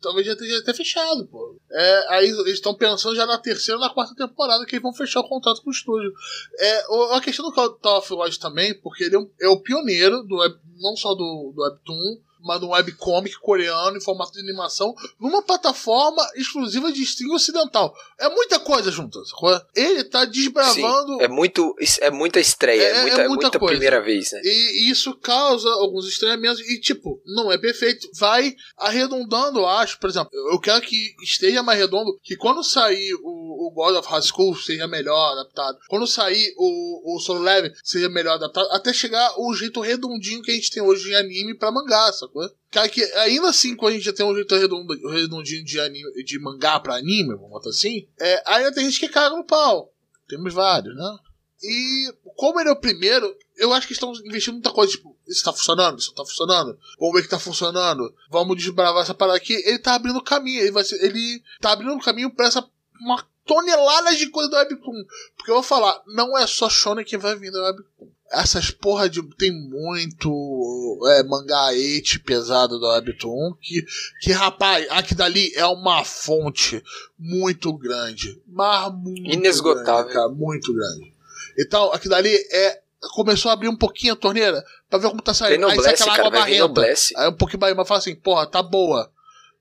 Talvez 0.08 0.26
já 0.26 0.32
esteja 0.32 0.60
até 0.60 0.74
fechado, 0.74 1.26
pô. 1.28 1.60
É, 1.70 2.06
aí 2.14 2.30
eles 2.30 2.54
estão 2.54 2.74
pensando 2.74 3.14
já 3.14 3.26
na 3.26 3.38
terceira 3.38 3.78
ou 3.78 3.86
na 3.86 3.94
quarta 3.94 4.16
temporada 4.16 4.66
que 4.66 4.76
eles 4.76 4.82
vão 4.82 4.94
fechar 4.94 5.20
o 5.20 5.28
contrato 5.28 5.62
com 5.62 5.70
o 5.70 5.74
estúdio. 5.74 6.14
É, 6.58 6.86
a 7.14 7.20
questão 7.20 7.44
do 7.46 7.52
Call 7.54 7.78
of 7.98 8.10
Duty 8.10 8.40
também, 8.40 8.74
porque 8.80 9.04
ele 9.04 9.16
é, 9.18 9.20
um- 9.20 9.30
é 9.42 9.48
o 9.50 9.60
pioneiro 9.60 10.24
do 10.24 10.38
não 10.80 10.96
só 10.96 11.14
do, 11.14 11.52
do 11.54 11.62
Webtoon, 11.62 12.22
mas 12.42 12.60
do 12.60 12.70
webcomic 12.70 13.38
coreano 13.40 13.98
em 13.98 14.02
formato 14.02 14.32
de 14.34 14.40
animação, 14.40 14.94
numa 15.20 15.42
plataforma 15.42 16.26
exclusiva 16.36 16.92
de 16.92 17.02
streaming 17.04 17.36
ocidental. 17.36 17.94
É 18.20 18.30
muita 18.30 18.60
coisa 18.60 18.92
junta, 18.92 19.24
sacou? 19.26 19.60
Ele 19.76 20.04
tá 20.04 20.26
desbravando. 20.26 21.14
Sim, 21.18 21.22
é, 21.24 21.28
muito, 21.28 21.76
é 22.02 22.10
muita 22.12 22.40
estreia, 22.40 22.82
É- 22.82 22.90
é, 22.98 23.02
muita, 23.02 23.22
é 23.22 23.28
muita 23.28 23.42
muita 23.48 23.60
coisa. 23.60 23.74
primeira 23.74 24.02
vez, 24.02 24.32
né? 24.32 24.42
E 24.44 24.90
isso 24.90 25.16
causa 25.16 25.70
alguns 25.70 26.08
estranhamentos. 26.08 26.60
E, 26.62 26.80
tipo, 26.80 27.22
não 27.26 27.52
é 27.52 27.58
perfeito. 27.58 28.08
Vai 28.16 28.56
arredondando, 28.78 29.60
eu 29.60 29.68
acho. 29.68 30.00
Por 30.00 30.10
exemplo, 30.10 30.30
eu 30.52 30.60
quero 30.60 30.82
que 30.82 31.16
esteja 31.22 31.62
mais 31.64 31.78
redondo. 31.80 32.18
Que 32.24 32.36
quando 32.36 32.64
sair 32.64 33.14
o, 33.22 33.68
o 33.68 33.72
God 33.72 33.96
of 33.96 34.08
High 34.10 34.22
School 34.22 34.56
seja 34.56 34.88
melhor 34.88 35.34
adaptado. 35.34 35.78
Quando 35.88 36.08
sair 36.08 36.54
o, 36.58 37.16
o 37.16 37.20
Solo 37.20 37.42
Level 37.42 37.72
seja 37.84 38.10
melhor 38.10 38.34
adaptado. 38.36 38.68
Até 38.72 38.94
chegar 38.94 39.34
o 39.40 39.54
jeito 39.54 39.82
redondinho 39.82 40.42
que 40.42 40.52
a 40.52 40.54
gente 40.56 40.72
tem 40.72 40.82
hoje 40.82 41.12
em 41.12 41.16
anime 41.16 41.56
pra 41.58 41.72
mangá, 41.72 42.12
sacou? 42.28 42.49
Cara, 42.72 42.90
que 42.90 43.04
ainda 43.16 43.49
assim, 43.49 43.76
quando 43.76 43.94
a 43.94 43.95
gente 43.95 44.06
já 44.06 44.14
tem 44.14 44.26
um 44.26 44.36
jeito 44.36 44.56
redondinho 44.56 45.64
de, 45.64 45.80
anime, 45.80 46.24
de 46.24 46.40
mangá 46.40 46.80
pra 46.80 46.95
anime, 46.95 47.36
vamos 47.36 47.49
botar 47.49 47.70
assim, 47.70 48.08
é, 48.20 48.44
ainda 48.45 48.74
tem 48.74 48.86
gente 48.86 48.99
que 48.99 49.10
caga 49.10 49.36
no 49.36 49.44
pau. 49.44 49.94
Temos 50.28 50.54
vários, 50.54 50.95
né? 50.95 51.18
E 51.64 52.14
como 52.36 52.60
ele 52.60 52.70
é 52.70 52.72
o 52.72 52.80
primeiro, 52.80 53.36
eu 53.58 53.74
acho 53.74 53.88
que 53.88 53.94
estão 53.94 54.14
investindo 54.26 54.54
muita 54.54 54.72
coisa. 54.72 54.91
Tipo, 54.91 55.18
isso 55.28 55.44
tá 55.44 55.52
funcionando, 55.52 55.98
isso 55.98 56.14
tá 56.14 56.24
funcionando. 56.24 56.78
Vamos 56.99 57.16
ver 57.16 57.24
que 57.24 57.30
tá 57.30 57.40
funcionando. 57.40 58.14
Vamos 58.30 58.58
desbravar 58.58 59.02
essa 59.02 59.14
parada 59.14 59.38
aqui. 59.38 59.54
Ele 59.66 59.80
tá 59.80 59.95
abrindo 59.95 60.22
caminho. 60.22 60.62
Ele, 60.62 60.72
vai 60.72 60.84
ser, 60.84 61.04
ele 61.04 61.41
tá 61.60 61.72
abrindo 61.72 61.98
caminho 61.99 62.30
pra 62.30 62.45
essa 62.45 62.68
uma 63.02 63.26
tonelada 63.45 64.16
de 64.16 64.28
coisa 64.30 64.49
do 64.49 64.56
Webtoon. 64.56 65.04
Porque 65.36 65.49
eu 65.49 65.56
vou 65.56 65.64
falar, 65.64 66.02
não 66.08 66.38
é 66.38 66.45
só 66.45 66.70
Shonen 66.70 67.06
que 67.06 67.18
vai 67.18 67.36
vir 67.36 67.52
do 67.52 67.62
Webtoon. 67.62 68.12
Essas 68.32 68.72
porra 68.72 69.10
de. 69.10 69.22
Tem 69.36 69.52
muito 69.52 70.99
é, 71.12 71.24
mangá 71.24 71.70
hate 71.70 72.20
pesado 72.20 72.80
da 72.80 72.94
Webtoon 72.94 73.54
que, 73.62 73.86
que, 74.22 74.32
rapaz, 74.32 74.86
aqui 74.90 75.16
dali 75.16 75.52
é 75.56 75.66
uma 75.66 76.04
fonte 76.04 76.84
muito 77.18 77.74
grande. 77.74 78.41
Mas 78.48 78.94
muito 78.94 79.32
Inesgotável. 79.32 79.94
grande, 79.95 80.14
cara, 80.14 80.30
muito 80.30 80.74
grande. 80.74 81.14
Então, 81.58 81.91
aqui 81.91 82.10
dali 82.10 82.34
é. 82.52 82.82
Começou 83.14 83.52
a 83.52 83.54
abrir 83.54 83.70
um 83.70 83.78
pouquinho 83.78 84.14
a 84.14 84.16
torneira 84.16 84.66
pra 84.90 84.98
ver 84.98 85.10
como 85.10 85.22
tá 85.22 85.32
saindo. 85.32 85.68
Aí 85.68 85.80
sai 85.80 85.94
aquela 85.94 86.16
água 86.16 86.32
barrenta. 86.32 86.82
Aí 87.16 87.30
um 87.30 87.34
pouquinho 87.34 87.62
mais, 87.62 87.76
mas 87.76 87.88
fala 87.88 87.99
assim, 87.99 88.16
porra, 88.16 88.48
tá 88.48 88.64
boa. 88.64 89.12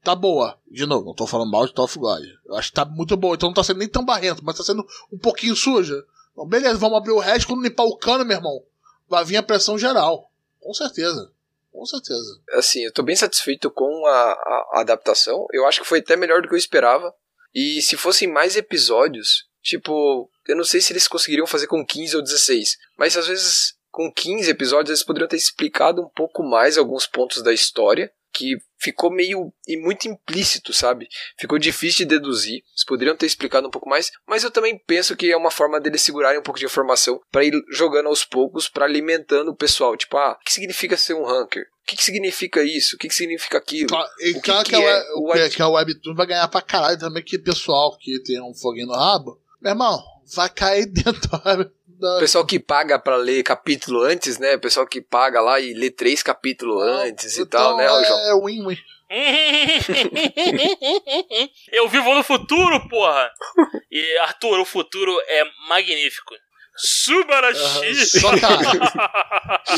Tá 0.03 0.15
boa. 0.15 0.57
De 0.71 0.87
novo, 0.87 1.05
não 1.05 1.15
tô 1.15 1.27
falando 1.27 1.51
mal 1.51 1.67
de 1.67 1.75
Top 1.75 1.99
God. 1.99 2.23
Eu 2.47 2.57
acho 2.57 2.69
que 2.69 2.75
tá 2.75 2.85
muito 2.87 3.15
boa. 3.15 3.35
Então 3.35 3.51
não 3.51 3.55
tá 3.55 3.63
sendo 3.63 3.79
nem 3.79 3.89
tão 3.89 4.05
barrento, 4.05 4.43
mas 4.43 4.57
tá 4.57 4.65
sendo 4.65 4.87
um 5.13 5.19
pouquinho 5.19 5.55
suja. 5.55 6.03
Beleza, 6.45 6.77
vamos 6.79 6.99
abrir 6.99 7.13
o 7.13 7.19
resto. 7.19 7.47
Quando 7.49 7.63
limpar 7.63 7.85
o 7.85 7.97
cano, 7.97 8.25
meu 8.25 8.37
irmão, 8.37 8.63
vai 9.09 9.25
vir 9.25 9.37
a 9.37 9.43
pressão 9.43 9.79
geral. 9.79 10.31
Com 10.61 10.75
certeza. 10.75 11.33
Com 11.73 11.85
certeza. 11.85 12.41
assim, 12.53 12.81
eu 12.85 12.93
tô 12.93 13.03
bem 13.03 13.15
satisfeito 13.17 13.71
com 13.71 14.07
a, 14.07 14.11
a- 14.33 14.69
a 14.75 14.81
adaptação. 14.81 15.47
Eu 15.53 15.67
acho 15.67 15.83
que 15.83 15.87
foi 15.89 15.99
até 15.99 16.17
melhor 16.17 16.41
do 16.43 16.49
que 16.49 16.55
eu 16.55 16.59
esperava. 16.59 17.15
E 17.55 17.81
se 17.83 17.97
fossem 17.97 18.27
mais 18.29 18.57
episódios, 18.57 19.47
tipo, 19.63 20.31
eu 20.49 20.57
não 20.57 20.65
sei 20.65 20.81
se 20.81 20.93
eles 20.93 21.07
conseguiriam 21.07 21.47
fazer 21.47 21.67
com 21.67 21.85
15 21.85 22.17
ou 22.17 22.23
16, 22.23 22.79
mas 22.99 23.17
às 23.17 23.27
vezes 23.27 23.75
com 23.91 24.13
15 24.13 24.51
episódios 24.51 24.91
eles 24.91 25.03
poderiam 25.03 25.29
ter 25.29 25.37
explicado 25.37 26.03
um 26.03 26.09
pouco 26.09 26.43
mais 26.43 26.77
alguns 26.79 27.07
pontos 27.07 27.43
da 27.43 27.53
história 27.53 28.11
que 28.37 28.57
ficou 28.79 29.11
meio 29.11 29.53
e 29.67 29.77
muito 29.81 30.07
implícito, 30.07 30.73
sabe? 30.73 31.09
Ficou 31.39 31.59
difícil 31.59 32.07
de 32.07 32.17
deduzir. 32.17 32.63
Eles 32.73 32.85
poderiam 32.87 33.17
ter 33.17 33.27
explicado 33.27 33.67
um 33.67 33.71
pouco 33.71 33.89
mais, 33.89 34.11
mas 34.27 34.45
eu 34.45 34.51
também 34.51 34.79
penso 34.87 35.17
que 35.17 35.31
é 35.33 35.37
uma 35.37 35.51
forma 35.51 35.81
deles 35.81 36.03
segurarem 36.03 36.39
um 36.39 36.43
pouco 36.43 36.59
de 36.61 36.67
informação 36.67 37.21
para 37.33 37.45
ir 37.45 37.53
jogando 37.73 38.07
aos 38.09 38.25
poucos, 38.25 38.69
para 38.69 38.85
alimentando 38.85 39.51
o 39.51 39.57
pessoal. 39.57 39.97
Tipo, 39.97 40.17
ah, 40.19 40.37
o 40.41 40.45
que 40.45 40.53
significa 40.53 40.97
ser 40.97 41.15
um 41.15 41.25
ranker? 41.25 41.63
O 41.63 41.87
que, 41.87 41.97
que 41.97 42.05
significa 42.05 42.63
isso? 42.63 42.97
O 42.97 42.99
que, 42.99 43.09
que 43.09 43.15
significa 43.15 43.59
aquilo? 43.59 43.89
Claro, 43.89 44.09
e 44.21 44.31
O 44.33 44.35
que 44.35 44.41
claro 44.41 44.65
que 44.65 44.71
que, 44.77 44.83
é 44.83 45.03
o 45.15 45.23
Web- 45.29 45.51
que 45.55 45.63
a 45.63 45.69
Webtoon 45.69 46.15
vai 46.15 46.27
ganhar 46.27 46.49
pra 46.49 46.61
caralho 46.61 46.99
também, 46.99 47.23
que 47.23 47.39
pessoal 47.39 47.97
que 47.97 48.21
tem 48.23 48.43
um 48.43 48.53
foguinho 48.55 48.89
no 48.89 48.95
rabo, 48.95 49.41
meu 49.61 49.71
irmão, 49.71 50.03
vai 50.35 50.51
cair 50.51 50.87
dentro 50.93 51.21
da. 51.31 51.71
O 52.01 52.19
pessoal 52.21 52.45
que 52.45 52.59
paga 52.59 52.99
pra 52.99 53.17
ler 53.17 53.43
capítulo 53.43 54.03
antes, 54.03 54.39
né? 54.39 54.55
O 54.57 54.61
pessoal 54.61 54.87
que 54.87 55.01
paga 55.01 55.41
lá 55.41 55.59
e 55.61 55.73
lê 55.75 55.91
três 55.91 56.23
capítulos 56.23 56.83
antes 56.83 57.37
e 57.39 57.43
Então, 57.43 57.61
tal, 57.61 57.77
né, 57.77 57.87
João? 58.05 58.19
É 58.21 58.35
win-win. 58.45 58.77
Eu 61.73 61.89
vivo 61.89 62.15
no 62.15 62.23
futuro, 62.23 62.89
porra! 62.89 63.31
E, 63.91 64.19
Arthur, 64.19 64.61
o 64.61 64.65
futuro 64.65 65.13
é 65.29 65.43
magnífico. 65.69 66.35
Subarashi! 66.77 68.07
Só 68.07 68.31
caro. 68.39 68.63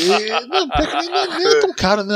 E, 0.01 0.29
não, 0.47 0.69
pior 0.69 0.87
que 0.87 0.95
nem, 0.97 1.09
nem- 1.09 1.27
nem 1.37 1.47
é 1.47 1.59
tão 1.61 1.73
caro, 1.73 2.03
né, 2.03 2.15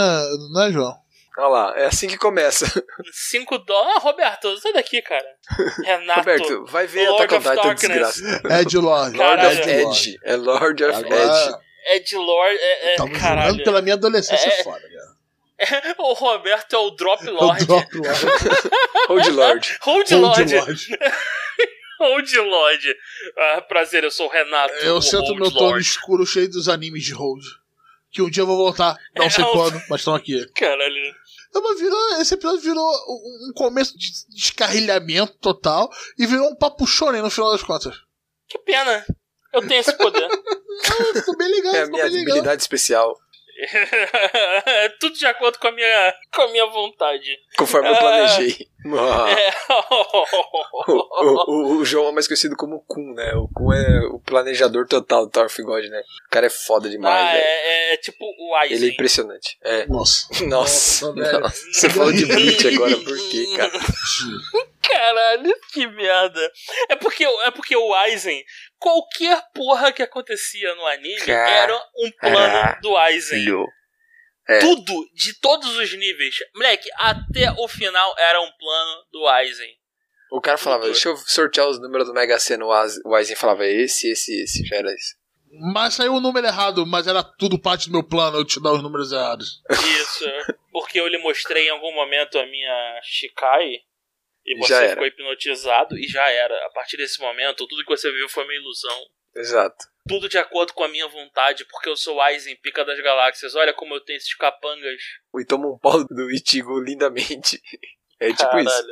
né 0.53 0.71
João? 0.71 0.93
Olha 1.37 1.47
lá, 1.47 1.73
é 1.77 1.85
assim 1.85 2.07
que 2.07 2.17
começa. 2.17 2.65
5 3.11 3.57
dólares. 3.59 3.95
Ah, 3.97 3.99
Roberto, 3.99 4.55
sai 4.57 4.73
daqui, 4.73 5.01
cara. 5.01 5.25
Renato. 5.83 6.19
Roberto, 6.19 6.65
vai 6.67 6.85
ver 6.87 7.09
Lord 7.09 7.23
Attack 7.23 7.33
on 7.33 7.37
of 7.49 7.57
Titan, 7.57 7.75
desgraça. 7.75 8.41
Ed 8.61 8.77
Lord. 8.77 9.17
Lord 9.17 9.17
Caralho. 9.17 9.49
of 9.59 9.69
Ed 9.69 9.83
Lord. 9.83 9.97
Edge. 9.99 10.19
É 10.23 10.35
Lord 10.35 10.83
of 10.83 10.99
Edge. 10.99 11.13
Agora, 11.13 11.59
É 11.85 11.99
de 11.99 12.15
Lord. 12.15 12.57
É, 12.59 12.93
é, 12.93 12.95
tava 12.95 13.09
caralho. 13.11 13.51
jogando 13.51 13.63
pela 13.63 13.81
minha 13.81 13.95
adolescência 13.95 14.47
É. 14.47 14.63
foda, 14.63 14.79
cara. 14.81 15.03
o 15.99 16.13
Roberto 16.13 16.73
é 16.75 16.79
o 16.79 16.89
Drop 16.91 17.25
Lord. 17.25 17.65
dropo 17.65 17.97
Lord. 17.97 18.17
Hold 19.07 19.27
Lord. 19.27 19.77
Hold 19.81 20.09
Hold 20.09 20.21
Lord. 20.21 20.55
Lord. 20.55 20.87
Hold 21.99 22.33
Lord. 22.33 22.95
Ah, 23.37 23.61
prazer, 23.61 24.03
eu 24.03 24.11
sou 24.11 24.27
o 24.27 24.29
Renato. 24.29 24.73
Eu 24.75 24.95
o 24.97 25.01
sento 25.01 25.25
Hold 25.27 25.39
meu 25.39 25.49
Lord. 25.49 25.81
escuro 25.81 26.25
cheio 26.25 26.49
dos 26.49 26.67
animes 26.69 27.03
de 27.03 27.13
Hold. 27.13 27.43
Que 28.11 28.21
um 28.21 28.29
dia 28.29 28.43
eu 28.43 28.47
vou 28.47 28.57
voltar, 28.57 28.95
não 29.15 29.25
É, 29.25 29.29
sei 29.29 29.43
o- 29.43 29.51
quando, 29.51 29.81
mas 29.89 30.01
estão 30.01 30.13
aqui. 30.13 30.45
Caralho. 30.53 31.15
Não, 31.53 31.61
mas 31.61 31.79
virou, 31.79 32.15
esse 32.19 32.33
episódio 32.33 32.61
virou 32.61 32.89
um 33.49 33.51
começo 33.55 33.97
de 33.97 34.07
descarrilhamento 34.29 35.33
total 35.39 35.89
e 36.17 36.25
virou 36.25 36.49
um 36.49 36.55
papo 36.55 36.85
shonen 36.87 37.21
no 37.21 37.29
final 37.29 37.51
das 37.51 37.61
contas. 37.63 37.95
Que 38.49 38.57
pena. 38.59 39.05
Eu 39.53 39.67
tenho 39.67 39.79
esse 39.81 39.93
poder. 39.97 40.27
Ah, 40.85 41.13
ficou 41.13 41.37
bem 41.37 41.47
legal, 41.47 41.75
É 41.75 41.81
a 41.83 41.85
minha 41.87 42.03
legal. 42.05 42.21
habilidade 42.21 42.61
especial. 42.61 43.15
É 44.65 44.89
Tudo 44.99 45.15
de 45.15 45.25
acordo 45.25 45.59
com 45.59 45.67
a 45.67 45.71
minha, 45.71 46.13
com 46.33 46.41
a 46.41 46.47
minha 46.51 46.65
vontade. 46.65 47.37
Conforme 47.57 47.89
eu 47.89 47.93
Ah. 47.93 47.97
planejei. 47.99 48.67
Ah. 48.85 49.29
É. 49.29 49.53
O, 50.87 51.51
o- 51.51 51.77
o- 51.79 51.85
João 51.85 52.09
é 52.09 52.11
mais 52.11 52.27
conhecido 52.27 52.55
como 52.55 52.83
Kun, 52.87 53.13
né? 53.13 53.33
O 53.35 53.47
Kun 53.47 53.71
é 53.73 53.99
o 54.07 54.19
planejador 54.19 54.87
total 54.87 55.25
do 55.25 55.31
Tower 55.31 55.47
of 55.47 55.61
God, 55.63 55.85
né? 55.85 56.01
O 56.27 56.29
cara 56.29 56.47
é 56.47 56.49
foda 56.49 56.89
demais, 56.89 57.13
Ah, 57.27 57.31
velho. 57.31 57.43
é, 57.45 57.93
é 57.93 57.97
tipo 57.97 58.17
o 58.23 58.55
Aizen. 58.55 58.77
Ele 58.77 58.87
é 58.87 58.93
impressionante. 58.93 59.57
É. 59.63 59.85
Nossa. 59.87 60.27
Nossa, 60.45 61.13
Nossa. 61.13 61.71
Você 61.71 61.89
falou 61.89 62.11
de 62.11 62.25
Bleach 62.25 62.67
agora, 62.67 62.97
por 62.97 63.17
quê, 63.29 63.45
cara? 63.55 63.71
Caralho, 64.81 65.53
que 65.73 65.87
merda. 65.87 66.51
É 66.89 66.95
porque, 66.95 67.23
é 67.25 67.51
porque 67.51 67.75
o 67.75 67.93
Aizen, 67.93 68.43
qualquer 68.77 69.41
porra 69.53 69.91
que 69.93 70.03
acontecia 70.03 70.75
no 70.75 70.85
anime 70.87 71.21
era 71.31 71.75
um 71.97 72.11
plano 72.19 72.75
do 72.81 72.97
Aizen. 72.97 73.39
Filho. 73.39 73.65
É. 74.47 74.59
Tudo, 74.59 75.09
de 75.13 75.39
todos 75.39 75.77
os 75.77 75.97
níveis. 75.97 76.35
Moleque, 76.55 76.89
até 76.95 77.51
o 77.57 77.67
final 77.67 78.15
era 78.17 78.41
um 78.41 78.51
plano 78.51 79.05
do 79.11 79.27
Aizen. 79.27 79.77
O 80.31 80.41
cara 80.41 80.57
falava, 80.57 80.85
deixa 80.85 81.09
eu 81.09 81.17
sortear 81.17 81.67
os 81.67 81.79
números 81.79 82.07
do 82.07 82.13
Mega 82.13 82.39
Sena. 82.39 82.65
O 82.65 83.13
Aizen 83.15 83.35
falava, 83.35 83.65
esse, 83.65 84.09
esse, 84.09 84.43
esse. 84.43 84.65
Já 84.65 84.77
era 84.77 84.91
esse. 84.91 85.15
Mas 85.71 85.93
saiu 85.93 86.15
o 86.15 86.19
número 86.19 86.47
errado, 86.47 86.85
mas 86.85 87.05
era 87.05 87.23
tudo 87.23 87.59
parte 87.59 87.87
do 87.87 87.93
meu 87.93 88.03
plano 88.03 88.37
eu 88.37 88.45
te 88.45 88.59
dar 88.59 88.73
os 88.73 88.81
números 88.81 89.11
errados. 89.11 89.61
Isso, 89.69 90.25
porque 90.71 90.99
eu 90.99 91.07
lhe 91.07 91.19
mostrei 91.19 91.67
em 91.67 91.69
algum 91.69 91.93
momento 91.93 92.39
a 92.39 92.45
minha 92.47 92.99
Shikai 93.03 93.75
e 94.45 94.57
você 94.57 94.89
ficou 94.89 95.05
hipnotizado 95.05 95.97
e 95.97 96.07
já 96.07 96.27
era. 96.27 96.55
A 96.65 96.69
partir 96.71 96.97
desse 96.97 97.21
momento, 97.21 97.67
tudo 97.67 97.83
que 97.85 97.95
você 97.95 98.11
viu 98.11 98.27
foi 98.27 98.43
uma 98.43 98.55
ilusão. 98.55 99.05
Exato. 99.35 99.85
Tudo 100.07 100.27
de 100.27 100.37
acordo 100.37 100.73
com 100.73 100.83
a 100.83 100.89
minha 100.89 101.07
vontade, 101.07 101.65
porque 101.65 101.87
eu 101.87 101.95
sou 101.95 102.19
Aizen, 102.19 102.57
pica 102.57 102.83
das 102.83 102.99
galáxias. 103.01 103.55
Olha 103.55 103.73
como 103.73 103.95
eu 103.95 104.03
tenho 104.03 104.17
esses 104.17 104.35
capangas. 104.35 105.01
E 105.39 105.45
toma 105.45 105.67
um 105.67 105.77
pau 105.77 106.03
do 106.03 106.29
Ichigo 106.29 106.79
lindamente. 106.79 107.61
É 108.19 108.27
tipo 108.29 108.43
Caralho. 108.43 108.67
isso. 108.67 108.83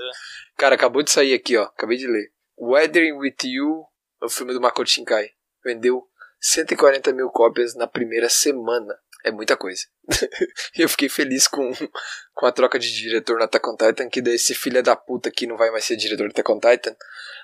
Cara, 0.58 0.76
acabou 0.76 1.04
de 1.04 1.12
sair 1.12 1.34
aqui, 1.34 1.58
ó. 1.58 1.64
Acabei 1.64 1.98
de 1.98 2.08
ler. 2.08 2.32
Weathering 2.58 3.14
with 3.14 3.36
You, 3.44 3.86
o 4.22 4.30
filme 4.30 4.54
do 4.54 4.62
Makoto 4.62 4.90
Shinkai. 4.90 5.32
Vendeu 5.64 6.08
140 6.40 7.14
mil 7.14 7.30
cópias 7.30 7.76
na 7.76 7.88
primeira 7.88 8.30
semana. 8.30 8.98
É 9.24 9.32
muita 9.32 9.56
coisa. 9.56 9.84
eu 10.78 10.90
fiquei 10.90 11.08
feliz 11.08 11.48
com, 11.48 11.72
com 12.34 12.46
a 12.46 12.52
troca 12.52 12.80
de 12.80 12.92
diretor 12.92 13.38
na 13.38 13.46
Attack 13.46 13.70
on 13.70 13.76
Titan, 13.76 14.10
que 14.10 14.22
daí 14.22 14.36
esse 14.36 14.56
filho 14.56 14.82
da 14.82 14.96
puta 14.96 15.30
que 15.30 15.46
não 15.46 15.58
vai 15.58 15.70
mais 15.72 15.86
ser 15.86 15.96
diretor 15.96 16.24
da 16.24 16.32
Attack 16.32 16.52
on 16.52 16.60
Titan 16.60 16.96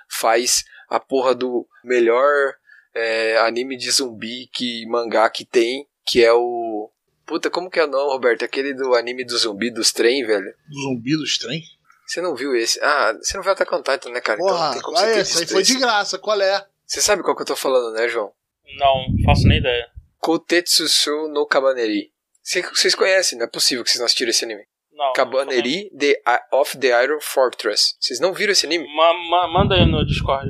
faz 0.09 0.63
a 0.89 0.99
porra 0.99 1.35
do 1.35 1.67
melhor 1.83 2.55
é, 2.97 3.37
anime 3.39 3.77
de 3.77 3.89
zumbi 3.91 4.47
que 4.53 4.85
mangá 4.87 5.29
que 5.29 5.45
tem, 5.45 5.87
que 6.05 6.23
é 6.23 6.33
o... 6.33 6.89
Puta, 7.25 7.49
como 7.49 7.69
que 7.69 7.79
é 7.79 7.83
o 7.83 7.87
nome, 7.87 8.11
Roberto? 8.11 8.43
Aquele 8.45 8.73
do 8.73 8.95
anime 8.95 9.25
do 9.25 9.37
zumbi 9.37 9.69
dos 9.69 9.91
trem, 9.91 10.25
velho. 10.25 10.53
Do 10.69 10.81
zumbi 10.81 11.17
dos 11.17 11.37
trem? 11.37 11.61
Você 12.05 12.21
não 12.21 12.33
viu 12.35 12.55
esse? 12.55 12.79
Ah, 12.81 13.13
você 13.21 13.35
não 13.35 13.43
viu 13.43 13.51
Attack 13.51 13.75
on 13.75 13.81
Titan, 13.81 14.09
né, 14.11 14.21
cara? 14.21 14.39
então 14.41 14.47
não 14.53 14.57
Porra, 14.57 14.73
tem 14.73 14.81
como 14.81 14.97
você 14.97 15.03
ah, 15.03 15.13
ter 15.13 15.19
esse 15.19 15.39
aí 15.39 15.45
foi 15.47 15.61
de 15.63 15.75
graça, 15.77 16.17
qual 16.17 16.39
é? 16.41 16.65
Você 16.85 17.01
sabe 17.01 17.21
qual 17.21 17.35
que 17.35 17.41
eu 17.41 17.45
tô 17.45 17.55
falando, 17.55 17.93
né, 17.93 18.07
João? 18.07 18.31
Não, 18.77 19.05
faço 19.25 19.45
nem 19.47 19.57
ideia. 19.59 19.89
Kotetsu 20.19 21.27
no 21.29 21.45
Kabaneri. 21.45 22.11
Cê- 22.41 22.61
Vocês 22.61 22.95
conhecem, 22.95 23.37
não 23.37 23.45
é 23.45 23.49
possível 23.49 23.83
que 23.83 23.89
vocês 23.89 23.99
não 23.99 24.05
assistiram 24.05 24.29
esse 24.29 24.45
anime. 24.45 24.63
Não. 24.93 25.11
Kabaneri 25.13 25.89
the, 25.97 26.21
of 26.53 26.77
the 26.77 27.03
Iron 27.03 27.19
Fortress. 27.19 27.95
Vocês 27.99 28.19
não 28.21 28.33
viram 28.33 28.53
esse 28.53 28.65
anime? 28.65 28.85
Ma- 28.95 29.13
ma- 29.29 29.47
manda 29.51 29.75
aí 29.75 29.85
no 29.85 30.05
Discord. 30.05 30.49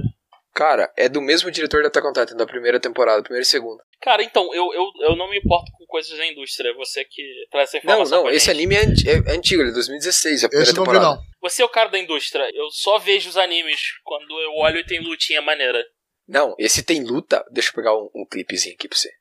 Cara, 0.57 0.91
é 0.97 1.07
do 1.07 1.21
mesmo 1.21 1.51
diretor 1.51 1.83
da 1.83 1.87
Attack 1.87 2.07
on 2.07 2.13
Titan, 2.13 2.35
da 2.35 2.47
primeira 2.47 2.79
temporada, 2.79 3.21
primeira 3.21 3.43
e 3.43 3.45
segunda. 3.45 3.83
Cara, 4.01 4.23
então, 4.23 4.51
eu, 4.55 4.73
eu, 4.73 4.85
eu 5.01 5.15
não 5.15 5.29
me 5.29 5.37
importo 5.37 5.71
com 5.71 5.85
coisas 5.85 6.17
da 6.17 6.25
indústria. 6.25 6.73
Você 6.73 7.05
que 7.05 7.21
traz 7.51 7.69
essa 7.69 7.77
Não, 7.85 7.93
informação. 8.01 8.17
não, 8.17 8.23
pra 8.25 8.33
esse 8.33 8.45
gente. 8.47 8.55
anime 8.55 8.75
é, 8.75 8.79
anti- 8.79 9.07
é 9.09 9.31
antigo, 9.35 9.61
ele 9.61 9.69
é 9.69 9.73
2016, 9.73 10.43
a 10.45 10.49
primeira 10.49 10.67
Esse 10.67 10.75
não 10.75 10.83
vi 10.83 10.89
temporada. 10.93 11.15
não. 11.15 11.23
Você 11.41 11.61
é 11.61 11.65
o 11.65 11.69
cara 11.69 11.89
da 11.89 11.99
indústria. 11.99 12.49
Eu 12.55 12.71
só 12.71 12.97
vejo 12.97 13.29
os 13.29 13.37
animes 13.37 13.79
quando 14.03 14.31
eu 14.41 14.53
olho 14.55 14.79
e 14.79 14.83
tem 14.85 14.99
lutinha 14.99 15.43
maneira. 15.43 15.85
Não, 16.27 16.55
esse 16.57 16.83
tem 16.83 17.03
luta. 17.03 17.45
Deixa 17.51 17.69
eu 17.69 17.73
pegar 17.75 17.95
um, 17.95 18.09
um 18.15 18.25
clipezinho 18.25 18.73
aqui 18.73 18.87
pra 18.87 18.97
você. 18.97 19.11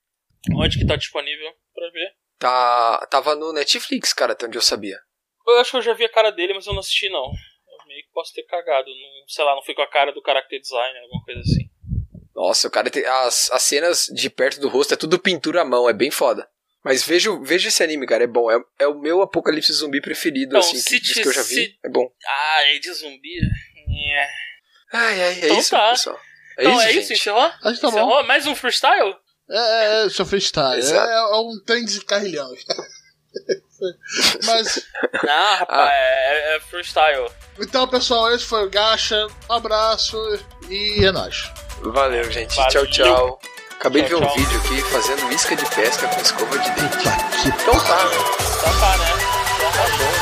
Onde 0.55 0.79
que 0.79 0.87
tá 0.87 0.97
disponível 0.97 1.53
pra 1.75 1.91
ver? 1.91 2.09
Tá, 2.39 3.07
tava 3.11 3.35
no 3.35 3.53
Netflix, 3.53 4.13
cara, 4.15 4.33
até 4.33 4.47
onde 4.47 4.57
eu 4.57 4.63
sabia. 4.63 4.97
Eu 5.47 5.59
acho 5.59 5.71
que 5.73 5.77
eu 5.77 5.83
já 5.83 5.93
vi 5.93 6.05
a 6.05 6.09
cara 6.09 6.31
dele, 6.31 6.55
mas 6.55 6.67
eu 6.67 6.73
não 6.73 6.81
assisti 6.81 7.09
não 7.11 7.31
meio 7.97 8.05
que 8.05 8.13
posso 8.13 8.35
ter 8.35 8.43
cagado. 8.43 8.89
Não, 8.89 9.29
sei 9.29 9.45
lá, 9.45 9.55
não 9.55 9.63
fui 9.63 9.75
com 9.75 9.83
a 9.83 9.91
cara 9.91 10.13
do 10.13 10.23
character 10.25 10.61
design, 10.61 10.99
alguma 10.99 11.25
coisa 11.25 11.41
assim. 11.41 11.71
Nossa, 12.35 12.69
o 12.69 12.71
cara 12.71 12.91
tem. 12.91 13.05
As, 13.07 13.51
as 13.51 13.63
cenas 13.63 14.07
de 14.13 14.29
perto 14.29 14.61
do 14.61 14.69
rosto 14.69 14.93
é 14.93 14.97
tudo 14.97 15.19
pintura 15.19 15.63
à 15.63 15.65
mão, 15.65 15.89
é 15.89 15.93
bem 15.95 16.11
foda. 16.11 16.47
Mas 16.85 17.03
veja 17.03 17.37
vejo 17.43 17.67
esse 17.67 17.83
anime, 17.83 18.07
cara, 18.07 18.25
é 18.25 18.27
bom. 18.27 18.51
É, 18.51 18.59
é 18.81 18.87
o 18.87 18.99
meu 18.99 19.23
apocalipse 19.23 19.73
zumbi 19.73 20.01
preferido, 20.01 20.57
então, 20.57 20.61
assim, 20.61 20.81
que, 20.83 21.01
que 21.01 21.27
eu 21.27 21.33
já 21.33 21.43
vi. 21.43 21.55
Se... 21.55 21.79
É 21.85 21.89
bom. 21.89 22.09
Ah, 22.27 22.63
é 22.67 22.79
de 22.79 22.93
zumbi. 22.93 23.39
É. 23.39 24.29
Ai, 24.93 25.23
ai, 25.23 25.41
é 25.41 25.47
então 25.47 25.59
isso, 25.59 25.71
tá. 25.71 25.91
pessoal. 25.91 26.21
É 26.59 26.63
então 26.63 26.73
isso, 26.73 26.83
é 26.83 26.91
isso, 26.91 27.09
gente. 27.09 27.21
encerrou? 27.21 27.51
Tá 27.51 27.71
encerrou? 27.73 28.07
Bom. 28.07 28.23
Mais 28.25 28.47
um 28.47 28.55
freestyle? 28.55 29.17
É, 29.51 29.59
é, 29.59 30.07
é 30.07 30.09
só 30.11 30.25
freestyle. 30.25 30.81
É, 30.81 30.97
é, 30.97 31.37
um 31.37 31.61
trem 31.65 31.85
de 31.85 32.05
carrilhão. 32.05 32.49
Mas. 34.45 34.87
Não, 35.23 35.33
ah, 35.33 35.57
rapaz, 35.57 35.89
ah. 35.89 35.93
É, 35.93 36.55
é, 36.55 36.57
é 36.57 36.61
freestyle. 36.61 37.29
Então, 37.61 37.87
pessoal, 37.89 38.33
esse 38.33 38.45
foi 38.45 38.67
o 38.67 38.71
Gacha. 38.71 39.27
Um 39.49 39.53
abraço 39.53 40.17
e 40.69 41.05
é 41.05 41.13
nóis. 41.13 41.51
Valeu, 41.83 42.31
gente. 42.31 42.55
Valeu. 42.57 42.71
Tchau, 42.71 42.87
tchau. 42.87 43.41
Acabei 43.79 44.03
tchau, 44.05 44.21
de 44.21 44.25
ver 44.25 44.25
um 44.25 44.29
tchau. 44.29 44.37
vídeo 44.37 44.59
aqui 44.59 44.83
fazendo 44.91 45.33
isca 45.33 45.57
de 45.57 45.67
pesca 45.75 46.09
com 46.09 46.21
escova 46.21 46.59
de 46.59 46.71
dente. 46.71 47.09
Então 47.47 47.79
tá. 47.81 48.05
Então 48.59 48.81
tá, 48.81 48.97
né? 48.99 49.07
Então 49.57 49.71
tá 49.73 49.97
bom. 49.99 50.16